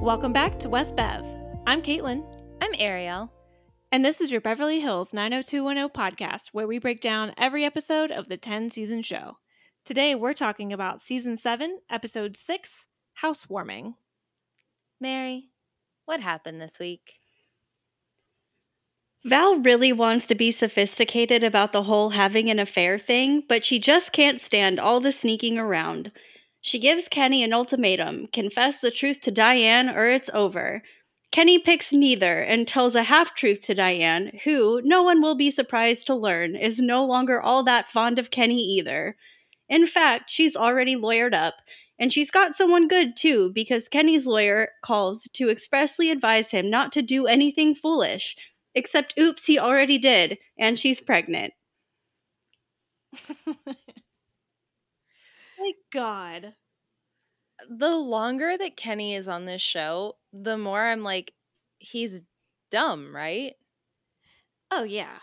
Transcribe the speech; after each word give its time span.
Welcome 0.00 0.32
back 0.32 0.58
to 0.60 0.68
West 0.68 0.96
Bev. 0.96 1.24
I'm 1.66 1.82
Caitlin, 1.82 2.24
I'm 2.62 2.70
Ariel. 2.78 3.30
and 3.92 4.04
this 4.04 4.20
is 4.20 4.30
your 4.30 4.40
Beverly 4.40 4.80
Hills 4.80 5.12
90210 5.12 5.88
podcast 5.90 6.48
where 6.52 6.66
we 6.66 6.78
break 6.78 7.00
down 7.00 7.34
every 7.36 7.64
episode 7.64 8.10
of 8.10 8.28
the 8.28 8.36
10 8.36 8.70
season 8.70 9.02
show. 9.02 9.38
Today 9.84 10.14
we're 10.14 10.32
talking 10.32 10.72
about 10.72 11.00
season 11.00 11.36
7, 11.36 11.80
episode 11.90 12.36
6, 12.36 12.86
Housewarming. 13.14 13.94
Mary, 15.00 15.50
what 16.06 16.20
happened 16.20 16.60
this 16.60 16.78
week? 16.78 17.14
Val 19.24 19.56
really 19.56 19.92
wants 19.92 20.24
to 20.26 20.34
be 20.34 20.50
sophisticated 20.50 21.44
about 21.44 21.72
the 21.72 21.82
whole 21.82 22.10
having 22.10 22.48
an 22.48 22.58
affair 22.58 22.98
thing, 22.98 23.42
but 23.48 23.64
she 23.64 23.78
just 23.78 24.12
can't 24.12 24.40
stand 24.40 24.80
all 24.80 25.00
the 25.00 25.12
sneaking 25.12 25.58
around. 25.58 26.10
She 26.60 26.78
gives 26.78 27.08
Kenny 27.08 27.42
an 27.42 27.52
ultimatum 27.52 28.26
confess 28.32 28.80
the 28.80 28.90
truth 28.90 29.20
to 29.22 29.30
Diane 29.30 29.88
or 29.88 30.10
it's 30.10 30.30
over. 30.34 30.82
Kenny 31.32 31.58
picks 31.58 31.92
neither 31.92 32.40
and 32.40 32.66
tells 32.66 32.94
a 32.94 33.04
half 33.04 33.34
truth 33.34 33.60
to 33.62 33.74
Diane, 33.74 34.38
who, 34.44 34.82
no 34.82 35.02
one 35.02 35.22
will 35.22 35.36
be 35.36 35.50
surprised 35.50 36.06
to 36.08 36.14
learn, 36.14 36.56
is 36.56 36.82
no 36.82 37.04
longer 37.04 37.40
all 37.40 37.62
that 37.62 37.88
fond 37.88 38.18
of 38.18 38.30
Kenny 38.30 38.58
either. 38.58 39.16
In 39.68 39.86
fact, 39.86 40.28
she's 40.28 40.56
already 40.56 40.96
lawyered 40.96 41.32
up, 41.32 41.54
and 42.00 42.12
she's 42.12 42.32
got 42.32 42.54
someone 42.54 42.88
good 42.88 43.16
too, 43.16 43.52
because 43.54 43.88
Kenny's 43.88 44.26
lawyer 44.26 44.70
calls 44.82 45.28
to 45.34 45.48
expressly 45.48 46.10
advise 46.10 46.50
him 46.50 46.68
not 46.68 46.90
to 46.92 47.02
do 47.02 47.28
anything 47.28 47.76
foolish. 47.76 48.36
Except, 48.74 49.14
oops, 49.18 49.46
he 49.46 49.58
already 49.58 49.98
did, 49.98 50.36
and 50.58 50.78
she's 50.78 51.00
pregnant. 51.00 51.52
Like 55.60 55.76
God. 55.92 56.54
The 57.68 57.94
longer 57.94 58.56
that 58.56 58.76
Kenny 58.76 59.14
is 59.14 59.28
on 59.28 59.44
this 59.44 59.60
show, 59.60 60.16
the 60.32 60.56
more 60.56 60.86
I'm 60.86 61.02
like, 61.02 61.34
he's 61.78 62.20
dumb, 62.70 63.14
right? 63.14 63.54
Oh 64.70 64.84
yeah. 64.84 65.18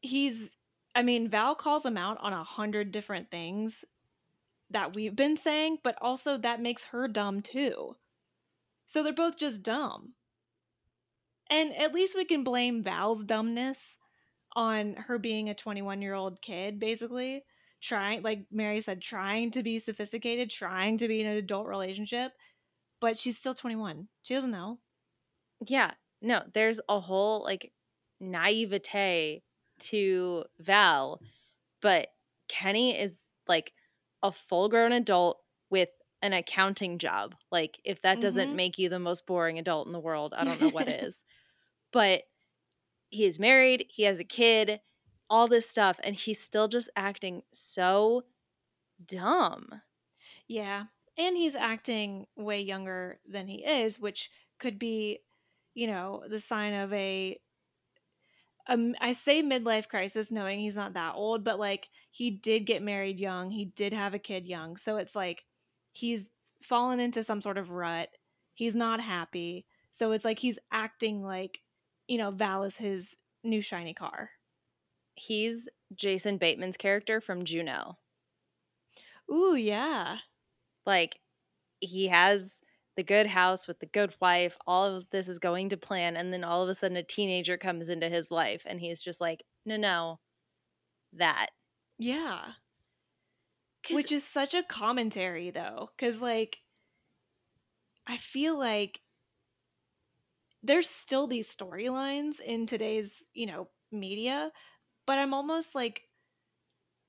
He's 0.00 0.50
I 0.94 1.02
mean, 1.02 1.28
Val 1.28 1.54
calls 1.54 1.84
him 1.84 1.96
out 1.96 2.18
on 2.20 2.32
a 2.32 2.42
hundred 2.42 2.90
different 2.90 3.30
things 3.30 3.84
that 4.70 4.94
we've 4.94 5.14
been 5.14 5.36
saying, 5.36 5.78
but 5.84 5.96
also 6.00 6.36
that 6.36 6.60
makes 6.60 6.84
her 6.84 7.06
dumb 7.06 7.40
too. 7.40 7.96
So 8.86 9.02
they're 9.02 9.12
both 9.12 9.36
just 9.36 9.62
dumb. 9.62 10.14
And 11.50 11.74
at 11.76 11.94
least 11.94 12.16
we 12.16 12.24
can 12.24 12.44
blame 12.44 12.82
Val's 12.82 13.22
dumbness 13.22 13.96
on 14.54 14.94
her 14.94 15.18
being 15.18 15.48
a 15.48 15.54
21 15.54 16.02
year 16.02 16.14
old 16.14 16.42
kid, 16.42 16.78
basically. 16.78 17.44
Trying, 17.80 18.22
like 18.22 18.46
Mary 18.50 18.80
said, 18.80 19.00
trying 19.00 19.52
to 19.52 19.62
be 19.62 19.78
sophisticated, 19.78 20.50
trying 20.50 20.98
to 20.98 21.08
be 21.08 21.20
in 21.20 21.26
an 21.28 21.36
adult 21.36 21.66
relationship, 21.68 22.32
but 23.00 23.18
she's 23.18 23.38
still 23.38 23.54
21. 23.54 24.08
She 24.22 24.34
doesn't 24.34 24.50
know. 24.50 24.80
Yeah. 25.66 25.92
No, 26.20 26.42
there's 26.54 26.80
a 26.88 27.00
whole 27.00 27.42
like 27.44 27.72
naivete 28.20 29.42
to 29.80 30.44
Val, 30.58 31.20
but 31.82 32.08
Kenny 32.48 32.98
is 32.98 33.32
like 33.48 33.72
a 34.22 34.32
full 34.32 34.68
grown 34.68 34.92
adult 34.92 35.40
with 35.70 35.90
an 36.22 36.32
accounting 36.32 36.98
job. 36.98 37.36
Like, 37.52 37.80
if 37.84 38.02
that 38.02 38.20
doesn't 38.20 38.50
Mhm. 38.50 38.56
make 38.56 38.78
you 38.78 38.88
the 38.88 38.98
most 38.98 39.26
boring 39.26 39.58
adult 39.58 39.86
in 39.86 39.92
the 39.92 40.00
world, 40.00 40.34
I 40.34 40.44
don't 40.44 40.60
know 40.60 40.70
what 40.70 40.88
is. 40.88 41.22
But 41.92 42.24
he 43.10 43.24
is 43.24 43.38
married, 43.38 43.86
he 43.88 44.04
has 44.04 44.20
a 44.20 44.24
kid, 44.24 44.80
all 45.30 45.48
this 45.48 45.68
stuff, 45.68 46.00
and 46.04 46.16
he's 46.16 46.40
still 46.40 46.68
just 46.68 46.90
acting 46.96 47.42
so 47.52 48.24
dumb. 49.04 49.82
Yeah. 50.46 50.84
And 51.16 51.36
he's 51.36 51.56
acting 51.56 52.26
way 52.36 52.60
younger 52.60 53.20
than 53.28 53.48
he 53.48 53.64
is, 53.64 53.98
which 53.98 54.30
could 54.58 54.78
be, 54.78 55.20
you 55.74 55.86
know, 55.86 56.22
the 56.28 56.40
sign 56.40 56.74
of 56.74 56.92
a 56.92 57.38
um 58.68 58.94
I 59.00 59.12
say 59.12 59.42
midlife 59.42 59.88
crisis 59.88 60.30
knowing 60.30 60.58
he's 60.60 60.76
not 60.76 60.94
that 60.94 61.14
old, 61.16 61.44
but 61.44 61.58
like 61.58 61.88
he 62.10 62.30
did 62.30 62.66
get 62.66 62.82
married 62.82 63.18
young, 63.18 63.50
he 63.50 63.66
did 63.66 63.92
have 63.92 64.14
a 64.14 64.18
kid 64.18 64.46
young. 64.46 64.76
So 64.76 64.96
it's 64.96 65.16
like 65.16 65.44
he's 65.92 66.26
fallen 66.62 67.00
into 67.00 67.22
some 67.22 67.40
sort 67.40 67.58
of 67.58 67.70
rut. 67.70 68.10
He's 68.54 68.74
not 68.74 69.00
happy. 69.00 69.66
So 69.92 70.12
it's 70.12 70.24
like 70.24 70.38
he's 70.38 70.58
acting 70.72 71.22
like, 71.24 71.60
you 72.06 72.18
know, 72.18 72.30
Val 72.30 72.64
is 72.64 72.76
his 72.76 73.16
new 73.42 73.60
shiny 73.62 73.94
car. 73.94 74.30
He's 75.18 75.68
Jason 75.94 76.38
Bateman's 76.38 76.76
character 76.76 77.20
from 77.20 77.44
Juno. 77.44 77.98
Ooh, 79.30 79.54
yeah. 79.54 80.18
Like, 80.86 81.20
he 81.80 82.08
has 82.08 82.60
the 82.96 83.02
good 83.02 83.26
house 83.26 83.68
with 83.68 83.78
the 83.80 83.86
good 83.86 84.14
wife, 84.20 84.56
all 84.66 84.84
of 84.84 85.08
this 85.10 85.28
is 85.28 85.38
going 85.38 85.68
to 85.68 85.76
plan, 85.76 86.16
and 86.16 86.32
then 86.32 86.44
all 86.44 86.62
of 86.62 86.68
a 86.68 86.74
sudden 86.74 86.96
a 86.96 87.02
teenager 87.02 87.56
comes 87.56 87.88
into 87.88 88.08
his 88.08 88.30
life, 88.30 88.64
and 88.66 88.80
he's 88.80 89.00
just 89.00 89.20
like, 89.20 89.44
no, 89.64 89.76
no, 89.76 90.18
that. 91.12 91.48
Yeah. 91.98 92.52
Which 93.90 94.12
is 94.12 94.24
such 94.24 94.54
a 94.54 94.62
commentary 94.62 95.50
though, 95.50 95.88
because 95.96 96.20
like 96.20 96.58
I 98.06 98.16
feel 98.16 98.58
like 98.58 99.00
there's 100.62 100.88
still 100.88 101.26
these 101.26 101.54
storylines 101.54 102.40
in 102.40 102.66
today's, 102.66 103.26
you 103.32 103.46
know, 103.46 103.68
media, 103.92 104.50
but 105.08 105.18
I'm 105.18 105.32
almost 105.32 105.74
like 105.74 106.02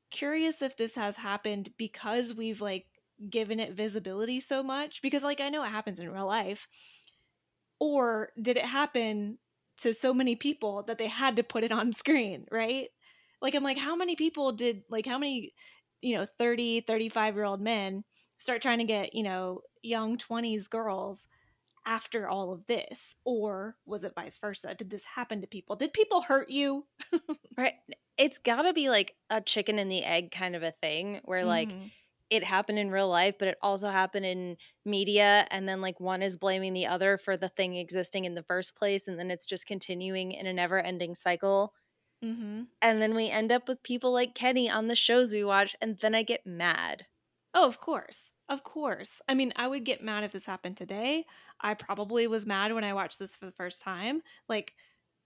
curious 0.10 0.62
if 0.62 0.78
this 0.78 0.96
has 0.96 1.18
happened 1.18 1.68
because 1.78 2.34
we've 2.34 2.62
like 2.62 2.86
given 3.30 3.60
it 3.60 3.74
visibility 3.74 4.40
so 4.40 4.64
much 4.64 5.02
because 5.02 5.22
like 5.22 5.42
I 5.42 5.50
know 5.50 5.66
it 5.66 5.70
happens 5.70 6.00
in 6.00 6.10
real 6.10 6.26
life 6.26 6.70
or 7.78 8.30
did 8.42 8.56
it 8.56 8.66
happen 8.66 9.38
to 9.80 9.94
so 9.94 10.14
many 10.14 10.38
people 10.38 10.84
that 10.84 10.98
they 10.98 11.08
had 11.08 11.36
to 11.36 11.44
put 11.44 11.66
it 11.66 11.74
on 11.74 11.92
screen, 11.92 12.46
right? 12.50 12.88
Like 13.42 13.54
I'm 13.54 13.64
like 13.64 13.78
how 13.78 13.98
many 13.98 14.16
people 14.16 14.54
did 14.54 14.84
like 14.90 15.06
how 15.06 15.18
many 15.18 15.54
you 16.02 16.16
know 16.16 16.26
30 16.38 16.80
35 16.80 17.36
year 17.36 17.44
old 17.44 17.60
men 17.60 18.06
start 18.38 18.62
trying 18.62 18.80
to 18.80 18.86
get 18.86 19.14
you 19.14 19.24
know 19.24 19.60
young 19.84 20.18
20s 20.18 20.70
girls 20.70 21.28
after 21.90 22.30
all 22.30 22.54
of 22.54 22.68
this 22.68 23.16
or 23.26 23.78
was 23.86 24.06
it 24.06 24.14
vice 24.16 24.38
versa 24.40 24.76
did 24.76 24.92
this 24.92 25.06
happen 25.06 25.42
to 25.42 25.48
people 25.48 25.76
did 25.76 25.94
people 25.94 26.22
hurt 26.22 26.50
you 26.52 26.88
Right. 27.58 27.76
It's 28.18 28.38
got 28.38 28.64
to 28.64 28.74
be 28.74 28.90
like 28.90 29.16
a 29.30 29.42
chicken 29.42 29.80
and 29.80 29.92
the 29.92 30.04
egg 30.04 30.32
kind 30.32 30.56
of 30.56 30.64
a 30.64 30.72
thing 30.72 31.22
where, 31.26 31.46
like, 31.46 31.76
Mhm. 31.76 31.92
it 32.30 32.44
happened 32.44 32.78
in 32.80 32.92
real 32.92 33.08
life, 33.08 33.36
but 33.40 33.48
it 33.48 33.58
also 33.62 33.90
happened 33.90 34.26
in 34.26 34.58
media. 34.86 35.48
And 35.52 35.68
then, 35.68 35.82
like, 35.82 36.00
one 36.00 36.22
is 36.22 36.38
blaming 36.38 36.74
the 36.74 36.86
other 36.86 37.18
for 37.18 37.38
the 37.38 37.50
thing 37.50 37.76
existing 37.76 38.26
in 38.26 38.36
the 38.36 38.44
first 38.44 38.76
place. 38.76 39.08
And 39.08 39.18
then 39.20 39.32
it's 39.32 39.46
just 39.46 39.66
continuing 39.66 40.32
in 40.32 40.46
a 40.48 40.54
never 40.54 40.80
ending 40.80 41.16
cycle. 41.16 41.74
Mhm. 42.22 42.70
And 42.82 43.02
then 43.02 43.16
we 43.16 43.30
end 43.30 43.54
up 43.54 43.70
with 43.70 43.84
people 43.84 44.12
like 44.12 44.36
Kenny 44.36 44.70
on 44.70 44.88
the 44.88 44.96
shows 44.96 45.32
we 45.32 45.46
watch. 45.46 45.78
And 45.80 45.98
then 46.00 46.14
I 46.14 46.24
get 46.24 46.46
mad. 46.46 47.08
Oh, 47.54 47.68
of 47.68 47.80
course. 47.80 48.32
Of 48.50 48.64
course. 48.64 49.22
I 49.28 49.34
mean, 49.36 49.54
I 49.56 49.68
would 49.68 49.86
get 49.86 50.02
mad 50.04 50.24
if 50.24 50.32
this 50.32 50.46
happened 50.48 50.76
today. 50.78 51.26
I 51.62 51.74
probably 51.74 52.28
was 52.28 52.46
mad 52.46 52.74
when 52.74 52.84
I 52.84 52.94
watched 52.94 53.20
this 53.20 53.36
for 53.36 53.46
the 53.46 53.52
first 53.52 53.82
time. 53.82 54.22
Like, 54.48 54.74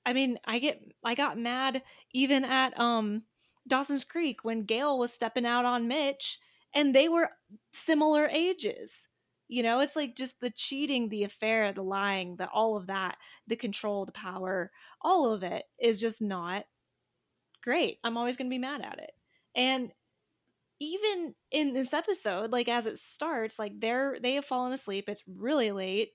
I 0.06 0.14
mean, 0.14 0.40
I 0.46 0.60
get 0.60 0.82
I 1.04 1.16
got 1.16 1.38
mad 1.38 1.84
even 2.14 2.44
at 2.46 2.80
um 2.80 3.24
Dawson's 3.68 4.04
Creek 4.04 4.44
when 4.44 4.64
Gail 4.66 4.98
was 5.00 5.14
stepping 5.14 5.46
out 5.46 5.66
on 5.66 5.88
Mitch 5.88 6.40
and 6.74 6.94
they 6.94 7.08
were 7.10 7.30
similar 7.74 8.28
ages. 8.28 9.08
You 9.48 9.64
know, 9.64 9.80
it's 9.82 9.96
like 9.96 10.16
just 10.16 10.40
the 10.40 10.50
cheating, 10.50 11.10
the 11.10 11.24
affair, 11.24 11.72
the 11.72 11.84
lying, 11.84 12.38
the 12.38 12.50
all 12.50 12.76
of 12.76 12.88
that, 12.88 13.18
the 13.48 13.56
control, 13.56 14.06
the 14.06 14.12
power, 14.12 14.72
all 15.02 15.32
of 15.32 15.44
it 15.44 15.66
is 15.80 16.00
just 16.00 16.22
not 16.22 16.66
great. 17.64 18.00
I'm 18.04 18.18
always 18.18 18.38
going 18.38 18.48
to 18.48 18.54
be 18.54 18.60
mad 18.60 18.82
at 18.82 19.00
it. 19.00 19.12
And 19.56 19.92
even 20.80 21.36
in 21.52 21.74
this 21.74 21.94
episode, 21.94 22.52
like 22.52 22.68
as 22.68 22.86
it 22.86 22.98
starts, 22.98 23.58
like 23.58 23.80
they're 23.80 24.18
they 24.22 24.36
have 24.36 24.46
fallen 24.46 24.74
asleep. 24.74 25.08
It's 25.08 25.24
really 25.28 25.72
late. 25.72 26.12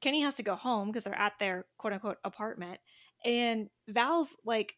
Kenny 0.00 0.22
has 0.22 0.34
to 0.34 0.42
go 0.42 0.54
home 0.54 0.88
because 0.88 1.04
they're 1.04 1.18
at 1.18 1.38
their 1.38 1.66
quote 1.78 1.92
unquote 1.92 2.18
apartment. 2.24 2.78
And 3.24 3.68
Val's 3.88 4.34
like, 4.44 4.74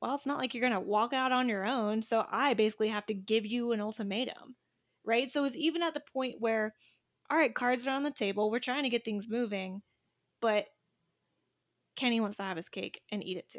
well, 0.00 0.14
it's 0.14 0.26
not 0.26 0.38
like 0.38 0.54
you're 0.54 0.66
gonna 0.66 0.80
walk 0.80 1.12
out 1.12 1.32
on 1.32 1.48
your 1.48 1.66
own. 1.66 2.02
So 2.02 2.24
I 2.30 2.54
basically 2.54 2.88
have 2.88 3.06
to 3.06 3.14
give 3.14 3.46
you 3.46 3.72
an 3.72 3.80
ultimatum. 3.80 4.56
Right. 5.04 5.30
So 5.30 5.44
it's 5.44 5.56
even 5.56 5.82
at 5.82 5.94
the 5.94 6.02
point 6.12 6.36
where, 6.38 6.74
all 7.30 7.36
right, 7.36 7.54
cards 7.54 7.86
are 7.86 7.90
on 7.90 8.02
the 8.02 8.10
table. 8.10 8.50
We're 8.50 8.58
trying 8.58 8.84
to 8.84 8.90
get 8.90 9.04
things 9.04 9.28
moving, 9.28 9.82
but 10.40 10.66
Kenny 11.96 12.20
wants 12.20 12.36
to 12.36 12.42
have 12.42 12.56
his 12.56 12.68
cake 12.68 13.00
and 13.10 13.24
eat 13.24 13.38
it 13.38 13.48
too. 13.48 13.58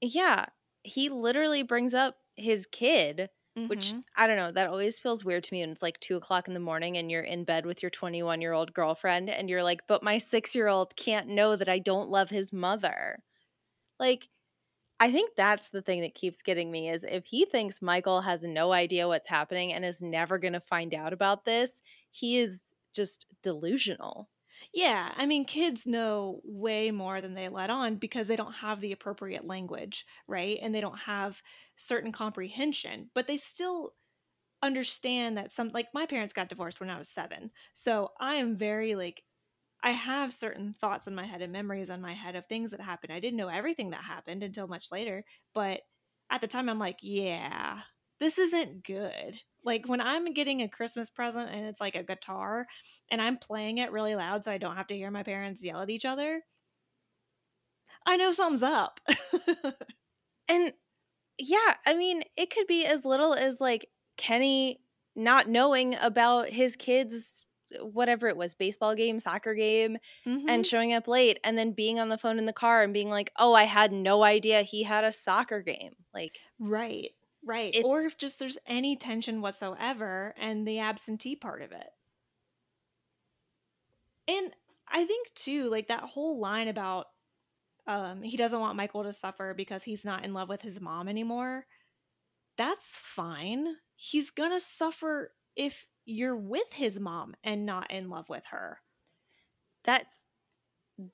Yeah. 0.00 0.46
He 0.82 1.08
literally 1.08 1.62
brings 1.62 1.94
up 1.94 2.16
his 2.36 2.66
kid, 2.66 3.30
which 3.66 3.94
Mhm. 3.94 4.04
I 4.16 4.26
don't 4.26 4.36
know. 4.36 4.52
That 4.52 4.68
always 4.68 4.98
feels 4.98 5.24
weird 5.24 5.44
to 5.44 5.54
me. 5.54 5.62
And 5.62 5.72
it's 5.72 5.82
like 5.82 6.00
two 6.00 6.16
o'clock 6.16 6.48
in 6.48 6.54
the 6.54 6.60
morning 6.60 6.96
and 6.96 7.10
you're 7.10 7.22
in 7.22 7.44
bed 7.44 7.66
with 7.66 7.82
your 7.82 7.90
21 7.90 8.40
year 8.40 8.52
old 8.52 8.72
girlfriend 8.74 9.30
and 9.30 9.50
you're 9.50 9.62
like, 9.64 9.86
but 9.88 10.02
my 10.02 10.18
six 10.18 10.54
year 10.54 10.68
old 10.68 10.96
can't 10.96 11.28
know 11.28 11.56
that 11.56 11.68
I 11.68 11.78
don't 11.78 12.10
love 12.10 12.30
his 12.30 12.52
mother. 12.52 13.22
Like, 13.98 14.28
I 15.00 15.12
think 15.12 15.32
that's 15.36 15.70
the 15.70 15.82
thing 15.82 16.02
that 16.02 16.14
keeps 16.14 16.42
getting 16.42 16.70
me 16.72 16.88
is 16.88 17.04
if 17.04 17.26
he 17.26 17.44
thinks 17.46 17.82
Michael 17.82 18.22
has 18.22 18.44
no 18.44 18.72
idea 18.72 19.08
what's 19.08 19.28
happening 19.28 19.72
and 19.72 19.84
is 19.84 20.00
never 20.02 20.38
going 20.38 20.54
to 20.54 20.60
find 20.60 20.94
out 20.94 21.12
about 21.12 21.44
this, 21.44 21.82
he 22.12 22.38
is 22.38 22.72
just 22.94 23.26
delusional. 23.42 24.30
Yeah, 24.72 25.12
I 25.16 25.26
mean, 25.26 25.44
kids 25.44 25.86
know 25.86 26.40
way 26.44 26.90
more 26.90 27.20
than 27.20 27.34
they 27.34 27.48
let 27.48 27.70
on 27.70 27.96
because 27.96 28.28
they 28.28 28.36
don't 28.36 28.52
have 28.54 28.80
the 28.80 28.92
appropriate 28.92 29.44
language, 29.46 30.06
right? 30.26 30.58
And 30.60 30.74
they 30.74 30.80
don't 30.80 30.98
have 30.98 31.42
certain 31.76 32.12
comprehension, 32.12 33.10
but 33.14 33.26
they 33.26 33.36
still 33.36 33.94
understand 34.62 35.38
that 35.38 35.52
some, 35.52 35.70
like, 35.70 35.88
my 35.94 36.06
parents 36.06 36.34
got 36.34 36.48
divorced 36.50 36.80
when 36.80 36.90
I 36.90 36.98
was 36.98 37.10
seven. 37.10 37.52
So 37.74 38.12
I 38.20 38.36
am 38.36 38.56
very, 38.56 38.94
like, 38.96 39.24
I 39.82 39.92
have 39.92 40.32
certain 40.32 40.74
thoughts 40.74 41.06
in 41.06 41.14
my 41.14 41.26
head 41.26 41.42
and 41.42 41.52
memories 41.52 41.90
in 41.90 42.00
my 42.02 42.14
head 42.14 42.36
of 42.36 42.46
things 42.46 42.72
that 42.72 42.80
happened. 42.80 43.12
I 43.12 43.20
didn't 43.20 43.38
know 43.38 43.48
everything 43.48 43.90
that 43.90 44.04
happened 44.04 44.42
until 44.42 44.68
much 44.68 44.92
later, 44.92 45.24
but 45.54 45.82
at 46.30 46.40
the 46.40 46.48
time, 46.48 46.68
I'm 46.68 46.78
like, 46.80 46.98
yeah, 47.02 47.82
this 48.20 48.38
isn't 48.38 48.84
good. 48.84 49.38
Like 49.64 49.88
when 49.88 50.00
I'm 50.00 50.32
getting 50.32 50.62
a 50.62 50.68
Christmas 50.68 51.10
present 51.10 51.50
and 51.50 51.66
it's 51.66 51.80
like 51.80 51.96
a 51.96 52.02
guitar 52.04 52.66
and 53.10 53.20
I'm 53.20 53.36
playing 53.36 53.78
it 53.78 53.92
really 53.92 54.14
loud 54.16 54.44
so 54.44 54.52
I 54.52 54.58
don't 54.58 54.76
have 54.76 54.86
to 54.88 54.96
hear 54.96 55.10
my 55.10 55.22
parents 55.22 55.62
yell 55.62 55.82
at 55.82 55.90
each 55.90 56.04
other, 56.04 56.42
I 58.06 58.16
know 58.16 58.32
something's 58.32 58.62
up. 58.62 59.00
And 60.48 60.72
yeah, 61.38 61.74
I 61.86 61.94
mean, 61.94 62.24
it 62.36 62.50
could 62.50 62.66
be 62.66 62.86
as 62.86 63.04
little 63.04 63.34
as 63.34 63.60
like 63.60 63.86
Kenny 64.16 64.80
not 65.16 65.48
knowing 65.48 65.96
about 65.96 66.48
his 66.50 66.76
kids 66.76 67.44
whatever 67.80 68.28
it 68.28 68.36
was 68.36 68.54
baseball 68.54 68.94
game 68.94 69.20
soccer 69.20 69.54
game 69.54 69.98
Mhm. 70.26 70.44
and 70.48 70.66
showing 70.66 70.92
up 70.92 71.08
late 71.08 71.40
and 71.44 71.58
then 71.58 71.72
being 71.72 72.00
on 72.00 72.10
the 72.10 72.18
phone 72.18 72.38
in 72.38 72.46
the 72.46 72.52
car 72.52 72.82
and 72.82 72.94
being 72.94 73.10
like 73.10 73.32
oh 73.38 73.54
i 73.54 73.64
had 73.64 73.92
no 73.92 74.24
idea 74.24 74.62
he 74.62 74.84
had 74.84 75.04
a 75.04 75.12
soccer 75.12 75.62
game 75.62 75.96
like 76.14 76.38
right, 76.60 77.10
right. 77.46 77.74
It's- 77.74 77.84
Or 77.84 78.02
if 78.02 78.18
just 78.18 78.38
there's 78.38 78.58
any 78.66 78.96
tension 78.96 79.40
whatsoever 79.40 80.34
and 80.38 80.68
the 80.68 80.80
absentee 80.80 81.36
part 81.36 81.62
of 81.62 81.72
it. 81.72 81.90
And 84.28 84.52
I 84.88 85.04
think 85.04 85.32
too, 85.34 85.68
like 85.68 85.88
that 85.88 86.02
whole 86.04 86.38
line 86.38 86.68
about 86.68 87.08
um, 87.86 88.22
he 88.22 88.36
doesn't 88.36 88.60
want 88.60 88.76
Michael 88.76 89.04
to 89.04 89.12
suffer 89.12 89.54
because 89.54 89.82
he's 89.84 90.04
not 90.04 90.24
in 90.24 90.34
love 90.34 90.48
with 90.48 90.62
his 90.62 90.80
mom 90.80 91.08
anymore. 91.08 91.66
That's 92.58 92.96
fine. 92.96 93.76
He's 93.96 94.30
gonna 94.30 94.60
suffer 94.60 95.32
if 95.56 95.86
you're 96.06 96.36
with 96.36 96.72
his 96.74 97.00
mom 97.00 97.36
and 97.44 97.66
not 97.66 97.90
in 97.92 98.10
love 98.10 98.28
with 98.28 98.44
her. 98.50 98.80
that's 99.84 100.18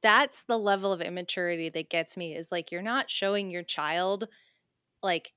that's 0.03 0.45
the 0.45 0.59
level 0.59 0.93
of 0.93 1.01
immaturity 1.01 1.69
that 1.69 1.91
gets 1.91 2.17
me 2.17 2.35
is 2.37 2.53
like 2.53 2.71
you're 2.73 2.83
not 2.83 3.11
showing 3.11 3.51
your 3.51 3.65
child 3.65 4.29
like 5.03 5.33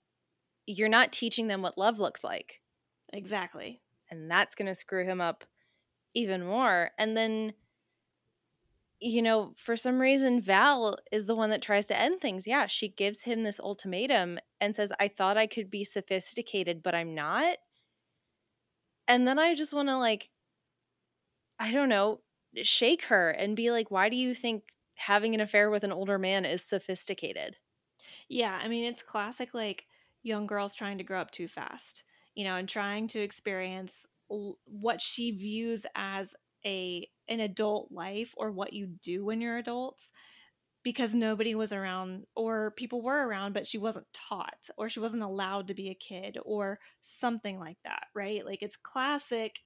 you're 0.67 0.89
not 0.89 1.11
teaching 1.11 1.47
them 1.47 1.61
what 1.61 1.77
love 1.77 1.99
looks 1.99 2.23
like. 2.23 2.61
Exactly. 3.13 3.81
and 4.09 4.29
that's 4.29 4.55
going 4.55 4.67
to 4.67 4.75
screw 4.75 5.05
him 5.05 5.21
up 5.21 5.43
even 6.13 6.45
more. 6.45 6.91
And 6.97 7.15
then 7.15 7.53
you 9.01 9.21
know 9.21 9.53
for 9.57 9.75
some 9.75 9.99
reason 9.99 10.39
val 10.39 10.95
is 11.11 11.25
the 11.25 11.35
one 11.35 11.49
that 11.49 11.61
tries 11.61 11.85
to 11.87 11.99
end 11.99 12.21
things. 12.21 12.47
Yeah 12.47 12.65
she 12.67 12.87
gives 12.89 13.21
him 13.23 13.43
this 13.43 13.59
ultimatum 13.59 14.39
and 14.61 14.73
says 14.73 14.91
i 14.99 15.07
thought 15.07 15.37
i 15.37 15.47
could 15.47 15.69
be 15.69 15.83
sophisticated 15.83 16.81
but 16.81 16.95
i'm 16.95 17.13
not. 17.13 17.57
And 19.07 19.27
then 19.27 19.37
i 19.39 19.53
just 19.53 19.73
want 19.73 19.89
to 19.89 19.97
like 19.97 20.29
i 21.59 21.71
don't 21.71 21.89
know 21.89 22.21
shake 22.63 23.03
her 23.05 23.29
and 23.31 23.55
be 23.55 23.69
like 23.71 23.91
why 23.91 24.09
do 24.09 24.15
you 24.15 24.33
think 24.33 24.63
having 24.95 25.35
an 25.35 25.41
affair 25.41 25.69
with 25.69 25.83
an 25.83 25.91
older 25.91 26.17
man 26.17 26.45
is 26.45 26.63
sophisticated? 26.63 27.57
Yeah, 28.29 28.57
I 28.61 28.67
mean, 28.67 28.85
it's 28.85 29.03
classic 29.03 29.53
like 29.53 29.85
young 30.25 30.47
girls 30.47 30.73
trying 30.73 30.97
to 30.97 31.03
grow 31.03 31.21
up 31.21 31.31
too 31.31 31.47
fast, 31.47 32.03
you 32.33 32.43
know, 32.43 32.55
and 32.55 32.67
trying 32.67 33.07
to 33.09 33.19
experience 33.19 34.05
what 34.27 34.99
she 34.99 35.31
views 35.31 35.85
as 35.95 36.33
a 36.65 37.07
an 37.27 37.39
adult 37.39 37.91
life 37.91 38.33
or 38.37 38.51
what 38.51 38.73
you 38.73 38.87
do 38.87 39.23
when 39.23 39.39
you're 39.39 39.57
adults 39.57 40.09
because 40.83 41.13
nobody 41.13 41.53
was 41.53 41.71
around 41.71 42.25
or 42.35 42.71
people 42.71 43.01
were 43.01 43.27
around 43.27 43.53
but 43.53 43.67
she 43.67 43.77
wasn't 43.77 44.05
taught 44.13 44.67
or 44.77 44.89
she 44.89 44.99
wasn't 44.99 45.21
allowed 45.21 45.67
to 45.67 45.73
be 45.75 45.89
a 45.89 45.95
kid 45.95 46.37
or 46.43 46.79
something 47.01 47.59
like 47.59 47.77
that, 47.83 48.05
right? 48.15 48.45
Like 48.45 48.63
it's 48.63 48.75
classic, 48.75 49.59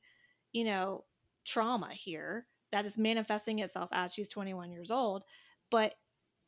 you 0.51 0.65
know, 0.65 1.05
trauma 1.45 1.89
here 1.93 2.47
that 2.71 2.85
is 2.85 2.97
manifesting 2.97 3.59
itself 3.59 3.89
as 3.93 4.13
she's 4.13 4.29
21 4.29 4.71
years 4.71 4.91
old, 4.91 5.23
but 5.71 5.93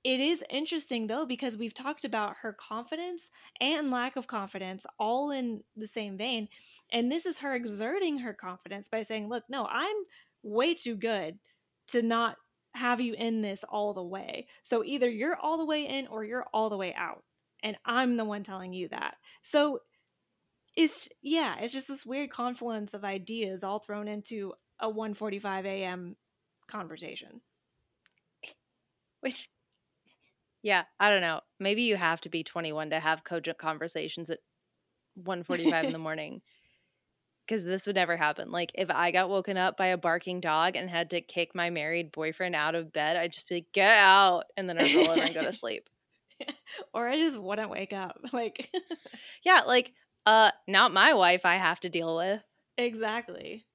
it 0.03 0.19
is 0.19 0.43
interesting 0.49 1.07
though 1.07 1.25
because 1.25 1.57
we've 1.57 1.73
talked 1.73 2.05
about 2.05 2.37
her 2.41 2.53
confidence 2.53 3.29
and 3.59 3.91
lack 3.91 4.15
of 4.15 4.27
confidence 4.27 4.85
all 4.99 5.31
in 5.31 5.61
the 5.75 5.87
same 5.87 6.17
vein. 6.17 6.47
And 6.91 7.11
this 7.11 7.25
is 7.25 7.37
her 7.37 7.53
exerting 7.53 8.19
her 8.19 8.33
confidence 8.33 8.87
by 8.87 9.03
saying, 9.03 9.29
Look, 9.29 9.43
no, 9.49 9.67
I'm 9.69 9.95
way 10.43 10.73
too 10.73 10.95
good 10.95 11.37
to 11.89 12.01
not 12.01 12.37
have 12.73 13.01
you 13.01 13.13
in 13.13 13.41
this 13.41 13.63
all 13.69 13.93
the 13.93 14.03
way. 14.03 14.47
So 14.63 14.83
either 14.83 15.09
you're 15.09 15.35
all 15.35 15.57
the 15.57 15.65
way 15.65 15.85
in 15.85 16.07
or 16.07 16.23
you're 16.23 16.47
all 16.53 16.69
the 16.69 16.77
way 16.77 16.93
out. 16.95 17.23
And 17.63 17.77
I'm 17.85 18.17
the 18.17 18.25
one 18.25 18.43
telling 18.43 18.73
you 18.73 18.87
that. 18.89 19.15
So 19.43 19.79
it's, 20.75 21.07
yeah, 21.21 21.57
it's 21.59 21.73
just 21.73 21.87
this 21.87 22.05
weird 22.05 22.31
confluence 22.31 22.93
of 22.93 23.03
ideas 23.03 23.63
all 23.63 23.79
thrown 23.79 24.07
into 24.07 24.53
a 24.79 24.89
1:45 24.89 25.65
a.m. 25.65 26.15
conversation. 26.67 27.41
which 29.21 29.47
yeah 30.63 30.83
i 30.99 31.09
don't 31.09 31.21
know 31.21 31.41
maybe 31.59 31.83
you 31.83 31.95
have 31.95 32.21
to 32.21 32.29
be 32.29 32.43
21 32.43 32.89
to 32.89 32.99
have 32.99 33.23
cogent 33.23 33.57
conversations 33.57 34.29
at 34.29 34.39
1.45 35.23 35.83
in 35.85 35.93
the 35.93 35.99
morning 35.99 36.41
because 37.45 37.65
this 37.65 37.85
would 37.85 37.95
never 37.95 38.15
happen 38.17 38.51
like 38.51 38.71
if 38.75 38.89
i 38.91 39.11
got 39.11 39.29
woken 39.29 39.57
up 39.57 39.77
by 39.77 39.87
a 39.87 39.97
barking 39.97 40.39
dog 40.39 40.75
and 40.75 40.89
had 40.89 41.09
to 41.09 41.21
kick 41.21 41.53
my 41.53 41.69
married 41.69 42.11
boyfriend 42.11 42.55
out 42.55 42.75
of 42.75 42.93
bed 42.93 43.17
i'd 43.17 43.33
just 43.33 43.47
be 43.49 43.55
like 43.55 43.71
get 43.73 43.97
out 43.97 44.45
and 44.57 44.69
then 44.69 44.77
i'd 44.77 44.95
roll 44.95 45.11
over 45.11 45.21
and 45.21 45.33
go 45.33 45.43
to 45.43 45.51
sleep 45.51 45.89
or 46.93 47.07
I 47.07 47.17
just 47.17 47.37
wouldn't 47.39 47.69
wake 47.69 47.93
up. 47.93 48.17
Like, 48.33 48.69
yeah 49.43 49.61
like 49.67 49.93
uh 50.25 50.51
not 50.67 50.93
my 50.93 51.13
wife 51.13 51.45
i 51.45 51.55
have 51.55 51.79
to 51.81 51.89
deal 51.89 52.15
with 52.15 52.43
exactly. 52.77 53.65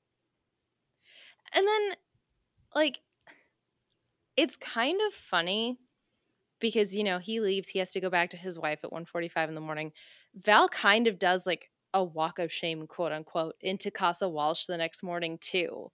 and 1.54 1.66
then 1.66 1.96
like 2.74 3.00
it's 4.36 4.56
kind 4.56 5.00
of 5.06 5.12
funny 5.12 5.78
because 6.60 6.94
you 6.94 7.04
know 7.04 7.18
he 7.18 7.40
leaves 7.40 7.68
he 7.68 7.78
has 7.78 7.90
to 7.92 8.00
go 8.00 8.10
back 8.10 8.30
to 8.30 8.36
his 8.36 8.58
wife 8.58 8.80
at 8.84 8.92
1.45 8.92 9.48
in 9.48 9.54
the 9.54 9.60
morning 9.60 9.92
val 10.34 10.68
kind 10.68 11.06
of 11.06 11.18
does 11.18 11.46
like 11.46 11.70
a 11.94 12.02
walk 12.04 12.38
of 12.38 12.52
shame 12.52 12.86
quote 12.86 13.12
unquote 13.12 13.56
into 13.60 13.90
casa 13.90 14.28
walsh 14.28 14.66
the 14.66 14.76
next 14.76 15.02
morning 15.02 15.38
too 15.38 15.90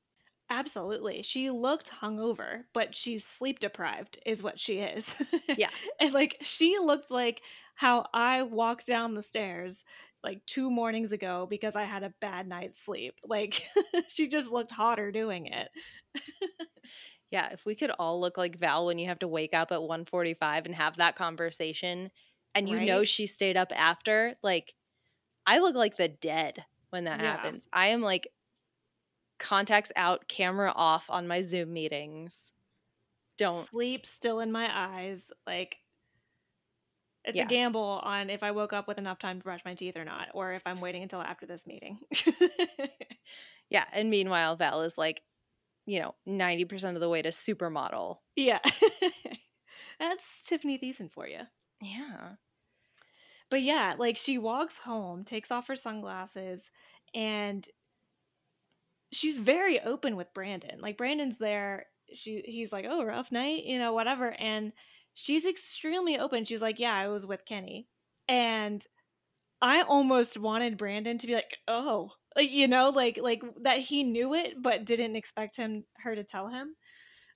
Absolutely. 0.50 1.22
She 1.22 1.50
looked 1.50 1.90
hungover, 1.90 2.64
but 2.74 2.94
she's 2.94 3.24
sleep 3.26 3.58
deprived, 3.58 4.18
is 4.26 4.42
what 4.42 4.60
she 4.60 4.80
is. 4.80 5.06
Yeah. 5.54 5.70
and 6.00 6.12
like, 6.12 6.36
she 6.42 6.78
looked 6.78 7.10
like 7.10 7.42
how 7.74 8.06
I 8.12 8.42
walked 8.42 8.86
down 8.86 9.14
the 9.14 9.22
stairs 9.22 9.82
like 10.22 10.44
two 10.46 10.70
mornings 10.70 11.10
ago 11.10 11.46
because 11.48 11.74
I 11.74 11.84
had 11.84 12.02
a 12.02 12.14
bad 12.20 12.46
night's 12.46 12.78
sleep. 12.80 13.18
Like, 13.24 13.62
she 14.08 14.28
just 14.28 14.50
looked 14.50 14.70
hotter 14.72 15.10
doing 15.10 15.46
it. 15.46 15.70
yeah 17.32 17.50
if 17.52 17.66
we 17.66 17.76
could 17.76 17.90
all 17.92 18.20
look 18.20 18.38
like 18.38 18.56
val 18.56 18.86
when 18.86 18.98
you 18.98 19.08
have 19.08 19.20
to 19.20 19.28
wake 19.28 19.54
up 19.54 19.72
at 19.72 19.82
1.45 19.82 20.66
and 20.66 20.76
have 20.76 20.98
that 20.98 21.16
conversation 21.16 22.10
and 22.54 22.68
you 22.68 22.80
know 22.80 23.04
she 23.04 23.26
stayed 23.26 23.56
up 23.58 23.72
after 23.76 24.36
like 24.42 24.74
i 25.46 25.58
look 25.60 25.76
like 25.76 25.96
the 25.96 26.08
dead 26.08 26.64
when 26.90 27.04
that 27.04 27.20
Yeah. 27.20 27.20
happens 27.20 27.66
i 27.72 27.88
am 27.88 28.02
like 28.02 28.28
contacts 29.38 29.92
out 29.96 30.28
camera 30.28 30.72
off 30.74 31.10
on 31.10 31.26
my 31.26 31.40
zoom 31.40 31.72
meetings 31.72 32.52
don't 33.38 33.68
Sleep 33.70 34.04
still 34.04 34.40
in 34.40 34.50
my 34.50 34.68
eyes. 34.68 35.30
Like, 35.46 35.78
it's 37.24 37.38
Yeah. 37.38 37.44
a 37.44 37.44
gamble 37.44 38.00
on 38.02 38.30
if 38.30 38.42
I 38.42 38.50
woke 38.50 38.72
up 38.72 38.88
with 38.88 38.98
enough 38.98 39.18
time 39.18 39.38
to 39.38 39.44
brush 39.44 39.64
my 39.64 39.74
teeth 39.74 39.96
or 39.96 40.04
not, 40.04 40.28
or 40.34 40.52
if 40.52 40.66
I'm 40.66 40.80
waiting 40.80 41.02
until 41.02 41.22
after 41.22 41.46
this 41.46 41.66
meeting. 41.66 42.00
Yeah, 43.70 43.84
and 43.92 44.10
meanwhile, 44.10 44.56
Val 44.56 44.82
is 44.82 44.98
like, 44.98 45.22
you 45.86 46.00
know, 46.00 46.14
90% 46.26 46.94
of 46.94 47.00
the 47.00 47.08
way 47.08 47.22
to 47.22 47.30
supermodel. 47.30 48.18
yeah. 48.36 48.60
That's 49.98 50.42
Tiffany 50.46 50.78
Thiessen 50.78 51.10
for 51.10 51.26
you. 51.26 51.40
Yeah. 51.80 52.36
But 53.50 53.62
yeah, 53.62 53.94
like 53.98 54.16
she 54.16 54.38
walks 54.38 54.78
home, 54.78 55.24
takes 55.24 55.50
off 55.50 55.68
her 55.68 55.76
sunglasses, 55.76 56.70
and 57.14 57.68
she's 59.12 59.38
very 59.38 59.80
open 59.80 60.16
with 60.16 60.32
Brandon. 60.34 60.80
Like 60.80 60.96
Brandon's 60.96 61.36
there, 61.38 61.86
she 62.12 62.42
he's 62.44 62.72
like, 62.72 62.86
"Oh, 62.88 63.04
rough 63.04 63.30
night," 63.32 63.64
you 63.64 63.78
know, 63.78 63.92
whatever, 63.92 64.32
and 64.38 64.72
she's 65.14 65.44
extremely 65.44 66.18
open. 66.18 66.44
She's 66.44 66.62
like, 66.62 66.78
"Yeah, 66.80 66.94
I 66.94 67.08
was 67.08 67.26
with 67.26 67.44
Kenny." 67.44 67.88
And 68.28 68.84
I 69.62 69.82
almost 69.82 70.38
wanted 70.38 70.78
Brandon 70.78 71.18
to 71.18 71.26
be 71.26 71.34
like, 71.34 71.58
"Oh, 71.68 72.12
you 72.38 72.68
know, 72.68 72.88
like 72.90 73.18
like 73.20 73.42
that 73.62 73.78
he 73.78 74.04
knew 74.04 74.34
it 74.34 74.54
but 74.60 74.84
didn't 74.84 75.16
expect 75.16 75.56
him 75.56 75.84
her 75.98 76.14
to 76.14 76.24
tell 76.24 76.48
him." 76.48 76.74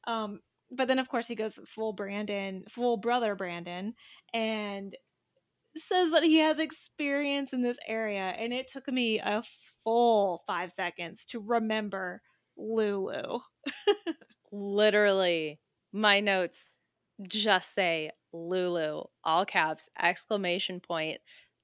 Um 0.07 0.41
but 0.71 0.89
then 0.89 0.99
of 0.99 1.09
course 1.09 1.27
he 1.27 1.35
goes 1.35 1.59
full 1.67 1.93
Brandon, 1.93 2.65
full 2.69 2.97
brother 2.97 3.35
Brandon 3.35 3.95
and 4.35 4.97
says 5.77 6.11
that 6.13 6.23
he 6.23 6.39
has 6.39 6.59
experience 6.59 7.53
in 7.53 7.63
this 7.63 7.79
area 7.87 8.35
and 8.39 8.53
it 8.53 8.67
took 8.67 8.89
me 8.89 9.21
a 9.21 9.43
full 9.85 10.43
5 10.47 10.71
seconds 10.73 11.25
to 11.27 11.41
remember 11.41 12.23
Lulu. 12.57 13.41
literally 14.53 15.61
my 15.93 16.21
notes 16.21 16.77
just 17.23 17.75
say 17.75 18.11
Lulu, 18.33 19.05
all 19.25 19.45
caps, 19.45 19.89
exclamation. 20.01 20.81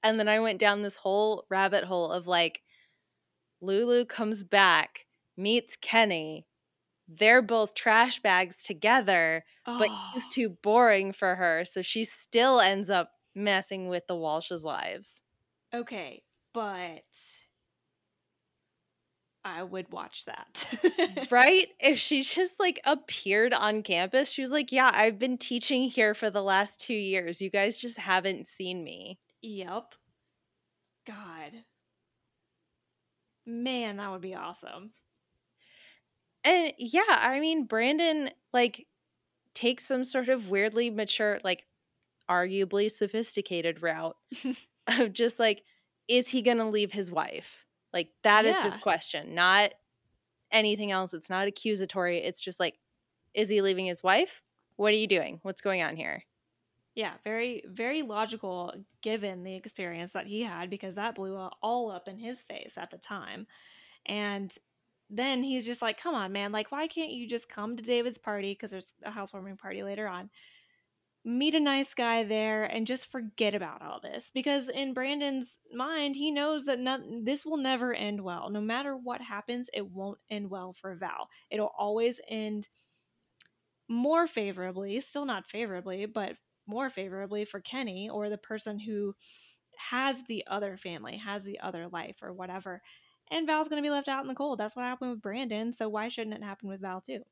And 0.03 0.19
then 0.19 0.29
I 0.29 0.41
went 0.41 0.59
down 0.59 0.83
this 0.83 0.97
whole 0.97 1.45
rabbit 1.51 1.85
hole 1.85 2.11
of 2.11 2.27
like, 2.27 2.63
Lulu 3.63 4.05
comes 4.05 4.45
back, 4.45 5.07
meets 5.37 5.77
Kenny. 5.81 6.47
They're 7.09 7.43
both 7.43 7.75
trash 7.75 8.21
bags 8.21 8.63
together, 8.63 9.45
but 9.65 9.89
he's 10.13 10.25
Oh, 10.27 10.31
too 10.33 10.49
boring 10.63 11.13
for 11.13 11.35
her. 11.37 11.65
So 11.65 11.81
she 11.83 12.05
still 12.05 12.61
ends 12.61 12.91
up 12.91 13.13
messing 13.35 13.89
with 13.89 14.07
the 14.07 14.17
Walsh's 14.17 14.65
lives. 14.65 15.21
okay, 15.75 16.23
but 16.53 17.03
I 19.45 19.63
would 19.63 19.91
watch 19.93 20.25
that. 20.27 20.67
right? 21.31 21.69
If 21.81 21.99
she 21.99 22.23
just 22.23 22.61
like 22.61 22.81
appeared 22.85 23.53
on 23.55 23.83
campus, 23.83 24.31
she 24.31 24.41
was 24.43 24.51
like, 24.51 24.71
Yeah, 24.71 24.91
I've 24.95 25.19
been 25.19 25.37
teaching 25.39 25.83
here 25.91 26.15
for 26.15 26.31
the 26.31 26.43
last 26.43 26.81
two 26.81 26.95
years. 26.95 27.41
You 27.41 27.51
guys 27.51 27.77
just 27.77 27.99
haven't 27.99 28.47
seen 28.47 28.85
me. 28.85 29.19
Yep. 29.43 29.95
God. 31.07 31.53
Man, 33.47 33.97
that 33.97 34.11
would 34.11 34.21
be 34.21 34.35
awesome. 34.35 34.93
And 36.45 36.73
yeah, 36.79 37.03
I 37.09 37.41
mean, 37.41 37.65
Brandon 37.65 38.31
like 38.53 38.87
takes 39.55 39.87
some 39.87 40.05
sort 40.05 40.29
of 40.29 40.49
weirdly 40.49 40.91
mature, 40.91 41.39
like 41.45 41.67
arguably 42.29 42.91
sophisticated 42.91 43.83
route 43.83 44.17
of 44.87 45.13
just 45.13 45.39
like, 45.39 45.63
is 46.09 46.29
he 46.29 46.43
gonna 46.43 46.69
leave 46.69 46.93
his 46.93 47.11
wife? 47.11 47.65
Like, 47.93 48.11
that 48.23 48.45
is 48.47 48.57
his 48.59 48.77
question, 48.77 49.35
not 49.35 49.75
anything 50.51 50.91
else. 50.91 51.13
It's 51.13 51.31
not 51.31 51.47
accusatory. 51.47 52.19
It's 52.19 52.41
just 52.41 52.59
like, 52.59 52.79
is 53.35 53.49
he 53.49 53.61
leaving 53.61 53.87
his 53.87 54.03
wife? 54.03 54.43
What 54.77 54.93
are 54.93 54.97
you 54.97 55.07
doing? 55.07 55.41
What's 55.43 55.61
going 55.61 55.83
on 55.83 55.97
here? 55.97 56.25
Yeah, 56.95 57.15
very, 57.25 57.63
very 57.67 58.03
logical 58.03 58.75
given 59.01 59.45
the 59.45 59.57
experience 59.57 60.13
that 60.13 60.27
he 60.27 60.43
had 60.43 60.69
because 60.69 60.95
that 60.97 61.15
blew 61.15 61.37
all 61.63 61.91
up 61.91 62.07
in 62.07 62.19
his 62.19 62.41
face 62.43 62.75
at 62.77 62.91
the 62.91 62.99
time. 62.99 63.47
And 64.05 64.55
then 65.09 65.43
he's 65.43 65.65
just 65.65 65.81
like, 65.81 65.99
come 65.99 66.15
on, 66.15 66.33
man. 66.33 66.53
Like, 66.53 66.71
why 66.71 66.87
can't 66.89 67.13
you 67.13 67.27
just 67.27 67.49
come 67.49 67.77
to 67.77 67.83
David's 67.83 68.19
party? 68.19 68.53
Because 68.53 68.71
there's 68.71 68.93
a 69.05 69.11
housewarming 69.11 69.57
party 69.57 69.83
later 69.83 70.07
on. 70.07 70.29
Meet 71.25 71.55
a 71.55 71.61
nice 71.61 71.95
guy 71.95 72.25
there 72.25 72.65
and 72.65 72.87
just 72.87 73.11
forget 73.11 73.55
about 73.55 73.81
all 73.81 74.01
this. 74.01 74.31
Because 74.35 74.69
in 74.69 74.93
Brandon's 74.93 75.57
mind, 75.73 76.17
he 76.17 76.31
knows 76.31 76.65
that 76.67 76.79
this 77.23 77.47
will 77.47 77.59
never 77.59 77.95
end 77.95 78.21
well. 78.21 78.51
No 78.51 78.61
matter 78.61 78.97
what 78.97 79.21
happens, 79.23 79.71
it 79.73 79.87
won't 79.87 80.19
end 80.31 80.51
well 80.51 80.75
for 80.75 80.95
Val. 80.95 81.29
It'll 81.51 81.73
always 81.79 82.21
end 82.29 82.69
more 83.89 84.27
favorably, 84.27 85.01
still 85.01 85.25
not 85.25 85.47
favorably, 85.47 86.07
but 86.07 86.37
more 86.67 86.91
favorably 86.91 87.45
for 87.45 87.61
Kenny 87.61 88.09
or 88.09 88.29
the 88.29 88.39
person 88.39 88.79
who 88.79 89.15
has 89.77 90.23
the 90.29 90.47
other 90.47 90.77
family, 90.77 91.17
has 91.19 91.45
the 91.45 91.61
other 91.61 91.89
life 91.89 92.23
or 92.23 92.33
whatever. 92.33 92.83
And 93.31 93.47
Val's 93.47 93.69
going 93.69 93.83
to 93.83 93.87
be 93.87 93.91
left 93.91 94.09
out 94.09 94.23
in 94.23 94.29
the 94.29 94.35
cold. 94.35 94.59
That's 94.59 94.77
what 94.77 94.85
happened 94.85 95.13
with 95.13 95.23
Brandon. 95.23 95.73
So 95.73 95.89
why 95.89 96.09
shouldn't 96.09 96.37
it 96.37 96.45
happen 96.45 96.69
with 96.69 96.81
Val 96.83 97.01
too? 97.01 97.23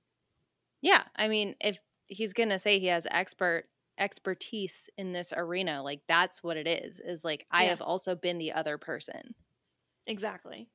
Yeah, 0.82 1.04
I 1.16 1.28
mean, 1.28 1.56
if 1.60 1.78
he's 2.06 2.32
gonna 2.32 2.58
say 2.58 2.78
he 2.78 2.86
has 2.86 3.06
expert 3.10 3.68
expertise 3.98 4.88
in 4.96 5.12
this 5.12 5.32
arena, 5.36 5.82
like 5.82 6.02
that's 6.08 6.42
what 6.42 6.56
it 6.56 6.66
is. 6.66 6.98
Is 7.00 7.24
like 7.24 7.46
I 7.50 7.64
Yeah. 7.64 7.66
have 7.66 7.82
also 7.82 8.14
been 8.14 8.38
the 8.38 8.52
other 8.52 8.78
person. 8.78 9.34
Exactly. 10.06 10.68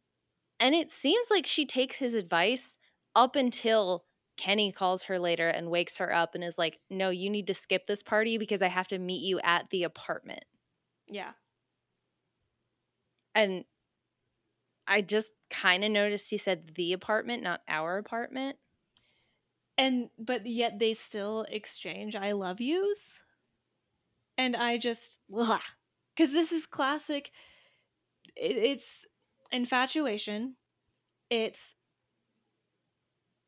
And 0.59 0.73
it 0.75 0.91
seems 0.91 1.29
like 1.29 1.45
she 1.45 1.65
takes 1.65 1.97
his 1.97 2.13
advice 2.13 2.77
up 3.15 3.35
until 3.35 4.05
Kenny 4.37 4.71
calls 4.71 5.03
her 5.03 5.19
later 5.19 5.47
and 5.47 5.69
wakes 5.69 5.97
her 5.97 6.13
up 6.13 6.35
and 6.35 6.43
is 6.43 6.57
like, 6.57 6.79
"No, 6.89 7.09
you 7.09 7.29
need 7.29 7.47
to 7.47 7.53
skip 7.53 7.85
this 7.87 8.03
party 8.03 8.37
because 8.37 8.61
I 8.61 8.67
have 8.67 8.87
to 8.89 8.99
meet 8.99 9.21
you 9.23 9.39
at 9.43 9.69
the 9.69 9.83
apartment." 9.83 10.45
Yeah. 11.07 11.33
And 13.33 13.65
I 14.87 15.01
just 15.01 15.31
kind 15.49 15.83
of 15.83 15.91
noticed 15.91 16.29
he 16.29 16.37
said 16.37 16.75
the 16.75 16.93
apartment, 16.93 17.43
not 17.43 17.61
our 17.67 17.97
apartment. 17.97 18.57
And 19.77 20.09
but 20.17 20.45
yet 20.45 20.79
they 20.79 20.93
still 20.93 21.45
exchange 21.49 22.15
I 22.15 22.31
love 22.31 22.61
yous. 22.61 23.21
And 24.37 24.55
I 24.55 24.77
just 24.77 25.19
because 25.29 26.31
this 26.31 26.51
is 26.51 26.65
classic. 26.65 27.31
It, 28.35 28.57
it's 28.57 29.05
infatuation. 29.51 30.55
It's 31.29 31.75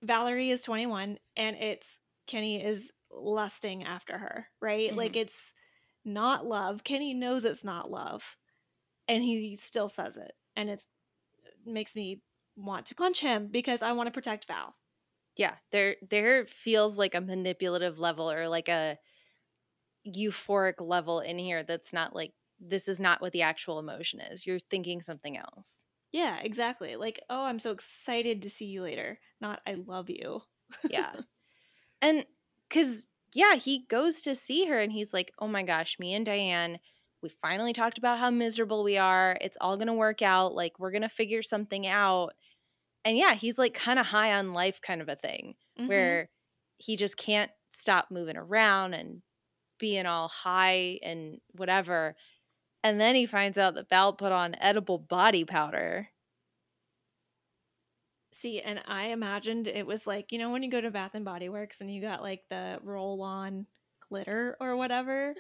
Valerie 0.07 0.49
is 0.49 0.61
21 0.61 1.17
and 1.35 1.55
it's 1.57 1.87
Kenny 2.27 2.63
is 2.63 2.91
lusting 3.11 3.83
after 3.83 4.17
her, 4.17 4.47
right? 4.61 4.95
Like 4.95 5.11
mm-hmm. 5.11 5.21
it's 5.21 5.53
not 6.05 6.45
love. 6.45 6.83
Kenny 6.83 7.13
knows 7.13 7.43
it's 7.43 7.63
not 7.63 7.91
love. 7.91 8.37
And 9.07 9.21
he 9.21 9.57
still 9.61 9.89
says 9.89 10.15
it. 10.15 10.31
And 10.55 10.69
it's 10.69 10.87
it 11.45 11.71
makes 11.71 11.95
me 11.95 12.21
want 12.55 12.87
to 12.87 12.95
punch 12.95 13.19
him 13.19 13.49
because 13.51 13.81
I 13.81 13.91
want 13.91 14.07
to 14.07 14.11
protect 14.11 14.47
Val. 14.47 14.75
Yeah, 15.35 15.55
there 15.71 15.97
there 16.09 16.45
feels 16.45 16.97
like 16.97 17.13
a 17.13 17.21
manipulative 17.21 17.99
level 17.99 18.31
or 18.31 18.47
like 18.47 18.69
a 18.69 18.97
euphoric 20.07 20.79
level 20.79 21.19
in 21.19 21.37
here 21.37 21.63
that's 21.63 21.91
not 21.93 22.15
like 22.15 22.31
this 22.59 22.87
is 22.87 22.99
not 22.99 23.21
what 23.21 23.33
the 23.33 23.43
actual 23.43 23.77
emotion 23.77 24.19
is. 24.19 24.47
You're 24.47 24.59
thinking 24.59 25.01
something 25.01 25.37
else. 25.37 25.81
Yeah, 26.11 26.39
exactly. 26.41 26.95
Like, 26.95 27.19
oh, 27.29 27.43
I'm 27.43 27.59
so 27.59 27.71
excited 27.71 28.41
to 28.43 28.49
see 28.49 28.65
you 28.65 28.81
later. 28.81 29.19
Not 29.41 29.61
I 29.67 29.73
love 29.75 30.09
you. 30.09 30.41
Yeah. 30.87 31.15
and 32.01 32.25
cuz 32.69 33.09
yeah, 33.33 33.55
he 33.55 33.85
goes 33.87 34.21
to 34.23 34.35
see 34.35 34.65
her 34.67 34.79
and 34.79 34.91
he's 34.91 35.13
like, 35.13 35.31
"Oh 35.39 35.47
my 35.47 35.63
gosh, 35.63 35.99
me 35.99 36.13
and 36.15 36.25
Diane, 36.25 36.79
we 37.21 37.29
finally 37.29 37.73
talked 37.73 37.97
about 37.97 38.19
how 38.19 38.29
miserable 38.31 38.83
we 38.83 38.97
are. 38.97 39.37
It's 39.41 39.57
all 39.61 39.77
going 39.77 39.87
to 39.87 39.93
work 39.93 40.21
out. 40.21 40.55
Like 40.55 40.79
we're 40.79 40.91
going 40.91 41.01
to 41.03 41.09
figure 41.09 41.43
something 41.43 41.87
out." 41.87 42.33
And 43.05 43.17
yeah, 43.17 43.35
he's 43.35 43.57
like 43.57 43.73
kind 43.73 43.99
of 43.99 44.07
high 44.07 44.33
on 44.33 44.53
life 44.53 44.81
kind 44.81 45.01
of 45.01 45.09
a 45.09 45.15
thing 45.15 45.55
Mhm. 45.77 45.87
where 45.87 46.29
he 46.77 46.95
just 46.97 47.17
can't 47.17 47.51
stop 47.73 48.11
moving 48.11 48.37
around 48.37 48.93
and 48.93 49.21
being 49.79 50.05
all 50.07 50.27
high 50.29 50.99
and 51.03 51.39
whatever. 51.53 52.15
And 52.87 53.01
then 53.01 53.15
he 53.15 53.25
finds 53.25 53.57
out 53.57 53.75
that 53.75 53.89
Val 53.89 54.13
put 54.13 54.31
on 54.31 54.55
edible 54.61 54.97
body 54.97 55.43
powder. 55.43 56.07
See, 58.39 58.61
and 58.61 58.79
I 58.87 59.07
imagined 59.07 59.67
it 59.67 59.85
was 59.85 60.07
like, 60.07 60.31
you 60.31 60.39
know, 60.39 60.51
when 60.51 60.63
you 60.63 60.71
go 60.71 60.79
to 60.79 60.89
Bath 60.89 61.11
and 61.13 61.25
Body 61.25 61.49
Works 61.49 61.81
and 61.81 61.93
you 61.93 62.01
got 62.01 62.21
like 62.21 62.43
the 62.49 62.79
roll 62.81 63.21
on 63.23 63.65
glitter 64.07 64.55
or 64.61 64.77
whatever. 64.77 65.33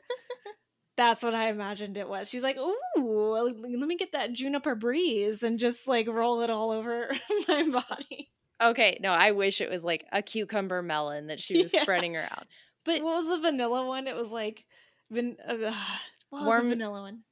That's 0.97 1.23
what 1.23 1.33
I 1.33 1.47
imagined 1.49 1.95
it 1.97 2.09
was. 2.09 2.27
She's 2.27 2.43
like, 2.43 2.57
ooh, 2.57 2.73
let 2.97 3.55
me 3.87 3.95
get 3.95 4.11
that 4.11 4.33
juniper 4.33 4.75
breeze 4.75 5.41
and 5.41 5.57
just 5.57 5.87
like 5.87 6.07
roll 6.09 6.41
it 6.41 6.49
all 6.49 6.71
over 6.71 7.09
my 7.47 7.63
body. 7.69 8.29
Okay, 8.61 8.97
no, 9.01 9.13
I 9.13 9.31
wish 9.31 9.61
it 9.61 9.69
was 9.69 9.85
like 9.85 10.03
a 10.11 10.21
cucumber 10.21 10.81
melon 10.81 11.27
that 11.27 11.39
she 11.39 11.61
was 11.63 11.73
Yeah. 11.73 11.83
spreading 11.83 12.17
around. 12.17 12.45
But 12.83 13.03
What 13.03 13.15
was 13.15 13.27
the 13.29 13.37
vanilla 13.37 13.85
one? 13.85 14.07
It 14.07 14.17
was 14.17 14.27
like, 14.29 14.65
van- 15.09 15.37
uh, 15.47 15.55
what 16.29 16.39
was 16.43 16.47
Warm- 16.47 16.63
the 16.69 16.75
vanilla 16.75 17.01
one? 17.01 17.23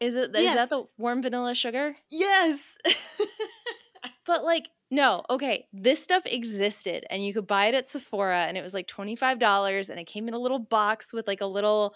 Is 0.00 0.14
it 0.14 0.34
is 0.34 0.42
Yes. 0.42 0.56
that 0.56 0.70
the 0.70 0.84
warm 0.98 1.22
vanilla 1.22 1.54
sugar? 1.54 1.96
Yes. 2.10 2.62
But 4.26 4.44
like, 4.44 4.68
no, 4.90 5.22
okay, 5.30 5.66
this 5.72 6.02
stuff 6.02 6.22
existed 6.26 7.06
and 7.08 7.24
you 7.24 7.32
could 7.32 7.46
buy 7.46 7.66
it 7.66 7.74
at 7.74 7.88
Sephora 7.88 8.40
and 8.40 8.58
it 8.58 8.62
was 8.62 8.74
like 8.74 8.86
$25 8.86 9.88
and 9.88 9.98
it 9.98 10.04
came 10.06 10.28
in 10.28 10.34
a 10.34 10.38
little 10.38 10.58
box 10.58 11.14
with 11.14 11.26
like 11.26 11.40
a 11.40 11.46
little 11.46 11.94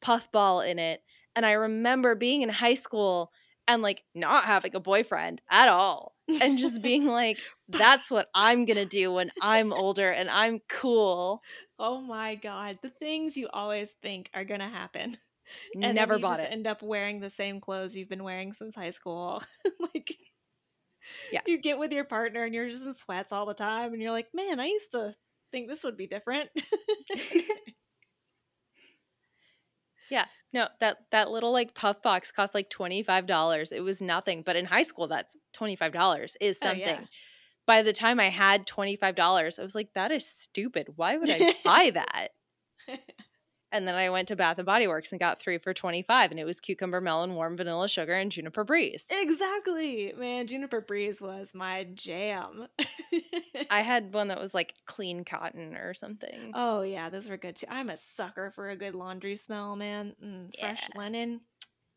puffball 0.00 0.60
in 0.60 0.78
it. 0.78 1.02
And 1.34 1.44
I 1.44 1.52
remember 1.52 2.14
being 2.14 2.42
in 2.42 2.48
high 2.48 2.74
school 2.74 3.32
and 3.66 3.82
like 3.82 4.04
not 4.14 4.44
having 4.44 4.76
a 4.76 4.80
boyfriend 4.80 5.42
at 5.50 5.68
all 5.68 6.14
and 6.40 6.58
just 6.58 6.80
being 6.82 7.06
like, 7.06 7.38
that's 7.68 8.08
what 8.08 8.28
I'm 8.36 8.66
going 8.66 8.76
to 8.76 8.84
do 8.86 9.10
when 9.12 9.30
I'm 9.42 9.72
older 9.72 10.10
and 10.10 10.30
I'm 10.30 10.60
cool. 10.68 11.42
oh 11.80 12.00
my 12.00 12.36
god, 12.36 12.78
the 12.82 12.90
things 12.90 13.36
you 13.36 13.48
always 13.52 13.94
think 14.00 14.30
are 14.32 14.44
gonna 14.44 14.68
happen. 14.68 15.16
And 15.82 15.94
Never 15.94 16.18
you 16.18 16.22
bought 16.22 16.40
just 16.40 16.40
it. 16.40 16.50
End 16.50 16.66
up 16.66 16.82
wearing 16.82 17.20
the 17.20 17.30
same 17.30 17.60
clothes 17.60 17.94
you've 17.94 18.08
been 18.08 18.24
wearing 18.24 18.52
since 18.52 18.74
high 18.74 18.90
school. 18.90 19.42
like, 19.94 20.16
Yeah. 21.30 21.42
you 21.46 21.58
get 21.58 21.78
with 21.78 21.92
your 21.92 22.04
partner 22.04 22.44
and 22.44 22.54
you're 22.54 22.68
just 22.68 22.84
in 22.84 22.94
sweats 22.94 23.32
all 23.32 23.46
the 23.46 23.54
time, 23.54 23.92
and 23.92 24.02
you're 24.02 24.10
like, 24.12 24.28
man, 24.34 24.60
I 24.60 24.66
used 24.66 24.92
to 24.92 25.14
think 25.50 25.68
this 25.68 25.84
would 25.84 25.96
be 25.96 26.06
different. 26.06 26.50
Yeah, 30.10 30.26
no, 30.52 30.68
that 30.80 30.98
that 31.10 31.30
little 31.30 31.52
like 31.52 31.74
puff 31.74 32.02
box 32.02 32.30
cost 32.30 32.54
like 32.54 32.70
$25. 32.70 33.72
It 33.72 33.80
was 33.80 34.00
nothing, 34.02 34.42
but 34.42 34.56
in 34.56 34.64
high 34.66 34.82
school 34.82 35.06
that's 35.08 35.34
$25 35.52 36.36
is 36.40 36.60
Oh, 36.62 36.72
something. 36.72 37.06
yeah. 37.06 37.06
By 37.66 37.82
the 37.82 37.92
time 37.92 38.20
I 38.20 38.28
had 38.30 38.66
$25, 38.66 39.58
I 39.58 39.62
was 39.62 39.74
like 39.74 39.92
that 39.94 40.12
is 40.12 40.26
stupid. 40.26 40.88
Why 40.96 41.16
would 41.18 41.30
I 41.30 41.46
buy 41.64 41.90
that? 41.94 42.28
And 43.74 43.88
then 43.88 43.96
I 43.96 44.08
went 44.08 44.28
to 44.28 44.36
Bath 44.36 44.58
and 44.58 44.64
Body 44.64 44.86
Works 44.86 45.10
and 45.10 45.18
got 45.18 45.40
three 45.40 45.58
for 45.58 45.74
25 45.74 46.30
and 46.30 46.38
it 46.38 46.44
was 46.44 46.60
cucumber 46.60 47.00
melon, 47.00 47.34
warm 47.34 47.56
vanilla 47.56 47.88
sugar, 47.88 48.14
and 48.14 48.30
juniper 48.30 48.62
breeze. 48.62 49.04
Exactly. 49.10 50.14
Man, 50.16 50.46
Juniper 50.46 50.80
Breeze 50.80 51.20
was 51.20 51.52
my 51.54 51.84
jam. 51.92 52.68
I 53.70 53.80
had 53.82 54.14
one 54.14 54.28
that 54.28 54.40
was 54.40 54.54
like 54.54 54.74
clean 54.86 55.24
cotton 55.24 55.74
or 55.76 55.92
something. 55.92 56.52
oh, 56.54 56.82
yeah, 56.82 57.10
those 57.10 57.28
were 57.28 57.36
good 57.36 57.56
too. 57.56 57.66
I'm 57.68 57.90
a 57.90 57.96
sucker 57.96 58.52
for 58.52 58.70
a 58.70 58.76
good 58.76 58.94
laundry 58.94 59.34
smell, 59.34 59.74
man. 59.74 60.14
Mm, 60.24 60.56
fresh 60.58 60.88
Yeah. 60.94 61.00
linen. 61.00 61.40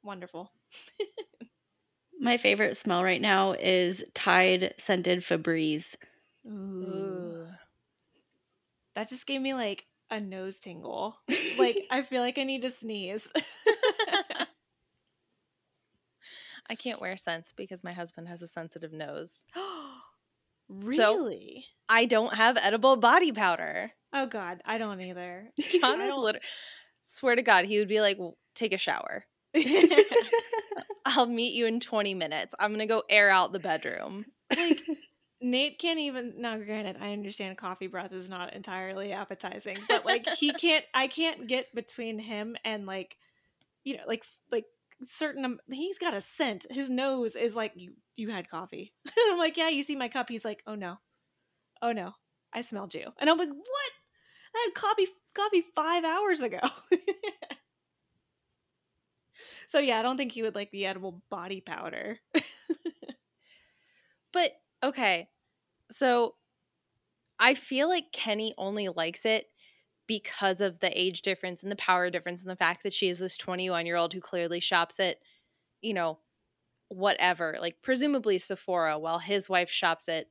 Wonderful. 0.04 0.52
My 2.20 2.38
favorite 2.38 2.76
smell 2.76 3.04
right 3.04 3.22
now 3.22 3.52
is 3.52 4.04
Tide 4.16 4.74
scented 4.80 5.20
Febreze. 5.20 5.96
Ooh. 6.48 7.46
That 8.96 9.10
just 9.10 9.28
gave 9.28 9.42
me 9.42 9.54
like 9.54 9.86
a 10.10 10.20
nose 10.20 10.56
tingle. 10.60 11.18
Like, 11.58 11.86
I 11.92 12.02
feel 12.02 12.22
like 12.22 12.38
I 12.38 12.44
need 12.44 12.62
to 12.64 12.70
sneeze. 12.70 13.28
I 16.70 16.76
can't 16.76 17.00
wear 17.00 17.16
scents 17.16 17.54
because 17.56 17.84
my 17.84 17.94
husband 17.94 18.28
has 18.28 18.42
a 18.42 18.48
sensitive 18.48 18.92
nose. 18.92 19.44
really? 20.70 21.66
I 21.88 22.06
don't 22.06 22.34
have 22.34 22.58
edible 22.62 22.98
body 22.98 23.32
powder. 23.32 23.92
oh, 24.14 24.26
God. 24.26 24.62
I 24.66 24.78
don't 24.78 25.00
either. 25.02 25.50
John 25.82 26.00
would 26.00 26.34
don't- 26.34 26.44
swear 27.04 27.36
to 27.36 27.42
God, 27.42 27.66
he 27.66 27.80
would 27.80 27.88
be 27.88 28.02
like, 28.02 28.18
"Take 28.54 28.74
a 28.74 28.78
shower. 28.78 29.24
I'll 31.06 31.28
meet 31.28 31.54
you 31.54 31.68
in 31.68 31.80
20 31.80 32.14
minutes. 32.16 32.54
I'm 32.60 32.72
gonna 32.72 32.86
go 32.86 33.02
air 33.10 33.30
out 33.30 33.54
the 33.54 33.60
bedroom." 33.60 34.26
like 34.56 34.82
Nate 35.40 35.78
can't 35.78 36.00
even 36.00 36.34
now 36.38 36.58
granted 36.58 36.98
I 37.00 37.14
understand 37.14 37.58
coffee 37.58 37.88
breath 37.88 38.12
is 38.12 38.30
not 38.30 38.54
entirely 38.54 39.14
appetizing 39.14 39.78
but 39.88 40.06
like 40.06 40.28
he 40.30 40.52
can't 40.54 40.84
I 40.94 41.08
can't 41.08 41.48
get 41.48 41.74
between 41.76 42.18
him 42.18 42.56
and 42.66 42.86
like 42.88 43.18
you 43.84 43.98
know 43.98 44.04
like 44.08 44.26
like 44.52 44.66
certain 45.04 45.46
um, 45.46 45.60
he's 45.70 46.00
got 46.00 46.16
a 46.16 46.22
scent. 46.22 46.66
His 46.72 46.90
nose 46.90 47.36
is 47.36 47.56
like 47.56 47.74
you 47.76 47.94
you 48.16 48.30
had 48.30 48.50
coffee. 48.50 48.94
I'm 49.30 49.38
like 49.38 49.58
yeah 49.58 49.70
you 49.70 49.84
see 49.84 49.96
my 49.96 50.10
cup. 50.10 50.30
He's 50.30 50.46
like 50.46 50.64
oh 50.66 50.76
no. 50.76 50.98
Oh 51.82 51.92
no. 51.92 52.14
I 52.54 52.62
smelled 52.62 52.94
you. 52.96 53.12
And 53.20 53.30
I'm 53.30 53.38
like 53.38 53.50
what? 53.50 53.92
I 54.56 54.66
had 54.66 54.74
coffee 54.74 55.08
coffee 55.36 55.62
5 55.76 56.04
hours 56.04 56.42
ago. 56.42 56.60
So 59.70 59.80
yeah 59.80 60.00
I 60.00 60.02
don't 60.02 60.16
think 60.16 60.32
he 60.32 60.42
would 60.44 60.56
like 60.56 60.72
the 60.72 60.86
edible 60.86 61.22
body 61.30 61.60
powder. 61.60 62.20
But 64.32 64.52
okay, 64.84 65.30
so 65.92 66.36
I 67.40 67.54
feel 67.54 67.88
like 67.88 68.12
Kenny 68.14 68.54
only 68.58 68.90
likes 68.90 69.26
it 69.26 69.46
because 70.08 70.62
of 70.62 70.80
the 70.80 70.98
age 71.00 71.22
difference 71.22 71.62
and 71.62 71.72
the 71.72 71.76
power 71.76 72.10
difference 72.10 72.42
and 72.42 72.50
the 72.50 72.56
fact 72.56 72.84
that 72.84 72.94
she 72.94 73.10
is 73.10 73.20
this 73.20 73.38
21 73.38 73.86
year 73.86 73.98
old 73.98 74.14
who 74.14 74.22
clearly 74.22 74.60
shops 74.60 75.00
at, 75.00 75.18
you 75.82 75.94
know, 75.94 76.20
whatever, 76.90 77.56
like 77.60 77.78
presumably 77.82 78.38
Sephora, 78.38 78.98
while 78.98 79.20
his 79.20 79.50
wife 79.50 79.70
shops 79.70 80.08
at 80.08 80.28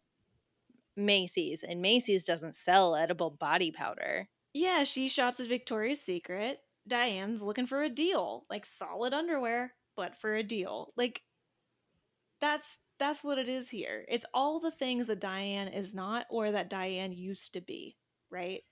Macy's, 0.97 1.62
and 1.62 1.83
Macy's 1.83 2.25
doesn't 2.25 2.57
sell 2.57 2.97
edible 2.97 3.31
body 3.31 3.71
powder. 3.71 4.29
Yeah, 4.55 4.85
she 4.85 5.09
shops 5.09 5.41
at 5.41 5.49
Victoria's 5.49 6.00
Secret. 6.00 6.61
Diane's 6.88 7.43
looking 7.43 7.67
for 7.67 7.83
a 7.83 7.91
deal, 7.91 8.47
like 8.49 8.65
solid 8.65 9.12
underwear, 9.12 9.75
but 9.97 10.17
for 10.17 10.35
a 10.35 10.43
deal. 10.43 10.93
Like 10.97 11.23
that's 12.41 12.79
that's 12.99 13.23
what 13.23 13.38
it 13.38 13.49
is 13.49 13.69
here. 13.69 14.05
It's 14.09 14.25
all 14.33 14.61
the 14.61 14.71
things 14.71 15.07
that 15.07 15.21
Diane 15.21 15.69
is 15.69 15.95
not 15.95 16.26
or 16.31 16.50
that 16.53 16.71
Diane 16.71 17.12
used 17.12 17.53
to 17.55 17.61
be, 17.61 17.97
right? 18.31 18.62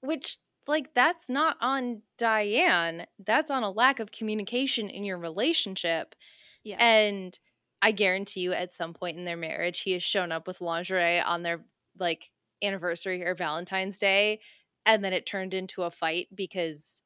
Which, 0.00 0.38
like, 0.66 0.94
that's 0.94 1.28
not 1.28 1.56
on 1.60 2.02
Diane. 2.18 3.06
That's 3.18 3.50
on 3.50 3.62
a 3.62 3.70
lack 3.70 4.00
of 4.00 4.12
communication 4.12 4.88
in 4.88 5.04
your 5.04 5.18
relationship. 5.18 6.14
Yeah. 6.64 6.76
And 6.80 7.38
I 7.82 7.92
guarantee 7.92 8.40
you, 8.40 8.52
at 8.52 8.72
some 8.72 8.92
point 8.92 9.16
in 9.18 9.24
their 9.24 9.36
marriage, 9.36 9.80
he 9.80 9.92
has 9.92 10.02
shown 10.02 10.32
up 10.32 10.46
with 10.46 10.60
lingerie 10.60 11.20
on 11.20 11.42
their 11.42 11.64
like 11.98 12.30
anniversary 12.62 13.24
or 13.24 13.34
Valentine's 13.34 13.98
Day, 13.98 14.40
and 14.84 15.04
then 15.04 15.12
it 15.12 15.26
turned 15.26 15.54
into 15.54 15.82
a 15.82 15.90
fight 15.90 16.28
because 16.34 17.02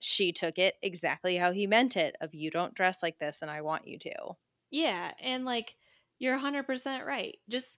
she 0.00 0.32
took 0.32 0.58
it 0.58 0.74
exactly 0.82 1.36
how 1.36 1.52
he 1.52 1.66
meant 1.66 1.96
it 1.96 2.16
of 2.20 2.34
you 2.34 2.50
don't 2.50 2.74
dress 2.74 3.02
like 3.02 3.18
this 3.18 3.42
and 3.42 3.50
I 3.50 3.60
want 3.60 3.86
you 3.86 3.98
to. 3.98 4.36
Yeah, 4.70 5.12
and 5.20 5.44
like 5.44 5.74
you're 6.18 6.38
100% 6.38 7.06
right. 7.06 7.38
Just 7.48 7.76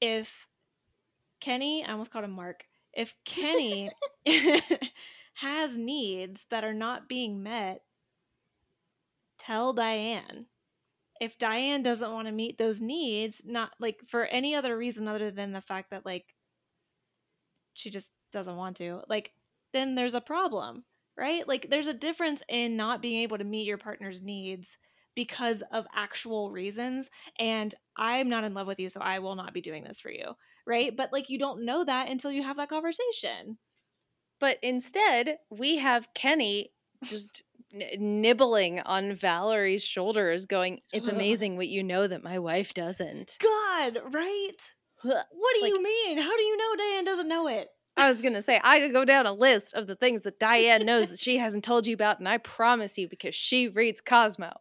if 0.00 0.46
Kenny, 1.40 1.84
I 1.84 1.92
almost 1.92 2.10
called 2.10 2.24
him 2.24 2.32
Mark. 2.32 2.64
If 2.92 3.14
Kenny 3.24 3.90
has 5.34 5.76
needs 5.76 6.44
that 6.50 6.64
are 6.64 6.74
not 6.74 7.08
being 7.08 7.42
met, 7.42 7.82
tell 9.38 9.72
Diane. 9.72 10.46
If 11.20 11.38
Diane 11.38 11.82
doesn't 11.82 12.12
want 12.12 12.26
to 12.26 12.32
meet 12.32 12.58
those 12.58 12.80
needs, 12.80 13.42
not 13.44 13.72
like 13.78 14.00
for 14.06 14.24
any 14.26 14.54
other 14.54 14.76
reason 14.76 15.08
other 15.08 15.30
than 15.30 15.52
the 15.52 15.60
fact 15.60 15.90
that 15.90 16.04
like 16.06 16.34
she 17.74 17.90
just 17.90 18.08
doesn't 18.32 18.56
want 18.56 18.76
to, 18.78 19.02
like 19.08 19.32
then 19.72 19.94
there's 19.94 20.14
a 20.14 20.20
problem, 20.20 20.84
right? 21.16 21.46
Like 21.46 21.70
there's 21.70 21.86
a 21.86 21.94
difference 21.94 22.42
in 22.48 22.76
not 22.76 23.02
being 23.02 23.22
able 23.22 23.38
to 23.38 23.44
meet 23.44 23.66
your 23.66 23.78
partner's 23.78 24.20
needs 24.22 24.76
because 25.14 25.62
of 25.72 25.86
actual 25.94 26.50
reasons 26.50 27.08
and 27.38 27.74
I'm 27.96 28.28
not 28.28 28.44
in 28.44 28.54
love 28.54 28.66
with 28.66 28.80
you 28.80 28.88
so 28.88 29.00
I 29.00 29.18
will 29.18 29.34
not 29.34 29.52
be 29.52 29.60
doing 29.60 29.84
this 29.84 30.00
for 30.00 30.10
you, 30.10 30.32
right? 30.66 30.96
But 30.96 31.12
like 31.12 31.28
you 31.28 31.38
don't 31.38 31.64
know 31.64 31.84
that 31.84 32.08
until 32.08 32.32
you 32.32 32.42
have 32.42 32.56
that 32.56 32.68
conversation. 32.68 33.58
But 34.40 34.58
instead, 34.62 35.36
we 35.50 35.78
have 35.78 36.08
Kenny 36.14 36.72
just 37.04 37.42
nibbling 37.98 38.80
on 38.80 39.14
Valerie's 39.14 39.84
shoulders, 39.84 40.46
going, 40.46 40.80
It's 40.92 41.08
amazing 41.08 41.56
what 41.56 41.68
you 41.68 41.82
know 41.82 42.06
that 42.06 42.22
my 42.24 42.38
wife 42.38 42.74
doesn't. 42.74 43.36
God, 43.40 43.98
right? 44.12 44.50
What 45.02 45.26
do 45.54 45.60
Like- 45.62 45.70
you 45.72 45.82
mean? 45.82 46.18
How 46.18 46.36
do 46.36 46.42
you 46.42 46.56
know 46.56 46.76
Diane 46.76 47.04
doesn't 47.04 47.28
know 47.28 47.48
it? 47.48 47.68
I 47.96 48.08
was 48.08 48.22
going 48.22 48.34
to 48.34 48.42
say, 48.42 48.58
I 48.64 48.80
could 48.80 48.92
go 48.92 49.04
down 49.04 49.26
a 49.26 49.32
list 49.32 49.74
of 49.74 49.86
the 49.86 49.94
things 49.94 50.22
that 50.22 50.38
Diane 50.38 50.86
knows 50.86 51.08
that 51.08 51.18
she 51.20 51.36
hasn't 51.38 51.64
told 51.64 51.86
you 51.86 51.94
about, 51.94 52.18
and 52.20 52.28
I 52.28 52.38
promise 52.38 52.96
you, 52.96 53.08
because 53.08 53.34
she 53.34 53.68
reads 53.68 54.00
Cosmo. 54.00 54.52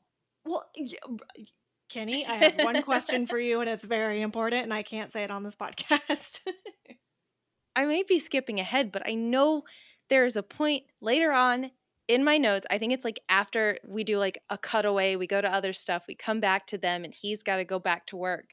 Well, 0.45 0.69
y- 0.77 0.89
b- 1.36 1.47
Kenny, 1.89 2.25
I 2.25 2.36
have 2.36 2.56
one 2.63 2.82
question 2.84 3.25
for 3.27 3.38
you 3.39 3.60
and 3.62 3.69
it's 3.69 3.84
very 3.84 4.21
important 4.21 4.63
and 4.63 4.73
I 4.73 4.84
can't 4.84 5.12
say 5.12 5.23
it 5.23 5.32
on 5.32 5.43
this 5.43 5.56
podcast. 5.56 6.39
I 7.75 7.86
may 7.86 8.04
be 8.04 8.19
skipping 8.19 8.60
ahead, 8.60 8.91
but 8.91 9.08
I 9.08 9.13
know 9.13 9.63
there 10.10 10.25
is 10.25 10.36
a 10.36 10.43
point 10.43 10.84
later 11.01 11.32
on 11.32 11.71
in 12.08 12.23
my 12.23 12.38
notes. 12.38 12.67
I 12.69 12.77
think 12.77 12.91
it's 12.91 13.06
like 13.06 13.19
after 13.30 13.77
we 13.88 14.04
do 14.04 14.17
like 14.19 14.39
a 14.49 14.58
cutaway, 14.58 15.15
we 15.15 15.27
go 15.27 15.39
to 15.41 15.51
other 15.54 15.71
stuff, 15.73 16.04
we 16.08 16.15
come 16.15 16.41
back 16.41 16.67
to 16.67 16.77
them, 16.77 17.06
and 17.06 17.13
he's 17.13 17.43
got 17.43 17.58
to 17.58 17.63
go 17.63 17.80
back 17.80 18.08
to 18.08 18.17
work. 18.17 18.49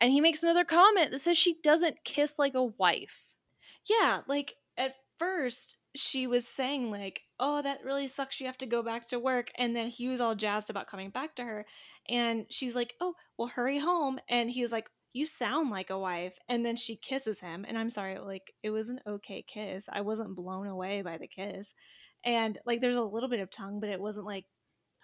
And 0.00 0.12
he 0.12 0.20
makes 0.20 0.42
another 0.42 0.64
comment 0.64 1.10
that 1.10 1.18
says 1.20 1.36
she 1.36 1.56
doesn't 1.62 2.04
kiss 2.04 2.38
like 2.38 2.54
a 2.54 2.62
wife. 2.64 3.24
yeah, 3.88 4.20
like 4.28 4.54
at 4.76 4.94
first 5.18 5.76
she 5.96 6.26
was 6.26 6.46
saying 6.46 6.90
like, 6.90 7.22
"Oh, 7.44 7.60
that 7.62 7.84
really 7.84 8.08
sucks. 8.08 8.40
You 8.40 8.46
have 8.46 8.58
to 8.58 8.66
go 8.66 8.82
back 8.82 9.08
to 9.08 9.18
work." 9.18 9.50
And 9.58 9.76
then 9.76 9.88
he 9.90 10.08
was 10.08 10.20
all 10.20 10.34
jazzed 10.34 10.70
about 10.70 10.86
coming 10.86 11.10
back 11.10 11.36
to 11.36 11.44
her, 11.44 11.66
and 12.08 12.46
she's 12.50 12.74
like, 12.74 12.94
"Oh, 13.00 13.14
well, 13.36 13.48
hurry 13.48 13.78
home." 13.78 14.18
And 14.28 14.48
he 14.50 14.62
was 14.62 14.72
like, 14.72 14.88
"You 15.12 15.26
sound 15.26 15.70
like 15.70 15.90
a 15.90 15.98
wife." 15.98 16.38
And 16.48 16.64
then 16.64 16.76
she 16.76 16.96
kisses 16.96 17.40
him, 17.40 17.64
and 17.68 17.78
I'm 17.78 17.90
sorry, 17.90 18.18
like 18.18 18.54
it 18.62 18.70
was 18.70 18.88
an 18.88 19.00
okay 19.06 19.42
kiss. 19.46 19.84
I 19.92 20.00
wasn't 20.00 20.36
blown 20.36 20.66
away 20.68 21.02
by 21.02 21.18
the 21.18 21.28
kiss, 21.28 21.74
and 22.24 22.58
like 22.66 22.80
there's 22.80 22.96
a 22.96 23.02
little 23.02 23.28
bit 23.28 23.40
of 23.40 23.50
tongue, 23.50 23.80
but 23.80 23.90
it 23.90 24.00
wasn't 24.00 24.26
like, 24.26 24.46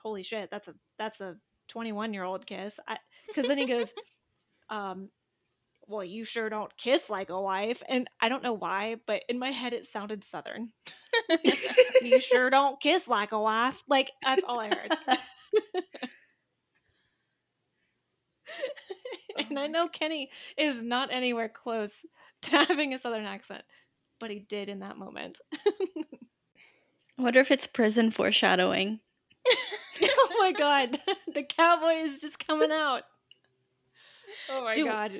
"Holy 0.02 0.22
shit, 0.22 0.50
that's 0.50 0.68
a 0.68 0.74
that's 0.98 1.20
a 1.20 1.36
21 1.68 2.14
year 2.14 2.24
old 2.24 2.46
kiss." 2.46 2.78
Because 3.28 3.46
then 3.48 3.58
he 3.58 3.66
goes, 3.66 3.92
um, 4.70 5.10
well, 5.90 6.04
you 6.04 6.24
sure 6.24 6.48
don't 6.48 6.74
kiss 6.76 7.10
like 7.10 7.30
a 7.30 7.40
wife. 7.40 7.82
And 7.88 8.08
I 8.20 8.28
don't 8.28 8.44
know 8.44 8.52
why, 8.52 8.96
but 9.06 9.24
in 9.28 9.38
my 9.38 9.50
head 9.50 9.72
it 9.72 9.86
sounded 9.86 10.22
southern. 10.22 10.70
you 12.02 12.20
sure 12.20 12.48
don't 12.48 12.80
kiss 12.80 13.08
like 13.08 13.32
a 13.32 13.40
wife. 13.40 13.82
Like 13.88 14.12
that's 14.22 14.44
all 14.44 14.60
I 14.60 14.68
heard. 14.68 14.96
and 19.48 19.58
I 19.58 19.66
know 19.66 19.88
Kenny 19.88 20.30
is 20.56 20.80
not 20.80 21.12
anywhere 21.12 21.48
close 21.48 21.94
to 22.42 22.50
having 22.50 22.94
a 22.94 22.98
southern 22.98 23.24
accent, 23.24 23.64
but 24.20 24.30
he 24.30 24.38
did 24.38 24.68
in 24.68 24.78
that 24.80 24.96
moment. 24.96 25.36
I 25.52 25.62
wonder 27.18 27.40
if 27.40 27.50
it's 27.50 27.66
prison 27.66 28.12
foreshadowing. 28.12 29.00
oh 30.02 30.36
my 30.38 30.52
god, 30.52 30.96
the 31.34 31.42
cowboy 31.42 32.02
is 32.04 32.18
just 32.18 32.38
coming 32.38 32.70
out. 32.70 33.02
Oh 34.50 34.64
my 34.64 34.74
Do- 34.74 34.84
god. 34.84 35.12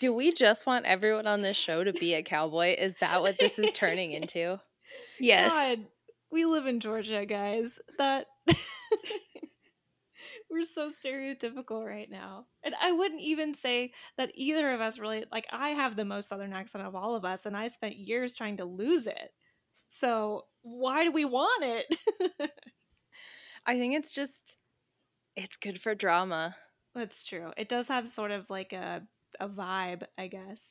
Do 0.00 0.12
we 0.12 0.32
just 0.32 0.66
want 0.66 0.86
everyone 0.86 1.26
on 1.26 1.42
this 1.42 1.56
show 1.56 1.84
to 1.84 1.92
be 1.92 2.14
a 2.14 2.22
cowboy? 2.22 2.74
Is 2.78 2.94
that 3.00 3.22
what 3.22 3.38
this 3.38 3.58
is 3.58 3.70
turning 3.72 4.12
into? 4.12 4.60
Yes. 5.18 5.52
God, 5.52 5.86
we 6.30 6.44
live 6.44 6.66
in 6.66 6.80
Georgia, 6.80 7.24
guys. 7.24 7.78
That 7.98 8.26
we're 10.50 10.64
so 10.64 10.90
stereotypical 10.90 11.82
right 11.82 12.10
now. 12.10 12.44
And 12.62 12.74
I 12.80 12.92
wouldn't 12.92 13.22
even 13.22 13.54
say 13.54 13.92
that 14.18 14.32
either 14.34 14.70
of 14.72 14.80
us 14.80 14.98
really 14.98 15.24
like 15.32 15.46
I 15.50 15.70
have 15.70 15.96
the 15.96 16.04
most 16.04 16.28
southern 16.28 16.52
accent 16.52 16.84
of 16.84 16.94
all 16.94 17.14
of 17.14 17.24
us 17.24 17.46
and 17.46 17.56
I 17.56 17.68
spent 17.68 17.96
years 17.96 18.34
trying 18.34 18.58
to 18.58 18.64
lose 18.64 19.06
it. 19.06 19.32
So, 19.88 20.46
why 20.62 21.04
do 21.04 21.12
we 21.12 21.24
want 21.24 21.64
it? 21.64 22.50
I 23.66 23.78
think 23.78 23.94
it's 23.94 24.12
just 24.12 24.56
it's 25.36 25.56
good 25.56 25.80
for 25.80 25.94
drama. 25.94 26.56
That's 26.94 27.24
true. 27.24 27.52
It 27.56 27.68
does 27.68 27.88
have 27.88 28.08
sort 28.08 28.30
of 28.30 28.48
like 28.50 28.72
a 28.72 29.02
a 29.40 29.48
vibe, 29.48 30.02
I 30.18 30.26
guess. 30.26 30.62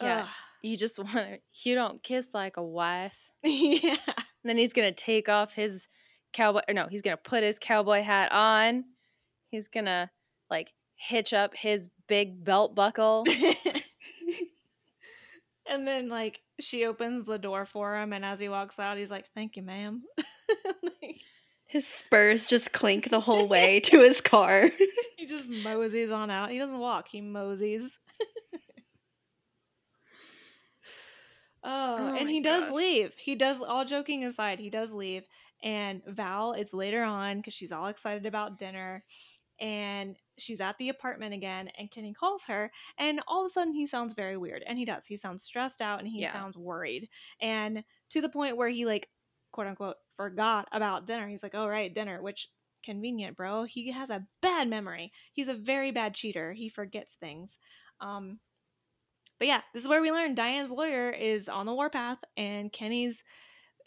Yeah. 0.00 0.28
You 0.62 0.76
just 0.76 0.98
want 0.98 1.12
to 1.12 1.38
you 1.64 1.74
don't 1.74 2.02
kiss 2.02 2.30
like 2.32 2.56
a 2.56 2.62
wife. 2.62 3.30
yeah. 3.42 3.96
And 4.06 4.24
then 4.44 4.56
he's 4.56 4.72
gonna 4.72 4.92
take 4.92 5.28
off 5.28 5.54
his 5.54 5.86
cowboy 6.32 6.60
or 6.68 6.74
no, 6.74 6.86
he's 6.88 7.02
gonna 7.02 7.16
put 7.16 7.42
his 7.42 7.58
cowboy 7.58 8.02
hat 8.02 8.32
on. 8.32 8.84
He's 9.50 9.68
gonna 9.68 10.10
like 10.50 10.72
hitch 10.94 11.32
up 11.32 11.54
his 11.54 11.88
big 12.08 12.44
belt 12.44 12.74
buckle. 12.74 13.24
and 15.66 15.86
then 15.86 16.08
like 16.08 16.40
she 16.60 16.86
opens 16.86 17.24
the 17.24 17.38
door 17.38 17.64
for 17.64 17.96
him 17.96 18.12
and 18.12 18.24
as 18.24 18.38
he 18.38 18.48
walks 18.48 18.78
out 18.78 18.98
he's 18.98 19.10
like, 19.10 19.26
"Thank 19.34 19.56
you, 19.56 19.62
ma'am." 19.62 20.02
like, 20.82 21.20
His 21.72 21.86
spurs 21.86 22.44
just 22.44 22.72
clink 22.72 23.08
the 23.08 23.20
whole 23.20 23.48
way 23.56 23.80
to 23.80 24.00
his 24.00 24.20
car. 24.20 24.70
he 25.16 25.24
just 25.26 25.48
moseys 25.48 26.10
on 26.10 26.30
out. 26.30 26.50
He 26.50 26.58
doesn't 26.58 26.78
walk, 26.78 27.08
he 27.08 27.22
moseys. 27.22 27.90
oh, 31.64 32.10
Oh 32.10 32.14
and 32.14 32.26
my 32.26 32.30
he 32.30 32.42
does 32.42 32.68
leave. 32.70 33.14
He 33.16 33.34
does 33.34 33.62
all 33.62 33.86
joking 33.86 34.22
aside, 34.24 34.60
he 34.60 34.68
does 34.68 34.92
leave. 34.92 35.24
And 35.62 36.02
Val, 36.06 36.52
it's 36.52 36.74
later 36.74 37.02
on 37.02 37.38
because 37.38 37.54
she's 37.54 37.72
all 37.72 37.86
excited 37.86 38.26
about 38.26 38.58
dinner. 38.58 39.02
And 39.58 40.16
she's 40.36 40.60
at 40.60 40.76
the 40.76 40.90
apartment 40.90 41.32
again, 41.34 41.70
and 41.78 41.90
Kenny 41.90 42.12
calls 42.12 42.42
her, 42.48 42.72
and 42.98 43.20
all 43.28 43.44
of 43.44 43.50
a 43.50 43.52
sudden 43.52 43.72
he 43.72 43.86
sounds 43.86 44.12
very 44.12 44.36
weird. 44.36 44.62
And 44.66 44.76
he 44.76 44.84
does. 44.84 45.06
He 45.06 45.16
sounds 45.16 45.42
stressed 45.44 45.80
out 45.80 46.00
and 46.00 46.08
he 46.08 46.20
Yeah. 46.20 46.32
sounds 46.32 46.58
worried. 46.58 47.08
And 47.40 47.82
to 48.10 48.20
the 48.20 48.28
point 48.28 48.56
where 48.58 48.68
he, 48.68 48.84
like, 48.84 49.08
quote 49.52 49.66
unquote, 49.66 49.96
forgot 50.16 50.68
about 50.72 51.06
dinner. 51.06 51.28
He's 51.28 51.42
like, 51.42 51.54
oh, 51.54 51.66
right, 51.66 51.94
dinner, 51.94 52.22
which 52.22 52.48
convenient, 52.84 53.36
bro. 53.36 53.64
He 53.64 53.92
has 53.92 54.10
a 54.10 54.26
bad 54.40 54.68
memory. 54.68 55.12
He's 55.32 55.48
a 55.48 55.54
very 55.54 55.92
bad 55.92 56.14
cheater. 56.14 56.52
He 56.52 56.68
forgets 56.68 57.14
things. 57.20 57.58
Um, 58.00 58.40
but 59.38 59.48
yeah, 59.48 59.60
this 59.72 59.82
is 59.82 59.88
where 59.88 60.02
we 60.02 60.12
learn 60.12 60.34
Diane's 60.34 60.70
lawyer 60.70 61.10
is 61.10 61.48
on 61.48 61.66
the 61.66 61.74
warpath, 61.74 62.18
and 62.36 62.72
Kenny's 62.72 63.22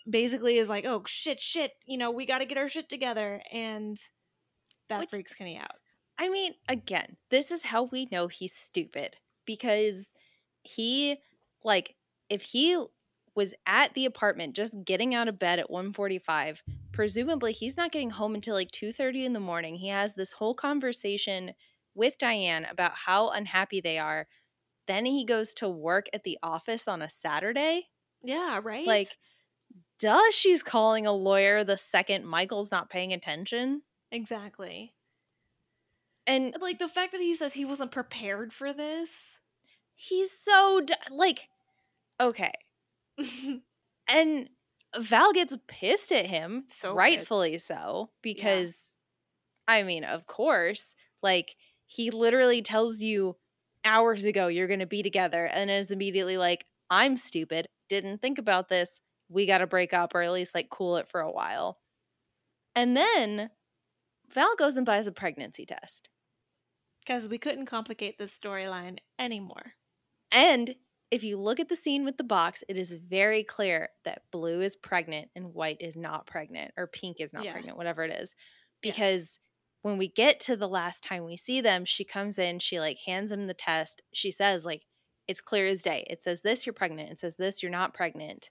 basically 0.10 0.58
is 0.58 0.70
like, 0.70 0.86
oh 0.86 1.04
shit, 1.08 1.40
shit, 1.40 1.72
you 1.86 1.98
know, 1.98 2.12
we 2.12 2.26
got 2.26 2.40
to 2.40 2.46
get 2.46 2.58
our 2.58 2.68
shit 2.68 2.90
together, 2.90 3.42
and 3.52 3.98
that 4.90 5.00
Which- 5.00 5.10
freaks 5.10 5.34
Kenny 5.34 5.58
out. 5.58 5.72
I 6.18 6.30
mean, 6.30 6.54
again, 6.70 7.18
this 7.30 7.52
is 7.52 7.64
how 7.64 7.84
we 7.84 8.08
know 8.12 8.28
he's 8.28 8.56
stupid 8.56 9.18
because 9.46 10.12
he 10.64 11.18
like 11.64 11.96
if 12.30 12.42
he 12.42 12.84
was 13.36 13.54
at 13.66 13.94
the 13.94 14.06
apartment 14.06 14.56
just 14.56 14.84
getting 14.86 15.14
out 15.16 15.28
of 15.28 15.40
bed 15.40 15.60
at 15.60 15.70
1:45, 15.70 16.64
presumably 16.94 17.54
he's 17.54 17.78
not 17.78 17.92
getting 17.92 18.12
home 18.12 18.36
until 18.36 18.56
like 18.56 18.72
2:30 18.72 19.26
in 19.26 19.34
the 19.34 19.40
morning. 19.40 19.76
He 19.76 19.90
has 19.90 20.14
this 20.16 20.32
whole 20.32 20.56
conversation 20.56 21.54
with 21.96 22.18
Diane 22.18 22.66
about 22.66 22.94
how 22.96 23.30
unhappy 23.30 23.82
they 23.82 24.00
are. 24.00 24.28
Then 24.88 25.06
he 25.06 25.26
goes 25.26 25.54
to 25.56 25.70
work 25.70 26.08
at 26.14 26.24
the 26.24 26.40
office 26.44 26.88
on 26.88 27.02
a 27.02 27.10
Saturday. 27.10 27.90
Yeah, 28.24 28.60
right. 28.64 29.04
Like 29.04 29.18
duh, 30.00 30.32
she's 30.32 30.64
calling 30.64 31.08
a 31.08 31.14
lawyer 31.14 31.64
the 31.64 31.78
second 31.78 32.26
Michael's 32.26 32.72
not 32.72 32.90
paying 32.90 33.14
attention. 33.14 33.84
exactly. 34.12 34.96
And 36.28 36.54
And, 36.54 36.62
Like 36.62 36.80
the 36.80 36.88
fact 36.90 37.12
that 37.12 37.22
he 37.22 37.36
says 37.36 37.54
he 37.54 37.66
wasn't 37.66 37.92
prepared 37.92 38.52
for 38.54 38.74
this. 38.74 39.38
he's 39.96 40.32
so 40.32 40.82
d- 40.82 40.94
like 41.10 41.50
okay 42.20 42.52
and 44.10 44.50
val 45.00 45.34
gets 45.34 45.56
pissed 45.68 46.12
at 46.12 46.26
him 46.26 46.66
So 46.68 47.00
pissed. 47.00 47.30
rightfully 47.30 47.58
so 47.58 48.12
because 48.22 48.98
i 49.68 49.84
mean 49.84 50.04
of 50.04 50.28
course 50.28 50.96
like 51.24 51.56
he 51.88 52.12
literally 52.12 52.62
tells 52.62 53.02
you 53.02 53.38
hours 53.86 54.26
ago 54.26 54.48
you're 54.48 54.68
going 54.68 54.80
to 54.82 54.86
be 54.88 55.04
together 55.04 55.48
and 55.48 55.72
is 55.72 55.92
immediately 55.92 56.38
like 56.38 56.66
i'm 56.92 57.18
stupid 57.18 57.68
didn't 57.90 58.20
think 58.22 58.38
about 58.40 58.70
this 58.70 59.02
we 59.30 59.46
got 59.46 59.60
to 59.60 59.68
break 59.68 59.94
up 59.94 60.16
or 60.16 60.22
at 60.22 60.32
least 60.32 60.56
like 60.56 60.70
cool 60.70 60.98
it 60.98 61.08
for 61.08 61.22
a 61.22 61.32
while 61.32 61.80
and 62.76 62.96
then 62.96 63.50
val 64.30 64.56
goes 64.58 64.78
and 64.78 64.86
buys 64.86 65.08
a 65.08 65.12
pregnancy 65.14 65.66
test 65.66 66.10
Because 67.00 67.28
we 67.30 67.38
couldn't 67.38 67.68
complicate 67.68 68.18
this 68.18 68.38
storyline 68.38 69.00
anymore. 69.18 69.76
And 70.32 70.76
if 71.12 71.24
you 71.24 71.38
look 71.38 71.60
at 71.60 71.70
the 71.70 71.76
scene 71.76 72.04
with 72.06 72.18
the 72.18 72.24
box, 72.24 72.64
it 72.68 72.78
is 72.78 72.92
very 72.92 73.44
clear 73.44 73.90
that 74.04 74.24
blue 74.32 74.62
is 74.62 74.76
pregnant 74.76 75.30
and 75.36 75.54
white 75.54 75.78
is 75.80 75.96
not 75.96 76.26
pregnant, 76.28 76.72
or 76.78 76.88
pink 76.88 77.20
is 77.20 77.32
not 77.34 77.44
Yeah. 77.46 77.54
pregnant, 77.54 77.78
whatever 77.78 78.04
it 78.04 78.12
is. 78.12 78.34
Yeah. 78.82 78.92
Because 78.92 79.40
when 79.82 79.98
we 79.98 80.08
get 80.08 80.40
to 80.42 80.56
the 80.56 80.68
last 80.68 81.04
time 81.04 81.24
we 81.26 81.38
see 81.38 81.62
them, 81.62 81.86
she 81.86 82.04
comes 82.04 82.38
in, 82.40 82.60
she 82.60 82.80
like 82.80 82.98
hands 83.06 83.32
him 83.32 83.48
the 83.48 83.54
test. 83.54 84.02
She 84.14 84.32
says, 84.32 84.66
like, 84.66 84.86
it's 85.28 85.42
clear 85.42 85.68
as 85.68 85.82
day. 85.82 86.06
It 86.10 86.22
says 86.22 86.42
this, 86.42 86.66
you're 86.66 86.74
pregnant. 86.74 87.12
It 87.12 87.20
says 87.20 87.36
this, 87.38 87.62
you're 87.64 87.72
not 87.72 87.94
pregnant. 87.94 88.50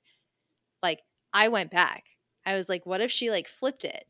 Like, 0.83 1.01
I 1.33 1.49
went 1.49 1.71
back. 1.71 2.05
I 2.47 2.55
was 2.55 2.69
like, 2.69 2.87
what 2.87 3.01
if 3.01 3.11
she 3.11 3.31
like 3.31 3.49
flipped 3.49 3.85
it? 3.85 4.05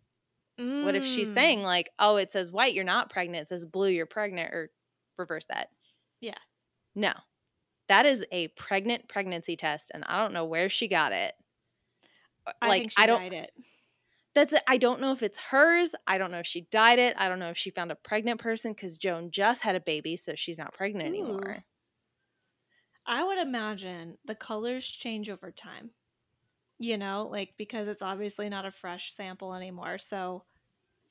What 0.56 0.94
if 0.94 1.04
she's 1.04 1.28
Mm. 1.30 1.34
saying, 1.34 1.62
like, 1.62 1.90
oh, 1.98 2.16
it 2.16 2.30
says 2.30 2.52
white, 2.52 2.74
you're 2.74 2.84
not 2.84 3.10
pregnant. 3.10 3.42
It 3.42 3.48
says 3.48 3.64
blue, 3.66 3.88
you're 3.88 4.06
pregnant, 4.06 4.52
or 4.54 4.70
reverse 5.18 5.46
that? 5.46 5.70
Yeah. 6.20 6.38
No. 6.94 7.12
That 7.88 8.06
is 8.06 8.24
a 8.32 8.48
pregnant 8.48 9.08
pregnancy 9.08 9.56
test, 9.56 9.90
and 9.94 10.04
I 10.06 10.16
don't 10.16 10.32
know 10.32 10.44
where 10.46 10.70
she 10.70 10.88
got 10.88 11.12
it. 11.12 11.32
Uh, 12.46 12.52
I 12.62 12.68
like, 12.68 12.80
think 12.82 12.92
she 12.92 13.02
I 13.02 13.06
don't- 13.06 13.20
dyed 13.20 13.32
it. 13.32 13.50
That's 14.34 14.52
it. 14.52 14.62
I 14.66 14.78
don't 14.78 15.00
know 15.00 15.12
if 15.12 15.22
it's 15.22 15.38
hers. 15.38 15.92
I 16.08 16.18
don't 16.18 16.32
know 16.32 16.40
if 16.40 16.46
she 16.46 16.62
dyed 16.72 16.98
it. 16.98 17.14
I 17.16 17.28
don't 17.28 17.38
know 17.38 17.50
if 17.50 17.56
she 17.56 17.70
found 17.70 17.92
a 17.92 17.94
pregnant 17.94 18.40
person 18.40 18.72
because 18.72 18.98
Joan 18.98 19.30
just 19.30 19.62
had 19.62 19.76
a 19.76 19.80
baby, 19.80 20.16
so 20.16 20.34
she's 20.34 20.58
not 20.58 20.72
pregnant 20.72 21.14
Ooh. 21.14 21.20
anymore. 21.20 21.64
I 23.06 23.22
would 23.22 23.38
imagine 23.38 24.18
the 24.24 24.34
colors 24.34 24.86
change 24.88 25.30
over 25.30 25.52
time. 25.52 25.90
You 26.78 26.98
know, 26.98 27.28
like 27.30 27.54
because 27.56 27.86
it's 27.86 28.02
obviously 28.02 28.48
not 28.48 28.66
a 28.66 28.72
fresh 28.72 29.14
sample 29.14 29.54
anymore. 29.54 29.98
So 29.98 30.42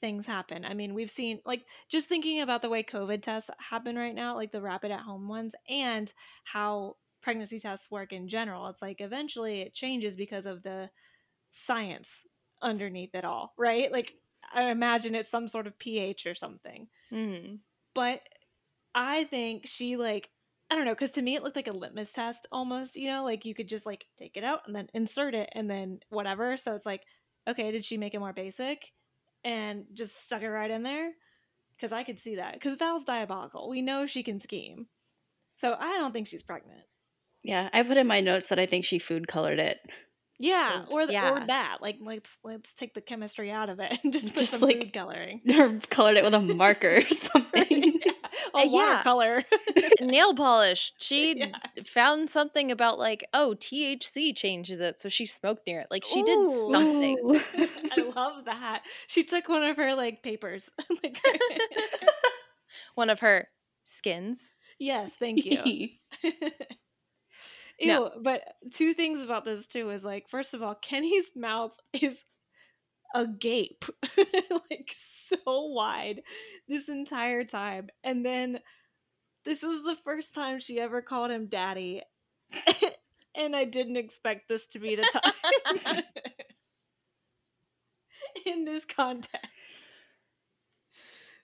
things 0.03 0.27
happen. 0.27 0.65
I 0.65 0.73
mean, 0.73 0.93
we've 0.93 1.09
seen 1.09 1.39
like 1.45 1.65
just 1.89 2.09
thinking 2.09 2.41
about 2.41 2.61
the 2.61 2.69
way 2.69 2.83
COVID 2.83 3.21
tests 3.23 3.49
happen 3.59 3.95
right 3.97 4.13
now, 4.13 4.35
like 4.35 4.51
the 4.51 4.61
rapid 4.61 4.91
at 4.91 4.99
home 4.99 5.29
ones, 5.29 5.55
and 5.69 6.11
how 6.43 6.97
pregnancy 7.21 7.59
tests 7.59 7.89
work 7.89 8.11
in 8.11 8.27
general. 8.27 8.67
It's 8.67 8.81
like 8.81 8.99
eventually 8.99 9.61
it 9.61 9.73
changes 9.73 10.17
because 10.17 10.45
of 10.45 10.63
the 10.63 10.89
science 11.49 12.25
underneath 12.61 13.15
it 13.15 13.25
all, 13.25 13.53
right? 13.57 13.91
Like 13.91 14.15
I 14.53 14.71
imagine 14.71 15.15
it's 15.15 15.31
some 15.31 15.47
sort 15.47 15.67
of 15.67 15.79
pH 15.79 16.25
or 16.27 16.35
something 16.35 16.89
Mm. 17.11 17.61
but 17.93 18.21
I 18.95 19.25
think 19.25 19.67
she 19.67 19.97
like 19.97 20.29
I 20.71 20.75
don't 20.75 20.85
know 20.85 20.93
because 20.93 21.11
to 21.11 21.21
me 21.21 21.35
it 21.35 21.43
looked 21.43 21.55
like 21.55 21.67
a 21.67 21.71
litmus 21.73 22.13
test 22.13 22.47
almost. 22.51 22.95
You 22.95 23.09
know, 23.11 23.23
like 23.23 23.45
you 23.45 23.53
could 23.55 23.67
just 23.69 23.85
like 23.85 24.05
take 24.17 24.37
it 24.37 24.43
out 24.43 24.61
and 24.67 24.75
then 24.75 24.89
insert 24.93 25.35
it 25.35 25.49
and 25.53 25.69
then 25.69 25.99
whatever. 26.09 26.57
So 26.57 26.75
it's 26.75 26.85
like, 26.85 27.03
okay, 27.47 27.71
did 27.71 27.85
she 27.85 27.97
make 27.97 28.13
it 28.15 28.19
more 28.19 28.33
basic 28.33 28.93
and 29.43 29.85
just 29.93 30.23
stuck 30.23 30.41
it 30.41 30.49
right 30.49 30.71
in 30.71 30.83
there? 30.83 31.11
Because 31.75 31.91
I 31.91 32.03
could 32.03 32.19
see 32.19 32.35
that. 32.35 32.53
Because 32.53 32.77
Val's 32.77 33.03
diabolical. 33.03 33.69
We 33.69 33.81
know 33.81 34.05
she 34.05 34.23
can 34.23 34.39
scheme. 34.39 34.87
So 35.57 35.75
I 35.79 35.93
don't 35.97 36.11
think 36.11 36.27
she's 36.27 36.43
pregnant. 36.43 36.81
yeah, 37.43 37.69
I 37.73 37.83
put 37.83 37.97
in 37.97 38.07
my 38.07 38.21
notes 38.21 38.47
that 38.47 38.59
I 38.59 38.65
think 38.65 38.85
she 38.85 38.99
food 38.99 39.27
colored 39.27 39.59
it. 39.59 39.79
Yeah, 40.43 40.85
or 40.89 41.05
the, 41.05 41.13
or 41.31 41.39
that. 41.47 41.77
Like 41.81 41.97
let's 42.01 42.35
let's 42.43 42.73
take 42.73 42.93
the 42.93 43.01
chemistry 43.01 43.49
out 43.51 43.69
of 43.69 43.79
it 43.79 43.97
and 44.03 44.11
just 44.11 44.27
put 44.29 44.37
Just, 44.39 44.51
some 44.51 44.61
like, 44.61 44.81
food 44.81 44.93
coloring. 44.93 45.41
or 45.57 45.79
colored 45.89 46.17
it 46.17 46.23
with 46.23 46.33
a 46.33 46.39
marker 46.41 46.97
or 46.97 47.09
something. 47.09 47.99
a 48.53 48.57
Uh, 48.57 48.63
yeah. 48.63 48.95
watercolor. 48.97 49.43
Nail 50.01 50.33
polish. 50.33 50.91
She 50.99 51.37
Yeah. 51.37 51.47
found 51.85 52.29
something 52.29 52.71
about 52.71 52.99
like, 52.99 53.25
oh, 53.33 53.55
THC 53.57 54.35
changes 54.35 54.79
it, 54.79 54.99
so 54.99 55.07
she 55.09 55.25
smoked 55.25 55.65
near 55.65 55.79
it. 55.79 55.87
Like 55.89 56.03
she 56.05 56.21
did 56.23 56.49
something. 56.71 57.17
I 57.91 58.01
love 58.15 58.45
that. 58.45 58.83
She 59.07 59.23
took 59.23 59.47
one 59.47 59.63
of 59.63 59.77
her 59.77 59.95
like 59.95 60.23
papers. 60.23 60.69
like, 61.03 61.19
One 62.95 63.09
of 63.09 63.19
her 63.21 63.47
skins. 63.85 64.47
yes, 64.79 65.11
thank 65.19 65.45
you. 65.45 65.89
Ew, 67.79 67.87
No. 67.87 68.11
but 68.21 68.41
two 68.71 68.93
things 68.93 69.21
about 69.21 69.45
this 69.45 69.65
too 69.65 69.89
is 69.89 70.03
like, 70.03 70.29
first 70.29 70.53
of 70.53 70.61
all, 70.63 70.75
Kenny's 70.75 71.31
mouth 71.35 71.77
is 71.93 72.23
agape, 73.15 73.85
like 74.69 74.89
so 74.91 75.37
wide 75.45 76.21
this 76.67 76.89
entire 76.89 77.43
time. 77.43 77.89
And 78.03 78.25
then 78.25 78.59
this 79.45 79.61
was 79.61 79.83
the 79.83 79.95
first 80.03 80.33
time 80.33 80.59
she 80.59 80.79
ever 80.79 81.01
called 81.01 81.31
him 81.31 81.47
daddy. 81.47 82.01
and 83.35 83.55
I 83.55 83.65
didn't 83.65 83.97
expect 83.97 84.47
this 84.49 84.67
to 84.67 84.79
be 84.79 84.95
the 84.95 85.03
time 85.83 86.01
in 88.45 88.65
this 88.65 88.85
context. 88.85 89.47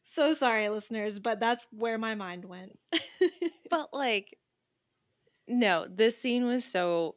So 0.03 0.33
sorry, 0.33 0.69
listeners, 0.69 1.19
but 1.19 1.39
that's 1.39 1.65
where 1.71 1.97
my 1.97 2.15
mind 2.15 2.45
went. 2.45 2.77
But 3.69 3.89
like, 3.93 4.37
no, 5.49 5.85
this 5.89 6.17
scene 6.17 6.45
was 6.45 6.63
so 6.63 7.15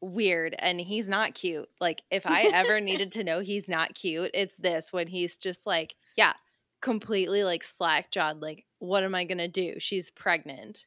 weird 0.00 0.54
and 0.58 0.80
he's 0.80 1.08
not 1.08 1.34
cute. 1.34 1.68
Like 1.80 2.02
if 2.10 2.26
I 2.26 2.50
ever 2.54 2.80
needed 2.80 3.12
to 3.12 3.24
know 3.28 3.40
he's 3.40 3.68
not 3.68 3.94
cute, 3.94 4.30
it's 4.34 4.54
this 4.56 4.92
when 4.92 5.08
he's 5.08 5.36
just 5.36 5.66
like, 5.66 5.96
yeah, 6.16 6.32
completely 6.80 7.44
like 7.44 7.62
slack 7.62 8.10
jawed. 8.10 8.40
Like, 8.40 8.64
what 8.78 9.04
am 9.04 9.14
I 9.14 9.24
gonna 9.24 9.48
do? 9.48 9.74
She's 9.78 10.10
pregnant. 10.10 10.86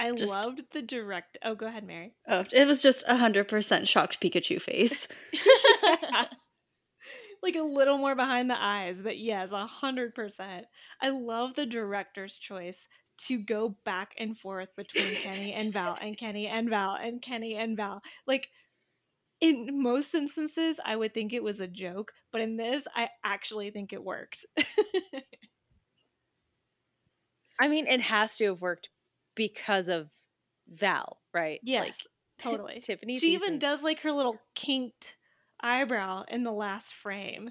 I 0.00 0.12
Just- 0.12 0.32
loved 0.32 0.62
the 0.72 0.82
direct. 0.82 1.38
Oh, 1.42 1.56
go 1.56 1.66
ahead, 1.66 1.84
Mary. 1.84 2.14
Oh, 2.28 2.44
it 2.52 2.66
was 2.66 2.82
just 2.82 3.04
a 3.08 3.16
hundred 3.16 3.48
percent 3.48 3.88
shocked 3.88 4.20
Pikachu 4.20 4.60
face. 4.60 5.08
like 7.42 7.56
a 7.56 7.62
little 7.62 7.98
more 7.98 8.14
behind 8.14 8.48
the 8.48 8.62
eyes, 8.62 9.02
but 9.02 9.18
yes, 9.18 9.50
a 9.50 9.66
hundred 9.66 10.14
percent. 10.14 10.66
I 11.02 11.10
love 11.10 11.54
the 11.54 11.66
director's 11.66 12.36
choice 12.36 12.86
to 13.26 13.38
go 13.38 13.76
back 13.84 14.14
and 14.18 14.36
forth 14.36 14.68
between 14.76 15.14
Kenny 15.16 15.52
and 15.52 15.72
Val 15.72 15.98
and 16.00 16.16
Kenny 16.16 16.46
and 16.46 16.70
Val 16.70 16.94
and 16.94 17.20
Kenny 17.20 17.56
and 17.56 17.76
Val. 17.76 18.02
Like 18.26 18.48
in 19.40 19.82
most 19.82 20.14
instances, 20.14 20.80
I 20.84 20.96
would 20.96 21.14
think 21.14 21.32
it 21.32 21.42
was 21.42 21.60
a 21.60 21.66
joke, 21.68 22.12
but 22.32 22.40
in 22.40 22.56
this, 22.56 22.84
I 22.94 23.08
actually 23.24 23.70
think 23.70 23.92
it 23.92 24.02
worked. 24.02 24.46
I 27.60 27.68
mean, 27.68 27.86
it 27.86 28.00
has 28.00 28.36
to 28.36 28.44
have 28.46 28.60
worked 28.60 28.88
because 29.34 29.88
of 29.88 30.08
Val, 30.68 31.18
right? 31.34 31.60
yes, 31.62 31.96
totally. 32.38 32.80
Tiffany. 32.80 33.18
she 33.18 33.34
even 33.34 33.58
does 33.58 33.82
like 33.82 34.02
her 34.02 34.12
little 34.12 34.38
kinked 34.54 35.16
eyebrow 35.60 36.24
in 36.28 36.44
the 36.44 36.52
last 36.52 36.94
frame 36.94 37.50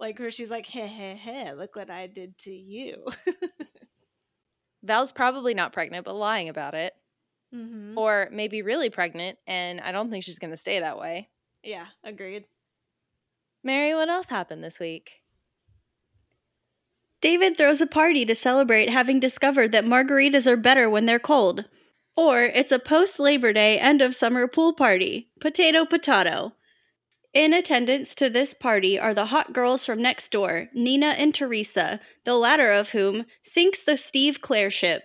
like 0.00 0.18
where 0.18 0.30
she's 0.30 0.50
like 0.50 0.66
hey 0.66 0.86
hey 0.86 1.14
hey 1.14 1.52
look 1.54 1.76
what 1.76 1.90
i 1.90 2.06
did 2.06 2.36
to 2.38 2.50
you 2.50 3.04
Val's 4.84 5.12
probably 5.12 5.54
not 5.54 5.72
pregnant, 5.72 6.04
but 6.04 6.14
lying 6.14 6.48
about 6.48 6.74
it. 6.74 6.94
mm-hmm. 7.52 7.98
Or 7.98 8.28
maybe 8.30 8.62
really 8.62 8.90
pregnant, 8.90 9.38
and 9.46 9.80
I 9.80 9.90
don't 9.90 10.10
think 10.10 10.24
she's 10.24 10.38
gonna 10.38 10.56
stay 10.56 10.80
that 10.80 10.98
way. 10.98 11.28
yeah 11.62 11.86
agreed 12.04 12.44
Mary, 13.62 13.94
what 13.94 14.10
else 14.10 14.26
happened 14.26 14.62
this 14.62 14.78
week? 14.78 15.22
David 17.22 17.56
throws 17.56 17.80
a 17.80 17.86
party 17.86 18.26
to 18.26 18.34
celebrate 18.34 18.90
having 18.90 19.18
discovered 19.18 19.72
that 19.72 19.86
margaritas 19.86 20.46
are 20.46 20.58
better 20.58 20.90
when 20.90 21.06
they're 21.06 21.18
cold. 21.18 21.64
Or 22.16 22.42
it's 22.42 22.70
a 22.70 22.78
post 22.78 23.18
Labor 23.18 23.54
Day 23.54 23.78
end 23.78 24.02
of 24.02 24.14
summer 24.14 24.46
pool 24.46 24.74
party. 24.74 25.30
Potato, 25.40 25.86
potato. 25.86 26.52
In 27.34 27.52
attendance 27.52 28.14
to 28.14 28.30
this 28.30 28.54
party 28.54 28.96
are 28.96 29.12
the 29.12 29.26
hot 29.26 29.52
girls 29.52 29.84
from 29.84 30.00
next 30.00 30.30
door, 30.30 30.68
Nina 30.72 31.08
and 31.08 31.34
Teresa, 31.34 32.00
the 32.24 32.36
latter 32.36 32.70
of 32.70 32.90
whom 32.90 33.26
sinks 33.42 33.80
the 33.80 33.96
Steve 33.96 34.40
Clare 34.40 34.70
ship. 34.70 35.02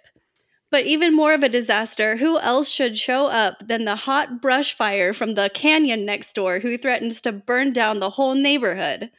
But 0.70 0.86
even 0.86 1.16
more 1.16 1.34
of 1.34 1.42
a 1.42 1.50
disaster, 1.50 2.18
who 2.18 2.38
else 2.38 2.70
should 2.70 3.00
show 3.00 3.26
up 3.26 3.68
than 3.68 3.86
the 3.86 3.96
hot 3.96 4.44
brush 4.44 4.76
fire 4.76 5.12
from 5.12 5.34
the 5.34 5.50
canyon 5.52 6.06
next 6.06 6.34
door 6.34 6.60
who 6.60 6.78
threatens 6.78 7.20
to 7.22 7.32
burn 7.32 7.74
down 7.74 8.00
the 8.00 8.12
whole 8.12 8.36
neighborhood? 8.36 9.10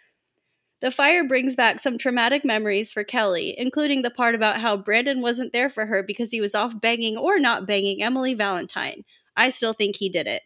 The 0.81 0.92
fire 0.92 1.25
brings 1.25 1.57
back 1.57 1.81
some 1.81 1.99
traumatic 1.99 2.44
memories 2.44 2.92
for 2.92 3.03
Kelly, 3.03 3.57
including 3.59 4.03
the 4.03 4.11
part 4.11 4.37
about 4.37 4.61
how 4.61 4.77
Brandon 4.77 5.20
wasn't 5.20 5.53
there 5.53 5.68
for 5.68 5.87
her 5.87 6.05
because 6.05 6.31
he 6.31 6.40
was 6.40 6.55
off 6.55 6.81
banging 6.81 7.16
or 7.16 7.40
not 7.40 7.66
banging 7.66 8.05
Emily 8.05 8.35
Valentine. 8.35 9.03
I 9.37 9.49
still 9.51 9.73
think 9.73 9.96
he 9.96 10.09
did 10.09 10.29
it. 10.29 10.42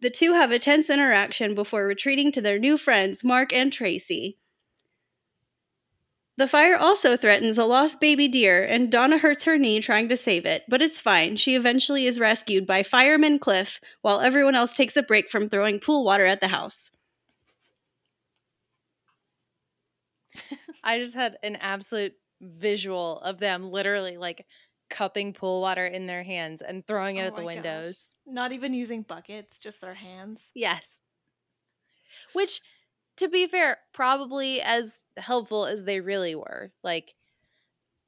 The 0.00 0.10
two 0.10 0.34
have 0.34 0.50
a 0.52 0.58
tense 0.58 0.90
interaction 0.90 1.54
before 1.54 1.86
retreating 1.86 2.32
to 2.32 2.42
their 2.42 2.58
new 2.58 2.76
friends, 2.76 3.22
Mark 3.22 3.52
and 3.52 3.72
Tracy. 3.72 4.36
The 6.36 6.48
fire 6.48 6.76
also 6.76 7.16
threatens 7.16 7.56
a 7.56 7.64
lost 7.64 8.00
baby 8.00 8.26
deer, 8.26 8.64
and 8.64 8.90
Donna 8.90 9.18
hurts 9.18 9.44
her 9.44 9.56
knee 9.56 9.80
trying 9.80 10.08
to 10.08 10.16
save 10.16 10.44
it, 10.44 10.64
but 10.66 10.82
it's 10.82 10.98
fine. 10.98 11.36
She 11.36 11.54
eventually 11.54 12.06
is 12.06 12.18
rescued 12.18 12.66
by 12.66 12.82
fireman 12.82 13.38
Cliff, 13.38 13.80
while 14.00 14.20
everyone 14.20 14.56
else 14.56 14.74
takes 14.74 14.96
a 14.96 15.02
break 15.04 15.30
from 15.30 15.48
throwing 15.48 15.78
pool 15.78 16.02
water 16.04 16.26
at 16.26 16.40
the 16.40 16.48
house. 16.48 16.90
I 20.82 20.98
just 20.98 21.14
had 21.14 21.36
an 21.42 21.56
absolute 21.56 22.14
visual 22.40 23.20
of 23.20 23.38
them 23.38 23.70
literally 23.70 24.16
like 24.16 24.46
cupping 24.88 25.32
pool 25.32 25.60
water 25.60 25.86
in 25.86 26.06
their 26.06 26.22
hands 26.22 26.62
and 26.62 26.86
throwing 26.86 27.16
it 27.16 27.24
Oh 27.24 27.26
at 27.26 27.36
the 27.36 27.42
my 27.42 27.46
gosh. 27.46 27.86
windows. 27.86 28.09
Not 28.32 28.52
even 28.52 28.74
using 28.74 29.02
buckets 29.02 29.58
just 29.58 29.80
their 29.80 29.94
hands 29.94 30.50
Yes. 30.54 31.00
Which, 32.32 32.60
to 33.16 33.28
be 33.28 33.46
fair, 33.46 33.78
probably 33.92 34.60
as 34.60 35.04
helpful 35.16 35.66
as 35.66 35.84
they 35.84 36.00
really 36.00 36.34
were. 36.34 36.72
Like, 36.82 37.14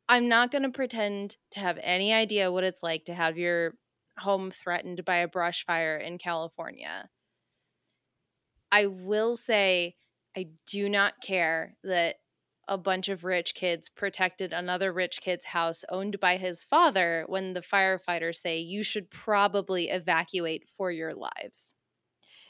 I'm 0.09 0.29
not 0.29 0.51
going 0.51 0.63
to 0.63 0.71
pretend 0.71 1.37
to 1.53 1.61
have 1.61 1.79
any 1.83 2.13
idea 2.13 2.53
what 2.53 2.65
it's 2.65 2.83
like 2.83 3.05
to 3.07 3.15
have 3.15 3.39
your 3.39 3.75
home 4.19 4.51
threatened 4.51 5.05
by 5.05 5.17
a 5.17 5.29
brush 5.29 5.65
fire 5.65 5.97
in 5.97 6.19
California. 6.19 7.09
I 8.71 8.87
will 8.87 9.37
say, 9.37 9.97
I 10.37 10.49
do 10.67 10.89
not 10.89 11.21
care 11.23 11.77
that 11.85 12.17
a 12.69 12.79
bunch 12.79 13.09
of 13.09 13.25
rich 13.25 13.55
kids 13.55 13.89
protected 13.89 14.53
another 14.53 14.93
rich 14.93 15.21
kid's 15.21 15.45
house 15.47 15.85
owned 15.89 16.21
by 16.21 16.37
his 16.37 16.65
father 16.65 17.25
when 17.29 17.55
the 17.55 17.61
firefighters 17.63 18.37
say 18.37 18.59
you 18.59 18.83
should 18.83 19.11
probably 19.11 19.89
evacuate 19.91 20.69
for 20.69 20.91
your 20.91 21.15
lives. 21.15 21.75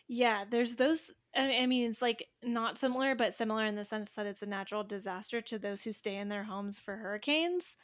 yeah 0.08 0.44
there's 0.48 0.76
those 0.76 1.10
I 1.34 1.64
mean, 1.64 1.88
it's 1.88 2.02
like 2.02 2.28
not 2.42 2.76
similar, 2.76 3.14
but 3.14 3.32
similar 3.32 3.64
in 3.64 3.74
the 3.74 3.84
sense 3.86 4.10
that 4.10 4.26
it's 4.26 4.42
a 4.42 4.46
natural 4.46 4.84
disaster 4.84 5.40
to 5.40 5.58
those 5.58 5.80
who 5.80 5.90
stay 5.90 6.16
in 6.16 6.28
their 6.28 6.44
homes 6.44 6.78
for 6.78 6.98
hurricanes 6.98 7.74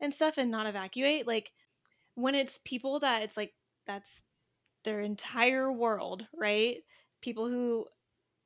and 0.00 0.14
stuff 0.14 0.38
and 0.38 0.50
not 0.50 0.66
evacuate. 0.66 1.26
Like 1.26 1.52
when 2.14 2.34
it's 2.34 2.60
people 2.64 3.00
that 3.00 3.22
it's 3.22 3.36
like 3.36 3.54
that's 3.86 4.22
their 4.84 5.00
entire 5.00 5.72
world, 5.72 6.28
right? 6.34 6.82
People 7.22 7.48
who 7.48 7.88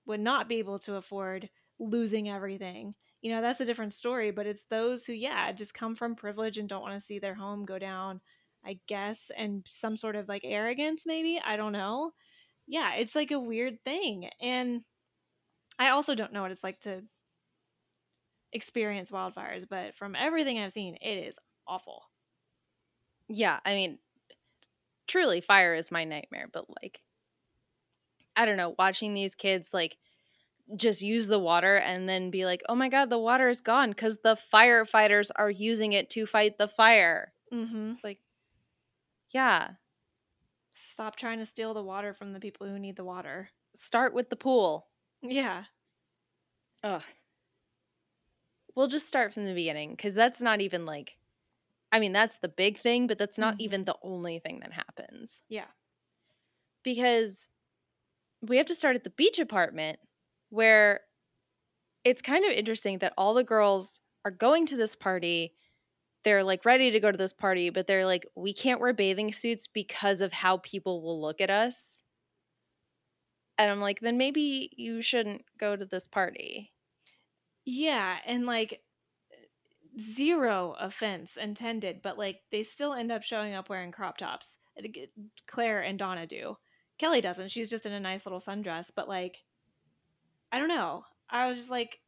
would 0.07 0.21
not 0.21 0.49
be 0.49 0.57
able 0.57 0.79
to 0.81 0.97
afford 0.97 1.51
losing 1.79 2.29
everything. 2.29 2.95
You 3.21 3.33
know, 3.33 3.41
that's 3.41 3.61
a 3.61 3.65
different 3.65 3.95
story, 3.95 4.31
but 4.31 4.47
it's 4.47 4.65
those 4.65 5.05
who, 5.05 5.13
yeah, 5.13 5.51
just 5.53 5.75
come 5.75 5.95
from 5.97 6.15
privilege 6.15 6.57
and 6.59 6.69
don't 6.69 6.83
want 6.83 6.95
to 6.99 7.05
see 7.05 7.19
their 7.19 7.35
home 7.35 7.65
go 7.65 7.79
down, 7.79 8.21
I 8.65 8.81
guess, 8.87 9.31
and 9.37 9.67
some 9.69 9.97
sort 9.97 10.15
of 10.17 10.29
like 10.29 10.43
arrogance, 10.45 11.05
maybe. 11.05 11.41
I 11.41 11.57
don't 11.57 11.73
know. 11.73 12.13
Yeah, 12.67 12.95
it's 12.97 13.17
like 13.17 13.31
a 13.33 13.41
weird 13.41 13.85
thing. 13.85 14.31
And 14.41 14.85
I 15.79 15.91
also 15.91 16.15
don't 16.15 16.33
know 16.33 16.43
what 16.43 16.53
it's 16.53 16.65
like 16.65 16.81
to 16.83 17.05
experience 18.53 19.11
wildfires, 19.11 19.67
but 19.69 19.95
from 19.95 20.15
everything 20.15 20.59
I've 20.59 20.73
seen, 20.73 20.97
it 20.97 21.27
is 21.27 21.39
awful. 21.67 22.05
yeah, 23.29 23.61
I 23.65 23.75
mean, 23.75 23.99
truly, 25.07 25.41
fire 25.41 25.75
is 25.75 25.91
my 25.91 26.05
nightmare. 26.05 26.49
But 26.53 26.67
like, 26.83 27.03
I 28.37 28.45
don't 28.45 28.57
know, 28.57 28.75
watching 28.79 29.15
these 29.15 29.35
kids 29.35 29.75
like 29.75 29.99
just 30.77 31.01
use 31.03 31.27
the 31.27 31.39
water 31.39 31.77
and 31.79 32.09
then 32.09 32.31
be 32.31 32.45
like, 32.45 32.63
oh 32.69 32.75
my 32.75 32.89
god, 32.89 33.11
the 33.11 33.19
water 33.19 33.49
is 33.49 33.61
gone 33.61 33.91
because 33.91 34.19
the 34.23 34.39
firefighters 34.53 35.31
are 35.37 35.51
using 35.51 35.93
it 35.93 36.11
to 36.11 36.27
fight 36.27 36.59
the 36.59 36.69
fire. 36.69 37.33
Mm-hmm. 37.53 37.91
It's 37.93 38.05
like, 38.05 38.21
yeah, 39.31 39.71
Stop 40.93 41.17
trying 41.17 41.39
to 41.39 41.47
steal 41.47 41.75
the 41.75 41.83
water 41.83 42.13
from 42.13 42.33
the 42.33 42.41
people 42.41 42.67
who 42.67 42.79
need 42.79 42.97
the 42.97 43.05
water. 43.05 43.51
start 43.75 44.13
with 44.15 44.31
the 44.31 44.37
pool. 44.37 44.89
Yeah. 45.23 45.65
Ugh. 46.83 47.03
We'll 48.75 48.89
just 48.89 49.07
start 49.09 49.33
from 49.35 49.45
the 49.47 49.55
beginning 49.55 49.91
because 49.91 50.15
that's 50.15 50.41
not 50.41 50.61
even 50.61 50.85
like, 50.87 51.17
I 51.93 52.01
mean, 52.01 52.13
that's 52.13 52.39
the 52.39 52.49
big 52.49 52.79
thing, 52.79 53.07
but 53.07 53.17
that's 53.19 53.39
not 53.39 53.55
Mhm. 53.55 53.61
even 53.61 53.85
the 53.85 53.97
only 54.03 54.39
thing 54.41 54.61
that 54.61 54.73
happens. 54.73 55.41
Yeah. 55.49 55.67
because 56.85 57.49
we 58.41 58.57
have 58.57 58.67
to 58.67 58.75
start 58.75 58.97
at 58.97 59.05
the 59.05 59.11
beach 59.11 59.39
apartment 59.39 59.99
where 60.51 61.01
it's 62.05 62.23
kind 62.23 62.45
of 62.45 62.53
interesting 62.53 62.99
that 62.99 63.13
all 63.19 63.35
the 63.35 63.45
girls 63.45 64.01
are 64.25 64.31
going 64.31 64.67
to 64.67 64.77
this 64.77 64.95
party. 64.95 65.55
They're 66.25 66.45
like 66.45 66.65
ready 66.65 66.91
to 66.91 67.01
go 67.01 67.11
to 67.11 67.19
this 67.19 67.33
party, 67.33 67.71
but 67.71 67.87
they're 67.87 68.07
like, 68.07 68.27
we 68.35 68.53
can't 68.53 68.81
wear 68.81 68.93
bathing 68.93 69.33
suits 69.33 69.67
because 69.67 70.21
of 70.21 70.33
how 70.33 70.59
people 70.59 71.03
will 71.03 71.21
look 71.21 71.41
at 71.41 71.51
us. 71.51 72.03
And 73.57 73.71
I'm 73.71 73.81
like, 73.81 74.01
then 74.01 74.19
maybe 74.19 74.71
you 74.77 75.03
shouldn't 75.03 75.43
go 75.59 75.75
to 75.77 75.85
this 75.85 76.07
party. 76.07 76.73
Yeah, 77.65 78.19
and 78.25 78.47
like 78.47 78.81
zero 80.01 80.77
offense 80.79 81.37
intended, 81.37 82.03
but 82.03 82.17
like 82.17 82.41
they 82.51 82.63
still 82.63 82.95
end 82.95 83.11
up 83.11 83.23
showing 83.23 83.55
up 83.55 83.69
wearing 83.69 83.93
crop 83.93 84.17
tops. 84.19 84.57
Clare 85.47 85.81
and 85.83 85.99
Donna 85.99 86.27
do. 86.27 86.57
Kelly 86.99 87.21
doesn't. 87.21 87.51
She's 87.51 87.71
just 87.71 87.87
in 87.87 87.93
a 87.93 88.01
nice 88.01 88.25
little 88.25 88.41
sundress, 88.41 88.91
but 88.95 89.09
like 89.09 89.39
I 90.53 90.59
don't 90.59 90.69
know. 90.69 91.05
I 91.31 91.47
was 91.47 91.57
just 91.59 91.71
like 91.71 92.01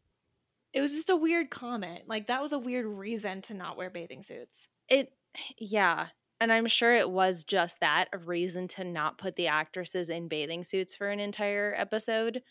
it 0.73 0.81
was 0.81 0.93
just 0.93 1.11
a 1.11 1.17
weird 1.17 1.51
comment. 1.51 2.09
Like 2.09 2.29
that 2.29 2.43
was 2.43 2.53
a 2.53 2.59
weird 2.59 2.87
reason 2.87 3.43
to 3.43 3.55
not 3.55 3.77
wear 3.77 3.91
bathing 3.91 4.23
suits. 4.23 4.69
It, 4.89 5.13
yeah. 5.59 6.09
And 6.41 6.51
I'm 6.53 6.67
sure 6.67 6.95
it 6.95 7.11
was 7.11 7.45
just 7.45 7.81
that 7.81 8.07
a 8.13 8.19
reason 8.19 8.67
to 8.69 8.85
not 8.85 9.19
put 9.19 9.37
the 9.37 9.49
actresses 9.49 10.09
in 10.09 10.29
bathing 10.29 10.65
suits 10.65 10.95
for 10.95 11.11
an 11.11 11.21
entire 11.21 11.75
episode. 11.77 12.43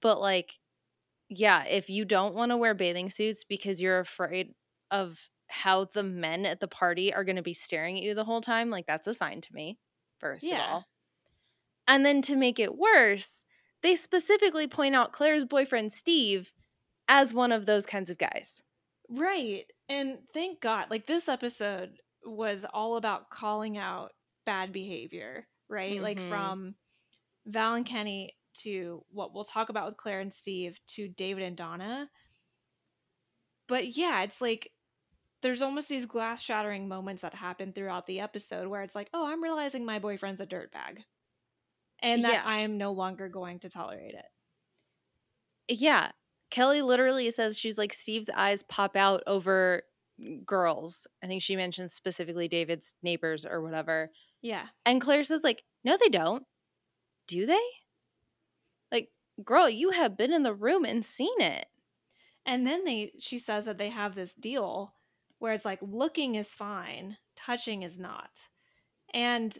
But, 0.00 0.20
like, 0.20 0.58
yeah, 1.28 1.66
if 1.68 1.90
you 1.90 2.04
don't 2.04 2.34
want 2.34 2.50
to 2.52 2.58
wear 2.58 2.74
bathing 2.74 3.10
suits 3.10 3.44
because 3.44 3.80
you're 3.80 4.00
afraid 4.00 4.54
of 4.90 5.30
how 5.48 5.84
the 5.86 6.04
men 6.04 6.46
at 6.46 6.60
the 6.60 6.68
party 6.68 7.14
are 7.14 7.24
going 7.24 7.36
to 7.36 7.42
be 7.42 7.54
staring 7.54 7.98
at 7.98 8.04
you 8.04 8.14
the 8.14 8.24
whole 8.24 8.42
time, 8.42 8.70
like, 8.70 8.86
that's 8.86 9.06
a 9.06 9.14
sign 9.14 9.40
to 9.42 9.54
me, 9.54 9.78
first 10.18 10.44
Yeah. 10.44 10.56
of 10.56 10.60
all. 10.70 10.86
And 11.88 12.04
then 12.04 12.22
to 12.22 12.36
make 12.36 12.58
it 12.58 12.76
worse, 12.76 13.44
they 13.82 13.94
specifically 13.96 14.66
point 14.66 14.94
out 14.94 15.12
Clare's 15.12 15.44
boyfriend, 15.44 15.92
Steve, 15.92 16.52
as 17.08 17.32
one 17.32 17.52
of 17.52 17.66
those 17.66 17.86
kinds 17.86 18.10
of 18.10 18.18
guys. 18.18 18.62
Right. 19.08 19.64
And 19.88 20.18
thank 20.34 20.60
God, 20.60 20.86
like 20.90 21.06
this 21.06 21.28
episode 21.28 22.00
was 22.24 22.64
all 22.72 22.96
about 22.96 23.30
calling 23.30 23.78
out 23.78 24.12
bad 24.44 24.72
behavior, 24.72 25.46
right? 25.68 26.00
Like 26.02 26.18
Mhm. 26.18 26.28
from 26.28 26.74
Val 27.46 27.74
and 27.74 27.86
Kenny 27.86 28.36
to 28.54 29.04
what 29.10 29.32
we'll 29.34 29.44
talk 29.44 29.68
about 29.68 29.86
with 29.86 29.96
Clare 29.96 30.20
and 30.20 30.34
Steve 30.34 30.80
to 30.88 31.06
David 31.08 31.44
and 31.44 31.56
Donna. 31.56 32.10
But 33.68 33.96
yeah, 33.96 34.22
it's 34.22 34.40
like 34.40 34.72
there's 35.42 35.62
almost 35.62 35.88
these 35.88 36.06
glass 36.06 36.42
shattering 36.42 36.88
moments 36.88 37.22
that 37.22 37.34
happen 37.34 37.72
throughout 37.72 38.06
the 38.06 38.20
episode 38.20 38.66
where 38.68 38.82
it's 38.82 38.94
like, 38.94 39.10
oh, 39.12 39.26
I'm 39.26 39.42
realizing 39.42 39.84
my 39.84 39.98
boyfriend's 39.98 40.40
a 40.40 40.46
dirtbag. 40.46 41.04
And 42.00 42.24
that 42.24 42.32
Yeah. 42.32 42.42
I 42.44 42.58
am 42.58 42.78
no 42.78 42.92
longer 42.92 43.28
going 43.28 43.60
to 43.60 43.68
tolerate 43.68 44.14
it. 44.14 44.26
Yeah. 45.68 46.10
Kelly 46.50 46.82
literally 46.82 47.30
says 47.30 47.58
she's 47.58 47.78
like, 47.78 47.92
Steve's 47.92 48.30
eyes 48.34 48.62
pop 48.62 48.96
out 48.96 49.22
over 49.26 49.82
girls. 50.44 51.06
I 51.22 51.26
think 51.26 51.42
she 51.42 51.56
mentions 51.56 51.92
specifically 51.92 52.48
David's 52.48 52.94
neighbors 53.02 53.44
or 53.44 53.60
whatever. 53.62 54.10
Yeah. 54.42 54.66
And 54.84 55.00
Clare 55.00 55.24
says, 55.24 55.42
like, 55.42 55.64
no, 55.84 55.96
they 56.00 56.08
don't. 56.08 56.44
Do 57.26 57.46
they? 57.46 57.66
Like, 58.92 59.10
girl, 59.44 59.68
you 59.68 59.90
have 59.90 60.16
been 60.16 60.32
in 60.32 60.44
the 60.44 60.54
room 60.54 60.84
and 60.84 61.04
seen 61.04 61.40
it. 61.40 61.66
And 62.44 62.64
then 62.64 62.84
they 62.84 63.12
she 63.18 63.38
says 63.38 63.64
that 63.64 63.76
they 63.76 63.90
have 63.90 64.14
this 64.14 64.32
deal 64.32 64.94
where 65.38 65.52
it's 65.52 65.64
like 65.64 65.80
looking 65.82 66.36
is 66.36 66.46
fine, 66.46 67.16
touching 67.34 67.82
is 67.82 67.98
not. 67.98 68.30
And 69.12 69.56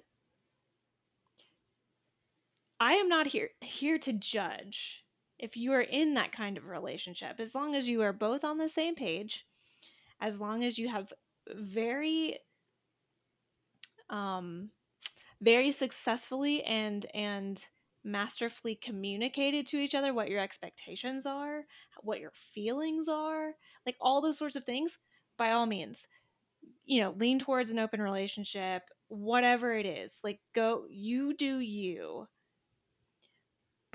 I 2.78 2.94
am 2.94 3.08
not 3.08 3.28
here 3.28 3.50
here 3.60 3.98
to 3.98 4.12
judge 4.12 5.04
if 5.38 5.56
you 5.56 5.72
are 5.72 5.82
in 5.82 6.14
that 6.14 6.32
kind 6.32 6.56
of 6.58 6.66
relationship 6.66 7.40
as 7.40 7.54
long 7.54 7.74
as 7.74 7.88
you 7.88 8.02
are 8.02 8.12
both 8.12 8.44
on 8.44 8.58
the 8.58 8.68
same 8.68 8.94
page, 8.94 9.46
as 10.20 10.38
long 10.38 10.64
as 10.64 10.78
you 10.78 10.88
have 10.88 11.12
very 11.54 12.38
um 14.10 14.70
very 15.40 15.70
successfully 15.70 16.62
and 16.64 17.06
and 17.14 17.64
masterfully 18.04 18.76
communicated 18.76 19.66
to 19.66 19.78
each 19.78 19.94
other 19.94 20.14
what 20.14 20.28
your 20.28 20.40
expectations 20.40 21.26
are, 21.26 21.64
what 22.02 22.20
your 22.20 22.30
feelings 22.54 23.08
are, 23.08 23.54
like 23.84 23.96
all 24.00 24.20
those 24.20 24.38
sorts 24.38 24.54
of 24.54 24.64
things, 24.64 24.96
by 25.36 25.50
all 25.50 25.66
means, 25.66 26.06
you 26.84 27.00
know, 27.00 27.12
lean 27.18 27.38
towards 27.40 27.70
an 27.72 27.80
open 27.80 28.00
relationship, 28.00 28.82
whatever 29.08 29.74
it 29.74 29.86
is. 29.86 30.18
Like 30.22 30.40
go 30.54 30.84
you 30.88 31.34
do 31.34 31.58
you. 31.58 32.28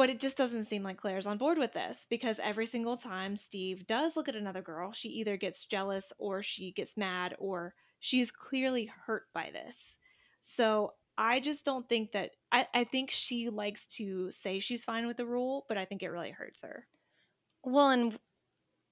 But 0.01 0.09
it 0.09 0.19
just 0.19 0.35
doesn't 0.35 0.63
seem 0.63 0.81
like 0.81 0.97
Clare's 0.97 1.27
on 1.27 1.37
board 1.37 1.59
with 1.59 1.73
this 1.73 2.07
because 2.09 2.39
every 2.39 2.65
single 2.65 2.97
time 2.97 3.37
Steve 3.37 3.85
does 3.85 4.15
look 4.15 4.27
at 4.27 4.35
another 4.35 4.63
girl, 4.63 4.91
she 4.91 5.09
either 5.09 5.37
gets 5.37 5.63
jealous 5.63 6.11
or 6.17 6.41
she 6.41 6.71
gets 6.71 6.97
mad 6.97 7.35
or 7.37 7.75
she 7.99 8.19
is 8.19 8.31
clearly 8.31 8.85
hurt 9.05 9.25
by 9.31 9.51
this. 9.53 9.99
So 10.39 10.93
I 11.19 11.39
just 11.39 11.63
don't 11.63 11.87
think 11.87 12.13
that 12.13 12.31
I, 12.51 12.65
I 12.73 12.83
think 12.83 13.11
she 13.11 13.49
likes 13.49 13.85
to 13.97 14.31
say 14.31 14.59
she's 14.59 14.83
fine 14.83 15.05
with 15.05 15.17
the 15.17 15.25
rule, 15.27 15.65
but 15.67 15.77
I 15.77 15.85
think 15.85 16.01
it 16.01 16.09
really 16.09 16.31
hurts 16.31 16.63
her. 16.63 16.87
Well, 17.63 17.91
and 17.91 18.17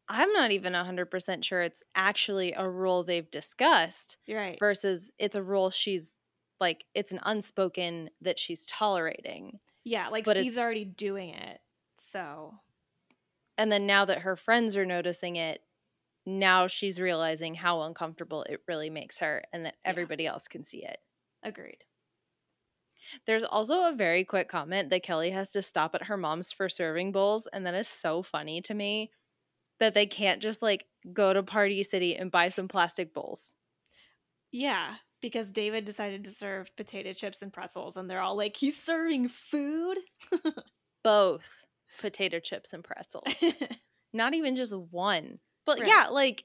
I'm 0.10 0.32
not 0.34 0.52
even 0.52 0.74
100% 0.74 1.44
sure 1.44 1.62
it's 1.62 1.82
actually 1.96 2.54
a 2.54 2.70
rule 2.70 3.04
they've 3.04 3.32
discussed 3.32 4.18
You're 4.28 4.42
right. 4.42 4.60
versus 4.60 5.10
it's 5.18 5.36
a 5.36 5.42
rule 5.42 5.72
she's 5.72 6.20
like, 6.60 6.86
it's 6.94 7.12
an 7.12 7.20
unspoken 7.24 8.12
that 8.22 8.38
she's 8.38 8.64
tolerating. 8.68 9.60
Yeah, 9.84 10.10
like 10.10 10.26
but 10.26 10.38
Steve's 10.38 10.58
already 10.58 10.86
doing 10.86 11.30
it. 11.30 11.62
So 12.00 12.60
And 13.58 13.72
then 13.72 13.86
now 13.86 14.06
that 14.06 14.22
her 14.22 14.36
friends 14.36 14.76
are 14.76 14.86
noticing 14.86 15.36
it, 15.36 15.64
now 16.26 16.68
she's 16.68 17.00
realizing 17.02 17.56
how 17.56 17.82
uncomfortable 17.84 18.44
it 18.44 18.64
really 18.68 18.90
makes 18.90 19.20
her 19.20 19.44
and 19.54 19.66
that 19.66 19.78
Yeah. 19.86 20.10
everybody 20.10 20.28
else 20.28 20.48
can 20.48 20.64
see 20.64 20.86
it. 20.86 21.00
agreed. 21.44 21.84
There's 23.26 23.44
also 23.44 23.88
a 23.90 23.94
very 23.96 24.24
quick 24.26 24.50
comment 24.50 24.90
that 24.90 25.04
Kelly 25.04 25.32
has 25.32 25.52
to 25.54 25.62
stop 25.62 25.96
at 25.96 26.04
her 26.04 26.18
mom's 26.18 26.52
for 26.52 26.68
serving 26.70 27.12
bowls, 27.12 27.48
and 27.48 27.66
that 27.66 27.74
is 27.74 27.88
so 27.88 28.22
funny 28.22 28.62
to 28.64 28.74
me 28.74 29.12
that 29.80 29.96
they 29.96 30.06
can't 30.08 30.42
just 30.42 30.62
like 30.62 30.88
go 31.14 31.34
to 31.34 31.44
Party 31.44 31.84
City 31.84 32.16
and 32.18 32.32
buy 32.32 32.50
some 32.50 32.68
plastic 32.70 33.14
bowls. 33.14 33.54
Yeah, 34.52 34.98
because 35.22 35.50
David 35.50 35.86
decided 35.86 36.24
to 36.24 36.32
serve 36.32 36.76
potato 36.76 37.14
chips 37.14 37.42
and 37.42 37.52
pretzels, 37.54 37.96
and 37.98 38.10
they're 38.10 38.22
all 38.22 38.38
like, 38.38 38.56
he's 38.58 38.82
serving 38.82 39.30
food. 39.30 39.98
Both 41.04 41.50
potato 42.00 42.40
chips 42.40 42.74
and 42.74 42.84
pretzels. 42.84 43.24
Not 44.14 44.34
even 44.34 44.56
just 44.56 44.74
one. 44.76 45.40
But 45.66 45.80
Right. 45.80 45.88
yeah, 45.90 46.08
like 46.12 46.44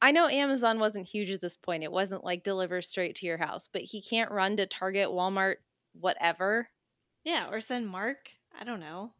I 0.00 0.10
know 0.12 0.28
Amazon 0.28 0.78
wasn't 0.80 1.06
huge 1.08 1.30
at 1.30 1.40
this 1.40 1.56
point. 1.56 1.84
It 1.84 1.92
wasn't 1.92 2.24
like 2.24 2.42
deliver 2.42 2.82
straight 2.82 3.14
to 3.16 3.26
your 3.26 3.38
house, 3.38 3.68
but 3.72 3.82
he 3.82 4.02
can't 4.02 4.30
run 4.30 4.56
to 4.56 4.66
Target, 4.66 5.08
Walmart, 5.08 5.56
whatever. 5.92 6.68
yeah, 7.24 7.48
or 7.50 7.60
send 7.60 7.88
Mark. 7.88 8.30
I 8.58 8.64
don't 8.64 8.80
know. 8.80 9.12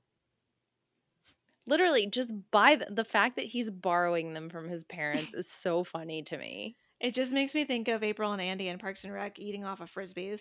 Literally, 1.67 2.07
just 2.07 2.33
buy 2.51 2.77
the, 2.77 2.93
the 2.93 3.05
fact 3.05 3.37
that 3.37 3.45
he's 3.47 3.71
borrowing 3.71 4.35
them 4.35 4.51
from 4.51 4.69
his 4.69 4.83
parents 4.85 5.33
is 5.35 5.49
so 5.49 5.85
funny 5.85 6.23
to 6.25 6.37
me. 6.37 6.77
It 7.03 7.15
just 7.15 7.33
makes 7.33 7.55
me 7.55 7.65
think 7.65 7.88
of 7.88 8.03
April 8.03 8.33
and 8.33 8.41
Andy 8.41 8.69
in 8.69 8.79
Parks 8.79 9.05
and 9.05 9.12
Rec 9.12 9.38
eating 9.38 9.65
off 9.65 9.81
of 9.81 9.93
frisbees. 9.93 10.41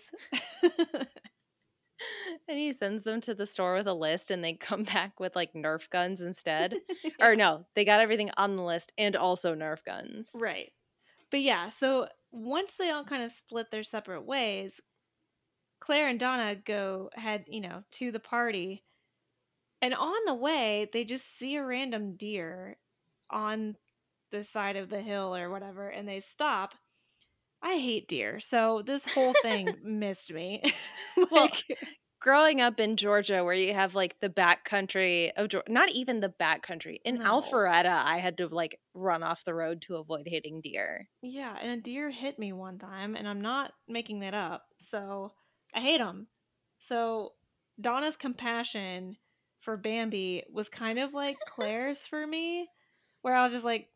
And 2.48 2.58
he 2.58 2.72
sends 2.72 3.02
them 3.02 3.20
to 3.22 3.34
the 3.34 3.46
store 3.46 3.74
with 3.74 3.86
a 3.86 3.94
list 3.94 4.30
and 4.30 4.42
they 4.42 4.54
come 4.54 4.82
back 4.82 5.20
with 5.20 5.36
like 5.36 5.52
Nerf 5.52 5.88
guns 5.90 6.20
instead. 6.20 6.74
or 7.20 7.36
no, 7.36 7.66
they 7.74 7.84
got 7.84 8.00
everything 8.00 8.30
on 8.36 8.56
the 8.56 8.62
list 8.62 8.92
and 8.98 9.16
also 9.16 9.54
Nerf 9.54 9.84
guns. 9.84 10.30
right. 10.34 10.72
But 11.30 11.40
yeah, 11.40 11.68
so 11.68 12.08
once 12.30 12.74
they 12.78 12.90
all 12.90 13.04
kind 13.04 13.22
of 13.22 13.32
split 13.32 13.70
their 13.70 13.82
separate 13.82 14.26
ways, 14.26 14.80
Clare 15.80 16.08
and 16.08 16.20
Donna 16.20 16.54
go 16.54 17.10
head, 17.14 17.44
you 17.48 17.60
know, 17.60 17.84
to 17.92 18.12
the 18.12 18.20
party. 18.20 18.84
And 19.80 19.94
on 19.94 20.18
the 20.26 20.34
way, 20.34 20.88
they 20.92 21.04
just 21.04 21.38
see 21.38 21.56
a 21.56 21.64
random 21.64 22.16
deer 22.16 22.76
on 23.30 23.76
the 24.32 24.42
side 24.42 24.76
of 24.76 24.88
the 24.88 25.00
hill 25.00 25.36
or 25.36 25.48
whatever, 25.50 25.88
and 25.88 26.08
they 26.08 26.18
stop. 26.20 26.74
I 27.62 27.76
hate 27.76 28.08
deer, 28.08 28.40
so 28.40 28.82
this 28.84 29.04
whole 29.06 29.34
thing 29.42 29.68
missed 29.84 30.32
me. 30.32 30.62
Well, 31.30 31.48
Growing 32.20 32.60
up 32.60 32.78
in 32.78 32.96
Georgia, 32.96 33.42
where 33.44 33.52
you 33.54 33.74
have 33.74 33.94
like 33.96 34.18
the 34.20 34.30
back 34.30 34.64
country 34.64 35.32
of 35.36 35.48
Georgia, 35.48 35.70
not 35.72 35.90
even 35.90 36.20
the 36.20 36.28
back 36.28 36.62
country. 36.62 37.00
In 37.04 37.18
No. 37.18 37.24
Alpharetta, 37.24 38.02
I 38.04 38.18
had 38.18 38.38
to 38.38 38.46
like 38.48 38.78
run 38.94 39.22
off 39.24 39.44
the 39.44 39.54
road 39.54 39.82
to 39.82 39.96
avoid 39.96 40.22
hitting 40.26 40.60
deer. 40.60 41.08
yeah, 41.20 41.56
and 41.60 41.70
a 41.72 41.82
deer 41.82 42.10
hit 42.10 42.38
me 42.38 42.52
one 42.52 42.78
time, 42.78 43.16
and 43.16 43.26
I'm 43.28 43.40
not 43.40 43.72
making 43.88 44.20
that 44.20 44.34
up. 44.34 44.62
So 44.78 45.32
I 45.74 45.80
hate 45.80 45.98
them. 45.98 46.28
So 46.78 47.32
Donna's 47.80 48.16
compassion 48.16 49.16
for 49.60 49.76
Bambi 49.76 50.44
was 50.52 50.68
kind 50.68 50.98
of 51.00 51.14
like 51.14 51.38
Clare's 51.48 52.06
for 52.06 52.24
me, 52.24 52.68
where 53.22 53.34
I 53.34 53.42
was 53.42 53.52
just 53.52 53.64
like, 53.64 53.88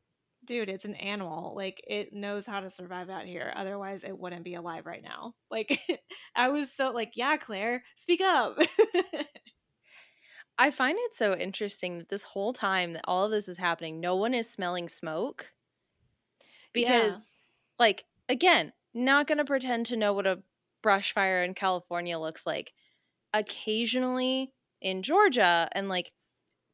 dude, 0.46 0.68
it's 0.68 0.84
an 0.84 0.94
animal. 0.94 1.54
Like 1.54 1.82
it 1.86 2.12
knows 2.12 2.46
how 2.46 2.60
to 2.60 2.70
survive 2.70 3.10
out 3.10 3.26
here. 3.26 3.52
Otherwise, 3.56 4.02
it 4.02 4.18
wouldn't 4.18 4.44
be 4.44 4.54
alive 4.54 4.86
right 4.86 5.02
now. 5.02 5.34
Like 5.50 5.78
I 6.36 6.48
was 6.50 6.72
so 6.72 6.90
like, 6.90 7.12
yeah, 7.14 7.36
Clare, 7.36 7.82
speak 7.96 8.20
up. 8.20 8.58
I 10.58 10.70
find 10.70 10.96
it 10.98 11.14
so 11.14 11.34
interesting 11.36 11.98
that 11.98 12.08
this 12.08 12.22
whole 12.22 12.52
time 12.52 12.94
that 12.94 13.04
all 13.06 13.26
of 13.26 13.30
this 13.30 13.46
is 13.46 13.58
happening, 13.58 14.00
no 14.00 14.16
one 14.16 14.32
is 14.32 14.48
smelling 14.50 14.88
smoke. 14.88 15.52
Yeah. 16.74 16.88
Because, 17.02 17.20
like, 17.78 18.04
again, 18.28 18.72
not 18.94 19.26
going 19.26 19.38
to 19.38 19.44
pretend 19.44 19.86
to 19.86 19.96
know 19.96 20.14
what 20.14 20.26
a 20.26 20.42
brush 20.82 21.12
fire 21.12 21.42
in 21.42 21.52
California 21.52 22.18
looks 22.18 22.46
like. 22.46 22.72
Occasionally 23.34 24.52
in 24.80 25.02
Georgia 25.02 25.68
and 25.72 25.88
like 25.88 26.12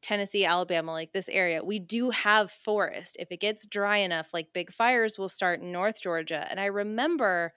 Tennessee, 0.03 0.45
Alabama, 0.45 0.91
like 0.91 1.13
this 1.13 1.29
area, 1.29 1.63
we 1.63 1.79
do 1.79 2.11
have 2.11 2.51
forest. 2.51 3.17
If 3.19 3.31
it 3.31 3.39
gets 3.39 3.65
dry 3.67 3.97
enough, 3.97 4.33
like 4.33 4.53
big 4.53 4.71
fires 4.71 5.17
will 5.17 5.29
start 5.29 5.61
in 5.61 5.71
North 5.71 6.01
Georgia. 6.01 6.47
And 6.51 6.59
I 6.59 6.65
remember, 6.67 7.53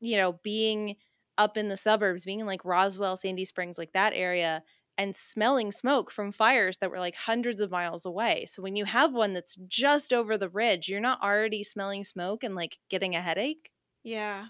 you 0.00 0.16
know, 0.16 0.32
being 0.44 0.96
up 1.36 1.56
in 1.56 1.68
the 1.68 1.76
suburbs, 1.76 2.24
being 2.24 2.40
in 2.40 2.46
like 2.46 2.64
Roswell, 2.64 3.16
Sandy 3.16 3.44
Springs, 3.44 3.78
like 3.78 3.92
that 3.92 4.12
area, 4.14 4.62
and 4.96 5.14
smelling 5.14 5.70
smoke 5.70 6.10
from 6.10 6.32
fires 6.32 6.78
that 6.78 6.90
were 6.90 6.98
like 6.98 7.14
hundreds 7.14 7.60
of 7.60 7.70
miles 7.70 8.04
away. 8.04 8.46
So 8.46 8.62
when 8.62 8.74
you 8.76 8.84
have 8.84 9.14
one 9.14 9.32
that's 9.32 9.56
just 9.68 10.12
over 10.12 10.36
the 10.36 10.48
ridge, 10.48 10.88
you're 10.88 11.00
not 11.00 11.22
already 11.22 11.62
smelling 11.62 12.02
smoke 12.04 12.42
and 12.42 12.54
like 12.54 12.78
getting 12.88 13.14
a 13.14 13.20
headache. 13.20 13.70
yeah. 14.02 14.48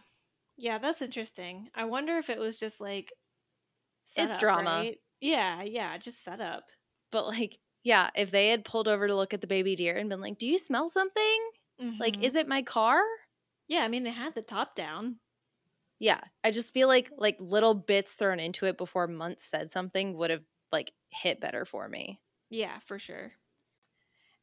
Yeah, 0.58 0.78
that's 0.78 1.02
interesting. 1.02 1.70
I 1.74 1.84
wonder 1.86 2.18
if 2.18 2.30
it 2.30 2.38
was 2.38 2.58
just 2.58 2.80
like 2.80 3.12
It's 4.14 4.36
setup, 4.36 4.36
drama. 4.36 4.90
right? 4.90 4.98
Yeah, 5.20 5.62
yeah, 5.62 5.98
just 5.98 6.24
set 6.24 6.40
up. 6.40 6.70
But 7.10 7.26
like, 7.26 7.58
yeah, 7.84 8.10
if 8.16 8.30
they 8.30 8.48
had 8.48 8.64
pulled 8.64 8.88
over 8.88 9.06
to 9.08 9.14
look 9.14 9.34
at 9.34 9.40
the 9.40 9.46
baby 9.46 9.76
deer 9.76 9.96
and 9.96 10.08
been 10.10 10.20
like, 10.20 10.38
"Do 10.38 10.46
you 10.46 10.58
smell 10.58 10.88
something? 10.88 11.50
Like, 12.00 12.18
Mhm. 12.18 12.22
is 12.22 12.36
it 12.36 12.48
my 12.48 12.62
car?" 12.62 13.02
yeah, 13.68 13.84
I 13.84 13.88
mean 13.88 14.02
they 14.02 14.10
had 14.10 14.34
the 14.34 14.42
top 14.42 14.74
down. 14.74 15.20
Yeah, 16.00 16.20
I 16.44 16.50
just 16.52 16.72
feel 16.72 16.86
like 16.88 17.10
like 17.16 17.36
little 17.40 17.74
bits 17.74 18.14
thrown 18.14 18.38
into 18.40 18.66
it 18.66 18.76
before 18.78 19.06
Muntz 19.08 19.44
said 19.44 19.70
something 19.70 20.14
would 20.16 20.30
have 20.30 20.44
like 20.72 20.92
hit 21.10 21.40
better 21.40 21.64
for 21.64 21.88
me. 21.88 22.20
Yeah, 22.50 22.78
for 22.80 22.98
sure. 22.98 23.36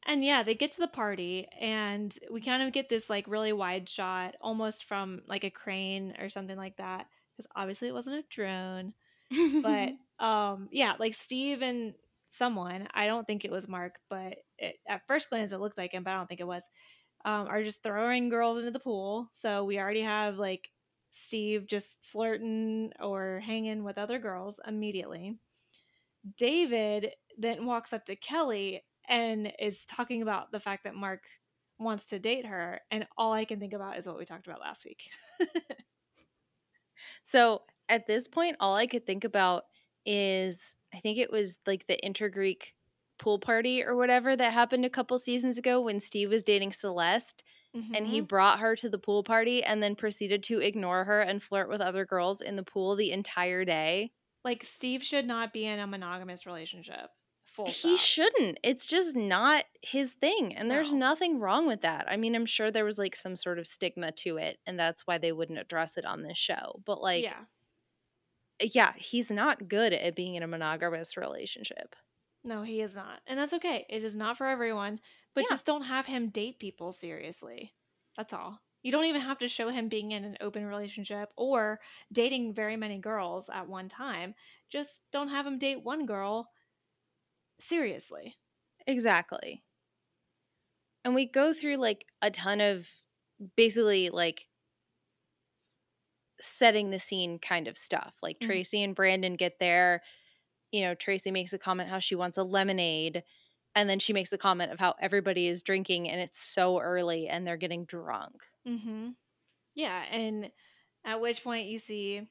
And 0.05 0.24
yeah, 0.24 0.43
they 0.43 0.53
get 0.53 0.72
to 0.74 0.82
the 0.82 0.88
party 0.88 1.47
and 1.59 2.18
we 2.30 2.41
kind 2.41 2.61
of 2.61 2.74
get 2.74 2.89
this 2.89 3.09
like 3.09 3.28
really 3.28 3.53
wide 3.53 3.89
shot 3.89 4.36
almost 4.39 4.84
from 4.84 5.24
like 5.26 5.43
a 5.43 5.49
crane 5.49 6.16
or 6.20 6.30
something 6.30 6.57
like 6.57 6.78
that 6.78 7.09
because 7.32 7.47
obviously 7.55 7.88
it 7.88 7.93
wasn't 7.93 8.24
a 8.24 8.28
drone. 8.30 8.93
But 9.61 9.93
um 10.20 10.70
yeah, 10.72 10.95
like 10.99 11.16
Steve 11.16 11.61
and 11.63 11.95
someone, 12.28 12.88
I 12.93 13.07
don't 13.07 13.26
think 13.26 13.45
it 13.45 13.51
was 13.51 13.67
Mark, 13.67 13.95
but 14.09 14.36
it, 14.57 14.76
at 14.88 15.07
first 15.07 15.30
glance 15.30 15.51
it 15.51 15.59
looked 15.59 15.78
like 15.78 15.93
him, 15.93 16.03
but 16.03 16.11
I 16.11 16.17
don't 16.17 16.28
think 16.28 16.41
it 16.41 16.47
was. 16.47 16.63
Um, 17.23 17.47
are 17.47 17.63
just 17.63 17.82
throwing 17.82 18.30
girls 18.30 18.59
into 18.59 18.69
the 18.69 18.80
pool. 18.80 19.28
So 19.32 19.63
we 19.63 19.80
already 19.80 20.03
have 20.03 20.38
like 20.38 20.69
Steve 21.11 21.65
just 21.65 21.97
flirting 22.03 22.91
or 22.99 23.41
hanging 23.43 23.84
with 23.84 23.97
other 23.97 24.19
girls 24.19 24.59
immediately. 24.67 25.39
David 26.38 27.11
then 27.38 27.65
walks 27.65 27.93
up 27.93 28.05
to 28.05 28.15
Kelly 28.15 28.84
and 29.09 29.51
is 29.59 29.86
talking 29.86 30.21
about 30.21 30.51
the 30.51 30.59
fact 30.59 30.84
that 30.84 30.93
Mark 30.93 31.21
wants 31.80 32.05
to 32.05 32.19
date 32.19 32.45
her. 32.45 32.80
And 32.91 33.07
all 33.17 33.34
I 33.34 33.45
can 33.45 33.59
think 33.59 33.73
about 33.73 33.97
is 33.97 34.05
what 34.05 34.17
we 34.17 34.26
talked 34.26 34.47
about 34.47 34.61
last 34.61 34.86
week. 34.86 35.09
so 37.23 37.63
at 37.89 38.07
this 38.07 38.28
point, 38.28 38.57
all 38.59 38.76
I 38.76 38.88
could 38.88 39.05
think 39.05 39.23
about 39.23 39.63
is 40.05 40.76
I 40.95 40.99
think 40.99 41.17
it 41.17 41.31
was 41.31 41.59
like 41.67 41.87
the 41.87 41.99
intergreek 42.03 42.71
pool 43.17 43.39
party 43.39 43.83
or 43.83 43.95
whatever 43.95 44.35
that 44.35 44.53
happened 44.53 44.85
a 44.85 44.89
couple 44.89 45.17
seasons 45.19 45.57
ago 45.57 45.81
when 45.81 45.99
Steve 45.99 46.29
was 46.29 46.43
dating 46.43 46.71
Celeste. 46.71 47.43
Mm-hmm. 47.75 47.95
And 47.95 48.07
he 48.07 48.19
mm-hmm. 48.19 48.27
brought 48.27 48.59
her 48.59 48.75
to 48.77 48.89
the 48.89 48.97
pool 48.97 49.23
party 49.23 49.61
and 49.61 49.83
then 49.83 49.95
proceeded 49.95 50.43
to 50.43 50.59
ignore 50.59 51.03
her 51.03 51.21
and 51.21 51.43
flirt 51.43 51.67
with 51.67 51.81
other 51.81 52.05
girls 52.05 52.39
in 52.39 52.55
the 52.55 52.63
pool 52.63 52.95
the 52.95 53.11
entire 53.11 53.65
day. 53.65 54.11
Like, 54.45 54.63
Steve 54.63 55.03
should 55.03 55.27
not 55.27 55.51
be 55.51 55.65
in 55.65 55.79
a 55.79 55.87
monogamous 55.87 56.45
relationship. 56.45 57.09
Full 57.43 57.67
he 57.67 57.97
shouldn't. 57.97 58.59
It's 58.63 58.85
just 58.85 59.15
not 59.15 59.65
his 59.81 60.13
thing. 60.13 60.55
And 60.55 60.69
no. 60.69 60.75
there's 60.75 60.93
nothing 60.93 61.39
wrong 61.39 61.67
with 61.67 61.81
that. 61.81 62.05
I 62.09 62.15
mean, 62.15 62.35
I'm 62.35 62.45
sure 62.45 62.71
there 62.71 62.85
was 62.85 62.97
like 62.97 63.15
some 63.15 63.35
sort 63.35 63.59
of 63.59 63.67
stigma 63.67 64.11
to 64.11 64.37
it, 64.37 64.57
and 64.65 64.79
that's 64.79 65.05
why 65.05 65.17
they 65.17 65.31
wouldn't 65.31 65.59
address 65.59 65.97
it 65.97 66.05
on 66.05 66.21
this 66.21 66.37
show. 66.37 66.81
But 66.85 67.01
like, 67.01 67.23
yeah, 67.23 67.43
yeah 68.62 68.93
he's 68.97 69.30
not 69.32 69.68
good 69.68 69.93
at 69.93 70.16
being 70.16 70.36
in 70.36 70.43
a 70.43 70.47
monogamous 70.47 71.18
relationship. 71.18 71.95
No, 72.43 72.62
he 72.62 72.82
is 72.82 72.95
not. 72.95 73.22
And 73.26 73.39
that's 73.39 73.53
okay. 73.53 73.86
It 73.89 74.03
is 74.03 74.16
not 74.16 74.38
for 74.38 74.45
everyone, 74.45 74.99
but 75.34 75.41
yeah. 75.41 75.47
just 75.49 75.66
don't 75.66 75.82
have 75.84 76.06
him 76.06 76.30
date 76.30 76.60
people 76.60 76.91
seriously. 76.91 77.74
That's 78.16 78.34
all. 78.34 78.62
You 78.84 78.91
don't 78.91 79.06
even 79.06 79.22
have 79.22 79.39
to 79.39 79.47
show 79.47 79.70
him 79.70 79.89
being 79.89 80.12
in 80.12 80.24
an 80.24 80.38
open 80.41 80.64
relationship 80.64 81.30
or 81.36 81.80
dating 82.14 82.53
very 82.53 82.78
many 82.78 82.99
girls 82.99 83.49
at 83.51 83.68
one 83.68 83.89
time. 83.89 84.36
Just 84.72 84.91
don't 85.12 85.30
have 85.30 85.47
him 85.47 85.58
date 85.58 85.84
one 85.84 86.06
girl 86.06 86.49
seriously. 87.60 88.36
Exactly. 88.86 89.64
And 91.03 91.16
we 91.16 91.26
go 91.26 91.51
through 91.51 91.78
like 91.78 92.06
a 92.22 92.30
ton 92.30 92.62
of 92.62 92.88
basically 93.56 94.10
like 94.10 94.45
setting 96.41 96.89
the 96.89 96.99
scene 96.99 97.39
kind 97.39 97.67
of 97.67 97.77
stuff. 97.77 98.17
Like 98.21 98.39
mm-hmm. 98.39 98.47
Tracy 98.47 98.83
and 98.83 98.95
Brandon 98.95 99.36
get 99.36 99.59
there. 99.59 100.01
You 100.71 100.81
know, 100.81 100.95
Tracy 100.95 101.31
makes 101.31 101.53
a 101.53 101.57
comment 101.57 101.89
how 101.89 101.99
she 101.99 102.15
wants 102.15 102.38
a 102.38 102.43
lemonade. 102.43 103.23
And 103.75 103.89
then 103.89 103.99
she 103.99 104.13
makes 104.13 104.31
a 104.31 104.38
comment 104.38 104.71
of 104.71 104.79
how 104.79 104.95
everybody 105.01 105.47
is 105.47 105.61
drinking 105.61 106.09
and 106.09 106.21
it's 106.21 106.41
so 106.41 106.79
early 106.79 107.27
and 107.27 107.45
they're 107.45 107.57
getting 107.57 107.86
drunk. 107.86 108.36
Mm-hmm. 108.67 109.09
Yeah. 109.75 110.03
And 110.09 110.49
at 111.03 111.19
which 111.19 111.43
point 111.43 111.67
you 111.67 111.77
see 111.79 112.27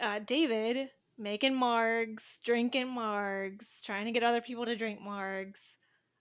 uh, 0.00 0.20
David 0.20 0.90
making 1.18 1.54
margs, 1.54 2.40
drinking 2.44 2.86
margs, 2.86 3.66
trying 3.84 4.06
to 4.06 4.12
get 4.12 4.22
other 4.22 4.40
people 4.40 4.64
to 4.66 4.76
drink 4.76 5.00
margs. 5.00 5.60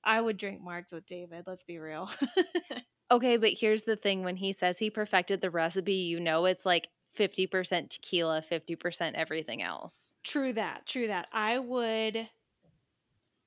I 0.04 0.20
would 0.20 0.38
drink 0.38 0.62
margs 0.62 0.92
with 0.92 1.06
David, 1.06 1.46
let's 1.48 1.64
be 1.64 1.80
real. 1.80 2.10
okay, 3.12 3.38
but 3.38 3.52
here's 3.60 3.84
the 3.84 3.96
thing 3.96 4.24
when 4.24 4.38
he 4.38 4.52
says 4.52 4.78
he 4.78 4.90
perfected 4.90 5.42
the 5.42 5.50
recipe, 5.50 5.94
you 5.94 6.20
know 6.20 6.46
it's 6.46 6.66
like 6.66 6.90
50% 7.18 7.90
tequila, 7.90 8.42
50% 8.42 9.12
everything 9.14 9.62
else. 9.62 10.16
True 10.24 10.54
that. 10.54 10.86
True 10.86 11.08
that. 11.08 11.28
I 11.32 11.60
would 11.60 12.28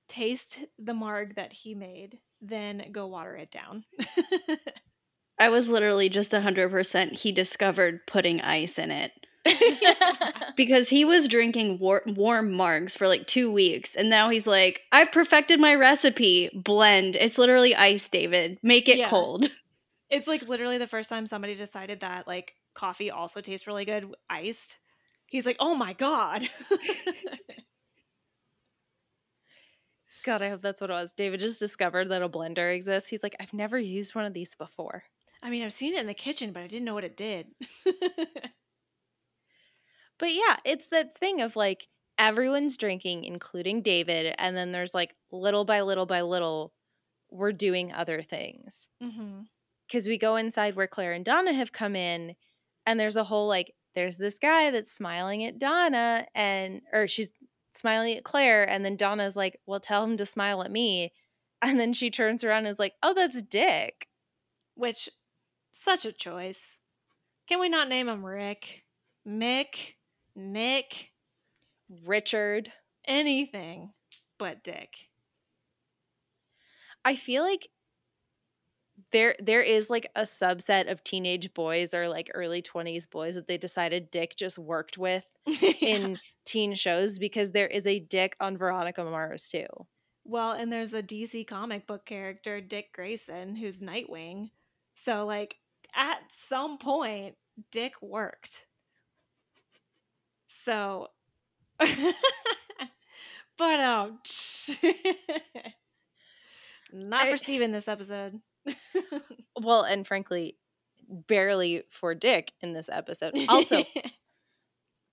taste 0.09 0.59
the 0.78 0.94
marg 0.94 1.34
that 1.36 1.52
he 1.52 1.74
made, 1.74 2.18
then 2.40 2.90
go 2.92 3.07
water 3.07 3.36
it 3.36 3.50
down. 3.50 3.84
I 5.38 5.48
was 5.48 5.68
literally 5.68 6.09
just 6.09 6.30
100% 6.30 7.12
he 7.12 7.32
discovered 7.32 8.07
putting 8.07 8.40
ice 8.40 8.78
in 8.78 8.90
it. 8.90 9.12
because 10.57 10.88
he 10.88 11.05
was 11.05 11.28
drinking 11.28 11.78
war- 11.78 12.03
warm 12.07 12.51
margs 12.51 12.97
for 12.97 13.07
like 13.09 13.26
two 13.26 13.51
weeks 13.51 13.94
and 13.94 14.11
now 14.11 14.28
he's 14.28 14.47
like 14.47 14.82
i've 14.92 15.12
perfected 15.12 15.61
my 15.61 15.74
recipe 15.74 16.51
blend. 16.55 17.16
It's 17.16 17.38
literally 17.38 17.74
ice 17.74 18.09
david. 18.09 18.59
Make 18.62 18.88
it 18.88 18.99
yeah. 18.99 19.09
cold. 19.09 19.49
It's 20.11 20.26
like 20.28 20.49
literally 20.49 20.78
the 20.78 20.86
first 20.86 21.09
time 21.11 21.26
somebody 21.26 21.55
decided 21.55 22.01
that 22.01 22.26
like 22.26 22.55
coffee 22.74 23.11
also 23.11 23.40
tastes 23.40 23.66
really 23.66 23.84
good 23.84 24.07
iced. 24.30 24.78
He's 25.26 25.47
like 25.47 25.57
oh 25.61 25.74
my 25.74 25.92
god. 25.92 26.44
God 30.24 30.42
i 30.42 30.49
hope 30.49 30.61
that's 30.61 30.80
what 30.80 30.90
it 30.90 30.94
was. 30.94 31.12
David 31.12 31.38
just 31.38 31.61
discovered 31.61 32.09
that 32.09 32.22
a 32.22 32.28
blender 32.28 32.74
exists. 32.74 33.09
He's 33.09 33.22
like 33.22 33.36
i've 33.40 33.53
never 33.53 33.78
used 33.78 34.14
one 34.14 34.24
of 34.24 34.34
these 34.34 34.55
before. 34.55 35.05
I 35.42 35.51
mean 35.51 35.64
i've 35.64 35.72
seen 35.72 35.94
it 35.94 36.01
in 36.01 36.07
the 36.07 36.14
kitchen 36.14 36.53
but 36.53 36.62
i 36.62 36.66
didn't 36.66 36.84
know 36.84 36.94
what 36.94 37.05
it 37.05 37.16
did 37.16 37.47
but 40.19 40.33
yeah, 40.33 40.57
it's 40.64 40.89
that 40.89 41.14
thing 41.14 41.41
of 41.41 41.57
like 41.57 41.89
everyone's 42.19 42.77
drinking, 42.77 43.25
including 43.25 43.83
David, 43.83 44.35
and 44.39 44.57
then 44.57 44.73
there's 44.73 44.95
like 44.95 45.14
little 45.31 45.64
by 45.64 45.83
little 45.83 46.07
by 46.07 46.23
little, 46.23 46.73
we're 47.31 47.53
doing 47.53 47.93
other 47.93 48.23
things. 48.23 48.89
Because 48.99 50.05
mm-hmm. 50.05 50.11
we 50.11 50.19
go 50.19 50.37
inside 50.37 50.77
where 50.77 50.87
Clare 50.87 51.12
and 51.12 51.25
Donna 51.25 51.53
have 51.53 51.73
come 51.73 51.97
in, 51.97 52.35
and 52.87 52.99
there's 52.99 53.17
a 53.17 53.25
whole 53.25 53.49
like, 53.49 53.73
there's 53.95 54.17
this 54.17 54.39
guy 54.39 54.71
that's 54.71 54.93
smiling 54.93 55.45
at 55.45 55.59
Donna, 55.59 56.27
and 56.35 56.83
or 56.93 57.09
she's 57.09 57.29
smiling 57.75 58.17
at 58.17 58.25
Clare, 58.25 58.69
and 58.69 58.85
then 58.85 58.97
Donna's 58.97 59.37
like, 59.37 59.59
well, 59.67 59.81
tell 59.81 60.05
him 60.05 60.17
to 60.17 60.27
smile 60.27 60.62
at 60.62 60.71
me. 60.71 61.12
And 61.62 61.81
then 61.81 61.95
she 61.95 62.11
turns 62.11 62.45
around 62.45 62.59
and 62.59 62.69
is 62.69 62.79
like, 62.79 62.93
oh, 63.03 63.14
that's 63.14 63.41
Dick. 63.41 64.09
Which, 64.75 65.09
such 65.73 66.05
a 66.05 66.12
choice. 66.12 66.77
Can 67.49 67.61
we 67.61 67.71
not 67.71 67.89
name 67.89 68.11
him 68.11 68.25
Rick? 68.25 68.85
Mick? 69.27 69.95
Nick, 70.37 71.12
Richard, 72.05 72.70
anything 73.07 73.93
but 74.39 74.62
Dick. 74.62 75.09
I 77.05 77.16
feel 77.16 77.43
like 77.43 77.68
there 79.12 79.37
there 79.39 79.61
is 79.61 79.91
like 79.91 80.11
a 80.16 80.22
subset 80.22 80.91
of 80.91 81.05
teenage 81.05 81.53
boys 81.55 81.95
or 81.95 82.09
like 82.09 82.30
early 82.34 82.62
20s 82.62 83.09
boys 83.09 83.34
that 83.34 83.47
they 83.47 83.59
decided 83.59 84.11
Dick 84.11 84.37
just 84.37 84.59
worked 84.59 84.99
with 84.99 85.24
yeah. 85.47 85.72
in 85.80 86.18
teen 86.45 86.74
shows 86.74 87.18
because 87.18 87.53
there 87.53 87.66
is 87.66 87.87
a 87.87 88.01
Dick 88.01 88.37
on 88.41 88.57
Veronica 88.57 89.05
Mars 89.05 89.49
too. 89.49 89.66
Well, 90.24 90.53
and 90.53 90.72
there's 90.72 90.93
a 90.93 91.03
DC 91.03 91.47
comic 91.47 91.87
book 91.87 92.05
character, 92.05 92.61
Dick 92.61 92.93
Grayson, 92.93 93.55
who's 93.55 93.78
Nightwing. 93.78 94.51
So 95.05 95.24
like 95.24 95.57
at 95.95 96.18
some 96.49 96.78
point 96.78 97.37
Dick 97.70 97.93
worked. 98.03 98.66
So, 100.67 101.09
but 101.79 101.89
um, 103.61 104.19
not 106.93 107.29
for 107.29 107.37
Steven 107.37 107.71
this 107.71 107.87
episode. 107.87 108.41
well, 109.62 109.85
and 109.85 110.05
frankly, 110.05 110.57
barely 111.09 111.85
for 111.89 112.17
Dick 112.17 112.51
in 112.62 112.73
this 112.73 112.89
episode. 112.91 113.35
Also, 113.49 113.85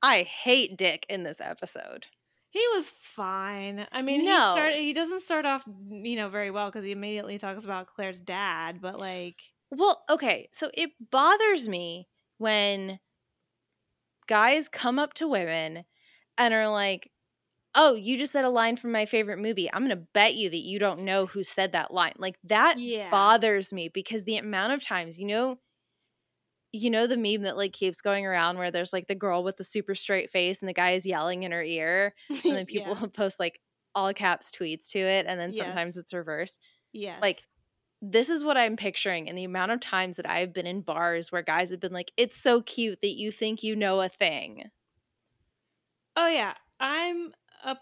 I 0.01 0.23
hate 0.23 0.75
Dick 0.75 1.05
in 1.07 1.21
this 1.21 1.39
episode. 1.39 2.07
He 2.49 2.65
was 2.73 2.89
fine. 3.15 3.85
I 3.91 4.01
mean, 4.01 4.25
no. 4.25 4.33
he 4.33 4.51
started. 4.53 4.79
He 4.79 4.93
doesn't 4.93 5.21
start 5.21 5.45
off, 5.45 5.63
you 5.87 6.15
know, 6.15 6.29
very 6.29 6.49
well 6.49 6.71
because 6.71 6.83
he 6.83 6.91
immediately 6.91 7.37
talks 7.37 7.63
about 7.63 7.85
Clare's 7.85 8.19
dad. 8.19 8.81
But 8.81 8.99
like, 8.99 9.39
well, 9.69 10.03
okay, 10.09 10.49
so 10.51 10.71
it 10.73 10.89
bothers 11.11 11.69
me 11.69 12.07
when 12.39 12.99
guys 14.33 14.67
come 14.67 14.97
up 14.97 15.13
to 15.13 15.27
women 15.27 15.83
and 16.39 16.55
are 16.55 16.67
like, 16.67 17.11
oh, 17.75 17.93
you 17.93 18.17
just 18.17 18.31
said 18.31 18.45
a 18.45 18.49
line 18.49 18.75
from 18.75 18.91
my 18.91 19.05
favorite 19.05 19.37
movie. 19.37 19.69
I'm 19.71 19.85
going 19.85 19.95
to 19.95 20.07
bet 20.11 20.33
you 20.33 20.49
that 20.49 20.57
you 20.57 20.79
don't 20.79 21.01
know 21.01 21.27
who 21.27 21.43
said 21.43 21.73
that 21.73 21.93
line. 21.93 22.13
Like 22.17 22.37
that 22.45 22.79
yeah. 22.79 23.11
bothers 23.11 23.71
me 23.71 23.89
because 23.89 24.23
the 24.23 24.37
amount 24.37 24.73
of 24.73 24.81
times, 24.81 25.19
you 25.19 25.27
know, 25.27 25.59
you 26.71 26.89
know 26.89 27.05
the 27.05 27.15
meme 27.15 27.43
that 27.43 27.57
like 27.57 27.73
keeps 27.73 28.01
going 28.01 28.25
around 28.25 28.57
where 28.57 28.71
there's 28.71 28.91
like 28.91 29.05
the 29.05 29.13
girl 29.13 29.43
with 29.43 29.57
the 29.57 29.63
super 29.63 29.93
straight 29.93 30.31
face 30.31 30.61
and 30.63 30.67
the 30.67 30.73
guy 30.73 30.91
is 30.91 31.05
yelling 31.05 31.43
in 31.43 31.51
her 31.51 31.63
ear 31.63 32.15
and 32.31 32.55
then 32.57 32.65
people 32.65 32.97
yeah. 32.99 33.07
post 33.13 33.39
like 33.39 33.59
all 33.93 34.11
caps 34.15 34.49
tweets 34.49 34.87
to 34.89 34.97
it 34.97 35.27
and 35.27 35.39
then 35.39 35.53
sometimes 35.53 35.95
yes. 35.95 35.97
it's 35.97 36.13
reversed. 36.15 36.57
Yeah. 36.91 37.17
Like 37.21 37.43
this 38.05 38.29
is 38.29 38.43
what 38.43 38.57
I'm 38.57 38.75
picturing 38.75 39.29
and 39.29 39.37
the 39.37 39.45
amount 39.45 39.71
of 39.71 39.79
times 39.79 40.17
that 40.17 40.29
I've 40.29 40.51
been 40.51 40.67
in 40.67 40.81
bars 40.81 41.31
where 41.31 41.41
guys 41.41 41.71
have 41.71 41.79
been 41.79 41.93
like, 41.93 42.11
it's 42.17 42.35
so 42.35 42.61
cute 42.61 42.99
that 43.01 43.17
you 43.17 43.31
think 43.31 43.63
you 43.63 43.77
know 43.77 44.01
a 44.01 44.09
thing. 44.09 44.69
Oh 46.17 46.27
yeah, 46.27 46.53
I'm 46.81 47.31
a 47.63 47.77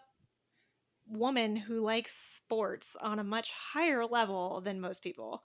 woman 1.07 1.55
who 1.55 1.81
likes 1.81 2.13
sports 2.37 2.95
on 3.01 3.17
a 3.17 3.23
much 3.23 3.51
higher 3.51 4.05
level 4.05 4.61
than 4.61 4.79
most 4.79 5.01
people. 5.01 5.41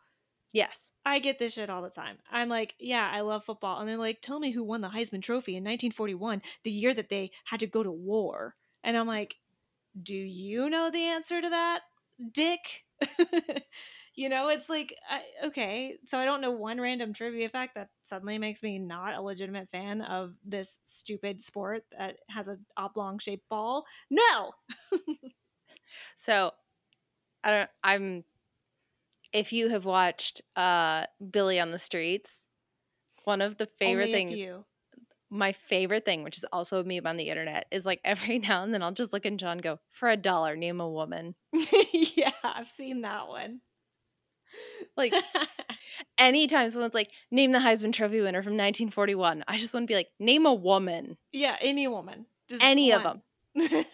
Yes. 0.52 0.90
I 1.06 1.20
get 1.20 1.38
this 1.38 1.54
shit 1.54 1.70
all 1.70 1.80
the 1.80 1.88
time. 1.88 2.18
I'm 2.30 2.50
like, 2.50 2.74
yeah, 2.78 3.10
I 3.10 3.22
love 3.22 3.44
football. 3.44 3.80
And 3.80 3.88
they're 3.88 3.96
like, 3.96 4.20
tell 4.20 4.38
me 4.38 4.50
who 4.50 4.62
won 4.62 4.82
the 4.82 4.88
Heisman 4.88 5.22
Trophy 5.22 5.52
in 5.52 5.64
1941, 5.64 6.42
the 6.64 6.70
year 6.70 6.92
that 6.92 7.08
they 7.08 7.30
had 7.46 7.60
to 7.60 7.66
go 7.66 7.82
to 7.82 7.90
war. 7.90 8.54
And 8.84 8.94
I'm 8.94 9.06
like, 9.06 9.36
do 10.02 10.14
you 10.14 10.68
know 10.68 10.90
the 10.90 11.02
answer 11.02 11.40
to 11.40 11.48
that, 11.48 11.80
dick? 12.30 12.84
you 14.16 14.28
know, 14.30 14.48
it's 14.48 14.68
like, 14.70 14.96
I, 15.08 15.46
okay, 15.48 15.98
so 16.06 16.18
I 16.18 16.24
don't 16.24 16.40
know 16.40 16.50
one 16.50 16.80
random 16.80 17.12
trivia 17.12 17.48
fact 17.50 17.74
that 17.74 17.90
suddenly 18.02 18.38
makes 18.38 18.62
me 18.62 18.78
not 18.78 19.14
a 19.14 19.20
legitimate 19.20 19.68
fan 19.70 20.00
of 20.00 20.34
this 20.44 20.80
stupid 20.84 21.40
sport 21.40 21.84
that 21.96 22.16
has 22.30 22.48
a 22.48 22.58
oblong 22.76 23.18
shaped 23.18 23.48
ball. 23.50 23.84
No. 24.10 24.52
So 26.16 26.52
I 27.44 27.50
don't 27.50 27.70
I'm 27.82 28.24
if 29.32 29.52
you 29.52 29.68
have 29.68 29.84
watched 29.84 30.42
uh 30.56 31.04
Billy 31.30 31.60
on 31.60 31.70
the 31.70 31.78
Streets, 31.78 32.46
one 33.24 33.40
of 33.42 33.56
the 33.58 33.66
favorite 33.66 34.12
things 34.12 34.38
few. 34.38 34.64
my 35.30 35.52
favorite 35.52 36.04
thing, 36.04 36.24
which 36.24 36.38
is 36.38 36.46
also 36.52 36.80
a 36.80 36.84
meme 36.84 37.06
on 37.06 37.16
the 37.16 37.30
internet, 37.30 37.66
is 37.70 37.86
like 37.86 38.00
every 38.04 38.38
now 38.40 38.62
and 38.62 38.74
then 38.74 38.82
I'll 38.82 38.92
just 38.92 39.12
look 39.12 39.26
at 39.26 39.36
John 39.36 39.52
and 39.52 39.62
go, 39.62 39.80
for 39.90 40.08
a 40.08 40.16
dollar, 40.16 40.56
name 40.56 40.80
a 40.80 40.88
woman. 40.88 41.34
yeah, 41.92 42.32
I've 42.44 42.68
seen 42.68 43.02
that 43.02 43.28
one. 43.28 43.60
Like 44.96 45.12
anytime 46.16 46.70
someone's 46.70 46.94
like, 46.94 47.10
name 47.30 47.52
the 47.52 47.58
Heisman 47.58 47.92
Trophy 47.92 48.20
winner 48.22 48.42
from 48.42 48.52
1941, 48.54 49.44
I 49.46 49.56
just 49.58 49.74
want 49.74 49.84
to 49.84 49.86
be 49.86 49.94
like, 49.94 50.08
name 50.18 50.46
a 50.46 50.54
woman. 50.54 51.18
yeah, 51.32 51.56
any 51.60 51.86
woman. 51.86 52.24
Just 52.48 52.62
Any 52.64 52.92
of 52.92 53.02
them. 53.02 53.22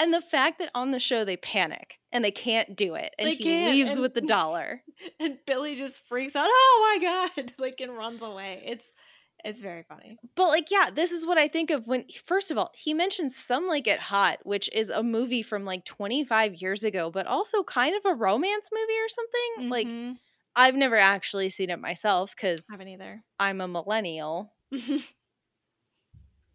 And 0.00 0.12
the 0.12 0.20
fact 0.20 0.58
that 0.58 0.70
on 0.74 0.90
the 0.90 0.98
show 0.98 1.24
they 1.24 1.36
panic 1.36 1.98
and 2.12 2.24
they 2.24 2.30
can't 2.30 2.74
do 2.76 2.94
it 2.94 3.14
and 3.18 3.28
They 3.28 3.34
he 3.34 3.66
leaves 3.66 3.92
and- 3.92 4.00
with 4.00 4.14
the 4.14 4.20
dollar. 4.20 4.82
and 5.20 5.38
Billy 5.46 5.76
just 5.76 6.00
freaks 6.08 6.34
out. 6.34 6.46
Oh 6.48 6.98
my 7.00 7.30
god! 7.36 7.52
Like 7.58 7.80
and 7.80 7.96
runs 7.96 8.22
away. 8.22 8.62
It's 8.66 8.90
it's 9.44 9.60
very 9.60 9.82
funny. 9.82 10.18
But 10.34 10.48
like, 10.48 10.70
yeah, 10.70 10.90
this 10.90 11.10
is 11.12 11.26
what 11.26 11.36
I 11.38 11.48
think 11.48 11.70
of 11.70 11.86
when 11.86 12.06
first 12.24 12.50
of 12.50 12.58
all, 12.58 12.70
he 12.74 12.94
mentions 12.94 13.36
Some 13.36 13.66
Like 13.66 13.86
It 13.86 14.00
Hot, 14.00 14.38
which 14.44 14.70
is 14.72 14.88
a 14.88 15.02
movie 15.02 15.42
from 15.42 15.64
like 15.64 15.84
25 15.84 16.54
years 16.54 16.84
ago, 16.84 17.10
but 17.10 17.26
also 17.26 17.62
kind 17.64 17.94
of 17.94 18.04
a 18.04 18.14
romance 18.14 18.68
movie 18.72 18.98
or 18.98 19.08
something. 19.08 19.64
Like 19.68 19.88
Mhm. 19.88 20.18
I've 20.56 20.76
never 20.76 20.96
actually 20.96 21.50
seen 21.50 21.70
it 21.70 21.80
myself 21.80 22.34
because 22.36 22.66
I 22.68 22.72
haven't 22.74 22.88
either. 22.88 23.24
I'm 23.38 23.60
a 23.60 23.68
millennial. 23.68 24.54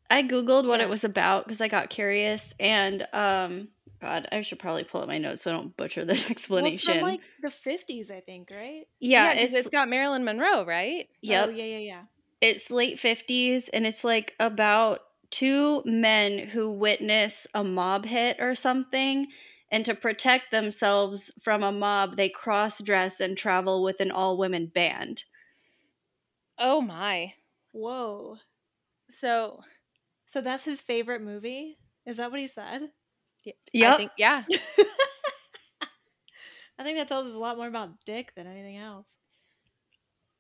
I 0.09 0.23
googled 0.23 0.67
what 0.67 0.79
Yeah. 0.79 0.85
it 0.85 0.89
was 0.89 1.03
about 1.03 1.45
because 1.45 1.59
I 1.61 1.67
got 1.67 1.89
curious, 1.89 2.53
and 2.59 3.05
um, 3.13 3.69
God, 3.99 4.27
I 4.31 4.41
should 4.41 4.59
probably 4.59 4.85
pull 4.85 5.01
up 5.01 5.07
my 5.07 5.17
notes 5.17 5.41
so 5.43 5.51
I 5.51 5.53
don't 5.53 5.75
butcher 5.75 6.05
this 6.05 6.25
Well, 6.55 6.71
it's 6.71 6.79
explanation. 6.79 6.95
from 6.95 7.01
like 7.01 7.21
the 7.39 7.51
fifties, 7.51 8.09
I 8.11 8.21
think, 8.21 8.49
right? 8.51 8.87
yeah, 8.99 9.35
'cause 9.35 9.53
it's, 9.53 9.53
it's 9.53 9.69
got 9.69 9.89
Marilyn 9.89 10.23
Monroe, 10.23 10.65
right? 10.65 11.07
yep, 11.21 11.47
Oh, 11.47 11.49
yeah, 11.49 11.65
yeah, 11.65 11.77
yeah. 11.77 12.03
It's 12.41 12.71
late 12.71 12.99
fifties, 12.99 13.69
and 13.69 13.85
it's 13.87 14.03
like 14.03 14.33
about 14.39 15.01
two 15.29 15.81
men 15.85 16.39
who 16.39 16.71
witness 16.71 17.47
a 17.53 17.63
mob 17.63 18.05
hit 18.05 18.37
or 18.39 18.55
something. 18.55 19.27
And 19.69 19.85
to 19.85 19.95
protect 19.95 20.51
themselves 20.51 21.29
from 21.41 21.61
a 21.61 21.71
mob, 21.73 22.15
they 22.15 22.29
cross 22.29 22.81
dress 22.81 23.19
and 23.19 23.37
travel 23.37 23.83
with 23.83 23.99
an 23.99 24.11
all 24.11 24.37
women 24.37 24.67
band. 24.67 25.23
Oh 26.59 26.81
my. 26.81 27.33
Whoa. 27.71 28.37
So 29.09 29.63
So 30.33 30.41
that's 30.41 30.63
his 30.63 30.81
favorite 30.81 31.21
movie. 31.21 31.77
Is 32.05 32.17
that 32.17 32.31
what 32.31 32.39
he 32.39 32.47
said? 32.47 32.89
I 33.75 33.97
think 33.97 34.11
yeah. 34.17 34.43
I 36.79 36.83
think 36.83 36.97
that 36.97 37.07
tells 37.07 37.27
us 37.27 37.33
a 37.33 37.39
lot 37.39 37.57
more 37.57 37.67
about 37.67 38.05
Dick 38.05 38.33
than 38.35 38.47
anything 38.47 38.77
else. 38.77 39.11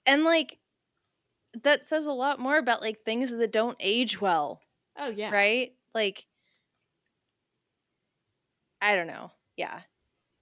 And 0.05 0.23
like 0.23 0.59
that 1.63 1.87
says 1.87 2.05
a 2.05 2.11
lot 2.11 2.39
more 2.39 2.57
about 2.57 2.81
like 2.81 3.03
things 3.03 3.35
that 3.35 3.51
don't 3.51 3.77
age 3.79 4.19
well. 4.19 4.61
Oh 4.97 5.09
yeah. 5.09 5.31
right? 5.31 5.73
Like, 5.93 6.25
I 8.81 8.95
don't 8.95 9.07
know. 9.07 9.31
Yeah, 9.55 9.81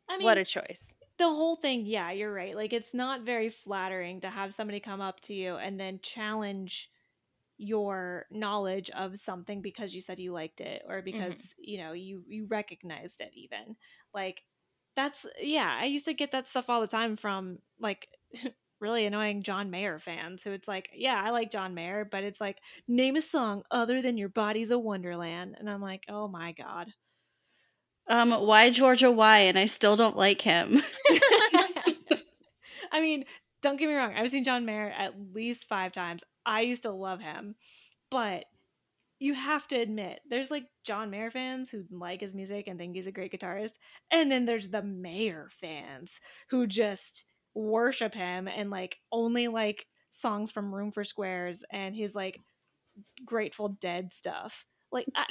I 0.09 0.17
mean, 0.17 0.25
what 0.25 0.37
a 0.37 0.45
choice. 0.45 0.93
the 1.17 1.27
whole 1.27 1.55
thing, 1.55 1.85
yeah, 1.85 2.11
you're 2.11 2.33
right. 2.33 2.55
Like 2.55 2.73
it's 2.73 2.93
not 2.93 3.21
very 3.21 3.49
flattering 3.49 4.21
to 4.21 4.29
have 4.29 4.53
somebody 4.53 4.79
come 4.79 5.01
up 5.01 5.21
to 5.21 5.33
you 5.33 5.55
and 5.55 5.79
then 5.79 5.99
challenge 6.01 6.89
your 7.57 8.25
knowledge 8.29 8.89
of 8.89 9.17
something 9.23 9.61
because 9.61 9.95
you 9.95 10.01
said 10.01 10.19
you 10.19 10.33
liked 10.33 10.59
it 10.59 10.83
or 10.87 10.95
mm-hmm. 10.95 11.05
because, 11.05 11.53
you 11.57 11.77
know, 11.77 11.93
you 11.93 12.23
you 12.27 12.47
recognized 12.47 13.21
it 13.21 13.31
even. 13.33 13.77
Like 14.13 14.43
that's 14.95 15.25
yeah, 15.41 15.77
I 15.79 15.85
used 15.85 16.05
to 16.05 16.13
get 16.13 16.31
that 16.31 16.47
stuff 16.47 16.69
all 16.69 16.81
the 16.81 16.87
time 16.87 17.15
from 17.15 17.59
like 17.79 18.09
really 18.85 19.05
annoying 19.05 19.41
John 19.43 19.71
Mayer 19.71 19.97
fans 19.97 20.43
who 20.43 20.51
it's 20.51 20.67
like, 20.67 20.89
yeah, 20.93 21.21
I 21.23 21.31
like 21.31 21.51
John 21.51 21.73
Mayer, 21.73 22.07
but 22.09 22.23
it's 22.23 22.39
like 22.39 22.59
name 22.87 23.15
a 23.15 23.21
song 23.21 23.63
other 23.71 24.01
than 24.01 24.17
Your 24.17 24.29
Body's 24.29 24.69
a 24.69 24.77
Wonderland 24.77 25.55
and 25.59 25.69
I'm 25.69 25.81
like, 25.81 26.03
"Oh 26.07 26.27
my 26.27 26.51
god." 26.51 26.93
Um, 28.07 28.31
why 28.31 28.69
Georgia? 28.69 29.09
Why? 29.09 29.39
And 29.39 29.57
I 29.57 29.65
still 29.65 29.95
don't 29.95 30.15
like 30.15 30.41
him. 30.41 30.83
I 32.91 33.01
mean, 33.01 33.25
don't 33.61 33.77
get 33.77 33.87
me 33.87 33.95
wrong. 33.95 34.13
I've 34.15 34.29
seen 34.29 34.43
John 34.43 34.63
Mayer 34.65 34.93
at 34.95 35.15
least 35.33 35.65
five 35.67 35.91
times. 35.91 36.23
I 36.45 36.61
used 36.61 36.83
to 36.83 36.91
love 36.91 37.19
him, 37.19 37.55
but 38.11 38.45
you 39.19 39.33
have 39.33 39.67
to 39.69 39.75
admit, 39.75 40.19
there's 40.29 40.51
like 40.51 40.65
John 40.83 41.09
Mayer 41.09 41.31
fans 41.31 41.69
who 41.69 41.85
like 41.89 42.21
his 42.21 42.35
music 42.35 42.67
and 42.67 42.77
think 42.77 42.95
he's 42.95 43.07
a 43.07 43.11
great 43.11 43.31
guitarist, 43.33 43.79
and 44.11 44.29
then 44.29 44.45
there's 44.45 44.69
the 44.69 44.83
Mayer 44.83 45.49
fans 45.49 46.19
who 46.49 46.67
just 46.67 47.25
worship 47.55 48.13
him 48.13 48.47
and 48.47 48.69
like 48.69 48.97
only 49.11 49.47
like 49.47 49.87
songs 50.11 50.51
from 50.51 50.73
Room 50.73 50.91
for 50.91 51.03
Squares 51.03 51.63
and 51.71 51.95
his 51.95 52.13
like 52.13 52.39
Grateful 53.25 53.69
Dead 53.69 54.13
stuff. 54.13 54.65
Like, 54.91 55.07
I, 55.15 55.25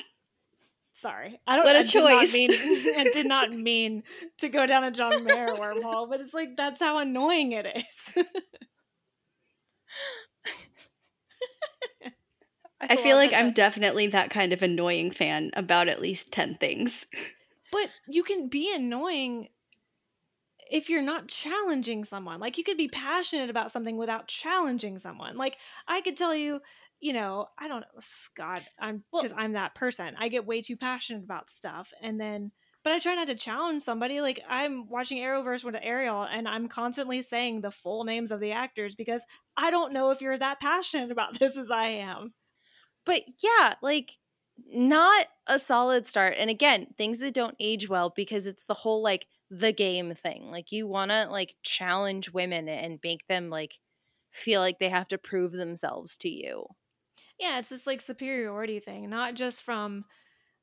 sorry, 1.01 1.41
I 1.47 1.57
don't. 1.57 1.65
What 1.65 1.77
a 1.77 1.81
I 1.81 1.83
did 1.83 1.95
not 1.95 2.21
choice. 2.23 2.33
mean, 2.33 2.51
I 2.99 3.11
did 3.13 3.27
not 3.27 3.53
mean 3.55 4.03
to 4.39 4.49
go 4.49 4.67
down 4.67 4.85
a 4.85 4.91
John 4.91 5.25
Mayer 5.25 5.49
wormhole, 5.49 6.09
but 6.09 6.21
it's 6.21 6.35
like 6.35 6.57
that's 6.57 6.81
how 6.81 6.99
annoying 6.99 7.53
it 7.53 7.67
is. 7.77 8.25
I 12.81 12.97
feel 12.97 13.17
like 13.17 13.33
I'm 13.33 13.53
definitely 13.53 14.09
that 14.09 14.29
kind 14.29 14.53
of 14.53 14.63
annoying 14.63 15.11
fan 15.11 15.51
about 15.55 15.89
at 15.89 16.03
least 16.03 16.31
10 16.33 16.57
things. 16.57 17.07
but 17.73 17.89
you 18.07 18.23
can 18.23 18.49
be 18.49 18.75
annoying 18.75 19.49
if 20.71 20.89
you're 20.89 21.03
not 21.03 21.29
challenging 21.29 22.05
someone. 22.05 22.41
Like 22.41 22.59
you 22.59 22.65
could 22.65 22.77
be 22.77 22.89
passionate 22.89 23.51
about 23.51 23.73
something 23.73 23.97
without 23.97 24.29
challenging 24.29 24.99
someone. 24.99 25.37
Like 25.37 25.59
I 25.87 26.01
could 26.01 26.17
tell 26.17 26.35
you, 26.35 26.61
you 27.01 27.13
know, 27.13 27.47
I 27.59 27.69
don't 27.69 27.81
know, 27.81 28.01
God, 28.37 28.65
I'm 28.79 29.05
Well- 29.13 29.23
because 29.23 29.37
I'm 29.37 29.53
that 29.53 29.75
person. 29.75 30.15
I 30.19 30.29
get 30.29 30.47
way 30.47 30.63
too 30.63 30.77
passionate 30.77 31.25
about 31.25 31.51
stuff, 31.51 31.93
and 32.01 32.21
then. 32.21 32.53
But 32.83 32.93
I 32.93 32.99
try 32.99 33.15
not 33.15 33.29
to 33.29 33.35
challenge 33.35 33.83
somebody. 33.83 34.21
Like 34.21 34.41
I'm 34.47 34.91
watching 34.91 35.17
Arrowverse 35.17 35.65
with 35.65 35.75
Ariel, 35.81 36.23
and 36.23 36.47
I'm 36.47 36.69
constantly 36.69 37.23
saying 37.23 37.63
the 37.63 37.71
full 37.71 38.05
names 38.05 38.31
of 38.31 38.41
the 38.41 38.53
actors 38.53 38.95
because 38.95 39.25
I 39.57 39.71
don't 39.71 39.95
know 39.95 40.11
if 40.11 40.21
you're 40.21 40.37
that 40.37 40.61
passionate 40.61 41.11
about 41.11 41.39
this 41.39 41.57
as 41.57 41.71
I 41.71 41.87
am. 41.87 42.35
But 43.07 43.23
yeah, 43.43 43.73
like 43.81 44.11
not 44.67 45.27
a 45.47 45.59
solid 45.59 46.05
start. 46.05 46.35
And 46.37 46.51
again, 46.51 46.89
things 46.99 47.21
that 47.21 47.33
don't 47.33 47.57
age 47.59 47.89
well 47.89 48.13
because 48.15 48.45
it's 48.45 48.67
the 48.67 48.75
whole 48.75 49.03
like 49.03 49.27
the 49.51 49.73
game 49.73 50.15
thing. 50.15 50.51
Like 50.51 50.73
you 50.73 50.87
want 50.87 51.11
to 51.11 51.27
like 51.27 51.57
challenge 51.63 52.31
women 52.33 52.69
and 52.69 53.01
make 53.03 53.27
them 53.29 53.51
like 53.51 53.79
feel 54.33 54.61
like 54.61 54.79
they 54.79 54.89
have 54.89 55.09
to 55.09 55.19
prove 55.19 55.53
themselves 55.53 56.17
to 56.19 56.29
you. 56.31 56.67
Yeah, 57.39 57.59
it's 57.59 57.69
this 57.69 57.87
like 57.87 58.01
superiority 58.01 58.81
thing, 58.81 59.09
not 59.11 59.35
just 59.35 59.63
from 59.63 60.05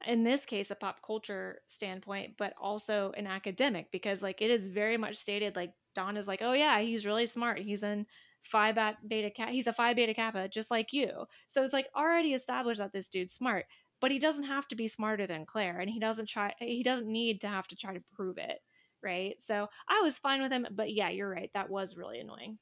in 0.05 0.23
this 0.23 0.45
case 0.45 0.71
a 0.71 0.75
pop 0.75 1.01
culture 1.03 1.61
standpoint, 1.67 2.37
but 2.37 2.53
also 2.59 3.11
an 3.13 3.27
academic 3.27 3.91
because 3.91 4.21
like 4.23 4.41
it 4.41 4.51
is 4.51 4.67
very 4.69 4.97
much 4.97 5.17
stated 5.17 5.55
like 5.55 5.73
Don 5.95 6.17
is 6.17 6.27
like, 6.27 6.41
"Oh 6.41 6.53
yeah, 6.53 6.81
he's 6.81 7.05
really 7.05 7.25
smart. 7.27 7.59
He's 7.61 7.83
in 7.83 8.07
Phi 8.43 8.71
Beta 9.07 9.31
Kappa. 9.31 9.51
He's 9.53 9.67
a 9.67 9.73
Phi 9.73 9.93
Beta 9.93 10.13
Kappa 10.13 10.49
just 10.49 10.71
like 10.71 10.93
you." 10.93 11.25
So 11.49 11.63
it's 11.63 11.73
like 11.73 11.89
already 11.95 12.33
established 12.33 12.79
that 12.79 12.93
this 12.93 13.09
dude's 13.09 13.33
smart, 13.33 13.67
but 14.01 14.11
he 14.11 14.19
doesn't 14.19 14.45
have 14.45 14.67
to 14.69 14.75
be 14.75 14.87
smarter 14.89 15.27
than 15.27 15.45
Clare 15.45 15.79
and 15.79 15.89
he 15.89 15.99
doesn't 15.99 16.27
try 16.29 16.53
he 16.59 16.83
doesn't 16.83 17.07
need 17.11 17.41
to 17.41 17.47
have 17.49 17.67
to 17.69 17.75
try 17.75 17.93
to 17.95 18.03
prove 18.13 18.37
it, 18.39 18.61
right? 19.03 19.35
So 19.41 19.67
I 19.87 20.01
was 20.01 20.17
fine 20.17 20.41
with 20.41 20.51
him, 20.51 20.67
but 20.71 20.91
yeah, 20.93 21.09
you're 21.09 21.29
right. 21.29 21.49
That 21.53 21.69
was 21.69 21.95
really 21.97 22.19
annoying. 22.19 22.57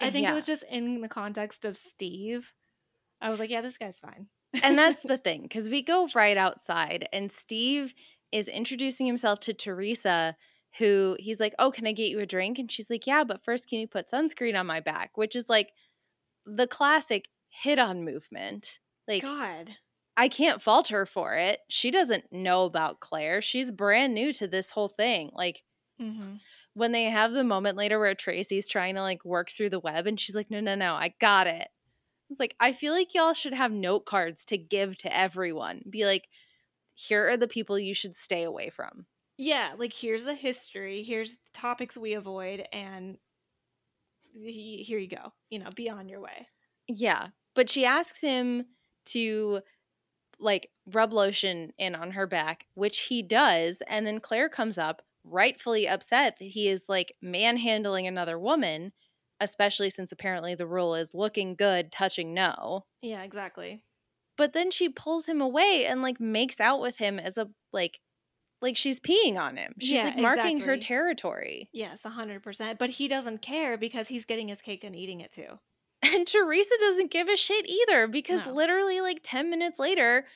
I 0.00 0.10
think 0.10 0.24
Yeah. 0.24 0.32
it 0.32 0.34
was 0.34 0.44
just 0.46 0.64
in 0.70 1.00
the 1.00 1.08
context 1.08 1.64
of 1.64 1.76
Steve. 1.76 2.52
I 3.20 3.30
was 3.30 3.40
like, 3.40 3.50
yeah, 3.50 3.60
this 3.60 3.78
guy's 3.78 3.98
fine. 3.98 4.28
and 4.62 4.78
that's 4.78 5.02
the 5.04 5.18
thing 5.18 5.42
because 5.42 5.68
we 5.68 5.82
go 5.82 6.08
right 6.14 6.36
outside 6.38 7.06
and 7.12 7.30
steve 7.30 7.92
is 8.32 8.48
introducing 8.48 9.06
himself 9.06 9.38
to 9.40 9.52
teresa 9.52 10.34
who 10.78 11.16
he's 11.18 11.40
like, 11.40 11.54
"Oh, 11.58 11.70
can 11.70 11.86
I 11.86 11.92
get 11.92 12.10
you 12.10 12.18
a 12.20 12.26
drink?" 12.26 12.58
And 12.58 12.70
she's 12.70 12.88
like, 12.90 13.06
"Yeah, 13.06 13.24
but 13.24 13.42
first 13.44 13.68
can 13.68 13.78
you 13.80 13.88
put 13.88 14.06
sunscreen 14.10 14.58
on 14.58 14.66
my 14.66 14.80
back?" 14.80 15.16
Which 15.16 15.34
is 15.34 15.48
like 15.48 15.72
the 16.46 16.66
classic 16.66 17.24
hit 17.48 17.78
on 17.78 18.04
movement. 18.04 18.78
Like 19.08 19.22
God. 19.22 19.70
I 20.16 20.28
can't 20.28 20.60
fault 20.60 20.88
her 20.88 21.06
for 21.06 21.34
it. 21.36 21.60
She 21.68 21.90
doesn't 21.90 22.24
know 22.32 22.64
about 22.64 23.00
Clare. 23.00 23.40
She's 23.40 23.70
brand 23.70 24.14
new 24.14 24.32
to 24.34 24.46
this 24.46 24.70
whole 24.70 24.88
thing. 24.88 25.30
Like 25.32 25.62
Mm-hmm. 26.00 26.34
when 26.74 26.92
they 26.92 27.04
have 27.04 27.32
the 27.32 27.42
moment 27.44 27.76
later 27.76 27.98
where 27.98 28.14
Tracy's 28.14 28.68
trying 28.68 28.94
to 28.94 29.02
like 29.02 29.24
work 29.24 29.50
through 29.50 29.70
the 29.70 29.80
web 29.80 30.06
and 30.06 30.18
she's 30.18 30.36
like, 30.36 30.50
no, 30.50 30.60
no, 30.60 30.74
no, 30.74 30.94
I 30.94 31.12
got 31.20 31.46
it. 31.48 31.66
It's 32.30 32.38
like, 32.38 32.54
I 32.60 32.72
feel 32.72 32.92
like 32.92 33.14
y'all 33.14 33.32
should 33.32 33.54
have 33.54 33.72
note 33.72 34.06
cards 34.06 34.44
to 34.46 34.58
give 34.58 34.96
to 34.98 35.16
everyone. 35.16 35.82
Be 35.88 36.04
like, 36.04 36.28
here 36.94 37.28
are 37.30 37.36
the 37.36 37.48
people 37.48 37.78
you 37.78 37.94
should 37.94 38.14
stay 38.14 38.42
away 38.44 38.70
from. 38.70 39.06
Yeah, 39.38 39.74
like 39.76 39.92
here's 39.92 40.24
the 40.24 40.34
history, 40.34 41.02
here's 41.02 41.32
the 41.32 41.38
topics 41.54 41.96
we 41.96 42.14
avoid, 42.14 42.64
and 42.72 43.18
he- 44.32 44.82
here 44.82 44.98
you 44.98 45.08
go. 45.08 45.32
You 45.50 45.60
know, 45.60 45.70
be 45.74 45.88
on 45.88 46.08
your 46.08 46.20
way. 46.20 46.48
Yeah. 46.88 47.28
But 47.54 47.68
she 47.70 47.84
asks 47.84 48.20
him 48.20 48.66
to 49.06 49.60
like 50.38 50.70
rub 50.92 51.12
lotion 51.12 51.72
in 51.78 51.94
on 51.94 52.12
her 52.12 52.26
back, 52.26 52.66
which 52.74 53.00
he 53.00 53.22
does. 53.22 53.82
And 53.88 54.06
then 54.06 54.20
Clare 54.20 54.48
comes 54.48 54.78
up, 54.78 55.02
rightfully 55.30 55.86
upset 55.88 56.36
that 56.38 56.44
he 56.46 56.68
is 56.68 56.84
like 56.88 57.12
manhandling 57.22 58.06
another 58.06 58.38
woman, 58.38 58.92
especially 59.40 59.90
since 59.90 60.12
apparently 60.12 60.54
the 60.54 60.66
rule 60.66 60.94
is 60.94 61.14
looking 61.14 61.54
good, 61.56 61.92
touching 61.92 62.34
no. 62.34 62.84
Yeah, 63.02 63.22
exactly. 63.24 63.84
But 64.38 64.52
then 64.54 64.70
she 64.70 64.88
pulls 64.88 65.26
him 65.26 65.40
away 65.42 65.84
and 65.86 66.00
like 66.02 66.18
makes 66.20 66.60
out 66.60 66.80
with 66.80 66.96
him 66.98 67.18
as 67.18 67.36
a 67.36 67.50
like 67.72 68.00
like 68.62 68.76
she's 68.76 69.00
peeing 69.00 69.38
on 69.38 69.56
him. 69.58 69.74
She's 69.80 70.02
Yeah, 70.02 70.04
like 70.04 70.16
marking 70.16 70.60
her 70.62 70.76
territory. 70.78 71.72
Yes, 71.72 72.02
hundred 72.02 72.42
percent. 72.42 72.78
But 72.78 72.90
he 72.90 73.08
doesn't 73.08 73.38
care 73.42 73.78
because 73.78 74.08
he's 74.08 74.26
getting 74.26 74.48
his 74.48 74.60
cake 74.62 74.84
and 74.84 74.94
eating 74.96 75.20
it 75.22 75.32
too. 75.32 75.60
And 76.02 76.26
Teresa 76.26 76.74
doesn't 76.80 77.10
give 77.10 77.28
a 77.28 77.36
shit 77.36 77.68
either 77.68 78.06
because 78.06 78.44
No. 78.44 78.46
literally 78.46 79.00
like 79.00 79.20
10 79.22 79.50
minutes 79.50 79.78
later, 79.78 80.26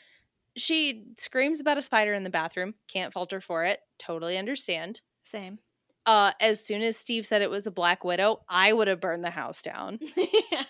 she 0.56 1.04
screams 1.18 1.60
about 1.60 1.78
a 1.78 1.82
spider 1.82 2.12
in 2.14 2.24
the 2.24 2.30
bathroom. 2.30 2.74
Can't 2.92 3.12
falter 3.12 3.40
for 3.40 3.64
it. 3.64 3.80
Totally 3.98 4.36
understand. 4.36 5.00
Same. 5.24 5.58
Uh, 6.04 6.32
as 6.40 6.64
soon 6.64 6.82
as 6.82 6.96
Steve 6.96 7.24
said 7.24 7.42
it 7.42 7.50
was 7.50 7.66
a 7.66 7.70
black 7.70 8.04
widow, 8.04 8.42
I 8.48 8.72
would 8.72 8.88
have 8.88 9.00
burned 9.00 9.24
the 9.24 9.30
house 9.30 9.62
down. 9.62 9.98
yeah. 10.16 10.64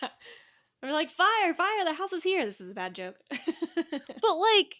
We're 0.82 0.92
like, 0.92 1.10
fire, 1.10 1.54
fire, 1.54 1.84
the 1.84 1.94
house 1.94 2.12
is 2.12 2.22
here. 2.22 2.44
This 2.44 2.60
is 2.60 2.70
a 2.70 2.74
bad 2.74 2.94
joke. 2.94 3.16
But 3.90 4.36
like 4.36 4.74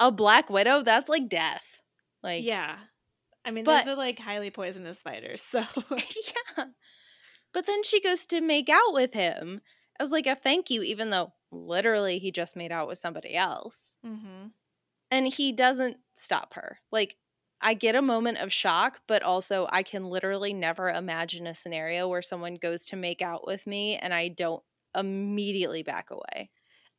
a 0.00 0.10
black 0.10 0.50
widow, 0.50 0.82
that's 0.82 1.08
like 1.08 1.28
death. 1.28 1.80
Like 2.22 2.44
yeah. 2.44 2.76
I 3.44 3.50
mean, 3.50 3.64
But- 3.64 3.84
those 3.84 3.94
are 3.94 3.96
like 3.96 4.18
highly 4.18 4.50
poisonous 4.50 4.98
spiders. 4.98 5.42
So 5.42 5.64
yeah. 5.90 6.64
But 7.52 7.66
then 7.66 7.82
she 7.82 8.00
goes 8.00 8.24
to 8.26 8.40
make 8.40 8.68
out 8.68 8.92
with 8.92 9.14
him 9.14 9.60
as 10.02 10.10
like 10.10 10.26
a 10.26 10.34
thank 10.36 10.70
you, 10.70 10.82
even 10.82 11.10
though 11.10 11.34
literally 11.50 12.18
he 12.18 12.30
just 12.30 12.56
made 12.56 12.72
out 12.72 12.88
with 12.88 12.98
somebody 12.98 13.34
else. 13.36 13.96
hmm 14.02 14.54
And 15.10 15.26
he 15.28 15.52
doesn't 15.52 15.98
stop 16.14 16.54
her. 16.54 16.78
Like, 16.90 17.18
I 17.60 17.74
get 17.74 17.94
a 17.94 18.02
moment 18.02 18.38
of 18.38 18.52
shock, 18.52 19.02
but 19.06 19.22
also 19.22 19.68
I 19.70 19.82
can 19.82 20.08
literally 20.08 20.52
never 20.52 20.88
imagine 20.90 21.46
a 21.46 21.54
scenario 21.54 22.08
where 22.08 22.22
someone 22.22 22.56
goes 22.56 22.82
to 22.86 22.96
make 22.96 23.22
out 23.22 23.46
with 23.46 23.66
me 23.66 23.96
and 23.96 24.12
I 24.12 24.28
don't 24.28 24.64
immediately 24.96 25.82
back 25.82 26.10
away. 26.10 26.50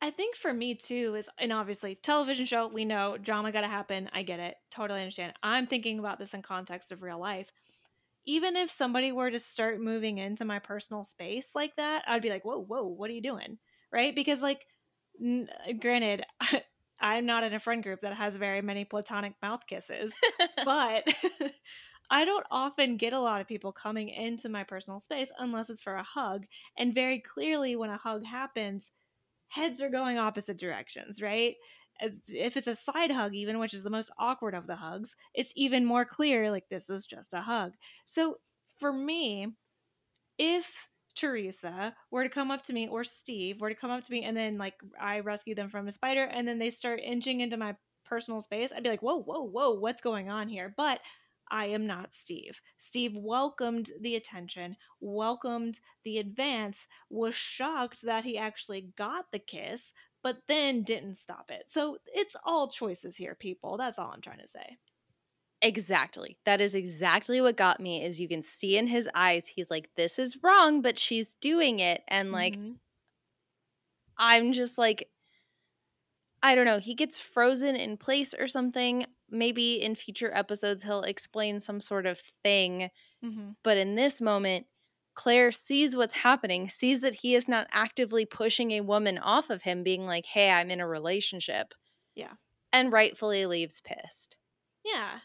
I 0.02 0.12
think 0.12 0.36
for 0.36 0.54
me 0.54 0.76
too 0.76 1.16
is, 1.16 1.30
and 1.38 1.54
obviously, 1.54 1.96
television 1.96 2.46
show, 2.46 2.68
we 2.68 2.84
know 2.86 3.18
drama 3.18 3.52
got 3.52 3.62
to 3.62 3.68
happen. 3.68 4.10
I 4.12 4.24
get 4.24 4.40
it. 4.40 4.58
Totally 4.70 5.00
understand. 5.02 5.34
I'm 5.42 5.66
thinking 5.66 5.98
about 5.98 6.20
this 6.20 6.34
in 6.34 6.42
context 6.42 6.92
of 6.92 7.02
real 7.02 7.20
life. 7.20 7.52
Even 8.26 8.56
if 8.56 8.70
somebody 8.70 9.12
were 9.12 9.32
to 9.32 9.40
start 9.40 9.82
moving 9.82 10.18
into 10.18 10.46
my 10.46 10.60
personal 10.60 11.04
space 11.04 11.52
like 11.56 11.76
that, 11.76 12.04
I'd 12.08 12.22
be 12.22 12.30
like, 12.30 12.46
whoa, 12.46 12.60
whoa, 12.64 12.84
what 12.86 13.10
are 13.10 13.14
you 13.14 13.22
doing? 13.22 13.58
Right? 13.92 14.16
Because, 14.16 14.42
like, 14.42 14.66
n- 15.22 15.50
uh, 15.68 15.74
granted, 15.74 16.26
I'm 17.02 17.26
not 17.26 17.44
in 17.44 17.54
a 17.54 17.60
friend 17.60 17.84
group 17.84 18.02
that 18.02 18.14
has 18.16 18.36
very 18.36 18.62
many 18.62 18.86
platonic 18.86 19.34
mouth 19.42 19.66
kisses, 19.68 20.14
but 20.64 21.08
I 22.10 22.26
don't 22.26 22.46
often 22.52 22.98
get 22.98 23.14
a 23.14 23.20
lot 23.20 23.42
of 23.42 23.48
people 23.48 23.72
coming 23.72 24.10
into 24.10 24.50
my 24.50 24.64
personal 24.64 25.00
space 25.00 25.32
unless 25.40 25.70
it's 25.70 25.82
for 25.82 25.96
a 25.96 26.04
hug. 26.04 26.46
And 26.78 26.94
very 26.94 27.20
clearly, 27.20 27.76
when 27.76 27.90
a 27.90 27.98
hug 27.98 28.24
happens, 28.26 28.92
heads 29.50 29.82
are 29.82 29.90
going 29.90 30.18
opposite 30.18 30.58
directions, 30.58 31.22
right? 31.22 31.56
As, 32.02 32.12
if 32.28 32.58
it's 32.58 32.68
a 32.68 32.76
side 32.76 33.12
hug, 33.12 33.34
even, 33.36 33.60
which 33.60 33.74
is 33.74 33.84
the 33.84 33.90
most 33.90 34.12
awkward 34.18 34.56
of 34.56 34.68
the 34.68 34.76
hugs, 34.76 35.16
it's 35.34 35.54
even 35.56 35.86
more 35.86 36.06
clear 36.06 36.52
like 36.52 36.68
this 36.70 36.90
is 36.90 37.06
just 37.06 37.34
a 37.34 37.42
hug. 37.42 37.74
So 38.06 38.38
for 38.80 38.92
me, 38.92 39.48
if 40.38 40.72
Teresa 41.16 41.96
were 42.12 42.24
to 42.24 42.30
come 42.30 42.52
up 42.52 42.64
to 42.64 42.74
me 42.74 42.88
or 42.88 43.04
Steve 43.04 43.62
were 43.62 43.70
to 43.70 43.76
come 43.76 43.92
up 43.92 44.04
to 44.04 44.12
me 44.12 44.24
and 44.24 44.36
then 44.36 44.58
like 44.58 44.74
I 45.00 45.20
rescue 45.20 45.56
them 45.56 45.70
from 45.70 45.88
a 45.88 45.92
spider 45.92 46.24
and 46.24 46.48
then 46.48 46.58
they 46.58 46.70
start 46.70 47.00
inching 47.04 47.42
into 47.42 47.58
my 47.58 47.76
personal 48.06 48.42
space, 48.42 48.72
I'd 48.76 48.84
be 48.84 48.90
like, 48.90 49.04
whoa, 49.04 49.22
whoa, 49.22 49.44
whoa, 49.44 49.74
what's 49.74 50.02
going 50.02 50.30
on 50.30 50.48
here? 50.48 50.74
But 50.76 51.00
I 51.52 51.68
am 51.68 51.86
not 51.86 52.14
Steve. 52.16 52.62
Steve 52.78 53.16
welcomed 53.16 53.92
the 54.02 54.16
attention, 54.16 54.76
welcomed 55.00 55.80
the 56.04 56.18
advance, 56.18 56.88
was 57.10 57.36
shocked 57.36 58.02
that 58.04 58.24
he 58.24 58.38
actually 58.38 58.94
got 58.98 59.32
the 59.32 59.40
kiss, 59.40 59.94
but 60.24 60.40
then 60.48 60.84
didn't 60.84 61.16
stop 61.16 61.52
it. 61.52 61.70
So 61.70 61.98
it's 62.06 62.36
all 62.46 62.70
choices 62.70 63.16
here, 63.18 63.36
people. 63.36 63.78
That's 63.78 64.00
all 64.00 64.12
I'm 64.12 64.22
trying 64.22 64.40
to 64.40 64.48
say. 64.48 64.78
Exactly. 65.62 66.38
That 66.46 66.60
is 66.60 66.76
exactly 66.76 67.40
what 67.40 67.56
got 67.56 67.80
me 67.80 68.04
is 68.04 68.20
you 68.20 68.28
can 68.28 68.42
see 68.42 68.78
in 68.78 68.86
his 68.88 69.08
eyes 69.16 69.48
he's 69.48 69.70
like 69.72 69.90
this 69.96 70.20
is 70.20 70.38
wrong 70.44 70.82
but 70.82 71.00
she's 71.00 71.36
doing 71.36 71.80
it 71.80 72.04
and 72.10 72.34
like 72.34 72.60
Mhm. 72.60 72.80
I'm 74.18 74.54
just 74.54 74.78
like 74.78 75.10
I 76.42 76.56
don't 76.56 76.66
know, 76.66 76.80
he 76.80 76.94
gets 76.96 77.18
frozen 77.18 77.76
in 77.76 77.98
place 77.98 78.34
or 78.34 78.48
something. 78.48 79.06
Maybe 79.30 79.82
in 79.82 79.96
future 79.96 80.32
episodes 80.34 80.84
he'll 80.84 81.02
explain 81.02 81.60
some 81.60 81.80
sort 81.80 82.06
of 82.06 82.20
thing 82.44 82.90
Mhm. 83.22 83.54
But 83.64 83.78
in 83.78 83.96
this 83.96 84.22
moment, 84.22 84.68
Clare 85.16 85.52
sees 85.52 85.96
what's 85.96 86.14
happening, 86.14 86.70
sees 86.70 87.02
that 87.02 87.16
he 87.16 87.36
is 87.36 87.48
not 87.48 87.68
actively 87.72 88.26
pushing 88.26 88.72
a 88.72 88.82
woman 88.82 89.18
off 89.20 89.50
of 89.50 89.62
him, 89.62 89.84
being 89.84 90.06
like, 90.06 90.26
hey, 90.26 90.50
I'm 90.50 90.72
in 90.72 90.80
a 90.80 90.88
relationship. 90.88 91.74
Yeah. 92.16 92.34
And 92.72 92.92
rightfully 92.92 93.46
leaves 93.46 93.82
pissed. 93.82 94.36
Yeah. 94.84 95.20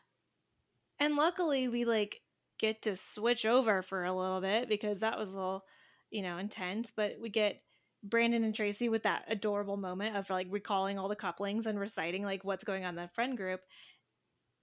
And 0.98 1.16
luckily 1.16 1.68
we 1.68 1.84
like 1.84 2.20
get 2.58 2.82
to 2.82 2.96
switch 2.96 3.46
over 3.46 3.82
for 3.82 4.04
a 4.04 4.12
little 4.12 4.40
bit 4.40 4.68
because 4.68 5.00
that 5.00 5.18
was 5.18 5.32
a 5.32 5.36
little, 5.36 5.64
you 6.10 6.22
know, 6.22 6.38
intense, 6.38 6.92
but 6.94 7.16
we 7.20 7.30
get 7.30 7.62
Brandon 8.02 8.44
and 8.44 8.54
Tracy 8.54 8.88
with 8.88 9.04
that 9.04 9.24
adorable 9.28 9.76
moment 9.76 10.16
of 10.16 10.28
like 10.30 10.46
recalling 10.50 10.98
all 10.98 11.08
the 11.08 11.16
couplings 11.16 11.66
and 11.66 11.78
reciting 11.78 12.24
like 12.24 12.44
what's 12.44 12.64
going 12.64 12.84
on 12.84 12.90
in 12.90 13.02
the 13.02 13.08
friend 13.08 13.36
group. 13.36 13.60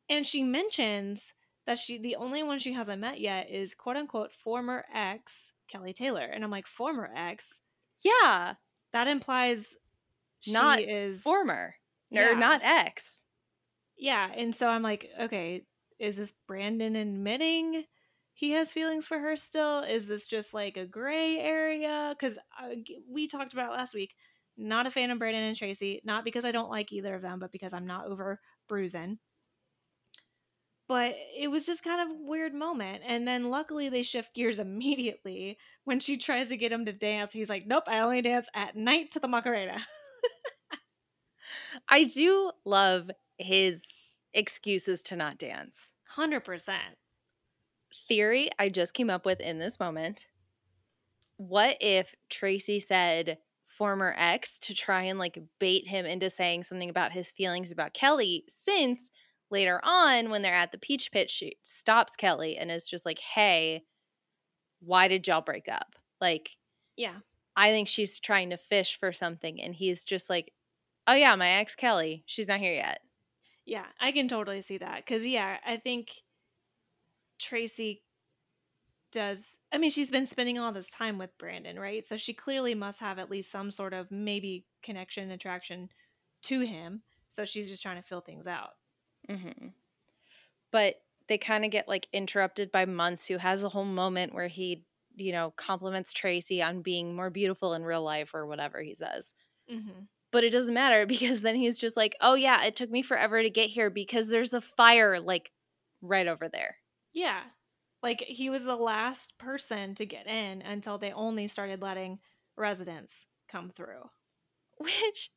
And 0.09 0.25
she 0.25 0.43
mentions 0.43 1.33
that 1.65 1.79
she 1.79 1.97
the 1.97 2.15
only 2.15 2.43
one 2.43 2.59
she 2.59 2.73
hasn't 2.73 3.01
met 3.01 3.19
yet 3.19 3.49
is 3.49 3.73
quote 3.73 3.97
unquote 3.97 4.31
former 4.31 4.85
ex 4.93 5.51
Kelly 5.67 5.93
Taylor. 5.93 6.23
And 6.23 6.43
I'm 6.43 6.51
like, 6.51 6.67
former 6.67 7.09
ex? 7.15 7.59
Yeah, 8.03 8.53
That 8.93 9.07
implies 9.07 9.65
she 10.39 10.51
Not 10.51 10.79
is 10.79 11.21
former. 11.21 11.75
Yeah. 12.11 12.31
Or 12.31 12.35
not 12.35 12.61
ex. 12.63 13.23
Yeah, 13.97 14.29
and 14.35 14.53
so 14.53 14.67
I'm 14.67 14.83
like, 14.83 15.09
okay, 15.19 15.65
is 15.99 16.17
this 16.17 16.33
Brandon 16.47 16.95
admitting 16.95 17.85
he 18.33 18.51
has 18.51 18.71
feelings 18.71 19.07
for 19.07 19.17
her 19.17 19.35
still? 19.35 19.79
Is 19.79 20.05
this 20.05 20.25
just 20.25 20.53
like 20.53 20.77
a 20.77 20.85
gray 20.85 21.39
area? 21.39 22.13
Because 22.17 22.37
uh, 22.61 22.75
we 23.09 23.27
talked 23.27 23.53
about 23.53 23.71
last 23.71 23.93
week. 23.93 24.13
Not 24.57 24.87
a 24.87 24.91
fan 24.91 25.11
of 25.11 25.19
Brandon 25.19 25.43
and 25.43 25.55
Tracy, 25.55 26.01
not 26.05 26.23
because 26.23 26.45
I 26.45 26.51
don't 26.51 26.69
like 26.71 26.91
either 26.93 27.15
of 27.15 27.21
them, 27.21 27.39
but 27.39 27.51
because 27.51 27.73
I'm 27.73 27.87
not 27.87 28.07
over 28.07 28.39
bruising. 28.69 29.17
But 30.87 31.15
it 31.35 31.49
was 31.49 31.65
just 31.65 31.83
kind 31.83 32.01
of 32.01 32.15
a 32.15 32.23
weird 32.23 32.53
moment. 32.53 33.01
And 33.07 33.27
then 33.27 33.49
luckily 33.49 33.89
they 33.89 34.03
shift 34.03 34.35
gears 34.35 34.59
immediately 34.65 35.57
when 35.83 35.99
she 35.99 36.17
tries 36.17 36.49
to 36.49 36.57
get 36.57 36.71
him 36.71 36.85
to 36.85 36.93
dance. 36.93 37.33
He's 37.33 37.49
like, 37.49 37.65
nope, 37.65 37.85
I 37.87 37.99
only 37.99 38.21
dance 38.21 38.47
at 38.53 38.75
night 38.75 39.11
to 39.11 39.19
the 39.19 39.27
Macarena. 39.27 39.77
I 41.89 42.05
do 42.05 42.51
love 42.65 43.11
his 43.37 43.83
excuses 44.33 45.03
to 45.03 45.15
not 45.15 45.37
dance. 45.37 45.77
100%. 46.15 46.77
Theory 48.07 48.49
I 48.59 48.69
just 48.69 48.93
came 48.93 49.09
up 49.09 49.25
with 49.25 49.41
in 49.41 49.59
this 49.59 49.79
moment. 49.79 50.27
What 51.37 51.77
if 51.81 52.15
Tracy 52.29 52.79
said 52.79 53.37
former 53.77 54.13
ex 54.17 54.57
to 54.59 54.73
try 54.73 55.03
and 55.03 55.19
like 55.19 55.37
bait 55.59 55.85
him 55.87 56.05
into 56.05 56.29
saying 56.29 56.63
something 56.63 56.89
about 56.89 57.11
his 57.11 57.31
feelings 57.31 57.71
about 57.71 57.93
Kelly 57.93 58.43
since 58.47 59.11
later 59.51 59.79
on 59.83 60.29
when 60.29 60.41
they're 60.41 60.53
at 60.55 60.71
the 60.71 60.77
peach 60.77 61.11
pit 61.11 61.29
she 61.31 61.57
stops 61.63 62.15
Kelly 62.15 62.57
and 62.57 62.71
is 62.71 62.87
just 62.87 63.05
like, 63.05 63.19
"Hey, 63.19 63.83
why 64.79 65.07
did 65.07 65.27
y'all 65.27 65.41
break 65.41 65.67
up?" 65.69 65.95
Like 66.21 66.57
Yeah. 66.97 67.19
I 67.57 67.69
think 67.71 67.87
she's 67.87 68.19
trying 68.19 68.49
to 68.51 68.57
fish 68.57 68.99
for 68.99 69.13
something 69.13 69.61
and 69.61 69.75
he's 69.75 70.03
just 70.03 70.29
like, 70.29 70.53
"Oh 71.07 71.13
yeah, 71.15 71.35
my 71.35 71.49
ex 71.49 71.75
Kelly, 71.75 72.23
she's 72.27 72.47
not 72.47 72.59
here 72.59 72.73
yet." 72.73 72.99
Yeah, 73.65 73.85
I 73.99 74.11
can 74.11 74.27
totally 74.27 74.61
see 74.61 74.77
that. 74.77 74.97
Because, 74.97 75.25
yeah, 75.25 75.57
I 75.65 75.77
think 75.77 76.21
Tracy 77.39 78.01
does 79.11 79.57
I 79.71 79.77
mean 79.77 79.91
she's 79.91 80.09
been 80.11 80.25
spending 80.25 80.59
all 80.59 80.71
this 80.71 80.89
time 80.89 81.17
with 81.17 81.37
Brandon, 81.37 81.79
right? 81.79 82.05
So 82.05 82.17
she 82.17 82.33
clearly 82.33 82.75
must 82.75 82.99
have 82.99 83.19
at 83.19 83.29
least 83.29 83.51
some 83.51 83.71
sort 83.71 83.93
of 83.93 84.11
maybe 84.11 84.65
connection 84.83 85.31
attraction 85.31 85.89
to 86.43 86.61
him. 86.61 87.03
So 87.29 87.45
she's 87.45 87.69
just 87.69 87.81
trying 87.81 87.97
to 87.97 88.03
fill 88.03 88.21
things 88.21 88.47
out. 88.47 88.71
Mm-hmm. 89.29 89.67
But 90.71 90.95
they 91.27 91.37
kind 91.37 91.65
of 91.65 91.71
get 91.71 91.87
like 91.87 92.07
interrupted 92.13 92.71
by 92.71 92.85
Muntz, 92.85 93.27
who 93.27 93.37
has 93.37 93.63
a 93.63 93.69
whole 93.69 93.85
moment 93.85 94.33
where 94.33 94.47
he, 94.47 94.83
you 95.15 95.31
know, 95.31 95.53
compliments 95.55 96.13
Tracy 96.13 96.61
on 96.61 96.81
being 96.81 97.15
more 97.15 97.29
beautiful 97.29 97.73
in 97.73 97.83
real 97.83 98.03
life 98.03 98.33
or 98.33 98.45
whatever 98.45 98.81
he 98.81 98.93
says. 98.93 99.33
Mm-hmm. 99.71 100.03
But 100.31 100.43
it 100.43 100.51
doesn't 100.51 100.73
matter 100.73 101.05
because 101.07 101.41
then 101.41 101.55
he's 101.55 101.77
just 101.77 101.97
like, 101.97 102.15
oh, 102.21 102.35
yeah, 102.35 102.63
it 102.65 102.75
took 102.75 102.91
me 102.91 103.01
forever 103.01 103.41
to 103.41 103.49
get 103.49 103.69
here 103.69 103.89
because 103.89 104.27
there's 104.27 104.53
a 104.53 104.61
fire 104.61 105.19
like 105.19 105.51
right 106.01 106.27
over 106.27 106.47
there. 106.49 106.77
Yeah. 107.13 107.41
Like 108.03 108.21
he 108.21 108.49
was 108.49 108.63
the 108.63 108.75
last 108.75 109.35
person 109.37 109.95
to 109.95 110.05
get 110.05 110.27
in 110.27 110.61
until 110.61 110.97
they 110.97 111.11
only 111.11 111.47
started 111.47 111.81
letting 111.81 112.19
residents 112.55 113.25
come 113.49 113.69
through. 113.69 114.09
Which 114.77 115.31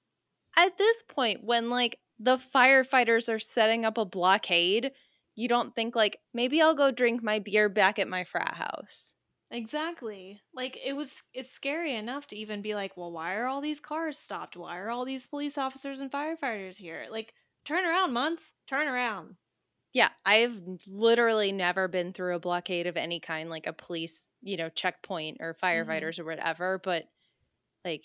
at 0.57 0.77
this 0.77 1.03
point, 1.09 1.45
when 1.45 1.71
like 1.71 1.99
the 2.19 2.37
firefighters 2.37 3.33
are 3.33 3.39
setting 3.39 3.85
up 3.85 3.99
a 3.99 4.05
blockade, 4.05 4.93
you 5.35 5.49
don't 5.49 5.75
think 5.75 5.95
like 5.95 6.19
maybe 6.35 6.61
I'll 6.61 6.75
go 6.75 6.91
drink 6.91 7.23
my 7.23 7.39
beer 7.39 7.69
back 7.69 7.99
at 7.99 8.09
my 8.09 8.25
frat 8.25 8.55
house. 8.55 9.15
Exactly. 9.51 10.41
Like 10.53 10.79
it 10.85 10.95
was 10.95 11.23
it's 11.33 11.51
scary 11.51 11.95
enough 11.95 12.27
to 12.29 12.37
even 12.37 12.61
be 12.61 12.75
like, 12.75 12.97
well, 12.97 13.13
why 13.13 13.35
are 13.37 13.47
all 13.47 13.61
these 13.61 13.81
cars 13.81 14.19
stopped? 14.19 14.57
Why 14.57 14.79
are 14.79 14.91
all 14.91 15.05
these 15.05 15.27
police 15.27 15.57
officers 15.57 16.01
and 16.01 16.11
firefighters 16.11 16.77
here? 16.77 17.07
Like, 17.11 17.33
turn 17.65 17.85
around, 17.85 18.13
Muntz. 18.13 18.53
Turn 18.67 18.89
around. 18.89 19.37
Yeah, 19.95 20.11
I've 20.27 20.61
literally 20.87 21.51
never 21.51 21.89
been 21.89 22.13
through 22.13 22.35
a 22.35 22.41
blockade 22.41 22.87
of 22.87 22.99
any 22.99 23.21
kind, 23.21 23.49
like 23.49 23.67
a 23.67 23.73
police, 23.73 24.31
you 24.43 24.59
know, 24.59 24.69
checkpoint 24.69 25.39
or 25.41 25.55
firefighters 25.55 26.17
mm-hmm. 26.17 26.23
or 26.23 26.27
whatever, 26.27 26.81
but 26.83 27.05
like 27.85 28.05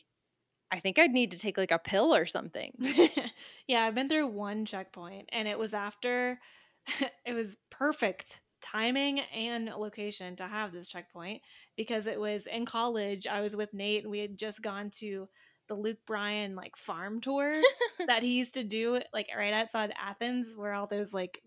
I 0.74 0.80
think 0.80 0.98
I'd 0.98 1.12
need 1.12 1.32
to 1.32 1.38
take 1.38 1.60
like 1.60 1.70
a 1.70 1.78
pill 1.78 2.16
or 2.16 2.26
something. 2.26 2.74
yeah, 3.68 3.86
I've 3.86 3.94
been 3.94 4.10
through 4.10 4.28
one 4.28 4.66
checkpoint 4.66 5.30
and 5.32 5.48
it 5.48 5.60
was 5.60 5.76
after 5.76 6.40
it 7.26 7.34
was 7.34 7.56
perfect 7.70 8.42
timing 8.60 9.20
and 9.20 9.66
location 9.66 10.36
to 10.38 10.48
have 10.48 10.72
this 10.72 10.88
checkpoint 10.88 11.44
because 11.78 12.08
it 12.08 12.20
was 12.20 12.48
in 12.48 12.66
college. 12.66 13.28
I 13.28 13.42
was 13.42 13.56
with 13.56 13.72
Nate 13.72 14.02
and 14.02 14.10
we 14.10 14.18
had 14.18 14.36
just 14.36 14.64
gone 14.64 14.90
to 14.98 15.30
the 15.68 15.76
Luke 15.76 16.00
Bryan 16.08 16.56
like 16.56 16.76
farm 16.76 17.22
tour 17.22 17.62
that 18.08 18.24
he 18.24 18.34
used 18.34 18.56
to 18.56 18.64
do 18.64 19.00
like 19.14 19.28
right 19.38 19.54
outside 19.54 19.94
Athens 20.02 20.50
where 20.56 20.74
all 20.74 20.88
those 20.88 21.14
like 21.14 21.40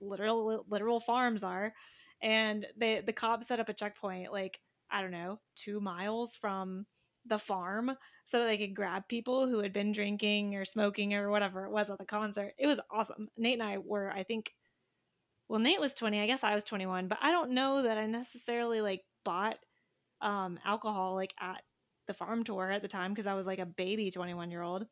literal 0.00 0.64
literal 0.70 1.00
farms 1.00 1.42
are 1.42 1.74
and 2.22 2.66
they 2.78 3.02
the 3.02 3.12
cops 3.12 3.48
set 3.48 3.60
up 3.60 3.68
a 3.68 3.74
checkpoint 3.74 4.32
like 4.32 4.58
I 4.90 5.02
don't 5.02 5.12
know, 5.12 5.38
2 5.56 5.80
miles 5.80 6.34
from 6.34 6.86
the 7.30 7.38
farm 7.38 7.92
so 8.26 8.38
that 8.38 8.46
they 8.46 8.58
could 8.58 8.76
grab 8.76 9.08
people 9.08 9.48
who 9.48 9.60
had 9.60 9.72
been 9.72 9.92
drinking 9.92 10.54
or 10.54 10.66
smoking 10.66 11.14
or 11.14 11.30
whatever 11.30 11.64
it 11.64 11.72
was 11.72 11.90
at 11.90 11.98
the 11.98 12.04
concert. 12.04 12.52
It 12.58 12.66
was 12.66 12.80
awesome. 12.90 13.28
Nate 13.38 13.54
and 13.54 13.62
I 13.62 13.78
were 13.78 14.12
I 14.12 14.22
think 14.24 14.52
well 15.48 15.60
Nate 15.60 15.80
was 15.80 15.94
20, 15.94 16.20
I 16.20 16.26
guess 16.26 16.44
I 16.44 16.54
was 16.54 16.64
21, 16.64 17.08
but 17.08 17.18
I 17.22 17.30
don't 17.30 17.52
know 17.52 17.82
that 17.82 17.96
I 17.98 18.06
necessarily 18.06 18.82
like 18.82 19.02
bought 19.24 19.56
um 20.20 20.58
alcohol 20.64 21.14
like 21.14 21.34
at 21.40 21.62
the 22.06 22.14
farm 22.14 22.44
tour 22.44 22.70
at 22.70 22.82
the 22.82 22.88
time 22.88 23.12
because 23.12 23.26
I 23.26 23.34
was 23.34 23.46
like 23.46 23.60
a 23.60 23.66
baby 23.66 24.10
21 24.10 24.50
year 24.50 24.62
old 24.62 24.86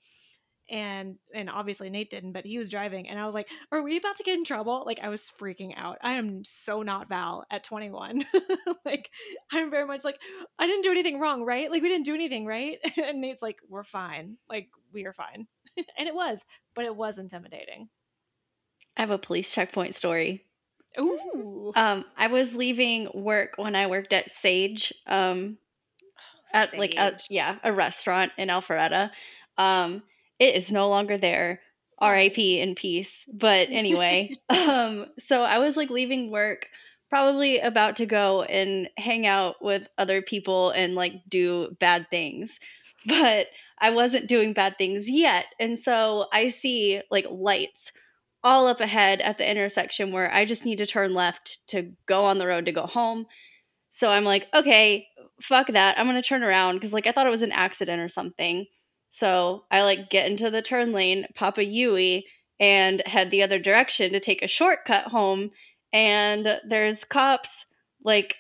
and 0.71 1.16
and 1.35 1.49
obviously 1.49 1.89
Nate 1.89 2.11
didn't, 2.11 2.33
but 2.33 2.45
he 2.45 2.59
was 2.59 2.69
driving, 2.69 3.09
and 3.09 3.19
I 3.19 3.25
was 3.25 3.35
like, 3.35 3.49
"Are 3.73 3.83
we 3.83 3.97
about 3.97 4.16
to 4.16 4.23
get 4.23 4.37
in 4.37 4.45
trouble?" 4.45 4.83
Like 4.85 5.01
I 5.03 5.09
was 5.09 5.31
freaking 5.41 5.73
out. 5.77 5.99
I 6.03 6.12
am 6.12 6.43
so 6.45 6.83
not 6.83 7.09
Val 7.09 7.47
at 7.51 7.64
21. 7.64 8.25
like 8.85 9.11
I'm 9.53 9.71
very 9.71 9.87
much 9.87 10.05
like, 10.05 10.21
I 10.59 10.66
didn't 10.66 10.83
do 10.83 10.91
anything 10.91 11.21
wrong, 11.21 11.45
right? 11.45 11.71
Like 11.71 11.83
we 11.83 11.89
didn't 11.89 12.05
do 12.05 12.14
anything, 12.14 12.45
right? 12.45 12.79
and 13.03 13.21
Nate's 13.21 13.43
like, 13.43 13.59
"We're 13.69 13.85
fine. 13.85 14.37
Like 14.49 14.69
we 14.93 15.07
are 15.07 15.12
fine," 15.12 15.47
and 15.77 16.09
it 16.09 16.14
was, 16.14 16.45
but 16.75 16.85
it 16.85 16.95
was 16.95 17.19
intimidating. 17.19 17.89
I 18.97 19.03
have 19.03 19.11
a 19.11 19.19
police 19.19 19.51
checkpoint 19.51 19.95
story. 19.95 20.45
Ooh. 20.99 21.73
Um, 21.77 22.05
I 22.16 22.27
was 22.27 22.55
leaving 22.55 23.09
work 23.14 23.55
when 23.57 23.77
I 23.77 23.87
worked 23.87 24.12
at 24.12 24.31
Sage. 24.31 24.93
Um, 25.07 25.59
at 26.53 26.71
Sage. 26.71 26.79
like 26.79 26.95
a, 26.97 27.16
yeah, 27.31 27.57
a 27.62 27.73
restaurant 27.73 28.33
in 28.37 28.49
Alpharetta. 28.49 29.11
Um, 29.57 30.03
it 30.39 30.55
is 30.55 30.70
no 30.72 30.89
longer 30.89 31.18
there. 31.18 31.61
RIP 32.01 32.39
in 32.39 32.74
peace. 32.74 33.24
But 33.32 33.68
anyway, 33.70 34.30
um, 34.49 35.07
so 35.26 35.43
I 35.43 35.59
was 35.59 35.76
like 35.76 35.91
leaving 35.91 36.30
work, 36.30 36.66
probably 37.11 37.59
about 37.59 37.97
to 37.97 38.07
go 38.07 38.43
and 38.43 38.89
hang 38.97 39.26
out 39.26 39.57
with 39.62 39.89
other 39.99 40.22
people 40.22 40.70
and 40.70 40.95
like 40.95 41.14
do 41.28 41.76
bad 41.80 42.07
things. 42.11 42.59
But 43.07 43.47
I 43.78 43.91
wasn't 43.91 44.28
doing 44.28 44.53
bad 44.53 44.76
things 44.76 45.09
yet. 45.09 45.47
And 45.61 45.78
so 45.78 46.26
I 46.32 46.49
see 46.49 47.01
like 47.12 47.26
lights 47.30 47.93
all 48.43 48.66
up 48.66 48.80
ahead 48.80 49.20
at 49.20 49.39
the 49.39 49.49
intersection 49.49 50.12
where 50.12 50.32
I 50.34 50.45
just 50.45 50.64
need 50.64 50.78
to 50.78 50.86
turn 50.86 51.14
left 51.14 51.59
to 51.68 51.93
go 52.07 52.24
on 52.24 52.39
the 52.39 52.47
road 52.47 52.66
to 52.66 52.72
go 52.72 52.86
home. 52.86 53.26
So 53.91 54.11
I'm 54.11 54.24
like, 54.24 54.49
okay, 54.53 55.07
fuck 55.41 55.68
that. 55.68 55.99
I'm 55.99 56.07
going 56.07 56.20
to 56.20 56.28
turn 56.28 56.43
around 56.43 56.74
because 56.74 56.93
like 56.93 57.07
I 57.07 57.12
thought 57.12 57.26
it 57.26 57.30
was 57.30 57.43
an 57.43 57.53
accident 57.53 58.03
or 58.03 58.09
something. 58.09 58.66
So 59.11 59.65
I 59.71 59.83
like 59.83 60.11
get 60.11 60.31
into 60.31 60.51
the 60.51 60.63
turn 60.63 60.93
lane, 60.93 61.27
pop 61.35 61.59
a 61.59 61.65
Yui, 61.65 62.27
and 62.61 63.03
head 63.07 63.31
the 63.31 63.43
other 63.43 63.59
direction 63.59 64.13
to 64.13 64.21
take 64.21 64.43
a 64.43 64.49
shortcut 64.49 65.05
home. 65.05 65.51
And 65.93 66.61
there's 66.69 67.05
cops 67.05 67.67
like 68.05 68.37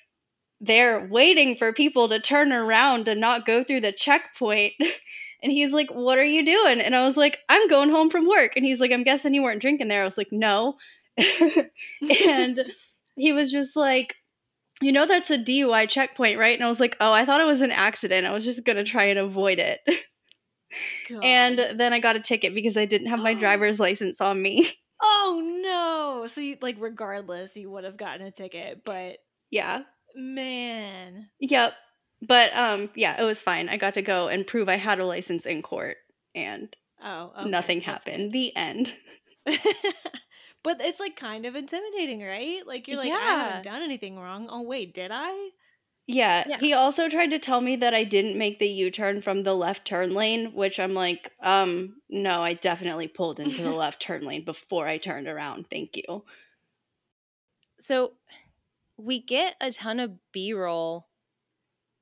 they're 0.60 1.06
waiting 1.06 1.56
for 1.56 1.72
people 1.72 2.08
to 2.08 2.20
turn 2.20 2.52
around 2.52 3.08
and 3.08 3.20
not 3.20 3.46
go 3.46 3.62
through 3.62 3.80
the 3.80 3.92
checkpoint. 3.92 4.74
and 5.42 5.52
he's 5.52 5.72
like, 5.72 5.90
What 5.90 6.18
are 6.18 6.24
you 6.24 6.44
doing? 6.44 6.80
And 6.80 6.94
I 6.94 7.04
was 7.04 7.16
like, 7.16 7.38
I'm 7.48 7.68
going 7.68 7.90
home 7.90 8.10
from 8.10 8.28
work. 8.28 8.52
And 8.56 8.64
he's 8.64 8.80
like, 8.80 8.90
I'm 8.90 9.04
guessing 9.04 9.34
you 9.34 9.42
weren't 9.42 9.62
drinking 9.62 9.88
there. 9.88 10.02
I 10.02 10.04
was 10.04 10.18
like, 10.18 10.32
No. 10.32 10.76
and 11.16 12.60
he 13.16 13.32
was 13.32 13.52
just 13.52 13.76
like, 13.76 14.16
You 14.80 14.92
know, 14.92 15.06
that's 15.06 15.30
a 15.30 15.38
DUI 15.38 15.88
checkpoint, 15.88 16.38
right? 16.38 16.56
And 16.56 16.64
I 16.64 16.68
was 16.68 16.80
like, 16.80 16.96
Oh, 17.00 17.12
I 17.12 17.24
thought 17.24 17.40
it 17.40 17.46
was 17.46 17.62
an 17.62 17.72
accident. 17.72 18.26
I 18.26 18.32
was 18.32 18.44
just 18.44 18.64
going 18.64 18.76
to 18.76 18.84
try 18.84 19.04
and 19.04 19.18
avoid 19.18 19.58
it. 19.58 19.80
God. 21.08 21.24
And 21.24 21.58
then 21.74 21.92
I 21.92 22.00
got 22.00 22.16
a 22.16 22.20
ticket 22.20 22.54
because 22.54 22.76
I 22.76 22.84
didn't 22.84 23.08
have 23.08 23.20
my 23.20 23.34
driver's 23.38 23.80
license 23.80 24.20
on 24.20 24.40
me. 24.40 24.70
Oh 25.00 25.60
no. 25.62 26.26
So 26.26 26.40
you 26.40 26.56
like 26.60 26.74
regardless 26.80 27.56
you 27.56 27.70
would 27.70 27.84
have 27.84 27.96
gotten 27.96 28.26
a 28.26 28.32
ticket, 28.32 28.82
but 28.84 29.18
yeah. 29.48 29.82
Man. 30.16 31.28
Yep. 31.38 31.74
But 32.20 32.56
um 32.56 32.90
yeah, 32.96 33.20
it 33.20 33.24
was 33.24 33.40
fine. 33.40 33.68
I 33.68 33.76
got 33.76 33.94
to 33.94 34.02
go 34.02 34.26
and 34.26 34.44
prove 34.44 34.68
I 34.68 34.74
had 34.74 34.98
a 34.98 35.06
license 35.06 35.46
in 35.46 35.62
court 35.62 35.98
and 36.34 36.76
oh, 37.00 37.32
okay. 37.38 37.48
nothing 37.48 37.80
happened. 37.80 38.32
The 38.32 38.56
end. 38.56 38.92
but 40.64 40.80
it's 40.80 40.98
like 40.98 41.14
kind 41.14 41.46
of 41.46 41.54
intimidating, 41.54 42.22
right? 42.24 42.66
Like 42.66 42.88
you're 42.88 42.96
like 42.96 43.06
yeah. 43.06 43.14
I 43.14 43.34
haven't 43.34 43.64
done 43.64 43.82
anything 43.82 44.18
wrong. 44.18 44.48
Oh 44.50 44.62
wait, 44.62 44.94
did 44.94 45.12
I? 45.14 45.50
Yeah, 46.10 46.44
yeah, 46.48 46.56
he 46.58 46.72
also 46.72 47.10
tried 47.10 47.30
to 47.32 47.38
tell 47.38 47.60
me 47.60 47.76
that 47.76 47.92
I 47.92 48.02
didn't 48.02 48.38
make 48.38 48.58
the 48.58 48.66
U-turn 48.66 49.20
from 49.20 49.42
the 49.42 49.54
left 49.54 49.84
turn 49.84 50.14
lane, 50.14 50.54
which 50.54 50.80
I'm 50.80 50.94
like, 50.94 51.32
um, 51.42 52.00
no, 52.08 52.42
I 52.42 52.54
definitely 52.54 53.08
pulled 53.08 53.38
into 53.40 53.62
the 53.62 53.74
left 53.74 54.00
turn 54.00 54.24
lane 54.24 54.44
before 54.44 54.86
I 54.86 54.96
turned 54.96 55.28
around. 55.28 55.68
Thank 55.70 55.98
you. 55.98 56.24
So 57.78 58.14
we 58.96 59.20
get 59.20 59.54
a 59.60 59.70
ton 59.70 60.00
of 60.00 60.12
B-roll 60.32 61.06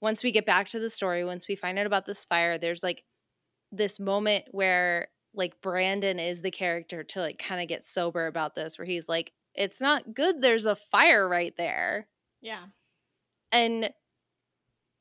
once 0.00 0.22
we 0.22 0.30
get 0.30 0.46
back 0.46 0.68
to 0.68 0.78
the 0.78 0.90
story, 0.90 1.24
once 1.24 1.48
we 1.48 1.56
find 1.56 1.76
out 1.76 1.86
about 1.86 2.06
this 2.06 2.24
fire, 2.24 2.58
there's 2.58 2.84
like 2.84 3.02
this 3.72 3.98
moment 3.98 4.44
where 4.52 5.08
like 5.34 5.60
Brandon 5.60 6.20
is 6.20 6.42
the 6.42 6.50
character 6.52 7.02
to 7.02 7.20
like 7.20 7.38
kind 7.38 7.60
of 7.60 7.66
get 7.66 7.84
sober 7.84 8.28
about 8.28 8.54
this 8.54 8.78
where 8.78 8.86
he's 8.86 9.08
like, 9.08 9.32
it's 9.54 9.80
not 9.80 10.14
good 10.14 10.40
there's 10.40 10.66
a 10.66 10.76
fire 10.76 11.28
right 11.28 11.56
there. 11.56 12.06
Yeah. 12.40 12.66
And 13.52 13.90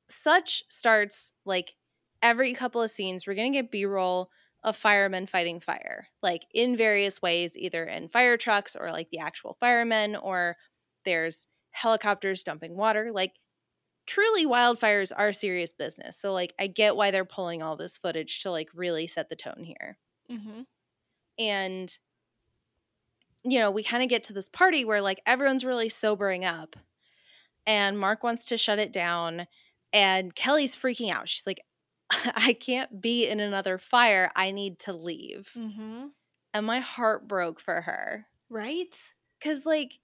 such 0.10 0.64
starts 0.70 1.34
like 1.46 1.76
every 2.22 2.54
couple 2.54 2.82
of 2.82 2.92
scenes, 2.92 3.26
we're 3.26 3.36
going 3.36 3.52
to 3.52 3.58
get 3.60 3.72
B 3.72 3.86
roll 3.86 4.30
of 4.64 4.76
firemen 4.76 5.28
fighting 5.28 5.60
fire, 5.60 6.08
like 6.24 6.44
in 6.54 6.76
various 6.76 7.22
ways, 7.22 7.56
either 7.56 7.84
in 7.84 8.10
fire 8.10 8.38
trucks 8.38 8.76
or 8.76 8.92
like 8.92 9.10
the 9.12 9.20
actual 9.20 9.56
firemen, 9.60 10.16
or 10.16 10.58
there's 11.06 11.48
helicopters 11.72 12.42
dumping 12.44 12.76
water. 12.76 13.12
Like, 13.14 13.34
truly, 14.08 14.46
wildfires 14.46 15.12
are 15.16 15.34
serious 15.34 15.72
business. 15.72 16.18
So, 16.18 16.34
like, 16.34 16.54
I 16.60 16.68
get 16.68 16.96
why 16.96 17.12
they're 17.12 17.26
pulling 17.26 17.62
all 17.62 17.76
this 17.76 17.98
footage 17.98 18.42
to 18.42 18.52
like 18.52 18.70
really 18.74 19.08
set 19.08 19.30
the 19.30 19.36
tone 19.36 19.64
here. 19.64 19.98
Mm-hmm. 20.32 20.62
And, 21.38 21.98
you 23.44 23.60
know, 23.60 23.70
we 23.70 23.84
kind 23.84 24.02
of 24.02 24.10
get 24.10 24.24
to 24.26 24.34
this 24.34 24.50
party 24.50 24.84
where 24.86 25.02
like 25.02 25.22
everyone's 25.26 25.66
really 25.66 25.90
sobering 25.90 26.44
up 26.44 26.76
and 27.68 27.98
Mark 27.98 28.24
wants 28.24 28.46
to 28.46 28.58
shut 28.58 28.80
it 28.80 28.94
down. 28.94 29.48
And 29.94 30.36
Kelly's 30.36 30.76
freaking 30.76 31.12
out. 31.12 31.30
She's 31.30 31.46
like, 31.46 31.62
I 32.10 32.54
can't 32.54 33.02
be 33.02 33.28
in 33.28 33.40
another 33.40 33.78
fire. 33.78 34.32
I 34.36 34.52
need 34.52 34.80
to 34.80 34.94
leave. 34.94 35.52
Mm-hmm. 35.58 36.08
And 36.54 36.66
my 36.66 36.80
heart 36.80 37.28
broke 37.28 37.60
for 37.60 37.82
her. 37.82 38.28
Right? 38.50 38.96
Because, 39.40 39.66
like, 39.66 40.00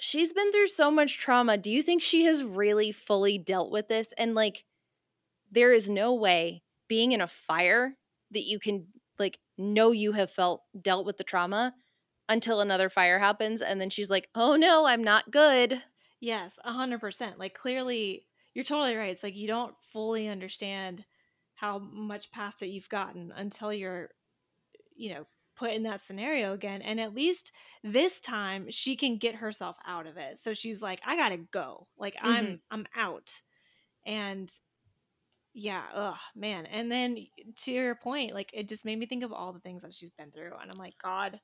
she's 0.00 0.32
been 0.32 0.52
through 0.52 0.66
so 0.68 0.90
much 0.90 1.18
trauma. 1.18 1.56
Do 1.56 1.70
you 1.70 1.82
think 1.82 2.02
she 2.02 2.24
has 2.24 2.42
really 2.42 2.92
fully 2.92 3.38
dealt 3.38 3.70
with 3.70 3.88
this? 3.88 4.12
And 4.18 4.34
like, 4.34 4.64
there 5.50 5.72
is 5.72 5.88
no 5.88 6.12
way 6.14 6.62
being 6.88 7.12
in 7.12 7.20
a 7.20 7.26
fire 7.26 7.96
that 8.30 8.42
you 8.42 8.58
can 8.58 8.86
like 9.18 9.38
know 9.56 9.92
you 9.92 10.12
have 10.12 10.30
felt 10.30 10.62
dealt 10.80 11.06
with 11.06 11.16
the 11.16 11.24
trauma 11.24 11.72
until 12.28 12.60
another 12.60 12.88
fire 12.88 13.18
happens 13.18 13.60
and 13.60 13.80
then 13.80 13.90
she's 13.90 14.10
like 14.10 14.28
oh 14.34 14.56
no 14.56 14.86
i'm 14.86 15.04
not 15.04 15.30
good 15.30 15.82
Yes, 16.24 16.58
a 16.64 16.72
hundred 16.72 17.00
percent. 17.00 17.38
Like 17.38 17.52
clearly, 17.52 18.24
you're 18.54 18.64
totally 18.64 18.96
right. 18.96 19.10
It's 19.10 19.22
like 19.22 19.36
you 19.36 19.46
don't 19.46 19.74
fully 19.92 20.26
understand 20.26 21.04
how 21.54 21.78
much 21.78 22.32
past 22.32 22.62
it 22.62 22.68
you've 22.68 22.88
gotten 22.88 23.30
until 23.36 23.70
you're, 23.70 24.08
you 24.96 25.12
know, 25.12 25.26
put 25.54 25.72
in 25.72 25.82
that 25.82 26.00
scenario 26.00 26.54
again. 26.54 26.80
And 26.80 26.98
at 26.98 27.14
least 27.14 27.52
this 27.82 28.20
time 28.20 28.70
she 28.70 28.96
can 28.96 29.18
get 29.18 29.34
herself 29.34 29.76
out 29.86 30.06
of 30.06 30.16
it. 30.16 30.38
So 30.38 30.54
she's 30.54 30.80
like, 30.80 31.00
I 31.04 31.14
gotta 31.16 31.36
go. 31.36 31.88
Like 31.98 32.16
I'm 32.22 32.44
mm-hmm. 32.46 32.54
I'm 32.70 32.86
out. 32.96 33.30
And 34.06 34.50
yeah, 35.52 35.82
ugh, 35.94 36.16
man. 36.34 36.64
And 36.64 36.90
then 36.90 37.18
to 37.64 37.70
your 37.70 37.96
point, 37.96 38.32
like 38.32 38.48
it 38.54 38.66
just 38.66 38.86
made 38.86 38.98
me 38.98 39.04
think 39.04 39.24
of 39.24 39.32
all 39.34 39.52
the 39.52 39.60
things 39.60 39.82
that 39.82 39.92
she's 39.92 40.12
been 40.12 40.30
through. 40.30 40.52
And 40.58 40.70
I'm 40.70 40.78
like, 40.78 40.94
God, 41.02 41.38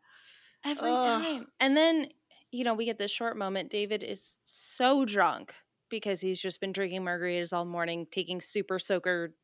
every 0.64 0.90
Ugh. 0.90 1.04
time 1.04 1.46
and 1.60 1.76
then 1.76 2.08
you 2.52 2.64
know 2.64 2.74
we 2.74 2.84
get 2.84 2.98
this 2.98 3.10
short 3.10 3.36
moment 3.36 3.70
david 3.70 4.02
is 4.02 4.36
so 4.42 5.04
drunk 5.04 5.54
because 5.90 6.20
he's 6.20 6.40
just 6.40 6.60
been 6.60 6.72
drinking 6.72 7.02
margaritas 7.02 7.52
all 7.52 7.64
morning 7.64 8.06
taking 8.10 8.40
super 8.40 8.78
soaker 8.78 9.34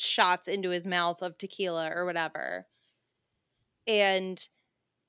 shots 0.00 0.48
into 0.48 0.70
his 0.70 0.86
mouth 0.86 1.22
of 1.22 1.38
tequila 1.38 1.90
or 1.94 2.04
whatever. 2.04 2.66
And 3.86 4.42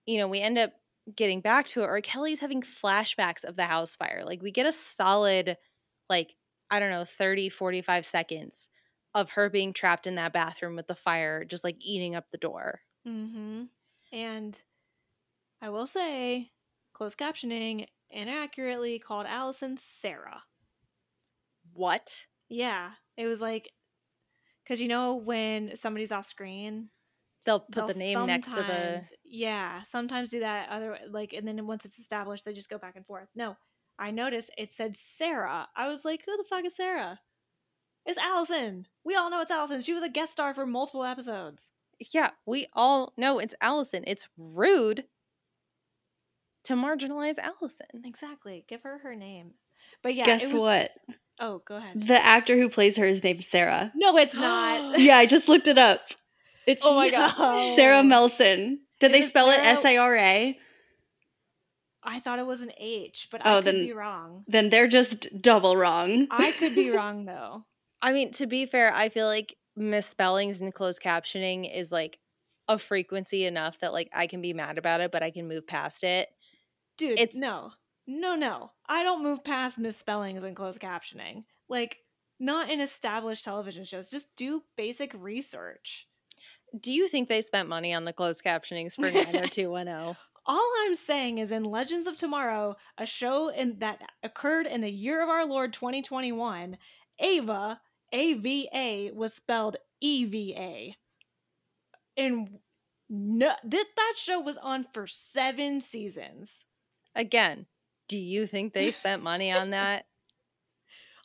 you 0.05 0.19
know 0.19 0.28
we 0.28 0.41
end 0.41 0.57
up 0.57 0.73
getting 1.15 1.41
back 1.41 1.65
to 1.65 1.82
it 1.82 1.86
or 1.86 2.01
kelly's 2.01 2.41
having 2.41 2.61
flashbacks 2.61 3.43
of 3.43 3.55
the 3.55 3.65
house 3.65 3.95
fire. 3.95 4.23
Like 4.25 4.43
we 4.43 4.51
get 4.51 4.65
a 4.65 4.71
solid 4.71 5.57
like 6.09 6.36
i 6.69 6.80
don't 6.80 6.91
know 6.91 7.05
30 7.05 7.49
45 7.49 8.05
seconds 8.05 8.69
of 9.15 9.32
her 9.32 9.49
being 9.49 9.73
trapped 9.73 10.05
in 10.05 10.15
that 10.15 10.34
bathroom 10.34 10.75
with 10.75 10.88
the 10.88 10.95
fire 10.95 11.43
just 11.43 11.63
like 11.63 11.78
eating 11.82 12.15
up 12.15 12.30
the 12.30 12.38
door. 12.38 12.82
Mm-hmm. 13.07 13.63
And 14.11 14.61
I 15.61 15.69
will 15.69 15.88
say, 15.88 16.51
closed 16.98 17.20
captioning 17.20 17.86
inaccurately 18.10 18.98
called 18.98 19.28
Allison 19.28 19.78
Sarah. 19.78 20.41
what 21.74 22.26
Yeah, 22.50 22.91
it 23.16 23.28
was 23.28 23.39
like, 23.39 23.72
because 24.64 24.82
you 24.82 24.88
know 24.88 25.16
when 25.16 25.76
somebody's 25.76 26.12
off 26.12 26.26
screen, 26.26 26.89
they'll 27.45 27.60
put 27.60 27.76
they'll 27.76 27.88
the 27.88 27.93
name 27.93 28.26
next 28.26 28.48
to 28.48 28.64
the 28.64 29.06
yeah, 29.24 29.84
sometimes 29.84 30.30
do 30.30 30.39
that. 30.39 30.70
Other 30.70 30.98
like, 31.10 31.34
and 31.34 31.48
then 31.48 31.68
once 31.68 31.86
it's 31.86 32.00
established, 32.00 32.45
they 32.45 32.54
just 32.54 32.70
go 32.70 32.80
back 32.80 32.95
and 32.95 33.06
forth. 33.06 33.28
No, 33.36 33.56
I 34.00 34.10
noticed 34.10 34.50
it 34.58 34.74
said 34.74 34.98
Sarah. 34.98 35.68
I 35.76 35.88
was 35.89 36.04
like, 36.04 36.24
who 36.26 36.36
the 36.36 36.45
fuck 36.50 36.66
is 36.66 36.76
Sarah? 36.76 37.20
It's 38.08 38.18
Allison. 38.18 38.88
We 39.04 39.16
all 39.16 39.30
know 39.30 39.41
it's 39.41 39.52
Allison. 39.52 39.82
She 39.82 39.93
was 39.93 40.04
a 40.04 40.10
guest 40.10 40.32
star 40.32 40.54
for 40.56 40.66
multiple 40.66 41.04
episodes. 41.04 41.68
Yeah, 42.14 42.32
we 42.45 42.68
all 42.74 43.14
know 43.18 43.38
it's 43.38 43.56
Allison. 43.62 44.04
It's 44.08 44.26
rude 44.38 45.04
to 46.68 46.74
marginalize 46.76 47.38
Allison. 47.38 47.88
Exactly. 48.05 48.63
Give 48.70 48.82
her 48.84 48.99
her 48.99 49.15
name. 49.15 49.51
But 50.01 50.15
yeah, 50.15 50.24
Guess 50.24 50.43
it 50.43 50.53
was, 50.53 50.61
what? 50.63 50.91
Oh, 51.39 51.61
go 51.65 51.76
ahead. 51.78 52.07
The 52.07 52.24
actor 52.24 52.55
who 52.55 52.70
plays 52.70 52.97
her 52.97 53.05
is 53.05 53.24
named 53.24 53.43
Sarah. 53.43 53.91
No, 53.95 54.15
it's 54.18 54.36
not. 54.36 54.99
Yeah, 54.99 55.18
I 55.18 55.26
just 55.26 55.47
looked 55.47 55.68
it 55.68 55.78
up. 55.78 56.01
It's 56.65 56.82
Oh 56.84 56.95
my 56.95 57.09
God. 57.09 57.34
No. 57.38 57.76
Sarah 57.76 58.03
Melson. 58.03 58.80
Did 58.99 59.11
Is 59.11 59.18
they 59.18 59.24
it 59.26 59.30
spell 59.30 59.49
it 59.51 59.59
S 59.59 59.86
A 59.86 59.97
R 59.97 60.15
A? 60.15 60.57
I 62.03 62.20
thought 62.20 62.39
it 62.39 62.45
was 62.45 62.61
an 62.61 62.72
H, 62.78 63.28
but 63.32 63.41
Oh, 63.43 63.49
I 63.51 63.55
could 63.57 63.65
then- 63.65 63.86
be 63.86 63.93
wrong. 63.93 64.43
Then 64.47 64.70
they're 64.70 64.88
just 64.88 65.28
double 65.41 65.76
wrong. 65.78 66.28
I 66.32 66.51
could 66.53 66.74
be 66.76 66.89
wrong 66.95 67.26
though. 67.26 67.65
I 68.01 68.13
mean, 68.13 68.32
to 68.34 68.47
be 68.47 68.65
fair, 68.65 68.93
I 68.93 69.09
feel 69.09 69.26
like 69.28 69.55
misspellings 69.76 70.61
and 70.61 70.74
closed 70.74 71.01
captioning 71.01 71.70
is 71.74 71.91
like 71.91 72.18
a 72.68 72.78
frequency 72.78 73.45
enough 73.45 73.80
that 73.80 73.93
like 73.93 74.09
I 74.13 74.28
can 74.28 74.41
be 74.41 74.53
mad 74.53 74.78
about 74.78 75.01
it, 75.01 75.11
but 75.11 75.24
I 75.24 75.32
can 75.32 75.47
move 75.47 75.65
past 75.68 76.03
it. 76.03 76.28
Dude, 76.98 77.20
It's- 77.20 77.36
no. 77.36 77.74
No, 78.06 78.36
no. 78.36 78.72
I 78.88 79.04
don't 79.04 79.24
move 79.24 79.43
past 79.43 79.78
misspellings 79.78 80.43
and 80.43 80.56
closed 80.56 80.80
captioning. 80.80 81.43
Like 81.68 82.00
not 82.39 82.70
in 82.70 82.80
established 82.80 83.43
television 83.43 83.84
shows. 83.84 84.08
Just 84.08 84.34
do 84.36 84.64
basic 84.76 85.12
research. 85.14 86.08
Do 86.80 86.91
you 86.93 87.08
think 87.08 87.28
they 87.30 87.41
spent 87.41 87.70
money 87.70 87.93
on 87.93 88.06
the 88.06 88.14
closed 88.14 88.43
captionings 88.43 88.95
for 88.95 89.10
90210? 89.12 90.16
All 90.50 90.72
I'm 90.86 90.95
saying 90.95 91.39
is 91.39 91.52
in 91.52 91.66
Legends 91.66 92.08
of 92.08 92.16
Tomorrow, 92.16 92.78
a 92.98 93.06
show 93.06 93.50
in 93.50 93.80
that 93.80 94.00
occurred 94.24 94.66
in 94.66 94.80
the 94.80 94.89
year 94.89 95.22
of 95.22 95.28
our 95.28 95.45
Lord 95.45 95.74
2021, 95.74 96.78
Ava, 97.20 97.82
A 98.14 98.34
V 98.34 98.70
A 98.74 99.12
was 99.12 99.34
spelled 99.34 99.76
E 100.00 100.24
V 100.24 100.54
A. 100.56 100.95
And 102.16 102.60
no, 103.10 103.54
that 103.64 103.86
that 103.95 104.14
show 104.16 104.39
was 104.39 104.58
on 104.58 104.86
for 104.93 105.06
7 105.08 105.82
seasons. 105.82 106.52
Again, 107.18 107.65
do 108.07 108.18
you 108.18 108.47
think 108.47 108.72
they 108.72 108.91
spent 108.91 109.24
money 109.24 109.51
on 109.51 109.72
that? 109.72 110.05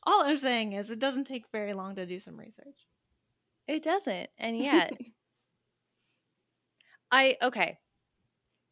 All 0.05 0.25
I'm 0.25 0.39
saying 0.39 0.73
is 0.73 0.91
it 0.91 0.99
doesn't 0.99 1.25
take 1.25 1.45
very 1.53 1.75
long 1.75 1.95
to 1.95 2.07
do 2.07 2.19
some 2.19 2.37
research. 2.37 2.89
It 3.69 3.85
doesn't. 3.85 4.29
And 4.39 4.59
yet, 4.59 4.91
I 7.13 7.37
okay. 7.41 7.79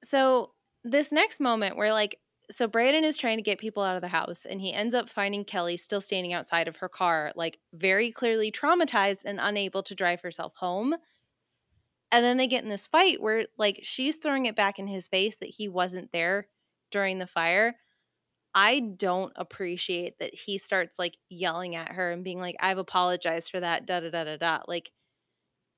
So 0.02 0.54
this 0.82 1.12
next 1.12 1.40
moment 1.40 1.76
where 1.76 1.92
like 1.92 2.18
so 2.50 2.66
Brandon 2.66 3.04
is 3.04 3.16
trying 3.16 3.38
to 3.38 3.42
get 3.42 3.58
people 3.58 3.84
out 3.84 3.94
of 3.94 4.02
the 4.02 4.08
house 4.08 4.44
and 4.44 4.60
he 4.60 4.72
ends 4.72 4.92
up 4.92 5.08
finding 5.08 5.44
Kelly 5.44 5.76
still 5.76 6.00
standing 6.00 6.32
outside 6.32 6.66
of 6.66 6.76
her 6.76 6.88
car, 6.88 7.30
like 7.36 7.60
very 7.72 8.10
clearly 8.10 8.50
traumatized 8.50 9.24
and 9.24 9.38
unable 9.40 9.84
to 9.84 9.94
drive 9.94 10.22
herself 10.22 10.54
home. 10.56 10.94
And 12.10 12.24
then 12.24 12.38
they 12.38 12.48
get 12.48 12.64
in 12.64 12.68
this 12.70 12.88
fight 12.88 13.22
where 13.22 13.46
like 13.56 13.80
she's 13.84 14.16
throwing 14.16 14.46
it 14.46 14.56
back 14.56 14.80
in 14.80 14.88
his 14.88 15.06
face 15.06 15.36
that 15.36 15.54
he 15.56 15.68
wasn't 15.68 16.10
there 16.10 16.48
during 16.90 17.18
the 17.18 17.26
fire. 17.26 17.76
I 18.54 18.80
don't 18.80 19.32
appreciate 19.36 20.18
that 20.18 20.34
he 20.34 20.58
starts 20.58 20.98
like 20.98 21.16
yelling 21.28 21.76
at 21.76 21.92
her 21.92 22.10
and 22.10 22.24
being 22.24 22.40
like, 22.40 22.56
I've 22.60 22.78
apologized 22.78 23.50
for 23.50 23.60
that, 23.60 23.86
da 23.86 24.00
da 24.00 24.10
da 24.10 24.24
da 24.24 24.36
da. 24.36 24.58
Like 24.66 24.90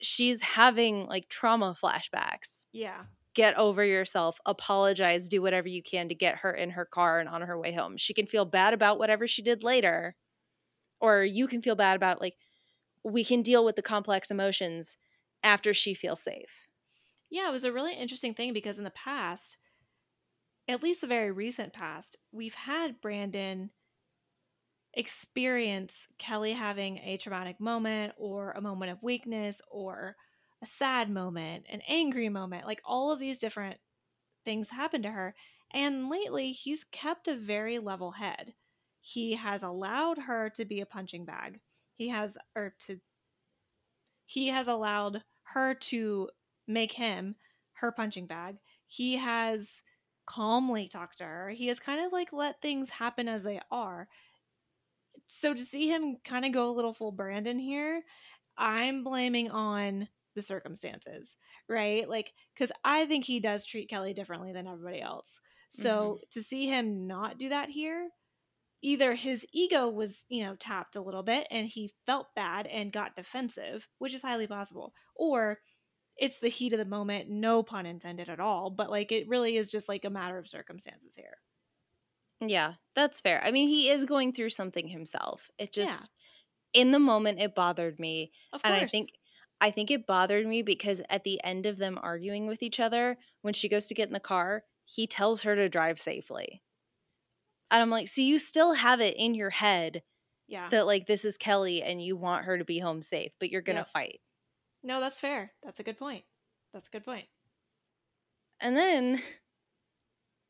she's 0.00 0.40
having 0.42 1.06
like 1.06 1.28
trauma 1.28 1.74
flashbacks. 1.80 2.64
Yeah. 2.72 3.04
Get 3.34 3.56
over 3.58 3.84
yourself, 3.84 4.38
apologize, 4.46 5.28
do 5.28 5.40
whatever 5.40 5.68
you 5.68 5.82
can 5.82 6.08
to 6.08 6.14
get 6.14 6.38
her 6.38 6.50
in 6.50 6.70
her 6.70 6.84
car 6.84 7.18
and 7.18 7.28
on 7.28 7.42
her 7.42 7.58
way 7.58 7.72
home. 7.72 7.96
She 7.96 8.12
can 8.14 8.26
feel 8.26 8.44
bad 8.44 8.74
about 8.74 8.98
whatever 8.98 9.26
she 9.26 9.42
did 9.42 9.62
later, 9.62 10.16
or 11.00 11.24
you 11.24 11.46
can 11.46 11.62
feel 11.62 11.74
bad 11.74 11.96
about 11.96 12.20
like, 12.20 12.34
we 13.04 13.24
can 13.24 13.42
deal 13.42 13.64
with 13.64 13.76
the 13.76 13.82
complex 13.82 14.30
emotions 14.30 14.96
after 15.42 15.74
she 15.74 15.94
feels 15.94 16.22
safe. 16.22 16.68
Yeah, 17.30 17.48
it 17.48 17.52
was 17.52 17.64
a 17.64 17.72
really 17.72 17.94
interesting 17.94 18.34
thing 18.34 18.52
because 18.52 18.78
in 18.78 18.84
the 18.84 18.90
past, 18.90 19.56
at 20.72 20.82
least 20.82 21.00
the 21.00 21.06
very 21.06 21.30
recent 21.30 21.72
past, 21.72 22.16
we've 22.30 22.54
had 22.54 23.00
Brandon 23.00 23.70
experience 24.94 26.06
Kelly 26.18 26.52
having 26.52 26.98
a 26.98 27.16
traumatic 27.16 27.58
moment 27.60 28.12
or 28.16 28.52
a 28.52 28.60
moment 28.60 28.92
of 28.92 29.02
weakness 29.02 29.60
or 29.70 30.16
a 30.62 30.66
sad 30.66 31.10
moment, 31.10 31.64
an 31.70 31.80
angry 31.88 32.28
moment. 32.28 32.66
Like 32.66 32.82
all 32.84 33.10
of 33.10 33.18
these 33.18 33.38
different 33.38 33.78
things 34.44 34.70
happen 34.70 35.02
to 35.02 35.10
her. 35.10 35.34
And 35.72 36.10
lately, 36.10 36.52
he's 36.52 36.84
kept 36.84 37.28
a 37.28 37.36
very 37.36 37.78
level 37.78 38.12
head. 38.12 38.54
He 39.00 39.34
has 39.34 39.62
allowed 39.62 40.18
her 40.18 40.50
to 40.50 40.64
be 40.64 40.80
a 40.80 40.86
punching 40.86 41.24
bag. 41.24 41.60
He 41.94 42.08
has, 42.08 42.36
or 42.54 42.74
to, 42.86 43.00
he 44.26 44.48
has 44.48 44.68
allowed 44.68 45.24
her 45.54 45.74
to 45.74 46.28
make 46.68 46.92
him 46.92 47.36
her 47.74 47.90
punching 47.90 48.26
bag. 48.26 48.58
He 48.86 49.16
has 49.16 49.80
calmly 50.34 50.88
talked 50.88 51.18
to 51.18 51.24
her. 51.24 51.50
He 51.50 51.66
has 51.68 51.78
kind 51.78 52.04
of 52.04 52.12
like 52.12 52.32
let 52.32 52.60
things 52.60 52.90
happen 52.90 53.28
as 53.28 53.42
they 53.42 53.60
are. 53.70 54.08
So 55.26 55.54
to 55.54 55.62
see 55.62 55.88
him 55.88 56.16
kind 56.24 56.44
of 56.44 56.52
go 56.52 56.68
a 56.68 56.72
little 56.72 56.92
full 56.92 57.12
Brandon 57.12 57.58
here, 57.58 58.02
I'm 58.56 59.04
blaming 59.04 59.50
on 59.50 60.08
the 60.34 60.42
circumstances, 60.42 61.36
right? 61.68 62.08
Like, 62.08 62.32
because 62.54 62.72
I 62.84 63.06
think 63.06 63.24
he 63.24 63.40
does 63.40 63.64
treat 63.64 63.88
Kelly 63.88 64.14
differently 64.14 64.52
than 64.52 64.66
everybody 64.66 65.00
else. 65.00 65.28
So 65.70 65.90
mm-hmm. 65.90 66.22
to 66.32 66.42
see 66.42 66.66
him 66.66 67.06
not 67.06 67.38
do 67.38 67.48
that 67.50 67.70
here, 67.70 68.08
either 68.82 69.14
his 69.14 69.46
ego 69.52 69.88
was, 69.88 70.24
you 70.28 70.44
know, 70.44 70.54
tapped 70.56 70.96
a 70.96 71.00
little 71.00 71.22
bit 71.22 71.46
and 71.50 71.66
he 71.66 71.92
felt 72.04 72.34
bad 72.34 72.66
and 72.66 72.92
got 72.92 73.16
defensive, 73.16 73.88
which 73.98 74.12
is 74.14 74.22
highly 74.22 74.46
possible, 74.46 74.92
or 75.14 75.58
it's 76.16 76.38
the 76.38 76.48
heat 76.48 76.72
of 76.72 76.78
the 76.78 76.84
moment, 76.84 77.28
no 77.28 77.62
pun 77.62 77.86
intended 77.86 78.28
at 78.28 78.40
all, 78.40 78.70
but 78.70 78.90
like 78.90 79.12
it 79.12 79.28
really 79.28 79.56
is 79.56 79.70
just 79.70 79.88
like 79.88 80.04
a 80.04 80.10
matter 80.10 80.38
of 80.38 80.48
circumstances 80.48 81.14
here. 81.16 81.38
Yeah, 82.40 82.74
that's 82.94 83.20
fair. 83.20 83.42
I 83.44 83.52
mean, 83.52 83.68
he 83.68 83.88
is 83.90 84.04
going 84.04 84.32
through 84.32 84.50
something 84.50 84.88
himself. 84.88 85.50
It 85.58 85.72
just, 85.72 86.02
Yeah. 86.02 86.06
in 86.74 86.92
the 86.92 87.00
moment, 87.00 87.40
it 87.42 87.54
bothered 87.54 88.00
me. 88.00 88.32
Of 88.52 88.64
and 88.64 88.74
course. 88.74 88.74
I 88.74 88.86
think 88.86 89.12
I 89.60 89.70
think 89.72 89.90
it 89.90 90.06
bothered 90.06 90.46
me 90.46 90.62
because 90.62 91.02
at 91.10 91.24
the 91.24 91.42
end 91.44 91.66
of 91.66 91.78
them 91.78 91.98
arguing 92.02 92.46
with 92.46 92.62
each 92.62 92.80
other, 92.80 93.18
when 93.42 93.54
she 93.54 93.68
goes 93.68 93.86
to 93.86 93.94
get 93.94 94.08
in 94.08 94.14
the 94.14 94.20
car, 94.20 94.64
he 94.86 95.06
tells 95.06 95.42
her 95.42 95.56
to 95.56 95.68
drive 95.68 96.00
safely. 96.00 96.62
And 97.70 97.82
I'm 97.82 97.90
like, 97.90 98.08
so 98.08 98.20
you 98.20 98.38
still 98.38 98.74
have 98.74 99.00
it 99.00 99.16
in 99.16 99.34
your 99.34 99.50
head 99.50 100.02
Yeah. 100.46 100.72
that 100.72 100.86
like 100.86 101.06
this 101.06 101.24
is 101.24 101.36
Kelly 101.38 101.82
and 101.82 102.02
you 102.04 102.16
want 102.16 102.46
her 102.46 102.58
to 102.58 102.64
be 102.66 102.80
home 102.80 103.02
safe, 103.02 103.32
but 103.40 103.50
you're 103.50 103.62
gonna 103.62 103.84
Yep. 103.84 103.86
fight. 103.86 104.20
No, 104.82 105.00
that's 105.00 105.18
fair. 105.18 105.52
That's 105.62 105.80
a 105.80 105.82
good 105.84 105.98
point. 105.98 106.24
That's 106.72 106.88
a 106.88 106.90
good 106.90 107.04
point. 107.04 107.26
And 108.60 108.76
then 108.76 109.22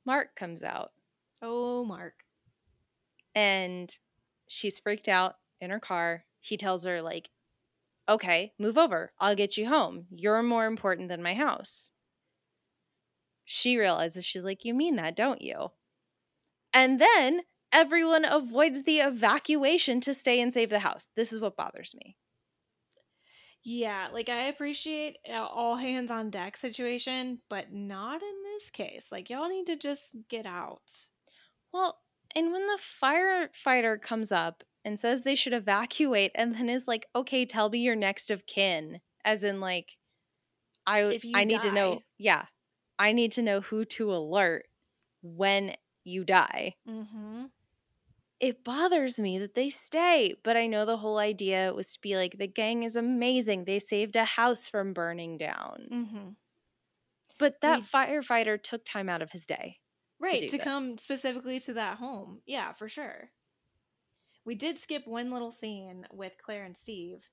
Mark 0.04 0.34
comes 0.36 0.62
out 0.62 0.92
Oh, 1.40 1.84
Mark. 1.84 2.14
and 3.34 3.94
she's 4.48 4.78
freaked 4.78 5.08
out 5.08 5.36
in 5.60 5.70
her 5.70 5.80
car. 5.80 6.24
He 6.40 6.56
tells 6.56 6.84
her, 6.84 7.02
like, 7.02 7.30
okay, 8.08 8.52
move 8.58 8.76
over. 8.78 9.12
I'll 9.18 9.34
get 9.34 9.56
you 9.56 9.68
home. 9.68 10.06
You're 10.10 10.42
more 10.42 10.66
important 10.66 11.08
than 11.08 11.22
my 11.22 11.34
house. 11.34 11.90
She 13.44 13.76
realizes 13.76 14.24
she's 14.24 14.44
like, 14.44 14.64
You 14.64 14.72
mean 14.74 14.96
that, 14.96 15.16
don't 15.16 15.42
you? 15.42 15.72
And 16.72 17.00
then 17.00 17.42
everyone 17.72 18.24
avoids 18.24 18.84
the 18.84 18.98
evacuation 18.98 20.00
to 20.02 20.14
stay 20.14 20.40
and 20.40 20.52
save 20.52 20.70
the 20.70 20.78
house. 20.80 21.06
This 21.16 21.32
is 21.32 21.40
what 21.40 21.56
bothers 21.56 21.94
me. 21.94 22.16
Yeah, 23.64 24.08
like 24.12 24.28
I 24.28 24.48
appreciate 24.48 25.18
all 25.32 25.76
hands 25.76 26.10
on 26.10 26.30
deck 26.30 26.56
situation, 26.56 27.38
but 27.48 27.72
not 27.72 28.20
in 28.22 28.34
this 28.54 28.70
case. 28.70 29.06
Like 29.12 29.30
y'all 29.30 29.48
need 29.48 29.66
to 29.66 29.76
just 29.76 30.08
get 30.28 30.46
out. 30.46 30.82
Well, 31.72 31.98
and 32.34 32.52
when 32.52 32.66
the 32.66 32.78
firefighter 33.02 34.00
comes 34.00 34.32
up 34.32 34.64
and 34.84 34.98
says 34.98 35.22
they 35.22 35.36
should 35.36 35.52
evacuate 35.52 36.32
and 36.34 36.54
then 36.54 36.68
is 36.68 36.88
like, 36.88 37.06
okay, 37.14 37.46
tell 37.46 37.70
me 37.70 37.78
your 37.78 37.94
next 37.94 38.30
of 38.30 38.46
kin, 38.46 39.00
as 39.24 39.44
in 39.44 39.60
like 39.60 39.96
I 40.86 41.20
I 41.34 41.44
need 41.44 41.62
to 41.62 41.72
know 41.72 42.02
yeah. 42.18 42.46
I 42.98 43.12
need 43.12 43.32
to 43.32 43.42
know 43.42 43.60
who 43.60 43.84
to 43.86 44.12
alert 44.12 44.66
when 45.22 45.72
you 46.04 46.24
die. 46.24 46.74
Mm-hmm. 46.88 47.44
It 48.42 48.64
bothers 48.64 49.20
me 49.20 49.38
that 49.38 49.54
they 49.54 49.70
stay, 49.70 50.34
but 50.42 50.56
I 50.56 50.66
know 50.66 50.84
the 50.84 50.96
whole 50.96 51.18
idea 51.18 51.72
was 51.72 51.92
to 51.92 52.00
be 52.00 52.16
like 52.16 52.38
the 52.38 52.48
gang 52.48 52.82
is 52.82 52.96
amazing. 52.96 53.64
They 53.64 53.78
saved 53.78 54.16
a 54.16 54.24
house 54.24 54.68
from 54.68 54.92
burning 54.92 55.38
down. 55.38 55.86
Mm-hmm. 55.90 56.28
But 57.38 57.60
that 57.60 57.80
We- 57.80 57.86
firefighter 57.86 58.60
took 58.60 58.84
time 58.84 59.08
out 59.08 59.22
of 59.22 59.30
his 59.30 59.46
day. 59.46 59.78
Right, 60.18 60.40
do 60.40 60.48
to, 60.50 60.58
come 60.58 60.98
specifically 60.98 61.58
to 61.60 61.74
that 61.74 61.98
home. 61.98 62.42
Yeah, 62.44 62.72
for 62.72 62.88
sure. 62.88 63.30
We 64.44 64.56
did 64.56 64.78
skip 64.78 65.06
one 65.06 65.30
little 65.32 65.52
scene 65.52 66.04
with 66.12 66.34
Clare 66.42 66.64
and 66.64 66.76
Steve 66.76 67.24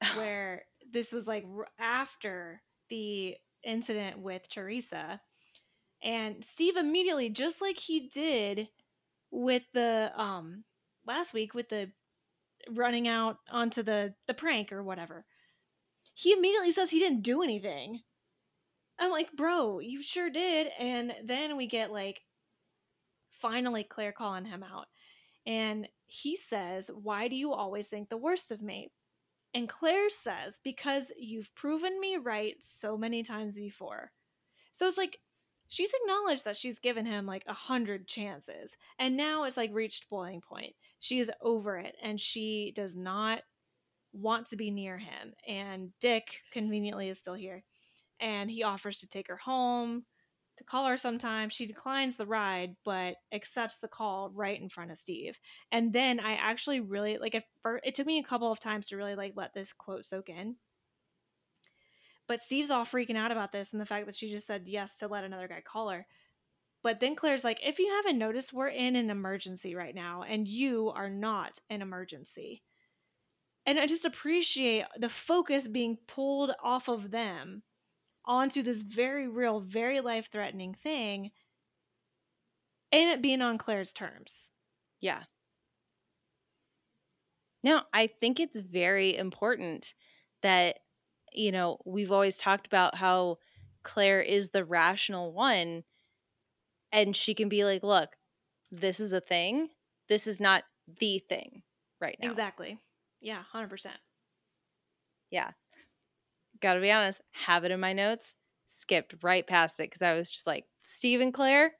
where 0.16 0.64
this 0.92 1.12
was 1.12 1.28
like 1.28 1.44
after 1.78 2.60
the 2.88 3.36
incident 3.62 4.18
with 4.18 4.48
Teresa. 4.48 5.20
And 6.02 6.44
Steve 6.44 6.76
immediately, 6.76 7.30
just 7.30 7.60
like 7.60 7.78
he 7.78 8.08
did 8.08 8.68
with 9.34 9.64
the 9.74 10.12
um 10.16 10.64
last 11.06 11.34
week 11.34 11.54
with 11.54 11.68
the 11.68 11.90
running 12.70 13.08
out 13.08 13.38
onto 13.50 13.82
the 13.82 14.14
the 14.26 14.34
prank 14.34 14.72
or 14.72 14.82
whatever, 14.82 15.26
he 16.14 16.32
immediately 16.32 16.72
says 16.72 16.90
he 16.90 17.00
didn't 17.00 17.22
do 17.22 17.42
anything. 17.42 18.00
I'm 18.98 19.10
like, 19.10 19.32
bro, 19.32 19.80
you 19.80 20.02
sure 20.02 20.30
did. 20.30 20.68
And 20.78 21.12
then 21.24 21.56
we 21.56 21.66
get 21.66 21.90
like 21.90 22.20
finally 23.40 23.84
Clare 23.84 24.12
calling 24.12 24.44
him 24.44 24.62
out. 24.62 24.86
And 25.46 25.88
he 26.06 26.36
says, 26.36 26.90
Why 26.94 27.28
do 27.28 27.36
you 27.36 27.52
always 27.52 27.88
think 27.88 28.08
the 28.08 28.16
worst 28.16 28.50
of 28.50 28.62
me? 28.62 28.90
And 29.52 29.68
Clare 29.68 30.10
says, 30.10 30.58
Because 30.62 31.10
you've 31.18 31.54
proven 31.54 32.00
me 32.00 32.16
right 32.16 32.54
so 32.60 32.96
many 32.96 33.22
times 33.22 33.56
before. 33.56 34.12
So 34.72 34.86
it's 34.86 34.96
like 34.96 35.18
she's 35.74 35.92
acknowledged 36.02 36.44
that 36.44 36.56
she's 36.56 36.78
given 36.78 37.04
him 37.04 37.26
like 37.26 37.44
a 37.48 37.52
hundred 37.52 38.06
chances. 38.06 38.76
And 38.98 39.16
now 39.16 39.44
it's 39.44 39.56
like 39.56 39.70
reached 39.72 40.08
boiling 40.08 40.40
point. 40.40 40.74
She 41.00 41.18
is 41.18 41.30
over 41.42 41.76
it 41.78 41.96
and 42.02 42.20
she 42.20 42.72
does 42.76 42.94
not 42.94 43.42
want 44.12 44.46
to 44.46 44.56
be 44.56 44.70
near 44.70 44.98
him. 44.98 45.34
And 45.48 45.90
Dick 46.00 46.42
conveniently 46.52 47.08
is 47.08 47.18
still 47.18 47.34
here. 47.34 47.64
And 48.20 48.48
he 48.48 48.62
offers 48.62 48.98
to 48.98 49.08
take 49.08 49.26
her 49.26 49.36
home, 49.36 50.04
to 50.58 50.64
call 50.64 50.86
her 50.86 50.96
sometime. 50.96 51.48
She 51.48 51.66
declines 51.66 52.14
the 52.14 52.26
ride, 52.26 52.76
but 52.84 53.16
accepts 53.32 53.76
the 53.82 53.88
call 53.88 54.30
right 54.32 54.60
in 54.60 54.68
front 54.68 54.92
of 54.92 54.98
Steve. 54.98 55.40
And 55.72 55.92
then 55.92 56.20
I 56.20 56.34
actually 56.34 56.78
really 56.78 57.18
like 57.18 57.34
at 57.34 57.44
first, 57.62 57.84
it 57.84 57.96
took 57.96 58.06
me 58.06 58.20
a 58.20 58.24
couple 58.24 58.52
of 58.52 58.60
times 58.60 58.86
to 58.86 58.96
really 58.96 59.16
like 59.16 59.32
let 59.34 59.52
this 59.52 59.72
quote 59.72 60.06
soak 60.06 60.28
in. 60.28 60.54
But 62.26 62.42
Steve's 62.42 62.70
all 62.70 62.84
freaking 62.84 63.16
out 63.16 63.32
about 63.32 63.52
this 63.52 63.72
and 63.72 63.80
the 63.80 63.86
fact 63.86 64.06
that 64.06 64.14
she 64.14 64.30
just 64.30 64.46
said 64.46 64.62
yes 64.66 64.94
to 64.96 65.08
let 65.08 65.24
another 65.24 65.48
guy 65.48 65.60
call 65.60 65.90
her. 65.90 66.06
But 66.82 67.00
then 67.00 67.16
Clare's 67.16 67.44
like, 67.44 67.60
if 67.62 67.78
you 67.78 67.88
haven't 67.90 68.18
noticed, 68.18 68.52
we're 68.52 68.68
in 68.68 68.96
an 68.96 69.10
emergency 69.10 69.74
right 69.74 69.94
now, 69.94 70.22
and 70.22 70.46
you 70.46 70.90
are 70.90 71.10
not 71.10 71.58
an 71.70 71.82
emergency. 71.82 72.62
And 73.66 73.78
I 73.78 73.86
just 73.86 74.04
appreciate 74.04 74.84
the 74.98 75.08
focus 75.08 75.66
being 75.66 75.98
pulled 76.06 76.52
off 76.62 76.88
of 76.88 77.10
them 77.10 77.62
onto 78.26 78.62
this 78.62 78.82
very 78.82 79.28
real, 79.28 79.60
very 79.60 80.00
life 80.00 80.30
threatening 80.30 80.74
thing, 80.74 81.30
and 82.92 83.10
it 83.10 83.22
being 83.22 83.42
on 83.42 83.58
Clare's 83.58 83.92
terms. 83.92 84.50
Yeah. 85.00 85.24
Now, 87.62 87.84
I 87.94 88.06
think 88.06 88.40
it's 88.40 88.56
very 88.56 89.16
important 89.16 89.94
that, 90.42 90.78
you 91.34 91.52
know, 91.52 91.78
we've 91.84 92.12
always 92.12 92.36
talked 92.36 92.66
about 92.66 92.94
how 92.96 93.38
Clare 93.82 94.20
is 94.20 94.48
the 94.48 94.64
rational 94.64 95.32
one 95.32 95.84
and 96.92 97.14
she 97.16 97.34
can 97.34 97.48
be 97.48 97.64
like, 97.64 97.82
look, 97.82 98.10
this 98.70 99.00
is 99.00 99.12
a 99.12 99.20
thing. 99.20 99.68
This 100.08 100.26
is 100.26 100.40
not 100.40 100.62
the 101.00 101.18
thing 101.18 101.62
right 102.00 102.16
now. 102.20 102.28
Exactly. 102.28 102.78
Yeah, 103.20 103.42
100%. 103.54 103.86
Yeah. 105.30 105.50
Gotta 106.60 106.80
be 106.80 106.90
honest, 106.92 107.20
have 107.32 107.64
it 107.64 107.70
in 107.72 107.80
my 107.80 107.92
notes. 107.92 108.34
Skipped 108.68 109.16
right 109.22 109.46
past 109.46 109.78
it 109.80 109.84
because 109.90 110.02
I 110.02 110.16
was 110.16 110.30
just 110.30 110.46
like, 110.46 110.64
Steve 110.82 111.20
and 111.20 111.32
Clare, 111.32 111.72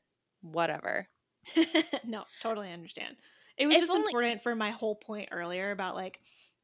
whatever. 0.42 1.09
no, 2.05 2.24
totally 2.42 2.72
understand. 2.72 3.16
It 3.57 3.66
was 3.66 3.76
If 3.76 3.82
just 3.82 3.90
only- 3.90 4.07
important 4.07 4.42
for 4.42 4.55
my 4.55 4.70
whole 4.70 4.94
point 4.96 5.28
earlier 5.32 5.70
about 5.70 5.94
like 5.94 6.18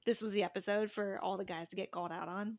this 0.06 0.22
was 0.22 0.32
the 0.32 0.42
episode 0.44 0.90
for 0.90 1.18
all 1.22 1.36
the 1.36 1.44
guys 1.44 1.68
to 1.68 1.76
get 1.76 1.90
called 1.90 2.10
out 2.10 2.28
on. 2.28 2.58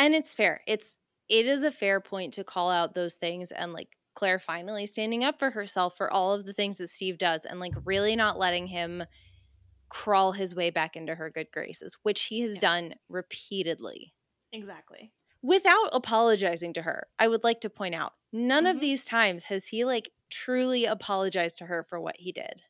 And 0.00 0.14
it's 0.16 0.34
fair 0.34 0.62
it's 0.66 0.96
it 1.28 1.46
is 1.46 1.62
a 1.62 1.70
fair 1.70 2.00
point 2.00 2.34
to 2.34 2.42
call 2.44 2.70
out 2.70 2.94
those 2.94 3.14
things 3.14 3.52
and 3.52 3.72
like 3.72 3.96
clare 4.16 4.40
finally 4.40 4.86
standing 4.86 5.22
up 5.24 5.38
for 5.38 5.50
herself 5.50 5.96
for 5.96 6.12
all 6.12 6.32
of 6.34 6.44
the 6.44 6.52
things 6.54 6.78
that 6.78 6.88
steve 6.88 7.18
does 7.18 7.44
and 7.44 7.60
like 7.60 7.74
really 7.84 8.16
not 8.16 8.38
letting 8.38 8.66
him 8.66 9.04
crawl 9.90 10.32
his 10.32 10.54
way 10.54 10.70
back 10.70 10.96
into 10.96 11.14
her 11.16 11.30
good 11.30 11.50
graces 11.52 11.96
which 12.04 12.22
he 12.24 12.40
has 12.42 12.56
Yeah. 12.56 12.60
done 12.60 12.94
repeatedly 13.10 14.12
Exactly. 14.52 15.12
without 15.42 15.88
apologizing 15.92 16.72
to 16.72 16.82
her 16.82 17.06
i 17.18 17.26
would 17.28 17.44
like 17.44 17.60
to 17.60 17.70
point 17.70 17.94
out 17.94 18.14
none 18.32 18.66
of 18.66 18.78
Mhm. 18.78 18.80
these 18.80 19.04
times 19.04 19.44
has 19.44 19.66
he 19.66 19.84
like 19.84 20.10
truly 20.30 20.84
apologized 20.84 21.58
to 21.58 21.66
her 21.66 21.82
for 21.82 22.00
what 22.00 22.16
he 22.16 22.32
did 22.32 22.62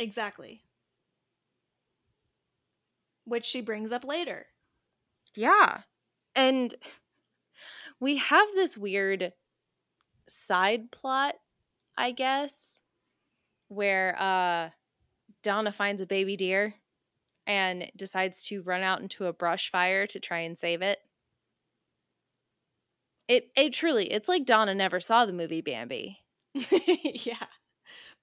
Exactly. 0.00 0.64
Which 3.24 3.46
she 3.46 3.62
brings 3.62 3.92
up 3.92 4.04
later. 4.04 4.48
Yeah. 5.34 5.82
And 6.40 6.74
we 8.00 8.16
have 8.16 8.48
this 8.54 8.76
weird 8.78 9.32
side 10.28 10.90
plot, 10.90 11.34
I 11.96 12.12
guess, 12.12 12.80
where 13.68 14.16
uh 14.20 14.70
Donna 15.42 15.72
finds 15.72 16.02
a 16.02 16.06
baby 16.06 16.36
deer 16.36 16.74
and 17.46 17.90
decides 17.96 18.44
to 18.44 18.62
run 18.62 18.82
out 18.82 19.00
into 19.02 19.26
a 19.26 19.32
brush 19.32 19.70
fire 19.70 20.06
to 20.08 20.20
try 20.20 20.40
and 20.40 20.58
save 20.58 20.82
it. 20.82 20.98
It 23.28 23.50
it 23.56 23.72
truly, 23.72 24.06
it's 24.12 24.28
like 24.28 24.44
Donna 24.44 24.74
never 24.74 25.00
saw 25.00 25.24
the 25.24 25.32
movie 25.32 25.60
Bambi. 25.62 26.20
yeah. 26.54 27.46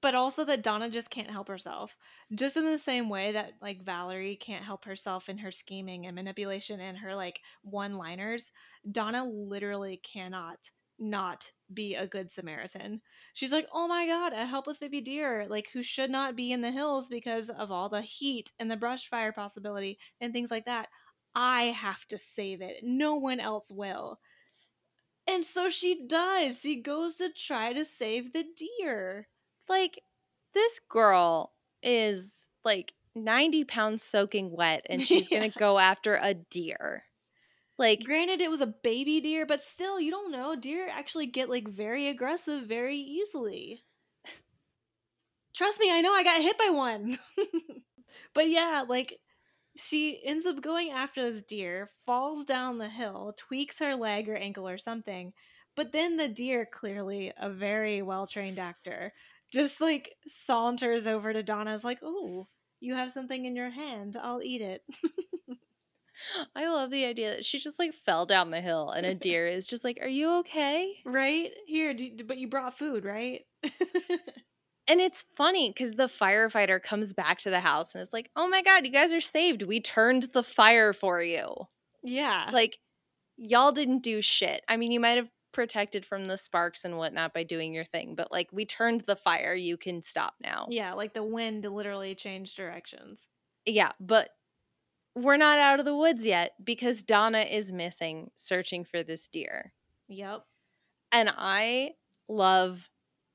But 0.02 0.16
also 0.16 0.46
that 0.46 0.62
Donna 0.64 0.90
just 0.90 1.10
can't 1.10 1.32
help 1.32 1.48
herself. 1.48 1.98
Just 2.34 2.56
in 2.58 2.66
the 2.66 2.78
same 2.78 3.10
way 3.10 3.32
that 3.32 3.54
like 3.62 3.84
Valerie 3.84 4.36
can't 4.36 4.64
help 4.64 4.86
herself 4.86 5.28
in 5.30 5.40
her 5.40 5.52
scheming 5.52 6.06
and 6.06 6.16
manipulation 6.16 6.80
and 6.80 6.98
her 7.00 7.16
like 7.16 7.42
one-liners, 7.64 8.52
Donna 8.92 9.26
literally 9.26 9.98
cannot 9.98 10.72
not 11.00 11.52
be 11.74 11.96
a 11.96 12.08
good 12.08 12.30
Samaritan. 12.32 13.02
She's 13.34 13.52
like, 13.52 13.68
"Oh 13.72 13.88
my 13.88 14.08
god, 14.08 14.34
a 14.34 14.46
helpless 14.46 14.80
baby 14.80 15.02
deer 15.02 15.46
like 15.50 15.70
who 15.74 15.84
should 15.84 16.10
not 16.10 16.36
be 16.36 16.52
in 16.52 16.62
the 16.62 16.72
hills 16.72 17.08
because 17.08 17.50
of 17.50 17.72
all 17.72 17.90
the 17.90 18.02
heat 18.02 18.52
and 18.60 18.70
the 18.70 18.78
brush 18.78 19.08
fire 19.10 19.32
possibility 19.32 20.00
and 20.22 20.34
things 20.34 20.52
like 20.52 20.66
that. 20.66 20.90
I 21.36 21.66
have 21.66 22.08
to 22.08 22.18
save 22.18 22.62
it. 22.62 22.78
No 22.84 23.16
one 23.16 23.40
else 23.40 23.72
will." 23.72 24.20
And 25.28 25.46
so 25.46 25.70
she 25.70 26.08
does. 26.08 26.62
She 26.62 26.82
goes 26.82 27.16
to 27.16 27.32
try 27.32 27.74
to 27.74 27.86
save 27.86 28.34
the 28.34 28.46
deer. 28.56 29.28
Like 29.70 30.00
this 30.54 30.80
girl 30.90 31.54
is 31.82 32.48
like 32.64 32.94
90 33.16 33.64
pounds 33.66 34.04
soaking 34.04 34.52
wet 34.52 34.86
and 34.90 35.06
she's 35.06 35.28
Yeah. 35.32 35.40
gonna 35.40 35.50
go 35.50 35.80
after 35.80 36.16
a 36.22 36.34
deer. 36.34 37.06
Like 37.78 38.04
Granted, 38.04 38.42
it 38.42 38.50
was 38.50 38.60
a 38.62 38.66
baby 38.66 39.22
deer, 39.22 39.46
but 39.46 39.62
still, 39.62 40.00
you 40.00 40.10
don't 40.10 40.32
know. 40.32 40.56
Deer 40.56 40.88
actually 40.90 41.28
get 41.28 41.48
like 41.48 41.68
very 41.68 42.08
aggressive 42.08 42.66
very 42.66 42.98
easily. 42.98 43.84
Trust 45.54 45.80
me, 45.80 45.92
I 45.92 46.02
know 46.02 46.14
I 46.14 46.24
got 46.24 46.42
hit 46.42 46.58
by 46.58 46.70
one. 46.70 47.20
but 48.34 48.50
yeah, 48.50 48.86
like 48.88 49.20
she 49.78 50.24
ends 50.26 50.46
up 50.46 50.62
going 50.62 50.92
after 50.92 51.32
this 51.32 51.42
deer, 51.44 51.90
falls 52.06 52.44
down 52.46 52.78
the 52.78 52.90
hill, 52.90 53.34
tweaks 53.38 53.80
her 53.80 53.96
leg 53.96 54.30
or 54.30 54.36
ankle 54.38 54.68
or 54.68 54.78
something. 54.78 55.34
But 55.76 55.92
then 55.92 56.18
the 56.18 56.28
deer, 56.28 56.66
clearly 56.66 57.34
a 57.38 57.50
very 57.50 58.02
well 58.02 58.28
trained 58.28 58.60
actor, 58.60 59.14
just 59.52 59.82
like 59.82 60.16
saunters 60.28 61.08
over 61.08 61.32
to 61.34 61.44
Donna's 61.44 61.84
like, 61.84 62.00
Oh, 62.04 62.48
you 62.80 62.96
have 62.96 63.12
something 63.12 63.46
in 63.46 63.56
your 63.56 63.70
hand. 63.70 64.18
I'll 64.22 64.42
eat 64.44 64.62
it. 64.62 64.84
I 66.56 66.68
love 66.68 66.90
the 66.90 67.06
idea 67.06 67.32
that 67.36 67.46
she 67.46 67.60
just 67.60 67.78
like 67.80 67.94
fell 67.94 68.26
down 68.26 68.50
the 68.52 68.60
hill 68.62 68.90
and 68.90 69.06
a 69.06 69.14
deer 69.14 69.48
is 69.48 69.66
just 69.68 69.84
like, 69.84 70.00
Are 70.02 70.08
you 70.08 70.40
okay? 70.40 70.94
right? 71.06 71.52
Here, 71.68 71.94
d- 71.94 72.24
but 72.26 72.38
you 72.38 72.48
brought 72.48 72.78
food, 72.78 73.06
right? 73.06 73.42
And 74.90 75.02
it's 75.02 75.26
funny 75.36 75.70
because 75.70 75.96
the 75.96 76.04
firefighter 76.06 76.82
comes 76.82 77.12
back 77.12 77.40
to 77.40 77.50
the 77.50 77.60
house 77.60 77.94
and 77.94 78.02
is 78.02 78.14
like, 78.14 78.32
Oh 78.38 78.48
my 78.48 78.62
God, 78.62 78.86
you 78.86 78.92
guys 78.94 79.12
are 79.12 79.20
saved. 79.20 79.62
We 79.64 79.82
turned 79.82 80.30
the 80.34 80.44
fire 80.44 80.94
for 80.94 81.22
you. 81.22 81.68
yeah. 82.04 82.50
Like, 82.54 82.78
y'all 83.36 83.74
didn't 83.74 84.02
do 84.02 84.22
shit. 84.22 84.62
I 84.70 84.78
mean, 84.78 84.94
you 84.94 85.02
might 85.02 85.18
have 85.18 85.28
protected 85.52 86.06
from 86.06 86.26
the 86.26 86.38
sparks 86.38 86.86
and 86.86 86.98
whatnot 86.98 87.34
by 87.34 87.44
doing 87.44 87.74
your 87.74 87.86
thing, 87.86 88.16
but 88.16 88.32
like, 88.32 88.50
we 88.52 88.66
turned 88.66 89.02
the 89.02 89.16
fire. 89.16 89.54
You 89.54 89.78
can 89.78 90.02
stop 90.02 90.36
now. 90.44 90.68
yeah, 90.70 90.94
like 90.94 91.14
the 91.14 91.24
wind 91.24 91.64
literally 91.66 92.16
changed 92.16 92.56
directions. 92.56 93.22
Yeah, 93.66 93.92
but 94.00 94.30
we're 95.16 95.38
not 95.38 95.58
out 95.60 95.80
of 95.80 95.86
the 95.86 95.96
woods 95.96 96.26
yet 96.26 96.54
because 96.64 97.02
Donna 97.02 97.40
is 97.40 97.72
missing 97.74 98.30
searching 98.36 98.86
for 98.86 99.02
this 99.04 99.28
deer. 99.28 99.74
Yep. 100.10 100.44
And 101.12 101.32
I 101.36 101.92
love 102.30 102.90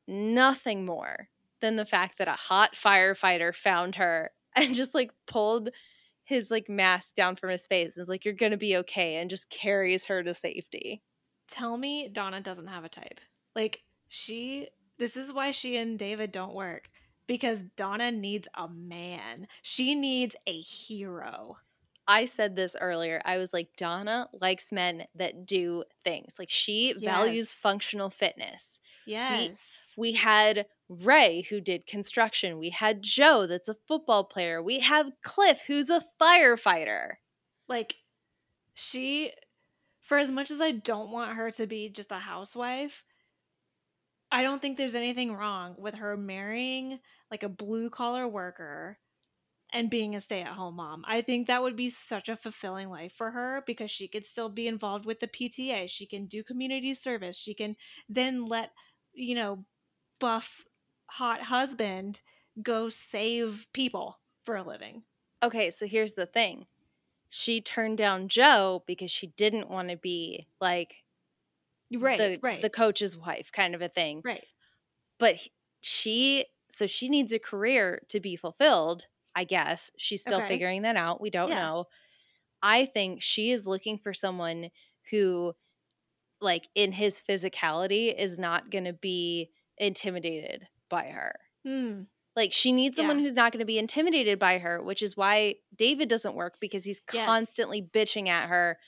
nothing 0.07 0.85
more 0.87 1.29
than 1.61 1.77
the 1.77 1.85
fact 1.85 2.19
that 2.19 2.29
a 2.29 2.33
hot 2.33 2.75
firefighter 2.75 3.55
found 3.55 3.97
her 3.97 4.31
and 4.57 4.75
just 4.75 4.95
like 4.95 5.11
pulled 5.27 5.71
his 6.25 6.51
like 6.51 6.69
mask 6.69 7.15
down 7.15 7.35
from 7.37 7.51
his 7.51 7.67
face 7.67 7.97
and 7.97 8.03
is 8.03 8.09
like, 8.09 8.25
You're 8.25 8.35
gonna 8.35 8.57
be 8.57 8.77
okay, 8.79 9.17
and 9.17 9.29
just 9.29 9.51
carries 9.51 10.05
her 10.07 10.23
to 10.23 10.35
safety. 10.35 11.03
Tell 11.53 11.77
me 11.77 12.09
Donna 12.09 12.41
doesn't 12.41 12.69
have 12.69 12.85
a 12.85 12.89
type. 12.89 13.21
Like 13.55 13.83
she 14.09 14.69
this 14.99 15.17
is 15.19 15.33
why 15.33 15.51
she 15.51 15.77
and 15.77 15.99
David 15.99 16.33
don't 16.33 16.55
work 16.55 16.89
because 17.27 17.61
Donna 17.77 18.11
needs 18.11 18.49
a 18.55 18.69
man. 18.69 19.47
She 19.61 19.95
needs 19.95 20.35
a 20.47 20.61
hero. 20.61 21.59
I 22.09 22.25
said 22.25 22.57
this 22.57 22.75
earlier. 22.81 23.21
I 23.27 23.37
was 23.37 23.53
like, 23.53 23.69
Donna 23.77 24.29
likes 24.41 24.73
men 24.73 25.05
that 25.15 25.45
do 25.47 25.85
things. 26.05 26.35
Like 26.39 26.51
she 26.51 26.95
values 26.95 27.53
functional 27.53 28.09
fitness. 28.09 28.81
Yes. 29.07 29.63
We 29.97 30.13
had 30.13 30.67
Ray, 30.89 31.43
who 31.51 31.61
did 31.61 31.87
construction. 31.87 32.59
We 32.59 32.71
had 32.71 33.03
Joe, 33.03 33.47
that's 33.47 33.69
a 33.69 33.77
football 33.87 34.25
player. 34.25 34.63
We 34.63 34.81
have 34.81 35.13
Cliff, 35.23 35.65
who's 35.67 35.91
a 35.91 36.03
firefighter. 36.21 37.17
like 37.69 37.97
she 38.75 39.33
for 40.03 40.19
as 40.19 40.31
much 40.31 40.51
as 40.51 40.61
I 40.61 40.73
don't 40.73 41.11
want 41.11 41.37
her 41.37 41.51
to 41.53 41.67
be 41.67 41.89
just 41.89 42.13
a 42.13 42.19
housewife, 42.19 43.05
I 44.31 44.43
don't 44.43 44.61
think 44.61 44.77
there's 44.77 44.95
anything 44.95 45.35
wrong 45.35 45.75
with 45.79 45.95
her 45.97 46.17
marrying 46.17 47.01
like 47.31 47.43
a 47.43 47.49
blue 47.49 47.89
collar 47.89 48.27
worker 48.27 48.99
and 49.73 49.91
being 49.91 50.15
a 50.15 50.21
stay 50.21 50.43
at 50.43 50.53
home 50.53 50.77
mom. 50.77 51.05
I 51.07 51.23
think 51.23 51.47
that 51.47 51.63
would 51.63 51.77
be 51.77 51.89
such 51.89 52.29
a 52.29 52.37
fulfilling 52.37 52.91
life 52.91 53.13
for 53.13 53.31
her 53.31 53.63
because 53.67 53.91
she 53.91 54.09
could 54.09 54.27
still 54.27 54.49
be 54.49 54.69
involved 54.69 55.07
with 55.07 55.21
the 55.21 55.29
PTA. 55.29 55.89
She 55.89 56.07
can 56.07 56.27
do 56.27 56.45
community 56.45 56.95
service. 56.95 57.39
She 57.39 57.55
can 57.55 57.77
then 58.09 58.47
let, 58.47 58.73
you 59.15 59.35
know, 59.35 59.65
buff 60.19 60.65
hot 61.07 61.43
husband 61.43 62.21
go 62.63 62.89
save 62.89 63.67
people 63.73 64.19
for 64.45 64.57
a 64.57 64.63
living. 64.63 65.03
Okay, 65.43 65.71
so 65.71 65.87
here's 65.87 66.13
the 66.13 66.27
thing. 66.27 66.67
She 67.33 67.61
turned 67.61 67.99
down 67.99 68.29
Joe 68.29 68.85
because 68.87 69.11
she 69.11 69.27
didn't 69.29 69.69
want 69.71 69.89
to 69.89 69.97
be 69.97 70.49
like 70.61 71.05
Right, 71.99 72.19
the 72.19 72.43
right, 72.43 72.61
the 72.61 72.71
coach's 72.71 73.17
wife 73.17 73.51
kind 73.53 73.75
of 73.75 73.83
a 73.83 73.89
thing. 73.89 74.25
right. 74.25 74.47
But 75.19 75.39
she 75.81 76.47
so 76.71 76.87
she 76.87 77.09
needs 77.09 77.33
a 77.33 77.39
career 77.39 78.03
to 78.09 78.21
be 78.21 78.37
fulfilled, 78.37 79.07
I 79.35 79.45
guess. 79.45 79.91
She's 79.99 80.23
still 80.23 80.43
Okay. 80.43 80.43
figuring 80.43 80.83
that 80.83 80.97
out. 80.97 81.21
We 81.21 81.31
don't 81.31 81.53
Yeah. 81.53 81.57
know. 81.57 81.87
I 82.63 82.87
think 82.87 83.23
she 83.23 83.51
is 83.53 83.67
looking 83.67 83.99
for 83.99 84.15
someone 84.15 84.71
who 85.11 85.55
like 86.41 86.69
in 86.75 86.93
his 86.93 87.23
physicality 87.29 88.15
is 88.15 88.39
not 88.39 88.71
going 88.71 88.85
to 88.85 88.93
be 88.95 89.51
intimidated 89.79 90.69
by 90.91 91.07
her. 91.11 91.35
Hmm. 91.65 92.03
Like 92.35 92.53
she 92.53 92.73
needs 92.73 92.97
someone 92.97 93.19
Yeah. 93.19 93.23
who's 93.25 93.35
not 93.35 93.53
going 93.53 93.61
to 93.61 93.67
be 93.67 93.79
intimidated 93.79 94.39
by 94.39 94.59
her, 94.59 94.83
which 94.83 95.03
is 95.03 95.17
why 95.17 95.57
David 95.77 96.09
doesn't 96.09 96.35
work 96.35 96.57
because 96.61 96.85
he's 96.85 97.01
Yes. 97.13 97.27
constantly 97.27 97.83
bitching 97.83 98.29
at 98.29 98.49
her 98.49 98.79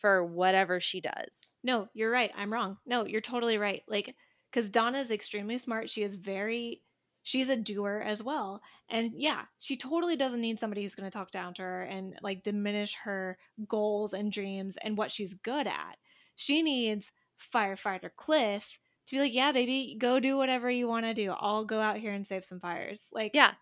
for 0.00 0.24
whatever 0.24 0.80
she 0.80 1.00
does. 1.00 1.52
No, 1.62 1.88
you're 1.92 2.10
right. 2.10 2.30
I'm 2.34 2.52
wrong. 2.52 2.78
No, 2.86 3.04
you're 3.04 3.20
totally 3.20 3.58
right. 3.58 3.82
Like, 3.86 4.14
because 4.50 4.70
Donna's 4.70 5.10
extremely 5.10 5.58
smart. 5.58 5.90
She 5.90 6.02
is 6.02 6.16
very, 6.16 6.82
she's 7.22 7.50
a 7.50 7.56
doer 7.56 8.02
as 8.04 8.22
well. 8.22 8.62
And 8.88 9.12
yeah, 9.14 9.42
she 9.58 9.76
totally 9.76 10.16
doesn't 10.16 10.40
need 10.40 10.58
somebody 10.58 10.80
who's 10.80 10.94
going 10.94 11.08
to 11.10 11.16
talk 11.16 11.30
down 11.30 11.52
to 11.54 11.62
her 11.62 11.82
and 11.82 12.14
like 12.22 12.42
diminish 12.42 12.94
her 13.04 13.36
goals 13.68 14.14
and 14.14 14.32
dreams 14.32 14.78
and 14.82 14.96
what 14.96 15.10
she's 15.12 15.34
good 15.34 15.66
at. 15.66 15.98
She 16.34 16.62
needs 16.62 17.10
firefighter 17.54 18.08
Cliff 18.16 18.78
to 19.10 19.16
be 19.16 19.20
like, 19.20 19.34
yeah, 19.34 19.52
baby, 19.52 19.96
go 19.98 20.20
do 20.20 20.36
whatever 20.38 20.70
you 20.70 20.88
want 20.88 21.06
to 21.06 21.14
do. 21.14 21.32
I'll 21.32 21.64
go 21.66 21.80
out 21.80 21.98
here 21.98 22.12
and 22.12 22.26
save 22.26 22.44
some 22.44 22.60
fires. 22.60 23.08
Like, 23.12 23.34
Yeah. 23.34 23.54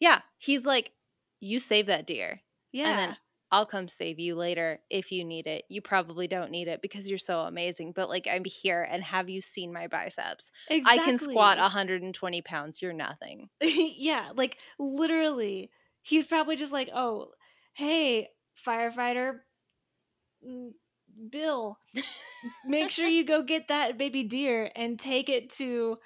Yeah, 0.00 0.22
he's 0.38 0.64
like 0.66 0.92
you 1.40 1.58
save 1.58 1.86
that 1.86 2.06
deer 2.06 2.42
yeah, 2.72 2.84
and 2.84 2.98
then 2.98 3.16
I'll 3.50 3.66
come 3.66 3.88
save 3.88 4.18
you 4.18 4.34
later 4.34 4.80
if 4.90 5.10
you 5.10 5.24
need 5.24 5.46
it. 5.46 5.64
You 5.70 5.80
probably 5.80 6.26
don't 6.28 6.50
need 6.50 6.68
it 6.68 6.82
because 6.82 7.08
you're 7.08 7.18
so 7.18 7.40
amazing, 7.40 7.92
but 7.92 8.08
like 8.08 8.26
I'm 8.30 8.44
here 8.44 8.82
and 8.82 9.02
have 9.02 9.30
you 9.30 9.40
seen 9.40 9.72
my 9.72 9.86
biceps? 9.88 10.50
I 10.84 10.98
can 10.98 11.16
squat 11.16 11.58
120 11.58 12.42
pounds. 12.42 12.82
You're 12.82 12.92
nothing. 12.92 13.48
yeah, 13.60 14.32
like 14.34 14.58
literally, 14.78 15.70
he's 16.02 16.26
probably 16.26 16.56
just 16.56 16.72
like, 16.72 16.90
"Oh, 16.92 17.32
hey, 17.74 18.28
firefighter, 18.64 19.40
mm, 20.44 20.72
Bill, 21.30 21.78
make 22.66 22.90
sure 22.90 23.06
you 23.06 23.24
go 23.24 23.42
get 23.42 23.68
that 23.68 23.98
baby 23.98 24.22
deer 24.24 24.70
and 24.76 24.98
take 24.98 25.28
it 25.28 25.50
to 25.54 25.98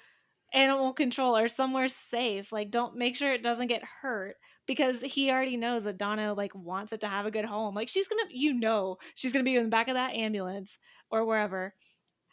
animal 0.53 0.93
control 0.93 1.37
or 1.37 1.47
somewhere 1.47 1.89
safe. 1.89 2.51
Like, 2.51 2.71
don't 2.71 2.95
make 2.95 3.15
sure 3.15 3.33
it 3.33 3.43
doesn't 3.43 3.67
get 3.67 3.83
hurt." 4.01 4.35
Because 4.65 5.01
he 5.01 5.29
already 5.29 5.57
knows 5.57 5.83
that 5.83 5.97
Donna 5.97 6.33
like 6.33 6.55
wants 6.55 6.93
it 6.93 7.01
to 7.01 7.07
have 7.07 7.25
a 7.25 7.31
good 7.31 7.43
home. 7.43 7.75
Like 7.75 7.89
she's 7.89 8.07
gonna, 8.07 8.23
you 8.29 8.53
know, 8.53 8.97
she's 9.15 9.33
gonna 9.33 9.43
be 9.43 9.57
in 9.57 9.63
the 9.63 9.69
back 9.69 9.89
of 9.89 9.95
that 9.95 10.13
ambulance 10.15 10.77
or 11.11 11.25
wherever 11.25 11.73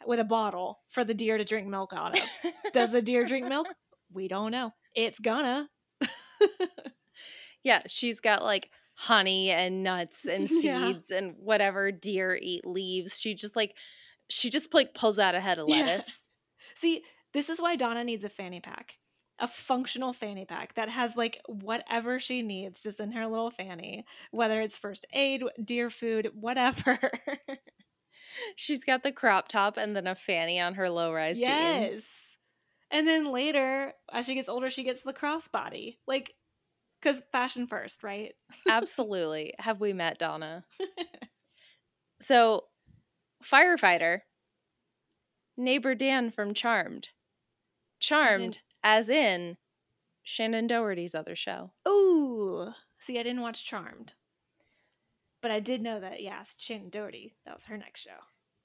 with 0.05 0.19
a 0.19 0.23
bottle 0.23 0.79
for 0.89 1.03
the 1.03 1.13
deer 1.13 1.37
to 1.37 1.43
drink 1.43 1.67
milk 1.67 1.91
out 1.93 2.17
of. 2.17 2.25
Does 2.73 2.91
the 2.91 3.01
deer 3.01 3.25
drink 3.25 3.47
milk? 3.47 3.67
We 4.13 4.27
don't 4.27 4.51
know. 4.51 4.71
It's 4.93 5.19
gonna. 5.19 5.69
Yeah, 7.63 7.81
she's 7.87 8.19
got 8.19 8.43
like 8.43 8.69
honey 9.01 9.49
and 9.49 9.81
nuts 9.81 10.25
and 10.31 10.47
Yeah. 10.49 10.85
seeds 10.93 11.09
and 11.09 11.35
whatever 11.39 11.91
deer 11.91 12.37
eat 12.39 12.65
leaves. 12.65 13.19
She 13.19 13.33
just 13.33 13.55
like 13.55 13.75
she 14.29 14.49
just 14.49 14.73
like 14.73 14.93
pulls 14.93 15.17
out 15.17 15.35
a 15.35 15.39
head 15.39 15.57
of 15.59 15.67
Yeah. 15.67 15.85
lettuce. 15.85 16.27
See, 16.79 17.03
this 17.33 17.49
is 17.49 17.59
why 17.59 17.75
Donna 17.75 18.03
needs 18.03 18.23
a 18.23 18.29
fanny 18.29 18.59
pack. 18.59 18.99
A 19.39 19.47
functional 19.47 20.13
fanny 20.13 20.45
pack 20.45 20.75
that 20.75 20.87
has 20.89 21.15
like 21.15 21.41
whatever 21.47 22.19
she 22.19 22.43
needs 22.43 22.79
just 22.79 22.99
in 22.99 23.11
her 23.13 23.25
little 23.25 23.49
fanny, 23.49 24.05
whether 24.29 24.61
it's 24.61 24.77
first 24.77 25.03
aid, 25.13 25.43
deer 25.65 25.89
food, 25.89 26.29
whatever. 26.35 26.99
She's 28.55 28.83
got 28.83 29.01
the 29.01 29.11
crop 29.11 29.47
top 29.47 29.77
and 29.77 29.95
then 29.95 30.05
a 30.05 30.13
fanny 30.13 30.59
on 30.59 30.75
her 30.75 30.91
low 30.91 31.11
rise 31.11 31.39
yes. 31.39 31.89
jeans. 31.89 32.05
And 32.91 33.07
then 33.07 33.31
later, 33.31 33.93
as 34.13 34.27
she 34.27 34.35
gets 34.35 34.47
older, 34.49 34.69
she 34.69 34.83
gets 34.83 35.01
the 35.01 35.13
crossbody. 35.13 35.97
Like, 36.07 36.35
because 37.01 37.21
fashion 37.31 37.67
first, 37.67 38.03
right? 38.03 38.33
Absolutely. 38.69 39.53
Have 39.59 39.79
we 39.79 39.93
met 39.93 40.19
Donna? 40.19 40.63
so, 42.21 42.65
firefighter, 43.43 44.19
neighbor 45.57 45.95
Dan 45.95 46.29
from 46.29 46.53
Charmed. 46.53 47.09
Charmed, 47.99 48.59
as 48.83 49.09
in 49.09 49.57
Shannen 50.25 50.67
Doherty's 50.67 51.15
other 51.15 51.35
show. 51.35 51.71
Ooh. 51.87 52.71
See, 52.99 53.19
I 53.19 53.23
didn't 53.23 53.41
watch 53.41 53.65
Charmed. 53.65 54.13
But 55.41 55.51
I 55.51 55.59
did 55.59 55.81
know 55.81 55.99
that, 55.99 56.21
yeah, 56.21 56.43
Shannen 56.59 56.91
Doherty, 56.91 57.35
that 57.45 57.53
was 57.53 57.63
her 57.63 57.77
next 57.77 58.01
show. 58.01 58.11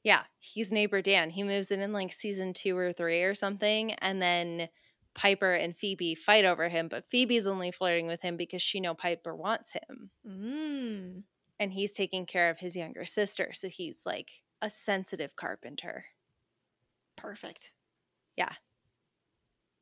Yeah, 0.05 0.23
he's 0.39 0.71
neighbor 0.71 1.03
Dan. 1.03 1.31
He 1.31 1.43
moves 1.43 1.71
in 1.71 1.81
in 1.81 1.93
like 1.93 2.13
season 2.13 2.53
two 2.53 2.77
or 2.77 2.93
three 2.93 3.23
or 3.23 3.35
something, 3.35 3.93
and 3.95 4.23
then 4.23 4.69
Piper 5.16 5.52
and 5.52 5.74
Phoebe 5.76 6.14
fight 6.14 6.44
over 6.44 6.68
him. 6.68 6.88
But 6.88 7.09
Phoebe's 7.09 7.47
only 7.47 7.72
flirting 7.72 8.06
with 8.06 8.22
him 8.22 8.36
because 8.36 8.62
she 8.62 8.78
know 8.78 8.94
Piper 8.94 9.34
wants 9.34 9.72
him, 9.72 10.10
Mmm. 10.26 11.22
and 11.59 11.72
he's 11.72 11.93
taking 11.93 12.26
care 12.26 12.51
of 12.51 12.59
his 12.60 12.76
younger 12.76 13.05
sister. 13.05 13.51
So 13.55 13.68
he's 13.68 14.02
like 14.06 14.30
a 14.62 14.70
sensitive 14.70 15.34
carpenter. 15.34 16.05
Perfect. 17.16 17.70
Yeah. 18.36 18.52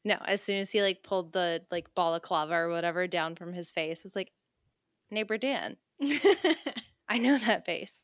No, 0.05 0.17
as 0.27 0.43
soon 0.43 0.57
as 0.59 0.71
he 0.71 0.83
like 0.83 1.03
pulled 1.03 1.33
the 1.33 1.65
like 1.71 1.95
balaclava 1.95 2.55
or 2.55 2.69
whatever 2.69 3.07
down 3.07 3.35
from 3.35 3.53
his 3.53 3.71
face, 3.71 4.01
I 4.01 4.05
was 4.05 4.17
like, 4.17 4.33
neighbor 5.11 5.39
Dan. 5.39 5.77
I 7.09 7.19
know 7.19 7.39
that 7.39 7.67
face. 7.67 8.03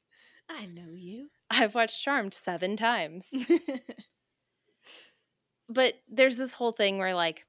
I 0.48 0.66
know 0.66 0.94
you. 0.94 1.28
I've 1.50 1.74
watched 1.74 2.00
Charmed 2.00 2.34
seven 2.34 2.76
times. 2.76 3.28
but 5.70 5.94
there's 6.08 6.36
this 6.36 6.52
whole 6.52 6.72
thing 6.72 6.98
where 6.98 7.14
like 7.14 7.46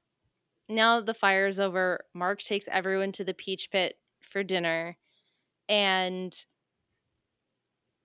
now 0.68 1.00
the 1.00 1.12
fire's 1.12 1.58
over, 1.58 2.00
Mark 2.14 2.40
takes 2.40 2.68
everyone 2.70 3.12
to 3.12 3.24
the 3.24 3.34
peach 3.34 3.68
pit 3.70 3.98
for 4.20 4.42
dinner 4.42 4.96
and 5.68 6.34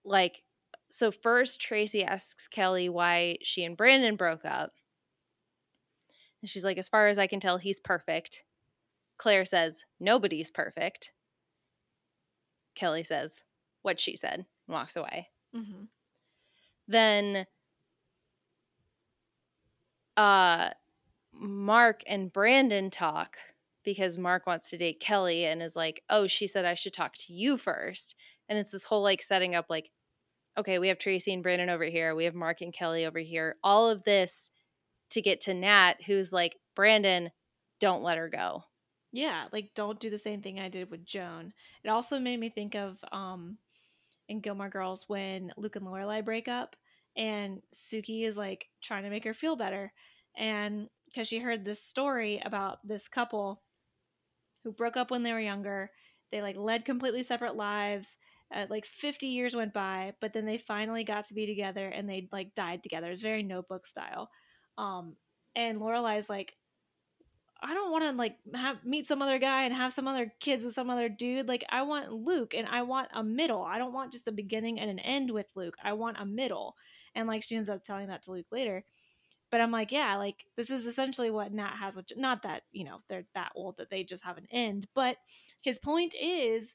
like 0.03 0.41
so 0.89 1.11
first 1.11 1.61
Tracy 1.61 2.03
asks 2.03 2.48
Kelly 2.48 2.89
why 2.89 3.38
she 3.44 3.64
and 3.64 3.77
Brandon 3.77 4.15
broke 4.15 4.44
up. 4.44 4.72
And 6.41 6.49
she's 6.49 6.64
like 6.64 6.77
as 6.77 6.89
far 6.89 7.07
as 7.07 7.19
I 7.19 7.27
can 7.27 7.39
tell 7.39 7.57
he's 7.57 7.80
perfect. 7.80 8.44
Clare 9.18 9.45
says 9.45 9.84
nobody's 9.99 10.49
perfect. 10.49 11.11
Kelly 12.76 13.03
says 13.03 13.44
what 13.84 13.99
she 13.99 14.15
said 14.15 14.45
and 14.68 14.73
walks 14.76 14.95
away. 14.95 15.30
hmm 15.53 15.85
Then 16.88 17.45
uh 20.18 20.72
Mark 21.34 22.02
and 22.07 22.31
Brandon 22.34 22.89
talk 22.91 23.38
because 23.84 24.18
Mark 24.18 24.48
wants 24.48 24.69
to 24.72 24.77
date 24.77 24.99
Kelly 25.02 25.45
and 25.45 25.61
is 25.64 25.76
like, 25.76 26.03
"Oh, 26.10 26.27
she 26.27 26.48
said 26.48 26.65
I 26.65 26.73
should 26.76 26.94
talk 26.94 27.15
to 27.18 27.34
you 27.34 27.57
first. 27.57 28.15
And 28.49 28.60
it's 28.60 28.72
this 28.72 28.85
whole 28.85 29.03
like 29.03 29.22
setting 29.23 29.56
up 29.56 29.68
like, 29.69 29.91
okay, 30.57 30.80
we 30.80 30.89
have 30.89 30.99
Tracy 30.99 31.34
and 31.34 31.44
Brandon 31.44 31.69
over 31.69 31.85
here, 31.85 32.15
we 32.15 32.26
have 32.26 32.35
Mark 32.35 32.61
and 32.61 32.73
Kelly 32.73 33.06
over 33.06 33.19
here. 33.19 33.57
All 33.64 33.89
of 33.89 34.03
this 34.06 34.52
to 35.11 35.22
get 35.22 35.41
to 35.41 35.53
Nat, 35.53 35.95
who's 36.06 36.34
like, 36.34 36.57
"Brandon, 36.76 37.31
don't 37.80 38.03
let 38.03 38.18
her 38.18 38.30
go." 38.30 38.64
Yeah, 39.11 39.48
like 39.52 39.73
don't 39.73 39.99
do 39.99 40.10
the 40.10 40.19
same 40.19 40.41
thing 40.41 40.60
I 40.60 40.69
did 40.69 40.91
with 40.91 41.06
Joan. 41.06 41.53
It 41.84 41.89
also 41.89 42.19
made 42.19 42.39
me 42.39 42.49
think 42.49 42.76
of 42.76 43.03
um 43.11 43.57
in 44.30 44.41
Gilmore 44.41 44.69
Girls 44.69 45.10
when 45.10 45.53
Luke 45.57 45.76
and 45.77 45.85
Lorelai 45.85 46.23
break 46.26 46.48
up 46.48 46.76
and 47.18 47.61
Sookie 47.76 48.26
is 48.26 48.38
like 48.38 48.68
trying 48.81 49.03
to 49.03 49.10
make 49.10 49.26
her 49.26 49.34
feel 49.34 49.57
better 49.57 49.91
and 50.38 50.88
because 51.07 51.27
she 51.27 51.39
heard 51.39 51.65
this 51.65 51.81
story 51.81 52.41
about 52.45 52.85
this 52.88 53.07
couple 53.07 53.64
who 54.64 54.72
broke 54.72 54.98
up 54.98 55.10
when 55.10 55.23
they 55.23 55.31
were 55.31 55.39
younger. 55.39 55.89
They 56.31 56.41
like 56.41 56.57
led 56.57 56.85
completely 56.85 57.23
separate 57.23 57.56
lives. 57.56 58.15
Uh, 58.53 58.65
like 58.69 58.85
50 58.85 59.27
years 59.27 59.56
went 59.56 59.73
by, 59.73 60.14
but 60.22 60.31
then 60.31 60.45
they 60.45 60.57
finally 60.57 61.03
got 61.03 61.27
to 61.27 61.34
be 61.34 61.45
together 61.45 61.88
and 61.88 62.07
they 62.07 62.30
like 62.31 62.56
died 62.56 62.84
together. 62.84 63.11
It's 63.11 63.22
very 63.22 63.44
notebook 63.44 63.85
style. 63.85 64.30
Um, 64.77 65.15
and 65.56 65.80
Lorelai's 65.80 66.30
like, 66.30 66.53
I 67.61 67.73
don't 67.73 67.91
want 67.91 68.03
to 68.03 68.11
like 68.11 68.38
have 68.53 68.85
meet 68.85 69.07
some 69.07 69.22
other 69.22 69.39
guy 69.39 69.64
and 69.64 69.73
have 69.73 69.91
some 69.91 70.07
other 70.07 70.31
kids 70.39 70.64
with 70.64 70.76
some 70.76 70.89
other 70.89 71.10
dude. 71.10 71.48
Like 71.48 71.65
I 71.69 71.81
want 71.81 72.11
Luke 72.11 72.53
and 72.53 72.68
I 72.68 72.84
want 72.84 73.10
a 73.14 73.23
middle. 73.23 73.64
I 73.64 73.80
don't 73.80 73.94
want 73.94 74.11
just 74.11 74.27
a 74.27 74.31
beginning 74.31 74.80
and 74.80 74.89
an 74.89 74.99
end 74.99 75.31
with 75.31 75.48
Luke. 75.56 75.76
I 75.84 75.94
want 75.94 76.18
a 76.19 76.26
middle. 76.26 76.76
And 77.18 77.27
like 77.27 77.44
she 77.44 77.57
ends 77.57 77.69
up 77.69 77.84
telling 77.84 78.07
that 78.10 78.23
to 78.23 78.31
Luke 78.34 78.48
later. 78.52 78.85
But 79.52 79.61
I'm 79.61 79.72
like, 79.72 79.91
yeah, 79.94 80.18
like 80.18 80.45
this 80.57 80.69
is 80.69 80.85
essentially 80.85 81.31
what 81.31 81.53
Nat 81.53 81.76
has, 81.77 81.95
which 81.95 82.14
not 82.18 82.44
that, 82.44 82.64
you 82.72 82.84
know, 82.85 82.99
they're 83.10 83.27
that 83.34 83.52
old 83.56 83.77
that 83.77 83.89
they 83.89 84.03
just 84.03 84.23
have 84.26 84.38
an 84.38 84.48
end. 84.52 84.88
But 84.94 85.18
his 85.61 85.80
point 85.80 86.15
is 86.19 86.73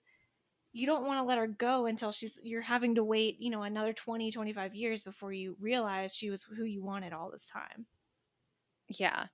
you 0.73 0.86
don't 0.86 1.06
want 1.06 1.19
to 1.19 1.24
let 1.24 1.39
her 1.39 1.47
go 1.48 1.86
until 1.86 2.12
she's 2.12 2.39
you're 2.43 2.62
having 2.62 2.94
to 2.97 3.05
wait, 3.05 3.39
you 3.40 3.51
know, 3.51 3.62
another 3.62 3.93
20, 3.93 4.31
25 4.32 4.74
years 4.74 5.02
before 5.02 5.32
you 5.32 5.56
realize 5.60 6.14
she 6.14 6.31
was 6.31 6.43
who 6.43 6.64
you 6.64 6.82
wanted 6.82 7.12
all 7.12 7.31
this 7.31 7.47
time. 7.47 7.86
Yeah. 8.89 9.28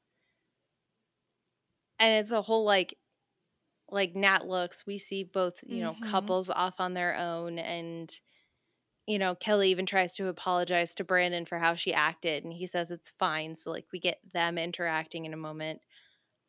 And 1.98 2.18
it's 2.20 2.30
a 2.30 2.42
whole 2.42 2.64
like 2.64 2.98
like 3.90 4.14
Nat 4.16 4.46
looks, 4.46 4.86
we 4.86 4.98
see 4.98 5.24
both, 5.24 5.60
you 5.66 5.80
know, 5.82 5.94
Mhm. 5.94 5.96
couples 5.96 6.50
off 6.50 6.80
on 6.80 6.94
their 6.94 7.16
own 7.16 7.58
and 7.58 8.18
you 9.08 9.18
know, 9.18 9.34
Kelly 9.34 9.70
even 9.70 9.86
tries 9.86 10.12
to 10.16 10.28
apologize 10.28 10.94
to 10.94 11.04
Brandon 11.04 11.46
for 11.46 11.58
how 11.58 11.74
she 11.74 11.94
acted 11.94 12.44
and 12.44 12.52
he 12.52 12.66
says 12.66 12.90
it's 12.90 13.12
fine. 13.18 13.54
So 13.54 13.70
like 13.70 13.86
we 13.90 13.98
get 13.98 14.20
them 14.34 14.58
interacting 14.58 15.24
in 15.24 15.32
a 15.32 15.38
moment. 15.38 15.80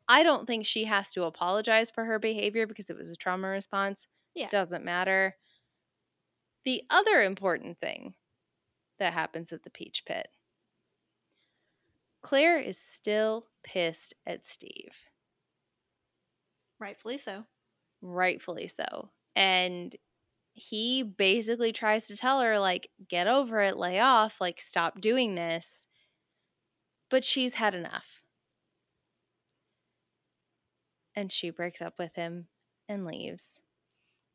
I 0.08 0.22
don't 0.22 0.46
think 0.46 0.66
she 0.66 0.84
has 0.84 1.10
to 1.12 1.24
apologize 1.24 1.90
for 1.90 2.04
her 2.04 2.18
behavior 2.18 2.66
because 2.66 2.90
it 2.90 2.96
was 2.98 3.10
a 3.10 3.16
trauma 3.16 3.48
response. 3.48 4.06
Yeah. 4.34 4.48
Doesn't 4.50 4.84
matter. 4.84 5.36
The 6.66 6.82
other 6.90 7.22
important 7.22 7.78
thing 7.80 8.14
that 8.98 9.14
happens 9.14 9.52
at 9.52 9.62
the 9.62 9.70
Peach 9.70 10.04
Pit. 10.04 10.28
Clare 12.22 12.58
is 12.58 12.78
still 12.78 13.46
pissed 13.64 14.12
at 14.26 14.44
Steve. 14.44 15.06
Rightfully 16.78 17.16
so. 17.16 17.46
rightfully 18.02 18.66
so. 18.66 19.10
And 19.34 19.96
he 20.52 21.02
basically 21.02 21.72
tries 21.72 22.06
to 22.08 22.16
tell 22.16 22.40
her, 22.40 22.58
like, 22.58 22.90
get 23.08 23.26
over 23.26 23.60
it, 23.60 23.76
lay 23.76 24.00
off, 24.00 24.40
like, 24.40 24.60
stop 24.60 25.00
doing 25.00 25.34
this. 25.34 25.86
But 27.10 27.26
she's 27.26 27.52
had 27.52 27.74
enough. 27.74 28.24
And 31.14 31.30
she 31.30 31.50
breaks 31.50 31.80
up 31.80 32.00
with 32.00 32.16
him 32.16 32.48
and 32.88 33.06
leaves. 33.06 33.60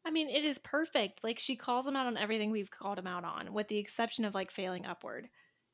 I 0.06 0.12
mean, 0.12 0.30
it 0.30 0.46
is 0.46 0.58
perfect. 0.60 1.24
Like 1.24 1.40
she 1.40 1.56
calls 1.56 1.88
him 1.88 1.96
out 1.96 2.08
on 2.08 2.18
everything 2.18 2.52
we've 2.52 2.70
called 2.72 3.00
him 3.00 3.08
out 3.08 3.24
on, 3.24 3.54
with 3.54 3.68
the 3.68 3.78
exception 3.78 4.24
of 4.26 4.36
like 4.36 4.52
failing 4.52 4.86
upward. 4.86 5.30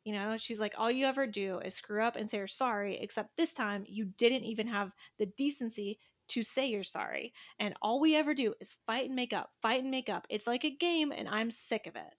You 0.05 0.13
know, 0.13 0.37
she's 0.37 0.59
like, 0.59 0.73
all 0.77 0.89
you 0.89 1.05
ever 1.05 1.27
do 1.27 1.59
is 1.59 1.75
screw 1.75 2.03
up 2.03 2.15
and 2.15 2.29
say 2.29 2.37
you're 2.37 2.47
sorry, 2.47 2.97
except 2.97 3.37
this 3.37 3.53
time 3.53 3.83
you 3.87 4.05
didn't 4.05 4.43
even 4.45 4.67
have 4.67 4.95
the 5.19 5.25
decency 5.27 5.99
to 6.31 6.43
say 6.43 6.67
you're 6.67 6.83
sorry. 6.83 7.33
And 7.59 7.75
all 7.81 7.99
we 7.99 8.15
ever 8.15 8.33
do 8.33 8.53
is 8.61 8.75
fight 8.85 9.05
and 9.07 9.15
make 9.15 9.33
up, 9.33 9.51
fight 9.61 9.81
and 9.81 9.91
make 9.91 10.09
up. 10.09 10.27
It's 10.29 10.47
like 10.47 10.63
a 10.65 10.75
game, 10.75 11.11
and 11.11 11.27
I'm 11.29 11.51
sick 11.51 11.87
of 11.87 11.95
it. 11.95 12.13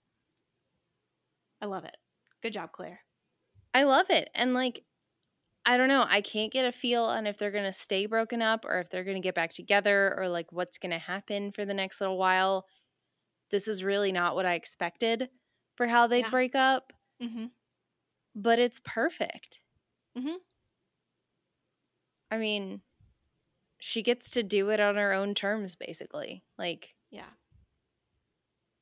I 1.59 1.65
love 1.65 1.83
it. 1.85 1.97
Good 2.43 2.53
job, 2.53 2.71
Clare. 2.73 3.05
I 3.73 3.83
love 3.83 4.09
it. 4.09 4.29
And, 4.35 4.53
like, 4.53 4.85
I 5.65 5.77
don't 5.77 5.89
know. 5.89 6.05
I 6.09 6.21
can't 6.21 6.53
get 6.53 6.65
a 6.65 6.71
feel 6.73 7.05
on 7.05 7.27
if 7.27 7.37
they're 7.37 7.51
going 7.51 7.65
to 7.65 7.73
stay 7.73 8.05
broken 8.07 8.41
up 8.41 8.65
or 8.65 8.79
if 8.79 8.89
they're 8.89 9.03
going 9.05 9.17
to 9.17 9.21
get 9.25 9.35
back 9.35 9.53
together 9.53 10.15
or, 10.19 10.29
like, 10.29 10.51
what's 10.51 10.77
going 10.77 10.91
to 10.91 10.99
happen 10.99 11.51
for 11.51 11.65
the 11.65 11.73
next 11.75 12.01
little 12.01 12.17
while. 12.17 12.67
This 13.51 13.67
is 13.67 13.83
really 13.83 14.11
not 14.11 14.35
what 14.35 14.45
I 14.45 14.55
expected 14.55 15.29
for 15.75 15.87
how 15.87 16.07
they'd 16.07 16.29
Yeah. 16.29 16.31
break 16.31 16.55
up, 16.55 16.93
Mm-hmm. 17.21 17.45
but 18.35 18.59
it's 18.59 18.79
perfect. 18.83 19.59
Mhm. 20.15 20.37
I 22.31 22.37
mean, 22.37 22.81
she 23.83 24.01
gets 24.01 24.29
to 24.31 24.43
do 24.43 24.69
it 24.69 24.79
on 24.79 24.95
her 24.95 25.13
own 25.13 25.33
terms, 25.35 25.75
basically. 25.75 26.43
Like, 26.57 26.95
Yeah. 27.11 27.29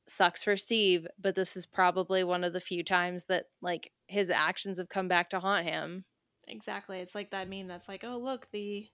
sucks 0.06 0.42
for 0.44 0.56
Steve, 0.56 1.06
but 1.18 1.34
this 1.34 1.56
is 1.56 1.66
probably 1.66 2.22
one 2.24 2.44
of 2.44 2.52
the 2.52 2.60
few 2.60 2.84
times 2.84 3.24
that, 3.24 3.46
like, 3.60 3.92
his 4.06 4.30
actions 4.30 4.78
have 4.78 4.88
come 4.88 5.08
back 5.08 5.30
to 5.30 5.40
haunt 5.40 5.68
him. 5.68 6.04
Exactly. 6.46 7.00
It's 7.00 7.14
like 7.14 7.30
that 7.30 7.48
meme 7.48 7.66
that's 7.68 7.88
like, 7.88 8.04
oh, 8.04 8.18
look, 8.18 8.48
the 8.52 8.88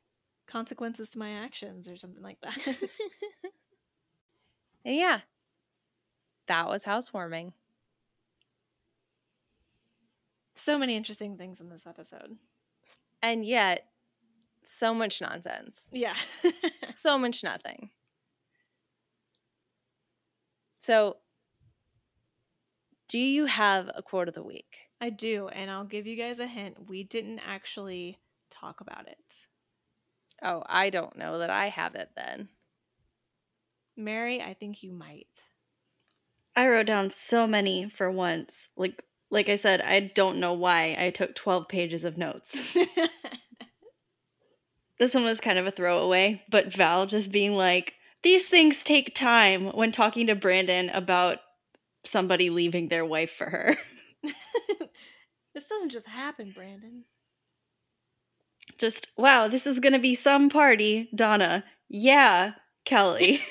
consequences 0.47 1.11
to 1.11 1.19
my 1.19 1.33
actions 1.33 1.89
or 1.89 1.97
something 1.97 2.23
like 2.23 2.41
that. 2.41 2.57
And 4.85 4.97
yeah, 4.97 5.21
that 6.47 6.69
was 6.69 6.85
housewarming. 6.85 7.53
so 10.57 10.79
many 10.79 10.97
interesting 10.97 11.37
things 11.37 11.61
in 11.61 11.69
this 11.69 11.87
episode. 11.87 12.37
And 13.23 13.45
yet, 13.45 13.89
so 14.69 14.95
much 14.95 15.21
nonsense. 15.21 15.89
Yeah. 15.91 16.15
so 16.95 17.19
much 17.19 17.43
nothing. 17.43 17.91
So, 20.79 21.19
do 23.09 23.19
you 23.19 23.47
have 23.47 23.91
a 23.95 24.03
quote 24.03 24.29
of 24.29 24.35
the 24.35 24.43
week? 24.43 24.79
I 25.01 25.11
do, 25.11 25.49
and 25.49 25.71
I'll 25.71 25.85
give 25.85 26.07
you 26.07 26.17
guys 26.17 26.39
a 26.39 26.47
hint. 26.47 26.89
We 26.89 27.05
didn't 27.05 27.41
actually 27.41 28.19
talk 28.51 28.81
about 28.81 29.07
it. 29.07 29.19
Oh, 30.43 30.63
I 30.67 30.91
don't 30.91 31.17
know 31.17 31.39
that 31.39 31.51
I 31.51 31.67
have 31.67 31.95
it 31.95 32.11
then. 32.17 32.49
Mary, 33.97 34.41
I 34.41 34.55
think 34.55 34.83
you 34.83 34.93
might. 34.93 35.27
I 36.55 36.69
wrote 36.69 36.87
down 36.87 37.11
so 37.11 37.47
many 37.47 37.89
for 37.89 38.11
once. 38.11 38.69
Like 38.77 39.03
like 39.31 39.49
I 39.49 39.57
said, 39.57 39.81
I 39.83 40.01
don't 40.01 40.39
know 40.39 40.55
why 40.55 40.97
I 40.99 41.11
took 41.11 41.35
12 41.35 41.69
pages 41.69 42.05
of 42.05 42.17
notes. 42.17 42.57
This 44.99 45.15
one 45.15 45.25
was 45.25 45.41
kind 45.41 45.59
of 45.59 45.67
a 45.67 45.71
throwaway, 45.71 46.43
but 46.51 46.75
Val 46.75 47.07
just 47.07 47.31
being 47.31 47.55
like, 47.55 47.95
these 48.23 48.47
things 48.47 48.83
take 48.83 49.15
time 49.15 49.67
when 49.67 49.93
talking 49.93 50.27
to 50.27 50.35
Brandon 50.35 50.91
about 50.91 51.39
somebody 52.05 52.51
leaving 52.51 52.89
their 52.89 53.05
wife 53.05 53.31
for 53.31 53.49
her. 53.49 53.77
this 55.55 55.69
doesn't 55.69 55.91
just 55.91 56.09
happen, 56.09 56.53
Brandon. 56.55 57.05
Just, 58.77 59.07
wow, 59.17 59.49
this 59.49 59.67
is 59.67 59.79
going 59.79 59.93
to 59.93 59.99
be 59.99 60.15
some 60.15 60.51
party. 60.51 61.09
Donna, 61.15 61.65
yeah, 61.89 62.53
Kelly. 62.85 63.41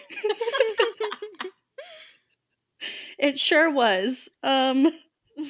it 3.17 3.39
sure 3.39 3.71
was. 3.71 4.29
Um, 4.43 4.91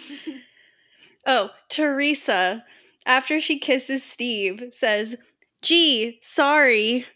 oh, 1.26 1.49
Teresa. 1.69 2.64
after 3.06 3.40
she 3.40 3.60
kisses 3.60 4.03
Steve, 4.03 4.64
says, 4.72 5.15
Gee, 5.62 6.20
sorry. 6.22 7.06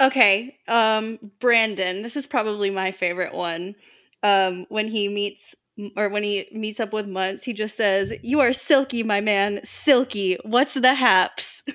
Okay, 0.00 0.58
um, 0.66 1.18
Brandon. 1.40 2.02
This 2.02 2.16
is 2.16 2.26
probably 2.26 2.70
my 2.70 2.90
favorite 2.90 3.32
one. 3.32 3.74
Um, 4.22 4.66
when 4.68 4.88
he 4.88 5.08
meets 5.08 5.54
or 5.96 6.08
when 6.08 6.22
he 6.22 6.48
meets 6.52 6.80
up 6.80 6.92
with 6.92 7.06
Muntz, 7.06 7.44
he 7.44 7.52
just 7.52 7.76
says, 7.76 8.12
"You 8.22 8.40
are 8.40 8.52
silky, 8.52 9.02
my 9.02 9.20
man, 9.20 9.60
silky. 9.64 10.36
What's 10.44 10.74
the 10.74 10.94
haps?" 10.94 11.62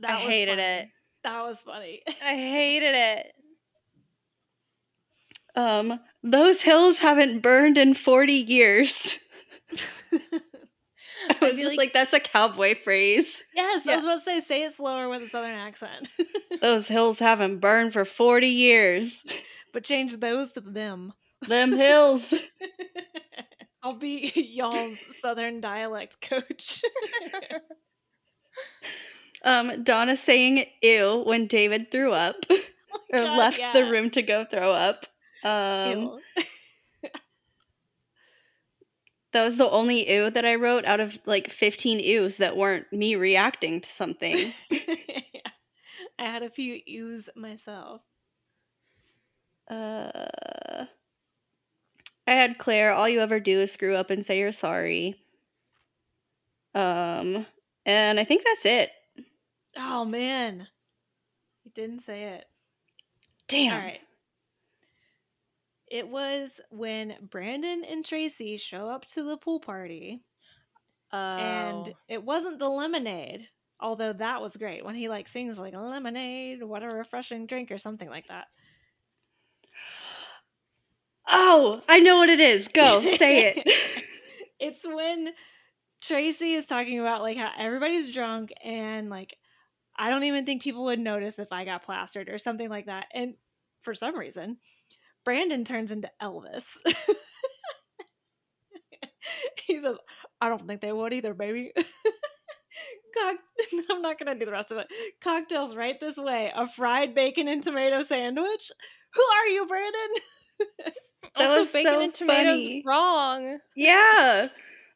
That 0.00 0.16
I 0.16 0.16
hated 0.18 0.58
funny. 0.58 0.62
it. 0.62 0.88
That 1.24 1.42
was 1.42 1.60
funny. 1.60 2.02
I 2.08 2.34
hated 2.36 2.94
it. 2.94 3.32
Um, 5.54 6.00
those 6.22 6.62
hills 6.62 6.98
haven't 6.98 7.40
burned 7.40 7.78
in 7.78 7.94
forty 7.94 8.34
years. 8.34 9.18
I 11.30 11.36
I 11.40 11.48
was 11.50 11.56
just 11.56 11.68
like- 11.70 11.78
like, 11.78 11.92
"That's 11.92 12.12
a 12.12 12.20
cowboy 12.20 12.74
phrase." 12.74 13.30
yes, 13.54 13.86
I 13.86 13.90
Yeah. 13.90 13.96
was 13.96 14.04
about 14.04 14.14
to 14.14 14.20
say, 14.20 14.40
say 14.40 14.62
it 14.64 14.72
slower 14.72 15.08
with 15.08 15.22
a 15.22 15.28
southern 15.28 15.52
accent. 15.52 16.08
Those 16.60 16.86
hills 16.88 17.18
haven't 17.18 17.58
burned 17.58 17.92
for 17.92 18.04
forty 18.04 18.48
years. 18.48 19.10
but 19.72 19.84
change 19.84 20.16
those 20.18 20.52
to 20.52 20.60
them. 20.60 21.12
Them 21.48 21.72
hills. 21.72 22.24
I'll 23.82 23.94
be 23.94 24.30
y'all's 24.36 24.96
southern 25.20 25.60
dialect 25.60 26.20
coach. 26.20 26.82
Um, 29.44 29.82
Donna 29.82 30.16
saying 30.16 30.66
"ew" 30.82 31.22
when 31.26 31.46
David 31.48 31.90
threw 31.90 32.12
up 32.12 32.36
or 32.48 32.58
God, 33.24 33.38
left 33.38 33.58
yeah. 33.58 33.72
the 33.72 33.90
room 33.90 34.08
to 34.10 34.22
go 34.22 34.44
throw 34.44 34.70
up. 34.70 35.06
Um, 35.42 35.98
Ew. 36.00 36.20
That 39.32 39.44
was 39.44 39.56
the 39.56 39.70
only 39.70 40.10
"ew" 40.10 40.30
that 40.30 40.44
I 40.44 40.56
wrote 40.56 40.84
out 40.84 41.00
of 41.00 41.18
like 41.24 41.50
fifteen 41.50 41.98
"ews" 42.00 42.36
that 42.36 42.56
weren't 42.56 42.92
me 42.92 43.16
reacting 43.16 43.80
to 43.80 43.90
something. 43.90 44.52
yeah. 44.70 44.78
I 46.18 46.24
had 46.26 46.42
a 46.42 46.50
few 46.50 46.80
U's 46.86 47.28
myself. 47.34 48.02
uh, 49.68 50.84
I 52.26 52.32
had 52.32 52.58
Clare. 52.58 52.92
All 52.92 53.08
you 53.08 53.20
ever 53.20 53.40
do 53.40 53.58
is 53.60 53.72
screw 53.72 53.96
up 53.96 54.10
and 54.10 54.24
say 54.24 54.38
you're 54.38 54.52
sorry. 54.52 55.16
Um, 56.74 57.46
and 57.84 58.20
I 58.20 58.24
think 58.24 58.44
that's 58.44 58.64
it. 58.64 58.90
Oh 59.76 60.04
man. 60.04 60.68
He 61.64 61.70
didn't 61.70 62.00
say 62.00 62.24
it. 62.24 62.44
Damn. 63.48 63.72
All 63.74 63.80
right. 63.80 64.00
It 65.92 66.08
was 66.08 66.58
when 66.70 67.16
Brandon 67.20 67.84
and 67.84 68.02
Tracy 68.02 68.56
show 68.56 68.88
up 68.88 69.04
to 69.08 69.22
the 69.22 69.36
pool 69.36 69.60
party 69.60 70.22
Oh. 71.12 71.36
and 71.36 71.94
it 72.08 72.24
wasn't 72.24 72.58
the 72.58 72.68
lemonade, 72.68 73.46
although 73.78 74.14
that 74.14 74.40
was 74.40 74.56
great 74.56 74.82
when 74.82 74.94
he 74.94 75.10
like 75.10 75.28
sings 75.28 75.58
like 75.58 75.74
lemonade, 75.74 76.62
what 76.62 76.82
a 76.82 76.88
refreshing 76.88 77.46
drink 77.46 77.70
or 77.70 77.76
something 77.76 78.08
like 78.08 78.28
that. 78.28 78.46
Oh, 81.28 81.82
I 81.88 82.00
know 82.00 82.16
what 82.16 82.30
it 82.30 82.40
is. 82.40 82.68
Go 82.68 83.02
say 83.04 83.52
it. 83.54 84.04
it's 84.58 84.86
when 84.86 85.32
Tracy 86.00 86.54
is 86.54 86.64
talking 86.64 86.98
about 86.98 87.20
like 87.20 87.36
how 87.36 87.50
everybody's 87.58 88.12
drunk 88.12 88.50
and 88.64 89.10
like 89.10 89.36
I 89.94 90.08
don't 90.08 90.24
even 90.24 90.46
think 90.46 90.62
people 90.62 90.84
would 90.84 90.98
notice 90.98 91.38
if 91.38 91.52
I 91.52 91.66
got 91.66 91.84
plastered 91.84 92.30
or 92.30 92.38
something 92.38 92.70
like 92.70 92.86
that. 92.86 93.08
And 93.12 93.34
for 93.82 93.94
some 93.94 94.18
reason, 94.18 94.56
Brandon 95.24 95.64
turns 95.64 95.90
into 95.90 96.10
Elvis. 96.20 96.64
he 99.66 99.80
says, 99.80 99.96
I 100.40 100.48
don't 100.48 100.66
think 100.66 100.80
they 100.80 100.92
would 100.92 101.12
either, 101.12 101.34
baby. 101.34 101.72
Cock- 103.16 103.36
I'm 103.90 104.02
not 104.02 104.18
gonna 104.18 104.38
do 104.38 104.46
the 104.46 104.52
rest 104.52 104.72
of 104.72 104.78
it. 104.78 104.86
Cocktails 105.20 105.76
right 105.76 105.98
this 106.00 106.16
way. 106.16 106.50
A 106.54 106.66
fried 106.66 107.14
bacon 107.14 107.48
and 107.48 107.62
tomato 107.62 108.02
sandwich. 108.02 108.70
Who 109.14 109.22
are 109.22 109.46
you, 109.48 109.66
Brandon? 109.66 110.08
That 111.36 111.48
also, 111.48 111.56
was 111.56 111.68
bacon 111.68 111.92
so 111.92 112.00
and 112.02 112.14
tomatoes 112.14 112.62
funny. 112.62 112.82
wrong. 112.86 113.58
yeah. 113.76 114.48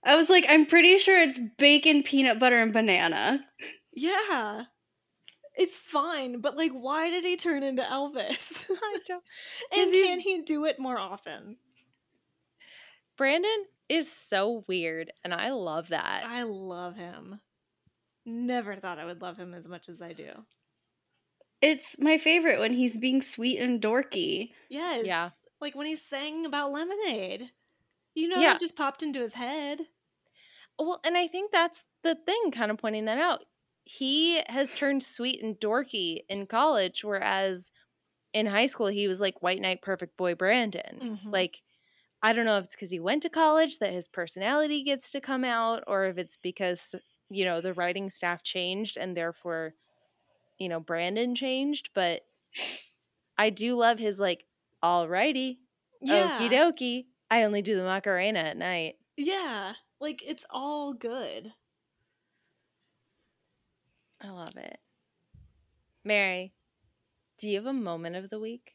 I 0.04 0.16
was 0.16 0.28
like, 0.30 0.46
I'm 0.48 0.66
pretty 0.66 0.98
sure 0.98 1.18
it's 1.20 1.40
bacon, 1.58 2.02
peanut 2.02 2.38
butter, 2.38 2.56
and 2.56 2.72
banana. 2.72 3.44
Yeah. 3.92 4.62
It's 5.56 5.76
fine, 5.76 6.40
but 6.40 6.56
like, 6.56 6.72
why 6.72 7.08
did 7.10 7.24
he 7.24 7.36
turn 7.36 7.62
into 7.62 7.82
Elvis? 7.82 8.64
I 8.70 8.98
don't. 9.06 9.24
and 9.72 9.80
'Cause 9.84 9.90
he's- 9.90 10.08
can 10.10 10.20
he 10.20 10.42
do 10.42 10.64
it 10.66 10.78
more 10.78 10.98
often? 10.98 11.56
Brandon 13.16 13.64
is 13.88 14.10
so 14.12 14.64
weird, 14.68 15.10
and 15.24 15.32
I 15.32 15.50
love 15.50 15.88
that. 15.88 16.24
I 16.26 16.42
love 16.42 16.96
him. 16.96 17.40
Never 18.26 18.76
thought 18.76 18.98
I 18.98 19.04
would 19.06 19.22
love 19.22 19.38
him 19.38 19.54
as 19.54 19.66
much 19.66 19.88
as 19.88 20.02
I 20.02 20.12
do. 20.12 20.30
It's 21.62 21.96
my 21.98 22.18
favorite 22.18 22.58
when 22.58 22.74
he's 22.74 22.98
being 22.98 23.22
sweet 23.22 23.58
and 23.58 23.80
dorky. 23.80 24.50
Yes. 24.68 25.06
Yeah. 25.06 25.30
Like 25.60 25.74
when 25.74 25.86
he's 25.86 26.02
saying 26.04 26.44
about 26.44 26.72
lemonade. 26.72 27.50
You 28.14 28.28
know, 28.28 28.38
Yeah. 28.40 28.54
it 28.54 28.60
just 28.60 28.76
popped 28.76 29.02
into 29.02 29.20
his 29.20 29.32
head. 29.32 29.80
Well, 30.78 31.00
and 31.04 31.16
I 31.16 31.26
think 31.26 31.52
that's 31.52 31.86
the 32.02 32.14
thing, 32.14 32.50
kind 32.50 32.70
of 32.70 32.76
pointing 32.76 33.06
that 33.06 33.18
out. 33.18 33.44
He 33.86 34.42
has 34.48 34.74
turned 34.74 35.02
sweet 35.02 35.42
and 35.42 35.58
dorky 35.58 36.20
in 36.28 36.46
college, 36.46 37.04
whereas 37.04 37.70
in 38.32 38.46
high 38.46 38.66
school 38.66 38.88
he 38.88 39.08
was 39.08 39.20
like 39.20 39.42
white 39.42 39.60
knight 39.60 39.82
perfect 39.82 40.16
boy 40.16 40.34
Brandon. 40.36 41.02
Mhm. 41.02 41.32
Like, 41.32 41.62
I 42.22 42.32
don't 42.34 42.46
know 42.46 42.58
if 42.58 42.66
it's 42.66 42.76
because 42.76 42.90
he 42.90 43.00
went 43.00 43.22
to 43.24 43.30
college 43.30 43.78
that 43.80 43.92
his 43.92 44.08
personality 44.08 44.82
gets 44.84 45.10
to 45.12 45.20
come 45.22 45.44
out, 45.44 45.84
or 45.88 46.06
if 46.06 46.18
it's 46.18 46.36
because 46.38 46.94
you 47.30 47.44
know 47.46 47.60
the 47.62 47.74
writing 47.74 48.10
staff 48.10 48.42
changed 48.44 48.96
and 48.98 49.16
therefore, 49.16 49.74
you 50.58 50.68
know, 50.68 50.80
Brandon 50.80 51.34
changed. 51.36 51.90
But 51.94 52.22
I 53.38 53.50
do 53.50 53.76
love 53.76 53.98
his 53.98 54.20
like, 54.20 54.46
alrighty, 54.82 55.60
Yeah. 56.00 56.48
okie 56.48 56.50
dokie. 56.50 57.06
I 57.30 57.42
only 57.44 57.62
do 57.62 57.76
the 57.76 57.82
Macarena 57.84 58.40
at 58.40 58.56
night. 58.56 58.96
Yeah. 59.16 59.74
Like 60.00 60.22
it's 60.22 60.44
all 60.50 60.92
good. 60.94 61.54
I 64.22 64.30
love 64.30 64.56
it. 64.56 64.78
Mary, 66.04 66.54
do 67.38 67.48
you 67.48 67.56
have 67.56 67.66
a 67.66 67.72
moment 67.72 68.16
of 68.16 68.30
the 68.30 68.40
week? 68.40 68.72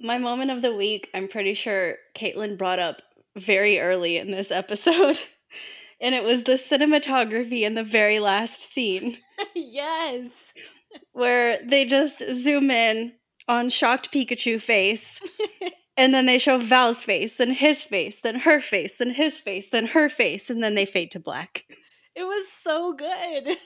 My 0.00 0.18
moment 0.18 0.50
of 0.50 0.62
the 0.62 0.74
week, 0.74 1.10
I'm 1.14 1.28
pretty 1.28 1.54
sure 1.54 1.96
Caitlin 2.16 2.56
brought 2.56 2.78
up 2.78 3.02
very 3.36 3.80
early 3.80 4.16
in 4.16 4.30
this 4.30 4.50
episode. 4.50 5.20
And 6.00 6.14
it 6.14 6.24
was 6.24 6.42
the 6.42 6.54
cinematography 6.54 7.62
in 7.62 7.76
the 7.76 7.84
very 7.84 8.18
last 8.18 8.60
scene 8.60 9.16
yes. 9.54 10.28
where 11.12 11.58
they 11.64 11.86
just 11.86 12.18
zoom 12.34 12.70
in 12.70 13.12
on 13.46 13.70
shocked 13.70 14.12
Pikachu 14.12 14.60
face 14.60 15.20
and 15.96 16.12
then 16.12 16.26
they 16.26 16.38
show 16.38 16.58
Val's 16.58 17.02
face, 17.02 17.36
then 17.36 17.52
his 17.52 17.84
face, 17.84 18.16
then 18.22 18.34
her 18.34 18.60
face, 18.60 18.98
then 18.98 19.10
his 19.10 19.38
face, 19.38 19.68
then 19.68 19.86
her 19.86 20.08
face, 20.08 20.50
and 20.50 20.62
then 20.62 20.74
they 20.74 20.84
fade 20.84 21.12
to 21.12 21.20
black. 21.20 21.64
It 22.14 22.24
was 22.24 22.48
so 22.50 22.92
good. 22.92 23.56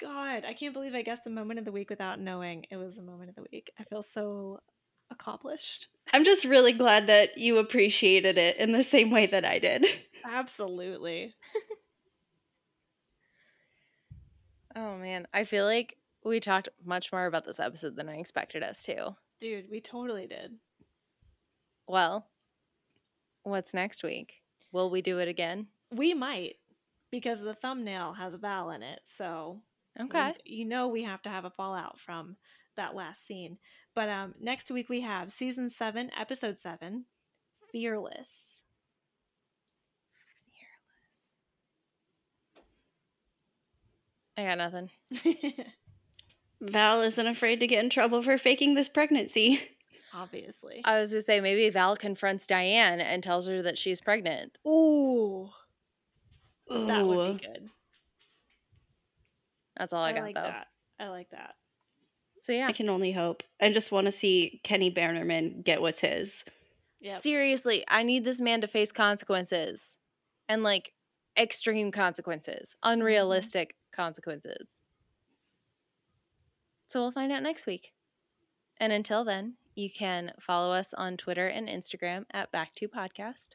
God, 0.00 0.44
I 0.46 0.54
can't 0.54 0.72
believe 0.74 0.94
I 0.94 1.02
guessed 1.02 1.24
the 1.24 1.30
moment 1.30 1.58
of 1.58 1.64
the 1.64 1.72
week 1.72 1.90
without 1.90 2.20
knowing 2.20 2.66
it 2.70 2.76
was 2.76 2.98
a 2.98 3.02
moment 3.02 3.30
of 3.30 3.36
the 3.36 3.44
week. 3.50 3.72
I 3.78 3.84
feel 3.84 4.02
so 4.02 4.60
accomplished. 5.10 5.88
I'm 6.12 6.24
just 6.24 6.44
really 6.44 6.72
glad 6.72 7.06
that 7.08 7.36
you 7.38 7.58
appreciated 7.58 8.38
it 8.38 8.56
in 8.58 8.72
the 8.72 8.82
same 8.82 9.10
way 9.10 9.26
that 9.26 9.44
I 9.44 9.58
did. 9.58 9.86
Absolutely. 10.24 11.34
Oh 14.76 14.96
man, 14.96 15.26
I 15.34 15.42
feel 15.44 15.64
like 15.64 15.96
we 16.24 16.38
talked 16.38 16.68
much 16.84 17.10
more 17.10 17.26
about 17.26 17.44
this 17.44 17.58
episode 17.58 17.96
than 17.96 18.08
I 18.08 18.16
expected 18.18 18.62
us 18.62 18.84
to. 18.84 19.16
Dude, 19.40 19.68
we 19.70 19.80
totally 19.80 20.28
did. 20.28 20.52
Well, 21.88 22.26
what's 23.42 23.74
next 23.74 24.04
week? 24.04 24.34
Will 24.70 24.88
we 24.88 25.00
do 25.02 25.18
it 25.18 25.26
again? 25.26 25.66
We 25.90 26.14
might 26.14 26.56
because 27.10 27.40
the 27.40 27.54
thumbnail 27.54 28.12
has 28.12 28.34
a 28.34 28.38
vowel 28.38 28.70
in 28.70 28.82
it. 28.84 29.00
So 29.02 29.54
we- 29.54 29.67
Okay. 30.00 30.34
you 30.44 30.64
know 30.64 30.88
we 30.88 31.02
have 31.02 31.22
to 31.22 31.28
have 31.28 31.44
a 31.44 31.50
fallout 31.50 31.98
from 31.98 32.36
that 32.76 32.94
last 32.94 33.26
scene. 33.26 33.58
But 33.94 34.08
um 34.08 34.34
next 34.40 34.70
week 34.70 34.88
we 34.88 35.00
have 35.02 35.32
season 35.32 35.70
7, 35.70 36.10
episode 36.18 36.58
7, 36.58 37.04
Fearless. 37.72 38.60
Fearless. 40.46 41.36
I 44.36 44.44
got 44.44 44.58
nothing. 44.58 44.90
Val 46.60 47.02
isn't 47.02 47.26
afraid 47.26 47.60
to 47.60 47.66
get 47.66 47.84
in 47.84 47.90
trouble 47.90 48.22
for 48.22 48.38
faking 48.38 48.74
this 48.74 48.88
pregnancy. 48.88 49.60
Obviously. 50.14 50.82
I 50.84 50.98
was 50.98 51.10
gonna 51.10 51.22
say 51.22 51.40
maybe 51.40 51.68
Val 51.70 51.96
confronts 51.96 52.46
Diane 52.46 53.00
and 53.00 53.22
tells 53.22 53.46
her 53.46 53.62
that 53.62 53.78
she's 53.78 54.00
pregnant. 54.00 54.58
Ooh. 54.66 55.50
That 56.68 57.06
would 57.06 57.38
be 57.38 57.46
good. 57.46 57.70
That's 59.78 59.92
all 59.92 60.02
I, 60.02 60.12
got 60.12 60.20
though. 60.20 60.26
I, 60.26 60.32
got 60.32 60.34
like 60.34 60.34
though. 60.34 60.42
that. 60.42 60.66
I 61.00 61.08
like 61.08 61.30
that. 61.30 61.54
So 62.40 62.52
yeah, 62.52 62.66
I 62.66 62.72
can 62.72 62.88
only 62.88 63.12
hope. 63.12 63.42
I 63.60 63.70
just 63.70 63.92
want 63.92 64.06
to 64.06 64.12
see 64.12 64.60
Kenny 64.64 64.90
Bannerman 64.90 65.62
get 65.62 65.80
what's 65.80 66.00
his. 66.00 66.44
Yep. 67.00 67.22
Seriously, 67.22 67.84
I 67.88 68.02
need 68.02 68.24
this 68.24 68.40
man 68.40 68.60
to 68.62 68.66
face 68.66 68.92
consequences 68.92 69.96
and 70.48 70.62
like 70.62 70.92
extreme 71.38 71.92
consequences, 71.92 72.74
mm-hmm. 72.84 73.00
unrealistic 73.00 73.74
consequences. 73.92 74.80
So 76.88 77.00
we'll 77.00 77.12
find 77.12 77.30
out 77.30 77.42
next 77.42 77.66
week. 77.66 77.92
And 78.78 78.92
until 78.92 79.24
then, 79.24 79.54
you 79.74 79.90
can 79.90 80.32
follow 80.40 80.72
us 80.72 80.94
on 80.94 81.16
Twitter 81.16 81.46
and 81.46 81.68
Instagram 81.68 82.24
at 82.32 82.50
Back2 82.52 82.88
Podcast. 82.88 83.50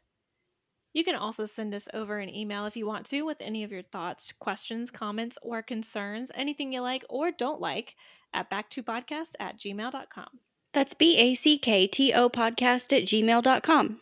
You 0.93 1.03
can 1.03 1.15
also 1.15 1.45
send 1.45 1.73
us 1.73 1.87
over 1.91 2.19
an 2.19 2.33
email 2.33 2.65
if 2.65 2.77
you 2.77 2.85
want 2.85 3.07
to 3.07 3.23
with 3.23 3.37
any 3.41 3.63
of 3.63 3.71
your 3.71 3.81
thoughts, 3.81 4.31
questions, 4.39 4.91
comments, 4.91 5.39
or 5.41 5.63
concerns, 5.63 6.31
anything 6.35 6.71
you 6.71 6.81
like 6.81 7.03
or 7.09 7.31
don't 7.31 7.59
like, 7.59 7.95
at 8.31 8.49
back2podcast 8.49 9.29
at 9.39 9.59
gmail.com. 9.59 10.27
That's 10.71 10.93
B 10.93 11.17
A 11.17 11.33
C 11.33 11.57
K 11.57 11.87
T 11.87 12.13
O 12.13 12.29
podcast 12.29 12.95
at 12.95 13.05
gmail.com. 13.05 14.01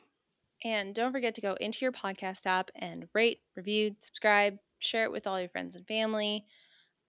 And 0.63 0.93
don't 0.93 1.11
forget 1.11 1.33
to 1.35 1.41
go 1.41 1.55
into 1.55 1.79
your 1.81 1.91
podcast 1.91 2.45
app 2.45 2.69
and 2.75 3.07
rate, 3.13 3.39
review, 3.55 3.95
subscribe, 3.99 4.57
share 4.79 5.05
it 5.05 5.11
with 5.11 5.27
all 5.27 5.39
your 5.39 5.49
friends 5.49 5.75
and 5.75 5.87
family. 5.87 6.45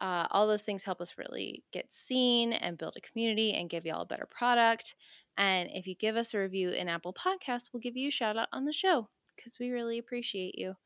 Uh, 0.01 0.27
all 0.31 0.47
those 0.47 0.63
things 0.63 0.83
help 0.83 1.01
us 1.01 1.15
really 1.17 1.63
get 1.73 1.93
seen 1.93 2.55
and 2.55 2.79
build 2.79 2.97
a 2.97 3.01
community 3.01 3.53
and 3.53 3.71
give 3.71 3.85
y'all 3.85 4.03
a 4.03 4.07
better 4.07 4.27
product. 4.27 4.95
And 5.37 5.71
if 5.73 5.87
you 5.87 5.95
give 5.95 6.17
us 6.17 6.35
a 6.35 6.39
review 6.39 6.71
in 6.71 6.89
Apple 6.89 7.13
Podcasts, 7.15 7.69
we'll 7.73 7.81
give 7.81 7.97
you 7.97 8.09
a 8.09 8.13
shout 8.13 8.37
out 8.37 8.49
on 8.53 8.65
the 8.65 8.73
show 8.73 9.09
because 9.43 9.59
we 9.59 9.71
really 9.71 9.99
appreciate 9.99 10.59
you. 10.59 10.77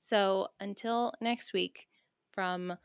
So 0.00 0.48
until 0.60 1.12
next 1.20 1.54
week, 1.54 1.86
from 2.32 2.76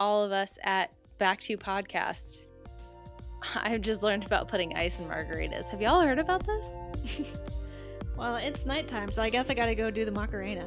all 0.00 0.24
of 0.24 0.32
us 0.32 0.58
at 0.64 0.90
Back 1.18 1.38
to 1.40 1.56
Podcast, 1.56 2.38
I've 3.56 3.82
just 3.82 4.02
learned 4.02 4.26
about 4.26 4.48
putting 4.48 4.74
ice 4.74 4.98
in 4.98 5.06
margaritas. 5.06 5.66
Have 5.66 5.80
y'all 5.80 6.00
heard 6.00 6.18
about 6.18 6.44
this? 6.44 7.30
Well, 8.16 8.36
it's 8.36 8.64
nighttime, 8.64 9.10
so 9.10 9.22
I 9.22 9.30
guess 9.30 9.50
I 9.50 9.54
gotta 9.54 9.74
go 9.74 9.90
do 9.90 10.04
the 10.04 10.12
Macarena. 10.12 10.66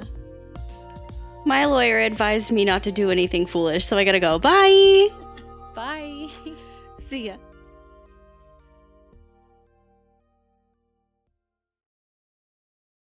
My 1.45 1.65
lawyer 1.65 1.99
advised 1.99 2.51
me 2.51 2.65
not 2.65 2.83
to 2.83 2.91
do 2.91 3.09
anything 3.09 3.45
foolish, 3.45 3.85
so 3.85 3.95
I 3.95 4.03
gotta 4.03 4.19
go. 4.19 4.37
Bye. 4.37 5.07
Bye. 5.75 6.27
See 7.01 7.27
ya. 7.27 7.37